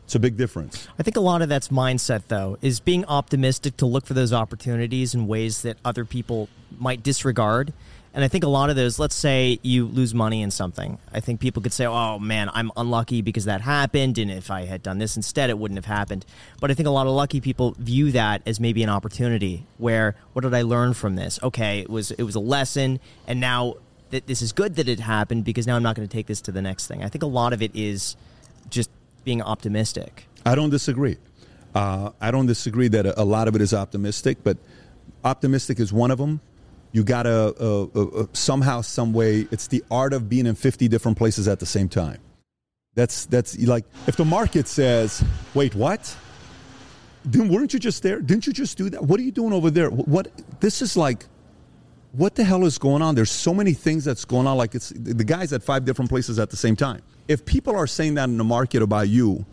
It's 0.06 0.16
a 0.16 0.20
big 0.20 0.38
difference. 0.38 0.88
I 0.98 1.04
think 1.04 1.18
a 1.18 1.22
lot 1.22 1.42
of 1.42 1.50
that's 1.50 1.68
mindset, 1.68 2.24
though, 2.30 2.58
is 2.62 2.80
being 2.80 3.06
optimistic 3.06 3.78
to 3.78 3.86
look 3.86 4.06
for 4.06 4.14
those 4.14 4.34
opportunities 4.34 5.14
in 5.14 5.28
ways 5.28 5.62
that 5.62 5.78
other 5.86 6.06
people 6.06 6.50
might 6.80 7.04
disregard. 7.04 7.74
And 8.18 8.24
I 8.24 8.30
think 8.30 8.44
a 8.44 8.50
lot 8.50 8.72
of 8.72 8.76
those, 8.76 8.98
let's 8.98 9.14
say 9.14 9.60
you 9.62 9.86
lose 9.86 10.16
money 10.16 10.42
in 10.42 10.50
something. 10.50 10.98
I 11.14 11.20
think 11.20 11.40
people 11.40 11.62
could 11.62 11.72
say, 11.72 11.86
oh 11.86 12.18
man, 12.18 12.50
I'm 12.52 12.72
unlucky 12.76 13.22
because 13.22 13.46
that 13.46 13.62
happened. 13.62 14.18
And 14.18 14.32
if 14.32 14.50
I 14.50 14.66
had 14.66 14.82
done 14.82 14.98
this 14.98 15.16
instead, 15.16 15.52
it 15.52 15.60
wouldn't 15.60 15.78
have 15.78 15.86
happened. 15.86 16.26
But 16.60 16.72
I 16.72 16.74
think 16.74 16.88
a 16.88 16.90
lot 16.90 17.06
of 17.06 17.14
lucky 17.14 17.42
people 17.42 17.76
view 17.78 18.12
that 18.14 18.42
as 18.48 18.60
maybe 18.60 18.82
an 18.82 18.90
opportunity 18.90 19.68
where, 19.78 20.16
what 20.34 20.42
did 20.42 20.56
I 20.56 20.64
learn 20.64 20.96
from 20.96 21.16
this? 21.16 21.40
Okay, 21.44 21.82
it 21.82 21.92
was, 21.92 22.10
it 22.10 22.24
was 22.24 22.34
a 22.34 22.40
lesson. 22.40 23.00
And 23.28 23.40
now 23.40 23.76
that 24.10 24.26
this 24.26 24.42
is 24.42 24.52
good 24.52 24.78
that 24.78 24.90
it 24.90 25.00
happened 25.00 25.46
because 25.46 25.68
now 25.68 25.76
I'm 25.76 25.84
not 25.84 25.96
going 25.96 26.08
to 26.08 26.12
take 26.12 26.26
this 26.26 26.42
to 26.42 26.52
the 26.52 26.64
next 26.64 26.88
thing. 26.88 27.04
I 27.04 27.10
think 27.10 27.22
a 27.22 27.28
lot 27.28 27.54
of 27.54 27.62
it 27.62 27.76
is 27.76 28.18
just 28.72 28.90
being 29.26 29.44
optimistic. 29.44 30.26
I 30.44 30.56
don't 30.56 30.72
disagree. 30.72 31.18
Uh, 31.76 32.10
I 32.20 32.32
don't 32.32 32.48
disagree 32.48 32.88
that 32.88 33.06
a, 33.06 33.22
a 33.22 33.24
lot 33.24 33.48
of 33.48 33.56
it 33.56 33.62
is 33.62 33.76
optimistic, 33.76 34.40
but 34.44 34.58
optimistic 35.24 35.80
is 35.80 35.94
one 35.94 36.10
of 36.10 36.18
them. 36.18 36.42
You 36.98 37.04
gotta 37.04 37.54
uh, 37.60 37.88
uh, 37.94 38.22
uh, 38.22 38.26
somehow, 38.34 38.82
some 38.82 39.14
way. 39.14 39.48
It's 39.52 39.68
the 39.68 39.84
art 39.92 40.14
of 40.14 40.28
being 40.28 40.48
in 40.48 40.56
fifty 40.56 40.88
different 40.88 41.16
places 41.16 41.48
at 41.48 41.60
the 41.60 41.66
same 41.68 41.90
time. 41.90 42.18
That's 42.96 43.28
that's 43.28 43.56
like 43.60 43.86
if 44.08 44.16
the 44.16 44.26
market 44.26 44.68
says, 44.68 45.24
"Wait, 45.54 45.76
what? 45.76 46.18
Didn't, 47.30 47.50
weren't 47.50 47.72
you 47.72 47.78
just 47.78 48.02
there? 48.02 48.20
Didn't 48.20 48.48
you 48.48 48.54
just 48.54 48.80
do 48.80 48.90
that? 48.90 49.04
What 49.04 49.20
are 49.20 49.24
you 49.24 49.32
doing 49.32 49.54
over 49.54 49.70
there? 49.70 49.92
What? 49.92 50.08
what 50.08 50.32
this 50.60 50.82
is 50.82 50.98
like." 50.98 51.28
What 52.14 52.34
the 52.34 52.44
hell 52.44 52.66
is 52.66 52.80
going 52.80 53.04
on? 53.04 53.14
There's 53.14 53.30
so 53.30 53.54
many 53.54 53.74
things 53.74 54.04
that's 54.04 54.26
going 54.26 54.48
on. 54.48 54.58
Like 54.58 54.74
it's 54.74 54.90
the 54.90 55.24
guys 55.24 55.54
at 55.54 55.62
five 55.62 55.86
different 55.86 56.10
places 56.10 56.40
at 56.40 56.50
the 56.50 56.58
same 56.58 56.76
time. 56.76 57.04
If 57.28 57.46
people 57.46 57.76
are 57.76 57.86
saying 57.86 58.16
that 58.16 58.24
in 58.24 58.38
the 58.40 58.44
market 58.44 58.82
about 58.82 59.08
you, 59.08 59.46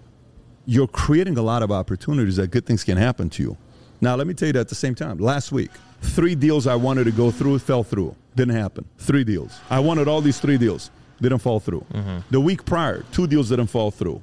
you're 0.64 0.86
creating 0.86 1.36
a 1.36 1.42
lot 1.42 1.62
of 1.62 1.70
opportunities 1.70 2.36
that 2.36 2.52
good 2.52 2.64
things 2.64 2.82
can 2.82 2.96
happen 2.96 3.28
to 3.30 3.42
you. 3.42 3.58
Now, 4.00 4.14
let 4.16 4.26
me 4.26 4.34
tell 4.34 4.46
you 4.46 4.54
that 4.54 4.60
at 4.60 4.68
the 4.68 4.74
same 4.74 4.94
time. 4.94 5.18
Last 5.18 5.52
week, 5.52 5.70
three 6.04 6.34
deals 6.34 6.66
I 6.66 6.74
wanted 6.74 7.04
to 7.04 7.12
go 7.12 7.30
through 7.30 7.58
fell 7.58 7.82
through. 7.82 8.14
Didn't 8.36 8.54
happen. 8.54 8.84
Three 8.98 9.24
deals. 9.24 9.58
I 9.70 9.80
wanted 9.80 10.08
all 10.08 10.20
these 10.20 10.40
three 10.40 10.58
deals. 10.58 10.90
Didn't 11.20 11.38
fall 11.38 11.60
through. 11.60 11.84
Mm-hmm. 11.92 12.18
The 12.30 12.40
week 12.40 12.64
prior, 12.64 13.04
two 13.12 13.26
deals 13.26 13.48
didn't 13.48 13.68
fall 13.68 13.90
through. 13.90 14.22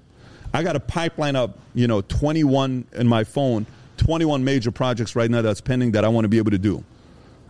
I 0.53 0.63
got 0.63 0.75
a 0.75 0.79
pipeline 0.79 1.35
up, 1.35 1.57
you 1.73 1.87
know, 1.87 2.01
21 2.01 2.85
in 2.93 3.07
my 3.07 3.23
phone, 3.23 3.65
21 3.97 4.43
major 4.43 4.71
projects 4.71 5.15
right 5.15 5.31
now 5.31 5.41
that's 5.41 5.61
pending 5.61 5.91
that 5.91 6.03
I 6.03 6.09
want 6.09 6.25
to 6.25 6.29
be 6.29 6.37
able 6.37 6.51
to 6.51 6.57
do. 6.57 6.83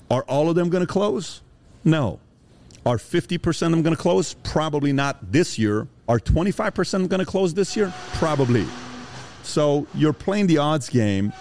Are 0.10 0.24
all 0.24 0.50
of 0.50 0.56
them 0.56 0.70
going 0.70 0.86
to 0.86 0.92
close? 0.92 1.42
No. 1.84 2.20
Are 2.86 2.98
50% 2.98 3.48
of 3.48 3.72
them 3.72 3.82
going 3.82 3.96
to 3.96 4.02
close? 4.02 4.34
Probably 4.44 4.92
not 4.92 5.32
this 5.32 5.58
year. 5.58 5.88
Are 6.08 6.20
25% 6.20 7.10
going 7.10 7.20
to 7.20 7.26
close 7.26 7.54
this 7.54 7.76
year? 7.76 7.94
Probably. 8.14 8.66
So 9.44 9.88
you're 9.96 10.14
playing 10.14 10.48
the 10.48 10.58
odds 10.58 10.90
game 10.90 11.34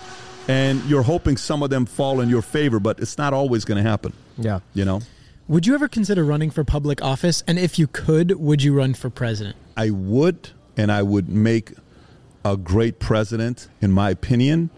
and 0.51 0.85
you're 0.86 1.02
hoping 1.02 1.36
some 1.36 1.62
of 1.62 1.70
them 1.70 1.86
fall 1.86 2.20
in 2.20 2.28
your 2.28 2.43
favor, 2.43 2.81
but 2.81 2.98
it's 2.98 3.16
not 3.16 3.32
always 3.32 3.64
going 3.64 3.82
to 3.82 3.89
happen. 3.89 4.12
Yeah. 4.36 4.59
You 4.74 4.85
know? 4.85 5.01
Would 5.47 5.64
you 5.64 5.74
ever 5.77 5.86
consider 5.86 6.24
running 6.24 6.51
for 6.51 6.64
public 6.64 7.01
office? 7.02 7.44
And 7.47 7.56
if 7.56 7.78
you 7.78 7.86
could, 7.86 8.32
would 8.32 8.60
you 8.60 8.74
run 8.74 8.94
for 8.94 9.10
president? 9.10 9.56
I 9.77 9.90
would, 9.90 10.51
and 10.77 10.90
I 10.90 11.02
would 11.05 11.28
make 11.28 11.74
a 12.44 12.56
great 12.56 12.98
president, 12.98 13.68
in 13.81 13.93
my 13.93 14.10
opinion. 14.10 14.70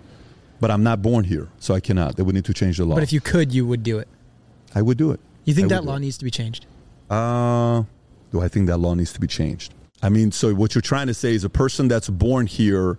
but 0.60 0.70
I'm 0.70 0.82
not 0.82 1.00
born 1.02 1.24
here, 1.24 1.48
so 1.58 1.74
I 1.74 1.80
cannot. 1.80 2.16
They 2.16 2.22
would 2.22 2.34
need 2.34 2.44
to 2.44 2.54
change 2.54 2.76
the 2.76 2.84
law. 2.84 2.94
But 2.94 3.02
if 3.02 3.12
you 3.12 3.20
could, 3.20 3.50
you 3.52 3.66
would 3.66 3.82
do 3.82 3.98
it. 3.98 4.08
I 4.74 4.82
would 4.82 4.98
do 4.98 5.10
it. 5.10 5.20
You 5.44 5.54
think 5.54 5.72
I 5.72 5.76
that 5.76 5.84
law 5.84 5.98
needs 5.98 6.18
to 6.18 6.24
be 6.24 6.30
changed? 6.30 6.66
Uh, 7.10 7.82
do 8.30 8.40
I 8.40 8.48
think 8.48 8.66
that 8.68 8.76
law 8.76 8.94
needs 8.94 9.12
to 9.14 9.20
be 9.20 9.26
changed? 9.26 9.74
I 10.02 10.08
mean, 10.08 10.32
so 10.32 10.54
what 10.54 10.74
you're 10.74 10.82
trying 10.82 11.08
to 11.08 11.14
say 11.14 11.34
is 11.34 11.44
a 11.44 11.50
person 11.50 11.88
that's 11.88 12.08
born 12.08 12.46
here, 12.46 12.98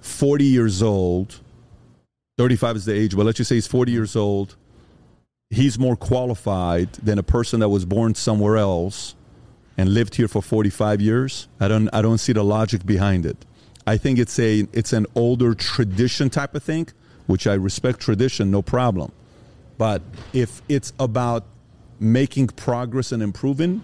40 0.00 0.44
years 0.44 0.82
old, 0.82 1.40
35 2.42 2.74
is 2.74 2.84
the 2.86 2.92
age, 2.92 3.14
but 3.14 3.24
let's 3.24 3.36
just 3.36 3.48
say 3.48 3.54
he's 3.54 3.68
40 3.68 3.92
years 3.92 4.16
old, 4.16 4.56
he's 5.50 5.78
more 5.78 5.94
qualified 5.94 6.92
than 6.94 7.16
a 7.16 7.22
person 7.22 7.60
that 7.60 7.68
was 7.68 7.84
born 7.84 8.16
somewhere 8.16 8.56
else 8.56 9.14
and 9.78 9.94
lived 9.94 10.16
here 10.16 10.26
for 10.26 10.42
45 10.42 11.00
years. 11.00 11.46
I 11.60 11.68
don't, 11.68 11.88
I 11.92 12.02
don't 12.02 12.18
see 12.18 12.32
the 12.32 12.42
logic 12.42 12.84
behind 12.84 13.26
it. 13.26 13.36
I 13.86 13.96
think 13.96 14.18
it's 14.18 14.36
a, 14.40 14.66
it's 14.72 14.92
an 14.92 15.06
older 15.14 15.54
tradition 15.54 16.30
type 16.30 16.56
of 16.56 16.64
thing, 16.64 16.88
which 17.28 17.46
I 17.46 17.54
respect 17.54 18.00
tradition, 18.00 18.50
no 18.50 18.60
problem. 18.60 19.12
But 19.78 20.02
if 20.32 20.62
it's 20.68 20.92
about 20.98 21.44
making 22.00 22.48
progress 22.48 23.12
and 23.12 23.22
improving, 23.22 23.82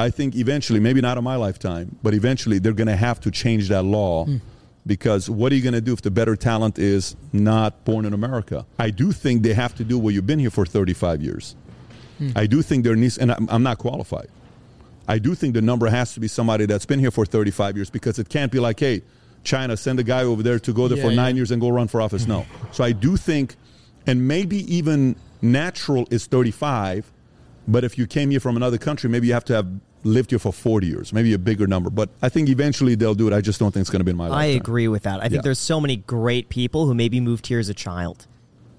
I 0.00 0.10
think 0.10 0.34
eventually, 0.34 0.80
maybe 0.80 1.00
not 1.00 1.16
in 1.16 1.22
my 1.22 1.36
lifetime, 1.36 1.96
but 2.02 2.12
eventually 2.12 2.58
they're 2.58 2.72
going 2.72 2.88
to 2.88 2.96
have 2.96 3.20
to 3.20 3.30
change 3.30 3.68
that 3.68 3.84
law 3.84 4.24
hmm. 4.24 4.38
Because 4.86 5.30
what 5.30 5.52
are 5.52 5.54
you 5.54 5.62
going 5.62 5.74
to 5.74 5.80
do 5.80 5.92
if 5.92 6.02
the 6.02 6.10
better 6.10 6.36
talent 6.36 6.78
is 6.78 7.16
not 7.32 7.84
born 7.84 8.04
in 8.04 8.12
America? 8.12 8.66
I 8.78 8.90
do 8.90 9.12
think 9.12 9.42
they 9.42 9.54
have 9.54 9.74
to 9.76 9.84
do 9.84 9.98
what 9.98 10.14
you've 10.14 10.26
been 10.26 10.38
here 10.38 10.50
for 10.50 10.66
35 10.66 11.22
years. 11.22 11.56
Hmm. 12.18 12.30
I 12.36 12.46
do 12.46 12.62
think 12.62 12.84
there 12.84 12.94
needs, 12.94 13.18
and 13.18 13.32
I'm, 13.32 13.48
I'm 13.48 13.62
not 13.62 13.78
qualified. 13.78 14.28
I 15.08 15.18
do 15.18 15.34
think 15.34 15.54
the 15.54 15.62
number 15.62 15.88
has 15.88 16.14
to 16.14 16.20
be 16.20 16.28
somebody 16.28 16.66
that's 16.66 16.86
been 16.86 16.98
here 16.98 17.10
for 17.10 17.26
35 17.26 17.76
years 17.76 17.90
because 17.90 18.18
it 18.18 18.28
can't 18.28 18.50
be 18.52 18.60
like, 18.60 18.80
hey, 18.80 19.02
China, 19.42 19.76
send 19.76 20.00
a 20.00 20.02
guy 20.02 20.22
over 20.22 20.42
there 20.42 20.58
to 20.58 20.72
go 20.72 20.88
there 20.88 20.96
Yeah, 20.96 21.04
for 21.04 21.10
yeah. 21.10 21.16
nine 21.16 21.36
years 21.36 21.50
and 21.50 21.60
go 21.60 21.68
run 21.68 21.88
for 21.88 22.00
office. 22.00 22.26
No. 22.26 22.46
So 22.72 22.82
I 22.84 22.92
do 22.92 23.16
think, 23.16 23.56
and 24.06 24.26
maybe 24.26 24.58
even 24.74 25.16
natural 25.42 26.08
is 26.10 26.26
35, 26.26 27.12
but 27.68 27.84
if 27.84 27.96
you 27.98 28.06
came 28.06 28.30
here 28.30 28.40
from 28.40 28.56
another 28.56 28.78
country, 28.78 29.08
maybe 29.10 29.26
you 29.28 29.32
have 29.34 29.44
to 29.46 29.54
have 29.54 29.66
lived 30.04 30.30
here 30.30 30.38
for 30.38 30.52
40 30.52 30.86
years, 30.86 31.12
maybe 31.12 31.32
a 31.34 31.38
bigger 31.38 31.66
number. 31.66 31.90
But 31.90 32.10
I 32.22 32.28
think 32.28 32.48
eventually 32.48 32.94
they'll 32.94 33.14
do 33.14 33.26
it. 33.26 33.32
I 33.32 33.40
just 33.40 33.58
don't 33.58 33.72
think 33.72 33.82
it's 33.82 33.90
going 33.90 34.00
to 34.00 34.04
be 34.04 34.10
in 34.10 34.16
my 34.16 34.28
life. 34.28 34.32
I 34.38 34.46
lifetime. 34.46 34.60
agree 34.60 34.88
with 34.88 35.02
that. 35.04 35.18
I 35.20 35.22
think 35.24 35.34
Yeah. 35.34 35.40
there's 35.42 35.58
so 35.58 35.80
many 35.80 35.96
great 35.96 36.48
people 36.48 36.86
who 36.86 36.94
maybe 36.94 37.20
moved 37.20 37.46
here 37.46 37.58
as 37.58 37.68
a 37.68 37.74
child, 37.74 38.26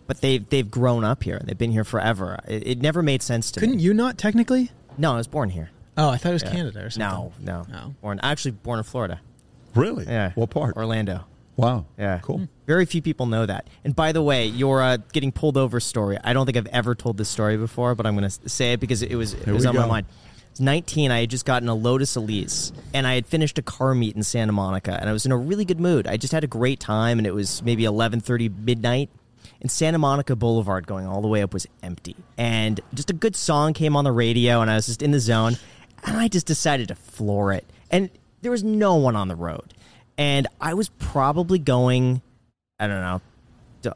but 0.08 0.22
they've 0.22 0.48
they've 0.50 0.70
grown 0.70 1.04
up 1.04 1.24
here. 1.24 1.36
And 1.38 1.48
they've 1.50 1.58
been 1.58 1.72
here 1.72 1.84
forever. 1.84 2.40
It, 2.48 2.68
it 2.68 2.82
never 2.82 3.02
made 3.04 3.22
sense 3.22 3.52
to 3.52 3.60
Couldn't 3.60 3.78
me. 3.78 3.84
you 3.84 3.94
not 3.94 4.18
technically? 4.18 4.72
No, 4.98 5.14
I 5.14 5.18
was 5.18 5.28
born 5.28 5.50
here. 5.50 5.72
Oh, 5.98 6.10
I 6.10 6.18
thought 6.18 6.30
it 6.30 6.34
was 6.34 6.44
Yeah. 6.44 6.52
Canada 6.52 6.86
or 6.86 6.90
something. 6.90 7.32
No, 7.46 7.66
no, 7.66 7.66
No. 7.72 7.96
Born 8.02 8.20
actually 8.22 8.52
born 8.52 8.80
in 8.80 8.84
Florida. 8.84 9.20
Really? 9.74 10.06
Yeah. 10.06 10.32
What 10.36 10.50
part? 10.52 10.76
Orlando. 10.78 11.26
Wow. 11.58 11.86
Yeah. 11.98 12.20
Cool. 12.22 12.50
Very 12.68 12.86
few 12.86 13.02
people 13.02 13.28
know 13.28 13.46
that. 13.46 13.70
And 13.86 13.96
by 13.96 14.12
the 14.12 14.22
way, 14.22 14.46
your 14.46 14.82
uh, 14.82 14.98
getting 15.14 15.32
pulled 15.32 15.56
over 15.56 15.80
story. 15.80 16.18
I 16.22 16.34
don't 16.34 16.46
think 16.46 16.58
I've 16.58 16.68
ever 16.68 16.96
told 16.96 17.18
this 17.18 17.30
story 17.30 17.56
before, 17.56 17.96
but 17.96 18.06
I'm 18.06 18.18
going 18.18 18.30
to 18.30 18.50
say 18.50 18.74
it 18.74 18.82
because 18.82 19.02
it 19.02 19.16
was 19.16 19.34
it 19.34 19.46
Here 19.46 19.54
was 19.54 19.64
we 19.64 19.70
on 19.70 19.76
my 19.76 19.86
mind. 19.88 20.08
I 20.60 20.64
19. 20.64 21.12
I 21.12 21.22
had 21.22 21.30
just 21.30 21.46
gotten 21.46 21.70
a 21.70 21.76
Lotus 21.76 22.16
Elise, 22.16 22.72
and 22.94 23.06
I 23.08 23.16
had 23.16 23.26
finished 23.26 23.58
a 23.58 23.62
car 23.62 23.94
meet 23.94 24.16
in 24.16 24.24
Santa 24.24 24.52
Monica, 24.52 24.98
and 25.00 25.10
I 25.10 25.14
was 25.14 25.26
in 25.26 25.32
a 25.32 25.38
really 25.38 25.66
good 25.66 25.80
mood. 25.80 26.08
I 26.08 26.18
just 26.18 26.34
had 26.34 26.44
a 26.44 26.48
great 26.48 26.80
time, 26.80 27.18
and 27.18 27.28
it 27.28 27.34
was 27.34 27.62
maybe 27.64 27.84
11:30 27.84 28.50
midnight. 28.50 29.10
And 29.62 29.72
Santa 29.72 29.98
Monica 29.98 30.36
Boulevard 30.36 30.86
going 30.86 31.08
all 31.08 31.22
the 31.22 31.28
way 31.28 31.42
up 31.42 31.54
was 31.54 31.66
empty. 31.82 32.16
And 32.38 32.82
just 32.94 33.10
a 33.10 33.14
good 33.14 33.36
song 33.36 33.74
came 33.74 33.96
on 33.96 34.04
the 34.04 34.12
radio, 34.12 34.62
and 34.62 34.70
I 34.70 34.76
was 34.76 34.86
just 34.86 35.02
in 35.02 35.12
the 35.12 35.20
zone. 35.20 35.58
And 36.04 36.18
I 36.18 36.28
just 36.28 36.46
decided 36.46 36.90
to 36.90 36.96
floor 36.96 37.52
it. 37.52 37.66
And 37.90 38.10
there 38.42 38.52
was 38.52 38.64
no 38.64 38.96
one 38.96 39.16
on 39.16 39.28
the 39.28 39.36
road. 39.36 39.74
And 40.18 40.48
I 40.62 40.76
was 40.76 40.90
probably 40.90 41.58
going, 41.58 42.22
I 42.80 42.88
don't 42.88 43.02
know, 43.02 43.22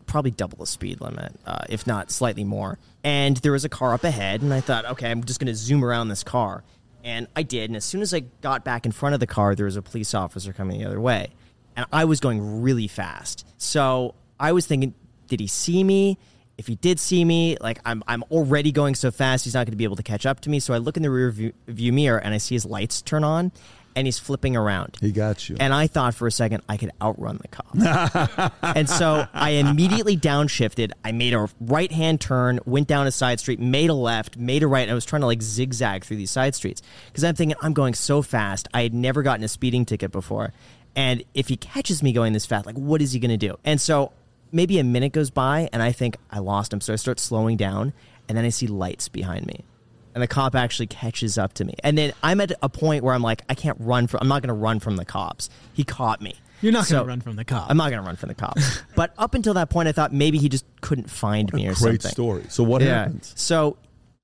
probably 0.05 0.31
double 0.31 0.57
the 0.57 0.67
speed 0.67 1.01
limit, 1.01 1.39
uh, 1.45 1.65
if 1.69 1.87
not 1.87 2.11
slightly 2.11 2.43
more. 2.43 2.79
And 3.03 3.37
there 3.37 3.51
was 3.51 3.65
a 3.65 3.69
car 3.69 3.93
up 3.93 4.03
ahead, 4.03 4.41
and 4.41 4.53
I 4.53 4.61
thought, 4.61 4.85
okay, 4.85 5.09
I'm 5.09 5.23
just 5.23 5.39
going 5.39 5.47
to 5.47 5.55
zoom 5.55 5.83
around 5.83 6.09
this 6.09 6.23
car. 6.23 6.63
And 7.03 7.27
I 7.35 7.43
did. 7.43 7.69
And 7.69 7.77
as 7.77 7.85
soon 7.85 8.01
as 8.01 8.13
I 8.13 8.21
got 8.41 8.65
back 8.65 8.85
in 8.85 8.91
front 8.91 9.13
of 9.13 9.19
the 9.19 9.27
car, 9.27 9.55
there 9.55 9.65
was 9.65 9.77
a 9.77 9.81
police 9.81 10.13
officer 10.13 10.51
coming 10.51 10.79
the 10.79 10.85
other 10.85 10.99
way. 10.99 11.29
And 11.75 11.85
I 11.93 12.05
was 12.05 12.19
going 12.19 12.61
really 12.61 12.87
fast. 12.87 13.47
So 13.57 14.15
I 14.39 14.51
was 14.51 14.65
thinking, 14.65 14.93
did 15.27 15.39
he 15.39 15.47
see 15.47 15.83
me? 15.83 16.17
If 16.57 16.67
he 16.67 16.75
did 16.75 16.99
see 16.99 17.23
me, 17.23 17.55
like 17.61 17.79
I'm, 17.85 18.03
I'm 18.05 18.23
already 18.23 18.73
going 18.73 18.95
so 18.95 19.11
fast, 19.11 19.45
he's 19.45 19.53
not 19.53 19.65
going 19.65 19.71
to 19.71 19.77
be 19.77 19.85
able 19.85 19.95
to 19.95 20.03
catch 20.03 20.25
up 20.25 20.41
to 20.41 20.49
me. 20.49 20.59
So 20.59 20.73
I 20.73 20.77
look 20.77 20.97
in 20.97 21.03
the 21.03 21.09
rear 21.09 21.31
view, 21.31 21.53
view 21.67 21.93
mirror 21.93 22.17
and 22.19 22.33
I 22.33 22.37
see 22.37 22.53
his 22.53 22.65
lights 22.65 23.01
turn 23.01 23.23
on, 23.23 23.53
and 23.99 24.07
he's 24.07 24.17
flipping 24.17 24.55
around. 24.55 24.97
He 25.01 25.11
got 25.11 25.49
you. 25.49 25.57
And 25.59 25.73
I 25.73 25.87
thought 25.87 26.15
for 26.15 26.25
a 26.25 26.31
second 26.31 26.63
I 26.69 26.77
could 26.77 26.91
outrun 27.01 27.39
the 27.41 27.47
cop. 27.49 28.53
and 28.75 28.89
so 28.89 29.27
I 29.33 29.51
immediately 29.51 30.15
downshifted. 30.15 30.91
I 31.03 31.11
made 31.11 31.33
a 31.33 31.49
right 31.59 31.91
hand 31.91 32.21
turn, 32.21 32.59
went 32.65 32.87
down 32.87 33.07
a 33.07 33.11
side 33.11 33.39
street, 33.39 33.59
made 33.59 33.89
a 33.89 33.93
left, 33.93 34.37
made 34.37 34.63
a 34.63 34.67
right. 34.67 34.83
And 34.83 34.91
I 34.91 34.95
was 34.95 35.05
trying 35.05 35.21
to 35.21 35.27
like 35.27 35.41
zigzag 35.41 36.05
through 36.05 36.17
these 36.17 36.31
side 36.31 36.55
streets 36.55 36.81
because 37.07 37.23
I'm 37.23 37.35
thinking 37.35 37.57
I'm 37.61 37.73
going 37.73 37.93
so 37.93 38.21
fast. 38.21 38.67
I 38.73 38.83
had 38.83 38.93
never 38.93 39.21
gotten 39.21 39.43
a 39.43 39.49
speeding 39.49 39.85
ticket 39.85 40.11
before. 40.11 40.53
And 40.95 41.23
if 41.33 41.49
he 41.49 41.57
catches 41.57 42.01
me 42.01 42.13
going 42.13 42.33
this 42.33 42.45
fast, 42.45 42.65
like 42.65 42.77
what 42.77 43.01
is 43.01 43.11
he 43.11 43.19
going 43.19 43.37
to 43.37 43.37
do? 43.37 43.57
And 43.65 43.81
so 43.81 44.13
maybe 44.51 44.79
a 44.79 44.83
minute 44.83 45.11
goes 45.11 45.29
by 45.29 45.69
and 45.73 45.83
I 45.83 45.91
think 45.91 46.17
I 46.31 46.39
lost 46.39 46.71
him. 46.71 46.79
So 46.79 46.93
I 46.93 46.95
start 46.95 47.19
slowing 47.19 47.57
down 47.57 47.93
and 48.29 48.37
then 48.37 48.45
I 48.45 48.49
see 48.49 48.67
lights 48.67 49.09
behind 49.09 49.45
me 49.45 49.65
and 50.13 50.23
the 50.23 50.27
cop 50.27 50.55
actually 50.55 50.87
catches 50.87 51.37
up 51.37 51.53
to 51.53 51.65
me. 51.65 51.75
And 51.83 51.97
then 51.97 52.13
I'm 52.23 52.41
at 52.41 52.51
a 52.61 52.69
point 52.69 53.03
where 53.03 53.13
I'm 53.13 53.21
like, 53.21 53.43
I 53.49 53.55
can't 53.55 53.77
run 53.79 54.07
from. 54.07 54.19
I'm 54.21 54.27
not 54.27 54.41
going 54.41 54.49
to 54.49 54.53
run 54.53 54.79
from 54.79 54.95
the 54.95 55.05
cops. 55.05 55.49
He 55.73 55.83
caught 55.83 56.21
me. 56.21 56.35
You're 56.61 56.73
not 56.73 56.89
going 56.89 57.01
to 57.01 57.07
run 57.07 57.21
from 57.21 57.35
the 57.35 57.45
cop. 57.45 57.69
I'm 57.69 57.77
not 57.77 57.89
going 57.89 58.01
to 58.01 58.05
run 58.05 58.15
from 58.15 58.29
the 58.29 58.35
cops. 58.35 58.81
but 58.95 59.13
up 59.17 59.33
until 59.33 59.53
that 59.53 59.69
point, 59.69 59.87
I 59.87 59.91
thought 59.91 60.13
maybe 60.13 60.37
he 60.37 60.49
just 60.49 60.65
couldn't 60.81 61.09
find 61.09 61.51
me 61.53 61.67
or 61.67 61.69
Great 61.69 61.77
something. 61.77 61.97
Great 61.99 62.11
story. 62.11 62.43
So 62.49 62.63
what 62.63 62.81
yeah. 62.81 62.99
happens? 62.99 63.33
So 63.37 63.77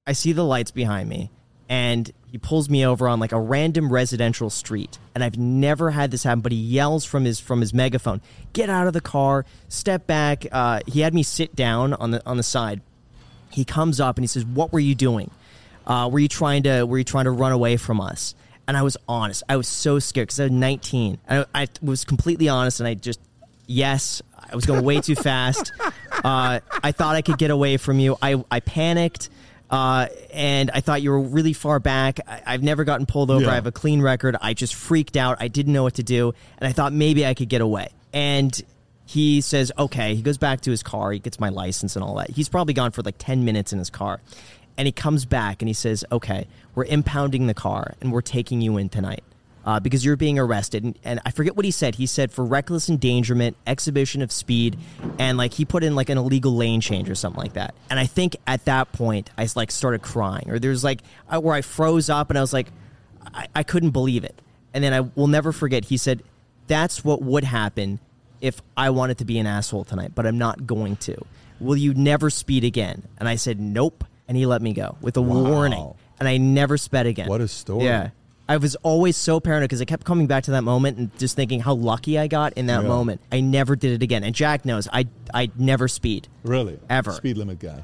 I 0.05 0.13
see 0.13 0.33
the 0.33 0.43
lights 0.43 0.71
behind 0.71 1.07
me, 1.07 1.31
and 1.69 2.11
he 2.29 2.37
pulls 2.37 2.69
me 2.69 2.85
over 2.85 3.07
on 3.07 3.19
like 3.19 3.31
a 3.31 3.39
random 3.39 3.91
residential 3.91 4.49
street. 4.49 4.99
And 5.13 5.23
I've 5.23 5.37
never 5.37 5.91
had 5.91 6.11
this 6.11 6.23
happen. 6.23 6.41
But 6.41 6.51
he 6.51 6.57
yells 6.57 7.05
from 7.05 7.23
his 7.23 7.39
from 7.39 7.61
his 7.61 7.73
megaphone, 7.73 8.21
"Get 8.51 8.69
out 8.69 8.87
of 8.87 8.93
the 8.93 9.01
car! 9.01 9.45
Step 9.69 10.05
back!" 10.05 10.45
Uh, 10.51 10.81
he 10.87 10.99
had 10.99 11.13
me 11.13 11.23
sit 11.23 11.55
down 11.55 11.93
on 11.93 12.11
the 12.11 12.25
on 12.25 12.35
the 12.37 12.43
side. 12.43 12.81
He 13.49 13.63
comes 13.63 14.01
up 14.01 14.17
and 14.17 14.23
he 14.23 14.27
says, 14.27 14.43
"What 14.45 14.73
were 14.73 14.79
you 14.79 14.95
doing? 14.95 15.31
Uh, 15.85 16.09
were 16.11 16.19
you 16.19 16.27
trying 16.27 16.63
to 16.63 16.83
were 16.83 16.97
you 16.97 17.03
trying 17.03 17.25
to 17.25 17.31
run 17.31 17.51
away 17.51 17.77
from 17.77 18.01
us?" 18.01 18.35
And 18.67 18.75
I 18.75 18.81
was 18.81 18.97
honest. 19.07 19.43
I 19.47 19.57
was 19.57 19.67
so 19.67 19.99
scared 19.99 20.27
because 20.27 20.39
I 20.39 20.43
was 20.45 20.51
19. 20.51 21.19
I, 21.29 21.45
I 21.53 21.67
was 21.81 22.03
completely 22.03 22.49
honest, 22.49 22.79
and 22.79 22.87
I 22.87 22.95
just 22.95 23.19
yes, 23.67 24.21
I 24.37 24.55
was 24.55 24.65
going 24.65 24.83
way 24.83 25.01
too 25.01 25.15
fast. 25.15 25.71
Uh, 26.23 26.59
I 26.81 26.91
thought 26.91 27.15
I 27.15 27.21
could 27.21 27.37
get 27.37 27.51
away 27.51 27.77
from 27.77 27.99
you. 27.99 28.17
I 28.19 28.43
I 28.49 28.59
panicked. 28.59 29.29
Uh, 29.69 30.07
and 30.33 30.71
I 30.71 30.79
thought 30.79 31.01
you 31.01 31.11
were 31.11 31.19
really 31.19 31.53
far 31.53 31.79
back. 31.79 32.19
I, 32.27 32.41
I've 32.45 32.63
never 32.63 32.83
gotten 32.83 33.05
pulled 33.05 33.29
over. 33.29 33.45
Yeah. 33.45 33.51
I 33.51 33.55
have 33.55 33.67
a 33.67 33.71
clean 33.71 34.01
record. 34.01 34.35
I 34.41 34.53
just 34.53 34.73
freaked 34.73 35.17
out. 35.17 35.37
I 35.39 35.49
didn't 35.49 35.73
know 35.73 35.83
what 35.83 35.95
to 35.95 36.03
do, 36.03 36.33
and 36.57 36.67
I 36.67 36.71
thought 36.71 36.93
maybe 36.93 37.25
I 37.25 37.33
could 37.33 37.49
get 37.49 37.61
away. 37.61 37.89
And 38.13 38.59
he 39.05 39.41
says, 39.41 39.71
"Okay." 39.77 40.15
He 40.15 40.21
goes 40.21 40.37
back 40.37 40.61
to 40.61 40.71
his 40.71 40.81
car. 40.81 41.11
He 41.11 41.19
gets 41.19 41.39
my 41.39 41.49
license 41.49 41.95
and 41.95 42.03
all 42.03 42.15
that. 42.15 42.31
He's 42.31 42.49
probably 42.49 42.73
gone 42.73 42.91
for 42.91 43.01
like 43.03 43.15
ten 43.19 43.45
minutes 43.45 43.71
in 43.73 43.77
his 43.79 43.89
car, 43.89 44.19
and 44.77 44.85
he 44.85 44.91
comes 44.91 45.25
back 45.25 45.61
and 45.61 45.69
he 45.69 45.73
says, 45.73 46.05
"Okay, 46.11 46.47
we're 46.73 46.85
impounding 46.85 47.47
the 47.47 47.53
car 47.53 47.95
and 48.01 48.11
we're 48.11 48.21
taking 48.21 48.61
you 48.61 48.77
in 48.77 48.89
tonight." 48.89 49.23
uh, 49.65 49.79
because 49.79 50.05
you're 50.05 50.15
being 50.15 50.37
arrested. 50.37 50.83
And, 50.83 50.99
and 51.03 51.19
I 51.25 51.31
forget 51.31 51.55
what 51.55 51.65
he 51.65 51.71
said. 51.71 51.95
He 51.95 52.05
said 52.05 52.31
for 52.31 52.45
reckless 52.45 52.87
endangerment, 52.87 53.57
exhibition 53.65 54.21
of 54.21 54.31
speed, 54.31 54.77
and 55.17 55.37
like 55.37 55.53
he 55.53 55.65
put 55.65 55.83
in 55.83 55.95
like 55.95 56.09
an 56.09 56.17
illegal 56.17 56.55
lane 56.55 56.81
change 56.81 57.09
or 57.09 57.15
something 57.15 57.41
like 57.41 57.53
that. 57.53 57.73
And 57.89 57.99
I 57.99 58.05
think 58.05 58.35
at 58.45 58.65
that 58.65 58.91
point 58.93 59.31
I 59.37 59.47
like 59.55 59.71
started 59.71 60.01
crying, 60.01 60.49
or 60.49 60.59
there's 60.59 60.83
like 60.83 61.01
I, 61.27 61.39
where 61.39 61.55
I 61.55 61.61
froze 61.61 62.09
up 62.09 62.29
and 62.29 62.37
I 62.37 62.41
was 62.41 62.53
like, 62.53 62.67
I, 63.33 63.47
I 63.55 63.63
couldn't 63.63 63.91
believe 63.91 64.23
it. 64.23 64.39
And 64.73 64.83
then 64.83 64.93
I 64.93 65.01
will 65.01 65.27
never 65.27 65.51
forget. 65.51 65.85
He 65.85 65.97
said, 65.97 66.21
"That's 66.67 67.03
what 67.03 67.21
would 67.21 67.43
happen 67.43 67.99
if 68.41 68.61
I 68.77 68.91
wanted 68.91 69.17
to 69.19 69.25
be 69.25 69.39
an 69.39 69.47
asshole 69.47 69.85
tonight, 69.85 70.11
but 70.13 70.27
I'm 70.27 70.37
not 70.37 70.67
going 70.67 70.97
to. 70.97 71.15
Will 71.59 71.77
you 71.77 71.93
never 71.93 72.29
speed 72.29 72.63
again?" 72.63 73.03
And 73.17 73.27
I 73.27 73.35
said, 73.35 73.59
"Nope." 73.59 74.03
And 74.27 74.35
he 74.37 74.45
let 74.45 74.61
me 74.61 74.73
go 74.73 74.97
with 75.01 75.17
a 75.17 75.21
warning. 75.21 75.93
And 76.19 76.27
I 76.27 76.37
never 76.37 76.77
sped 76.77 77.05
again. 77.05 77.27
What 77.27 77.41
a 77.41 77.47
story. 77.47 77.85
Yeah. 77.85 78.09
I 78.47 78.57
was 78.57 78.75
always 78.83 79.17
so 79.17 79.39
paranoid 79.39 79.69
because 79.69 79.81
I 79.81 79.85
kept 79.85 80.05
coming 80.05 80.27
back 80.27 80.43
to 80.45 80.51
that 80.51 80.63
moment 80.63 80.97
and 80.97 81.17
just 81.17 81.35
thinking 81.35 81.59
how 81.59 81.73
lucky 81.73 82.17
I 82.19 82.27
got 82.27 82.53
in 82.53 82.67
that 82.67 82.83
Yeah. 82.83 82.87
moment. 82.87 83.21
I 83.31 83.41
never 83.41 83.75
did 83.75 83.91
it 83.93 84.03
again. 84.03 84.23
And 84.23 84.33
Jack 84.35 84.65
knows 84.65 84.87
I 84.93 85.07
I 85.33 85.49
never 85.57 85.87
speed. 85.87 86.27
Really? 86.43 86.79
Ever. 86.89 87.11
Speed 87.13 87.37
limit 87.37 87.59
guy. 87.59 87.83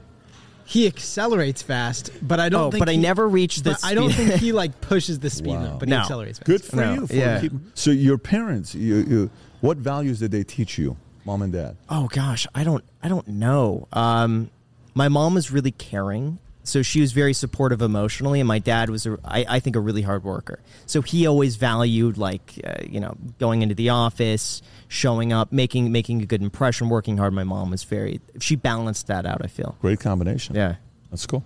he 0.66 0.88
accelerates 0.88 1.62
fast, 1.62 2.12
but 2.22 2.40
I 2.40 2.48
don't 2.48 2.62
Oh, 2.68 2.72
think. 2.72 2.80
but 2.80 2.90
I 2.90 2.96
never 2.96 3.28
reached 3.28 3.64
the 3.66 3.72
but 3.72 3.84
I 3.84 3.94
don't 3.94 4.12
think 4.14 4.34
he 4.36 4.52
like 4.62 4.80
pushes 4.82 5.20
the 5.20 5.30
speed 5.30 5.50
Wow. 5.56 5.64
limit, 5.64 5.80
but 5.80 5.90
No. 5.90 5.98
he 5.98 6.02
accelerates 6.04 6.38
fast. 6.40 6.46
Good 6.46 6.64
for 6.64 6.76
No, 6.78 6.94
you. 6.94 7.08
For 7.08 7.14
yeah. 7.16 7.42
keep- 7.42 7.52
so 7.74 7.92
your 7.92 8.18
parents, 8.18 8.74
you, 8.74 8.96
you, 8.98 9.30
what 9.60 9.78
values 9.78 10.20
did 10.20 10.32
they 10.32 10.44
teach 10.44 10.78
you, 10.78 10.96
mom 11.26 11.42
and 11.42 11.52
dad? 11.52 11.76
Oh 11.90 12.08
gosh, 12.12 12.48
I 12.56 12.64
don't 12.64 12.84
I 13.04 13.10
don't 13.10 13.28
know. 13.28 13.88
Um, 13.92 14.50
my 14.94 15.10
mom 15.10 15.34
was 15.34 15.52
really 15.52 15.72
caring 15.72 16.40
so 16.64 16.82
she 16.82 17.02
was 17.02 17.12
very 17.12 17.34
supportive 17.34 17.82
emotionally, 17.82 18.40
and 18.40 18.48
my 18.48 18.60
dad 18.60 18.90
was, 18.90 19.06
a, 19.06 19.18
I, 19.24 19.46
I 19.48 19.60
think, 19.60 19.76
a 19.76 19.80
really 19.80 20.04
hard 20.04 20.24
worker. 20.24 20.60
So 20.86 21.02
he 21.02 21.26
always 21.26 21.56
valued 21.56 22.18
like, 22.18 22.60
uh, 22.64 22.84
you 22.88 23.00
know, 23.00 23.18
going 23.40 23.64
into 23.64 23.74
the 23.74 23.90
office, 23.90 24.62
showing 24.88 25.34
up, 25.34 25.52
making 25.52 25.92
making 25.92 26.22
a 26.22 26.26
good 26.26 26.42
impression, 26.42 26.90
working 26.90 27.18
hard. 27.18 27.34
My 27.34 27.44
mom 27.44 27.72
was 27.72 27.84
very, 27.84 28.22
she 28.40 28.56
balanced 28.56 29.08
that 29.08 29.26
out. 29.26 29.44
I 29.44 29.48
feel. 29.48 29.76
Great 29.82 30.00
combination. 30.00 30.56
Yeah. 30.56 30.76
That's 31.10 31.26
cool. 31.26 31.44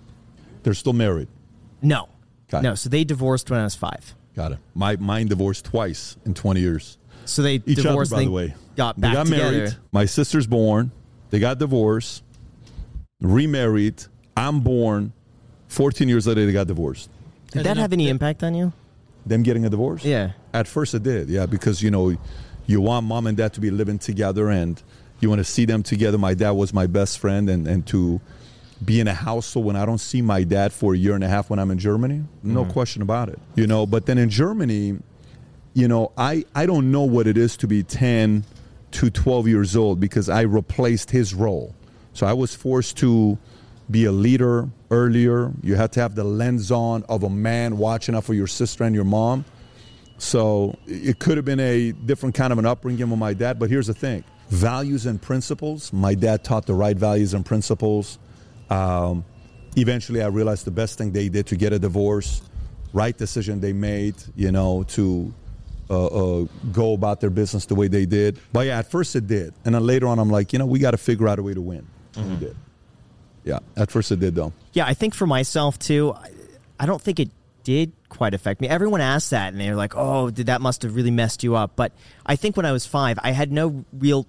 They're 0.64 0.74
still 0.74 0.94
married. 0.94 1.28
No. 1.82 2.10
Got 2.50 2.60
it. 2.60 2.64
No. 2.64 2.76
So 2.76 2.90
they 2.90 3.04
divorced 3.04 3.50
when 3.50 3.62
I 3.62 3.64
was 3.64 3.76
five. 3.76 4.16
Got 4.36 4.52
it. 4.54 4.60
My 4.74 4.98
mine 4.98 5.28
divorced 5.28 5.66
twice 5.66 6.18
in 6.26 6.34
20 6.34 6.60
years. 6.60 6.98
So 7.24 7.42
they 7.42 7.56
Each 7.56 7.78
divorced. 7.78 8.12
other, 8.12 8.22
by 8.22 8.26
the 8.26 8.32
way. 8.32 8.54
got 8.76 9.00
they 9.00 9.12
got 9.14 9.28
together. 9.28 9.52
married. 9.52 9.78
My 9.94 10.06
sister's 10.06 10.46
born. 10.46 10.92
They 11.30 11.40
got 11.40 11.58
divorced. 11.58 12.22
Remarried. 13.26 14.04
I'm 14.38 14.60
born. 14.62 15.14
14 15.68 16.08
years 16.08 16.28
later, 16.28 16.46
they 16.46 16.52
got 16.52 16.68
divorced. 16.68 17.10
Did 17.52 17.66
that 17.66 17.78
have 17.78 17.94
any 17.94 18.10
impact 18.10 18.44
on 18.44 18.54
you? 18.54 18.74
Them 19.26 19.44
getting 19.44 19.66
a 19.66 19.70
divorce? 19.70 20.06
Yeah. 20.06 20.32
At 20.54 20.68
first, 20.68 20.94
it 20.94 21.04
did. 21.04 21.30
Yeah, 21.30 21.46
because 21.46 21.82
you 21.82 21.90
know, 21.90 22.16
you 22.68 22.82
want 22.82 23.06
mom 23.06 23.28
and 23.28 23.38
dad 23.38 23.54
to 23.54 23.62
be 23.62 23.72
living 23.72 23.98
together, 23.98 24.50
and 24.50 24.82
you 25.20 25.30
want 25.30 25.40
to 25.40 25.46
see 25.46 25.66
them 25.66 25.82
together. 25.84 26.18
My 26.18 26.34
dad 26.34 26.52
was 26.52 26.74
my 26.74 26.86
best 26.86 27.20
friend, 27.20 27.50
and 27.50 27.68
and 27.68 27.86
to 27.88 28.22
be 28.84 29.00
in 29.00 29.08
a 29.08 29.14
household 29.14 29.66
when 29.66 29.76
I 29.76 29.86
don't 29.86 30.00
see 30.00 30.22
my 30.22 30.44
dad 30.44 30.74
for 30.74 30.94
a 30.94 30.98
year 30.98 31.16
and 31.16 31.24
a 31.24 31.28
half 31.28 31.50
when 31.50 31.60
I'm 31.60 31.72
in 31.72 31.80
Germany, 31.80 32.24
no 32.44 32.64
mm-hmm. 32.64 32.72
question 32.72 33.02
about 33.02 33.30
it. 33.30 33.40
You 33.56 33.68
know, 33.68 33.86
but 33.86 34.06
then 34.06 34.18
in 34.18 34.30
Germany, 34.30 35.00
you 35.74 35.88
know, 35.88 36.12
I 36.18 36.46
I 36.54 36.66
don't 36.66 36.92
know 36.92 37.04
what 37.04 37.26
it 37.28 37.38
is 37.38 37.58
to 37.58 37.68
be 37.68 37.84
10 37.84 38.44
to 38.92 39.10
12 39.10 39.48
years 39.48 39.76
old 39.76 40.00
because 40.00 40.30
I 40.30 40.42
replaced 40.42 41.12
his 41.12 41.34
role. 41.34 41.74
So 42.16 42.26
I 42.26 42.32
was 42.32 42.56
forced 42.56 42.98
to 42.98 43.38
be 43.92 44.06
a 44.06 44.12
leader 44.12 44.70
earlier. 44.90 45.52
You 45.62 45.76
had 45.76 45.92
to 45.94 46.00
have 46.00 46.16
the 46.16 46.24
lens 46.24 46.72
on 46.72 47.04
of 47.04 47.24
a 47.24 47.30
man 47.30 47.78
watching 47.78 48.16
out 48.16 48.24
for 48.24 48.34
your 48.34 48.48
sister 48.48 48.86
and 48.86 48.96
your 48.96 49.04
mom. 49.04 49.44
So 50.18 50.78
it 50.88 51.20
could 51.20 51.36
have 51.38 51.46
been 51.46 51.60
a 51.60 51.92
different 51.92 52.34
kind 52.34 52.54
of 52.54 52.58
an 52.58 52.66
upbringing 52.66 53.10
with 53.10 53.20
my 53.20 53.34
dad. 53.34 53.60
But 53.60 53.70
here's 53.70 53.88
the 53.88 53.94
thing 53.94 54.24
values 54.48 55.06
and 55.06 55.22
principles. 55.22 55.92
My 55.92 56.16
dad 56.16 56.46
taught 56.46 56.66
the 56.66 56.74
right 56.74 56.96
values 56.96 57.34
and 57.34 57.46
principles. 57.46 58.18
Um, 58.70 59.26
eventually, 59.76 60.24
I 60.24 60.28
realized 60.28 60.64
the 60.64 60.72
best 60.72 60.98
thing 60.98 61.12
they 61.12 61.28
did 61.28 61.48
to 61.48 61.58
get 61.58 61.74
a 61.74 61.80
divorce, 61.80 62.44
right 62.94 63.16
decision 63.18 63.60
they 63.60 63.74
made, 63.74 64.16
you 64.38 64.54
know, 64.54 64.84
to 64.84 65.34
uh, 65.90 66.06
uh, 66.06 66.48
go 66.72 66.94
about 66.94 67.20
their 67.20 67.30
business 67.30 67.66
the 67.66 67.76
way 67.76 67.90
they 67.90 68.06
did. 68.06 68.40
But 68.54 68.68
yeah, 68.68 68.80
at 68.80 68.90
first 68.90 69.18
it 69.18 69.28
did. 69.28 69.54
And 69.66 69.76
then 69.76 69.86
later 69.86 70.08
on, 70.08 70.18
I'm 70.18 70.30
like, 70.30 70.54
you 70.54 70.60
know, 70.60 70.66
we 70.66 70.80
got 70.80 70.92
to 70.92 70.98
figure 70.98 71.28
out 71.28 71.40
a 71.40 71.44
way 71.44 71.54
to 71.54 71.62
win. 71.62 71.86
Mm-hmm. 72.16 72.30
We 72.32 72.36
did. 72.38 72.56
Yeah, 73.44 73.60
at 73.78 73.92
first 73.92 74.12
it 74.12 74.20
did, 74.20 74.36
though. 74.36 74.54
Yeah, 74.74 74.86
I 74.86 74.94
think 74.94 75.14
for 75.14 75.28
myself 75.28 75.78
too, 75.78 76.14
I, 76.14 76.32
I 76.80 76.86
don't 76.86 77.02
think 77.02 77.20
it 77.20 77.30
did 77.64 77.92
quite 78.10 78.34
affect 78.34 78.62
me. 78.62 78.68
Everyone 78.68 79.02
asked 79.02 79.32
that 79.32 79.54
and 79.54 79.62
they're 79.62 79.76
like, 79.76 79.96
"Oh, 79.96 80.30
did 80.30 80.48
that 80.48 80.62
must 80.62 80.84
have 80.84 80.96
really 80.96 81.12
messed 81.12 81.44
you 81.44 81.56
up?" 81.56 81.76
But 81.76 81.92
I 82.26 82.36
think 82.36 82.58
when 82.58 82.66
I 82.66 82.72
was 82.72 82.86
5, 82.86 83.20
I 83.22 83.32
had 83.32 83.52
no 83.52 83.86
real 83.94 84.26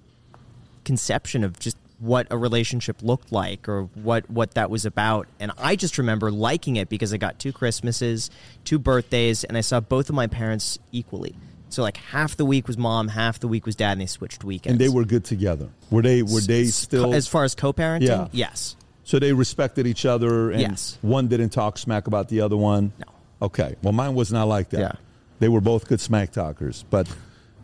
conception 0.83 1.43
of 1.43 1.57
just 1.59 1.77
what 1.99 2.27
a 2.29 2.37
relationship 2.37 3.01
looked 3.01 3.31
like 3.31 3.67
or 3.67 3.83
what 3.95 4.29
what 4.29 4.53
that 4.53 4.69
was 4.69 4.85
about 4.85 5.27
and 5.39 5.51
i 5.57 5.75
just 5.75 5.97
remember 5.97 6.31
liking 6.31 6.75
it 6.75 6.89
because 6.89 7.11
i 7.11 7.17
got 7.17 7.39
two 7.39 7.51
christmases 7.51 8.29
two 8.63 8.77
birthdays 8.77 9.43
and 9.43 9.57
i 9.57 9.61
saw 9.61 9.79
both 9.79 10.07
of 10.07 10.15
my 10.15 10.27
parents 10.27 10.77
equally 10.91 11.35
so 11.69 11.81
like 11.83 11.97
half 11.97 12.35
the 12.37 12.45
week 12.45 12.67
was 12.67 12.77
mom 12.77 13.07
half 13.09 13.39
the 13.39 13.47
week 13.47 13.65
was 13.65 13.75
dad 13.75 13.93
and 13.93 14.01
they 14.01 14.05
switched 14.05 14.43
weekends 14.43 14.71
And 14.73 14.79
they 14.79 14.89
were 14.89 15.05
good 15.05 15.23
together. 15.25 15.69
Were 15.89 16.01
they? 16.01 16.23
Were 16.23 16.41
they 16.41 16.65
still? 16.65 17.13
as 17.13 17.27
far 17.27 17.43
as 17.43 17.55
co-parenting 17.55 18.07
Yeah. 18.07 18.27
yes 18.31 18.75
So 19.03 19.19
they 19.19 19.31
respected 19.33 19.87
each 19.87 20.05
other, 20.05 20.51
and 20.51 20.61
Yes. 20.61 20.97
one 21.01 21.27
didn't 21.27 21.49
talk 21.49 21.77
smack 21.77 22.07
about 22.07 22.27
the 22.29 22.41
other 22.41 22.57
one. 22.57 22.91
No. 22.99 23.05
Okay. 23.47 23.75
Well, 23.81 23.93
mine 23.93 24.15
was 24.15 24.31
not 24.33 24.47
like 24.47 24.69
that. 24.71 24.79
Yeah. 24.79 24.91
They 25.39 25.47
were 25.47 25.61
both 25.61 25.87
good 25.87 26.01
smack 26.01 26.31
talkers, 26.31 26.83
but 26.89 27.07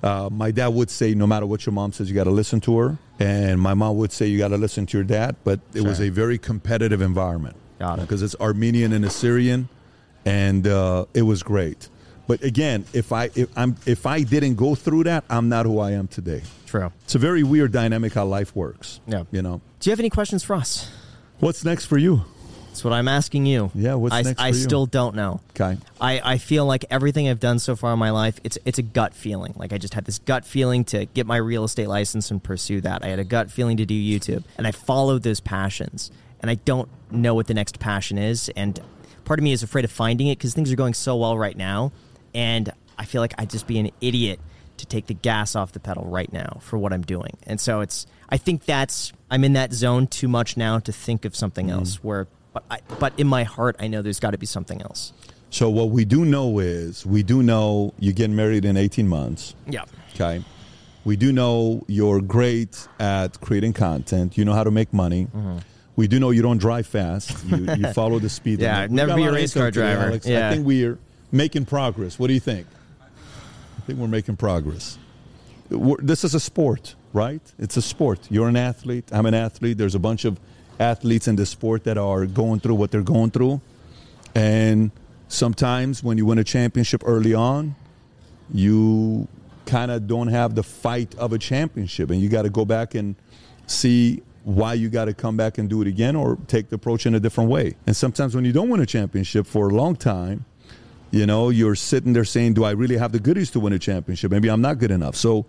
uh, 0.04 0.30
my 0.32 0.52
dad 0.52 0.68
would 0.70 0.90
say, 0.90 1.14
no 1.16 1.26
matter 1.28 1.46
what 1.46 1.66
your 1.66 1.74
mom 1.74 1.92
says, 1.92 2.08
you 2.10 2.16
got 2.16 2.26
to 2.26 2.32
listen 2.32 2.60
to 2.62 2.78
her, 2.78 2.98
and 3.20 3.60
my 3.60 3.74
mom 3.74 3.98
would 3.98 4.12
say, 4.12 4.28
you 4.28 4.38
got 4.38 4.50
to 4.50 4.58
listen 4.58 4.86
to 4.86 4.98
your 4.98 5.04
dad. 5.06 5.36
But 5.44 5.60
it 5.74 5.82
was 5.82 6.00
a 6.02 6.10
very 6.10 6.38
competitive 6.38 7.02
environment. 7.02 7.56
Got 7.80 8.00
it. 8.00 8.02
Because 8.04 8.22
it's 8.22 8.36
Armenian 8.40 8.94
and 8.94 9.04
Assyrian, 9.06 9.68
and 10.26 10.68
uh, 10.68 11.06
it 11.14 11.24
was 11.24 11.42
great. 11.44 11.90
But 12.28 12.44
again, 12.44 12.86
if 12.94 13.12
I 13.12 13.30
if 13.36 13.50
I'm 13.58 13.76
if 13.86 14.06
I 14.06 14.24
didn't 14.24 14.56
go 14.56 14.76
through 14.76 15.06
that, 15.06 15.24
I'm 15.30 15.50
not 15.50 15.66
who 15.66 15.80
I 15.80 15.92
am 15.92 16.08
today. 16.08 16.42
true 16.66 16.92
It's 17.04 17.16
a 17.16 17.20
very 17.20 17.44
weird 17.44 17.72
dynamic 17.72 18.14
how 18.14 18.26
life 18.26 18.56
works. 18.56 19.00
Yeah. 19.08 19.24
You 19.32 19.42
know. 19.42 19.62
do 19.80 19.90
you 19.90 19.92
have 19.92 20.00
any 20.00 20.10
questions 20.10 20.44
for 20.44 20.56
us 20.56 20.90
What's 21.40 21.66
next 21.66 21.88
for 21.88 21.98
you? 21.98 22.24
That's 22.68 22.84
what 22.86 22.94
I'm 22.94 23.08
asking 23.08 23.46
you. 23.46 23.70
Yeah, 23.76 23.96
what's 23.96 24.16
I, 24.16 24.22
next 24.22 24.40
I 24.40 24.52
for 24.52 24.56
you? 24.56 24.64
I 24.64 24.66
still 24.66 24.86
don't 24.86 25.16
know. 25.16 25.42
Okay. 25.52 25.78
I, 26.00 26.22
I 26.24 26.38
feel 26.38 26.66
like 26.66 26.86
everything 26.90 27.28
I've 27.28 27.40
done 27.40 27.60
so 27.60 27.76
far 27.76 27.94
in 27.94 28.00
my 28.00 28.12
life, 28.12 28.40
it's 28.44 28.58
it's 28.66 28.80
a 28.80 28.82
gut 28.82 29.14
feeling. 29.14 29.54
Like 29.58 29.74
I 29.74 29.78
just 29.78 29.94
had 29.94 30.06
this 30.06 30.20
gut 30.20 30.46
feeling 30.46 30.84
to 30.86 31.06
get 31.06 31.28
my 31.28 31.38
real 31.38 31.66
estate 31.66 31.88
license 31.88 32.32
and 32.32 32.42
pursue 32.42 32.82
that. 32.82 33.04
I 33.04 33.10
had 33.10 33.20
a 33.20 33.24
gut 33.24 33.52
feeling 33.52 33.78
to 33.78 33.86
do 33.86 33.94
YouTube, 33.94 34.44
and 34.58 34.66
I 34.66 34.72
followed 34.72 35.24
those 35.24 35.40
passions. 35.40 36.12
And 36.40 36.50
I 36.50 36.56
don't 36.56 36.90
know 37.12 37.36
what 37.36 37.48
the 37.48 37.54
next 37.54 37.80
passion 37.80 38.18
is, 38.18 38.50
and 38.56 38.80
part 39.24 39.40
of 39.40 39.44
me 39.44 39.52
is 39.52 39.64
afraid 39.64 39.86
of 39.86 39.92
finding 39.92 40.28
it 40.28 40.38
because 40.38 40.54
things 40.54 40.72
are 40.72 40.76
going 40.76 40.94
so 40.94 41.16
well 41.16 41.38
right 41.38 41.56
now, 41.56 41.92
and 42.34 42.72
I 42.98 43.06
feel 43.06 43.22
like 43.22 43.34
I'd 43.38 43.50
just 43.50 43.68
be 43.68 43.80
an 43.80 43.92
idiot 44.02 44.40
to 44.78 44.86
take 44.86 45.06
the 45.08 45.14
gas 45.14 45.56
off 45.56 45.72
the 45.72 45.80
pedal 45.80 46.04
right 46.06 46.32
now 46.34 46.58
for 46.62 46.78
what 46.78 46.92
I'm 46.94 47.04
doing. 47.04 47.38
And 47.48 47.60
so 47.60 47.82
it's 47.82 48.06
I 48.30 48.38
think 48.38 48.66
that's 48.66 49.14
I'm 49.30 49.44
in 49.44 49.54
that 49.54 49.74
zone 49.74 50.08
too 50.08 50.28
much 50.28 50.58
now 50.58 50.80
to 50.80 50.92
think 50.92 51.26
of 51.26 51.36
something 51.36 51.68
Mm. 51.68 51.72
else 51.74 52.04
where 52.04 52.28
but 52.54 52.64
I, 52.70 52.80
but 53.00 53.14
in 53.20 53.28
my 53.28 53.44
heart 53.44 53.76
I 53.80 53.88
know 53.88 54.02
there's 54.02 54.20
got 54.20 54.32
to 54.32 54.38
be 54.38 54.46
something 54.46 54.82
else. 54.82 55.14
So 55.50 55.70
what 55.70 55.90
we 55.92 56.06
do 56.06 56.26
know 56.26 56.58
is 56.60 57.06
we 57.06 57.22
do 57.24 57.44
know 57.44 57.94
you 58.00 58.12
get 58.14 58.30
married 58.32 58.66
in 58.66 58.76
18 58.78 59.08
months. 59.08 59.54
Yeah. 59.68 59.86
Okay. 60.16 60.44
We 61.06 61.16
do 61.16 61.32
know 61.32 61.84
you're 61.88 62.22
great 62.22 62.88
at 63.00 63.40
creating 63.42 63.74
content. 63.74 64.38
You 64.38 64.46
know 64.46 64.54
how 64.54 64.64
to 64.64 64.72
make 64.72 64.92
money. 64.94 65.26
Mm-hmm. 65.26 65.58
We 65.96 66.08
do 66.08 66.20
know 66.20 66.32
you 66.32 66.42
don't 66.42 66.58
drive 66.58 66.88
fast. 66.88 67.46
You, 67.46 67.68
you 67.76 67.94
follow 67.94 68.18
the 68.18 68.30
speed 68.30 68.60
Yeah, 68.62 68.76
limit. 68.82 68.92
Never 68.92 69.16
be 69.16 69.26
a 69.26 69.32
race 69.32 69.54
car 69.54 69.70
driver. 69.70 70.06
Alex. 70.08 70.26
Yeah. 70.26 70.48
I 70.50 70.54
think 70.54 70.66
we're 70.66 70.98
making 71.34 71.66
progress. 71.66 72.18
What 72.20 72.28
do 72.28 72.34
you 72.34 72.40
think? 72.40 72.68
I 73.02 73.82
think 73.82 74.00
we're 74.00 74.08
making 74.08 74.38
progress. 74.38 74.98
We're, 75.70 75.98
this 75.98 76.24
is 76.24 76.36
a 76.36 76.40
sport, 76.40 76.96
right? 77.12 77.42
It's 77.58 77.76
a 77.76 77.82
sport. 77.82 78.20
You're 78.30 78.48
an 78.48 78.56
athlete. 78.56 79.06
I'm 79.12 79.26
an 79.26 79.34
athlete. 79.34 79.78
There's 79.78 79.96
a 79.96 80.00
bunch 80.00 80.24
of 80.24 80.40
athletes 80.80 81.28
in 81.28 81.36
this 81.36 81.50
sport 81.50 81.84
that 81.86 81.98
are 81.98 82.26
going 82.28 82.60
through 82.60 82.76
what 82.76 82.92
they're 82.92 83.02
going 83.02 83.32
through. 83.32 83.60
And 84.36 84.92
sometimes 85.28 86.04
when 86.04 86.18
you 86.18 86.26
win 86.28 86.38
a 86.38 86.44
championship 86.44 87.02
early 87.06 87.34
on, 87.34 87.76
you 88.54 89.28
kind 89.66 89.90
of 89.90 90.08
don't 90.08 90.28
have 90.28 90.54
the 90.54 90.64
fight 90.64 91.16
of 91.16 91.34
a 91.34 91.40
championship. 91.40 92.12
And 92.12 92.22
you 92.22 92.30
got 92.30 92.44
to 92.44 92.50
go 92.50 92.64
back 92.64 92.94
and 92.94 93.16
see 93.66 94.22
why 94.44 94.76
you 94.76 94.90
got 94.90 95.06
to 95.06 95.14
come 95.14 95.36
back 95.36 95.58
and 95.58 95.70
do 95.70 95.82
it 95.82 95.88
again 95.88 96.16
or 96.16 96.38
take 96.48 96.70
the 96.70 96.76
approach 96.76 97.06
in 97.08 97.16
a 97.16 97.20
different 97.20 97.50
way. 97.50 97.76
And 97.88 97.96
sometimes 97.96 98.36
when 98.36 98.46
you 98.46 98.52
don't 98.52 98.70
win 98.70 98.82
a 98.82 98.86
championship 98.86 99.48
for 99.48 99.70
a 99.70 99.74
long 99.74 99.96
time, 99.96 100.46
you 101.14 101.28
know, 101.28 101.50
you're 101.50 101.76
sitting 101.76 102.14
there 102.14 102.26
saying, 102.26 102.56
Do 102.56 102.64
I 102.64 102.72
really 102.72 102.98
have 102.98 103.12
the 103.12 103.20
goodies 103.20 103.52
to 103.52 103.60
win 103.60 103.72
a 103.72 103.80
championship? 103.80 104.32
Maybe 104.32 104.50
I'm 104.50 104.62
not 104.62 104.80
good 104.80 104.90
enough. 104.90 105.16
So, 105.16 105.46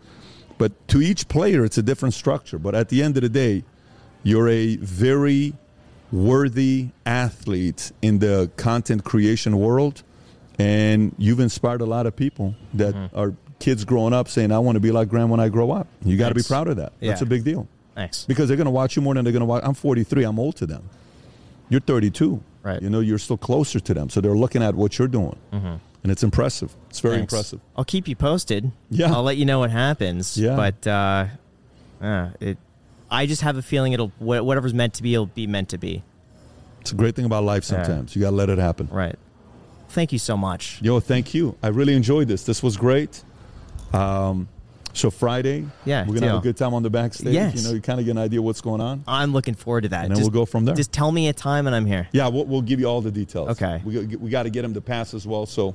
but 0.59 0.73
to 0.89 1.01
each 1.01 1.27
player, 1.27 1.65
it's 1.65 1.79
a 1.79 1.83
different 1.83 2.15
structure. 2.15 2.59
But 2.59 2.75
at 2.75 2.91
the 2.91 3.03
end 3.03 3.17
of 3.17 3.23
the 3.23 3.31
day, 3.31 3.65
you're 4.23 4.49
a 4.49 4.77
very 4.77 5.55
worthy 6.13 6.91
athlete 7.07 7.93
in 8.03 8.19
the 8.19 8.51
content 8.59 9.05
creation 9.05 9.59
world. 9.59 10.03
And 10.59 11.15
you've 11.17 11.41
inspired 11.41 11.81
a 11.81 11.87
lot 11.87 12.07
of 12.07 12.15
people 12.15 12.55
that 12.75 12.95
mm-hmm. 12.95 13.19
are 13.19 13.35
kids 13.59 13.87
growing 13.87 14.13
up 14.13 14.29
saying, 14.29 14.53
I 14.53 14.59
want 14.59 14.77
to 14.77 14.81
be 14.81 14.93
like 14.93 15.09
Graham 15.09 15.31
when 15.31 15.41
I 15.41 15.49
grow 15.49 15.71
up. 15.71 15.89
You 16.05 16.19
got 16.19 16.29
to 16.29 16.35
be 16.35 16.43
proud 16.43 16.69
of 16.69 16.77
that. 16.77 16.93
That's 17.01 17.23
a 17.23 17.27
big 17.27 17.43
deal 17.43 17.67
Thanks. 17.95 18.27
because 18.27 18.49
they're 18.49 18.59
going 18.59 18.67
to 18.67 18.71
watch 18.71 18.97
you 18.97 19.03
more 19.03 19.15
than 19.15 19.25
they're 19.25 19.33
going 19.33 19.41
to 19.41 19.47
watch. 19.47 19.63
I'm 19.65 19.75
43. 19.75 20.25
I'm 20.25 20.39
old 20.39 20.57
to 20.57 20.67
them. 20.67 20.91
You're 21.71 21.81
32. 21.81 22.43
Right. 22.65 22.83
You 22.83 22.89
know, 22.91 23.01
you're 23.01 23.19
still 23.19 23.37
closer 23.37 23.79
to 23.79 23.95
them. 23.95 24.09
So 24.11 24.21
they're 24.21 24.35
looking 24.37 24.63
at 24.63 24.75
what 24.75 24.99
you're 24.99 25.07
doing. 25.09 25.37
And 25.53 26.11
it's 26.13 26.23
impressive. 26.23 26.75
It's 26.91 27.01
very 27.01 27.17
Thanks. 27.19 27.33
impressive. 27.33 27.61
I'll 27.77 27.85
keep 27.85 28.09
you 28.09 28.17
posted. 28.17 28.73
Yeah. 28.91 29.13
I'll 29.13 29.23
let 29.23 29.37
you 29.39 29.45
know 29.47 29.61
what 29.61 29.71
happens. 29.71 30.37
Yeah. 30.37 30.57
But 30.57 30.87
uh, 30.87 31.27
uh, 32.03 32.29
it, 32.41 32.59
I 33.11 33.25
just 33.27 33.41
have 33.43 33.57
a 33.57 33.63
feeling 33.63 33.93
it'll 33.93 34.09
whatever's 34.19 34.75
meant 34.75 34.95
to 34.95 35.03
be, 35.03 35.15
it'll 35.15 35.27
be 35.27 35.47
meant 35.47 35.69
to 35.71 35.79
be. 35.79 36.03
It's 36.81 36.93
a 36.93 36.95
great 36.95 37.15
thing 37.17 37.25
about 37.25 37.45
life 37.45 37.63
Yeah. 37.71 37.83
sometimes. 37.85 38.15
You 38.17 38.21
got 38.23 38.31
to 38.31 38.37
let 38.37 38.51
it 38.51 38.59
happen. 38.59 38.89
Right. 38.91 39.17
Thank 39.91 40.13
you 40.13 40.19
so 40.19 40.37
much. 40.37 40.79
Yo, 40.83 41.01
thank 41.01 41.33
you. 41.33 41.57
I 41.63 41.69
really 41.69 41.95
enjoyed 41.95 42.29
this. 42.29 42.45
This 42.45 42.63
was 42.63 42.77
great. 42.77 43.23
Um, 43.93 44.49
so 44.95 45.11
Friday, 45.11 45.67
Yeah, 45.85 46.07
we're 46.07 46.15
gonna 46.15 46.29
have 46.29 46.39
a 46.39 46.43
good 46.43 46.57
time 46.57 46.73
on 46.73 46.83
the 46.83 46.89
backstage. 46.91 47.35
Yes. 47.35 47.57
You 47.57 47.69
know, 47.69 47.75
you 47.75 47.81
kind 47.81 47.99
of 48.01 48.07
get 48.07 48.13
an 48.13 48.19
idea 48.19 48.41
what's 48.41 48.61
going 48.61 48.81
on, 48.81 49.05
I'm 49.07 49.33
looking 49.33 49.55
forward 49.55 49.83
to 49.83 49.89
that. 49.91 50.05
and 50.05 50.11
then 50.13 50.17
just, 50.19 50.31
we'll 50.33 50.41
go 50.43 50.47
from 50.47 50.65
there. 50.65 50.75
Just 50.75 50.93
tell 50.93 51.13
me 51.13 51.29
a 51.29 51.33
time 51.33 51.67
and 51.67 51.75
I'm 51.77 51.85
here. 51.87 52.09
yeah, 52.13 52.29
we'll, 52.29 52.45
we'll 52.47 52.63
give 52.63 52.81
you 52.81 52.87
all 52.87 53.01
the 53.03 53.11
details. 53.11 53.51
Okay. 53.51 53.83
We 53.85 54.07
got- 54.07 54.21
we 54.21 54.31
got 54.31 54.43
to 54.45 54.51
get 54.51 54.65
him 54.65 54.73
to 54.75 54.81
pass 54.81 55.13
as 55.15 55.27
well, 55.27 55.45
so 55.47 55.75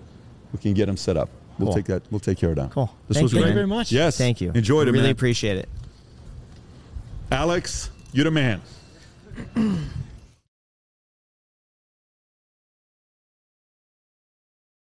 we 0.53 0.59
can 0.59 0.73
get 0.73 0.89
him 0.89 0.97
set 0.97 1.17
up. 1.17 1.29
We'll 1.57 1.67
Cool. 1.67 1.75
take 1.75 1.85
that. 1.85 2.03
We'll 2.09 2.19
take 2.21 2.37
care 2.37 2.51
of 2.51 2.55
that. 2.55 2.71
Cool. 2.71 2.89
This 3.09 3.15
Thank 3.17 3.23
was 3.23 3.33
you, 3.33 3.39
great. 3.39 3.43
Thank 3.47 3.51
you 3.51 3.55
very 3.55 3.67
much. 3.67 3.91
Yes. 3.91 4.17
Thank 4.17 4.39
you. 4.41 4.51
Enjoyed 4.55 4.87
it, 4.87 4.91
Really 4.91 5.03
man. 5.03 5.11
appreciate 5.11 5.57
it. 5.57 5.67
Alex, 7.31 7.89
you're 8.13 8.23
the 8.23 8.31
man. 8.31 8.61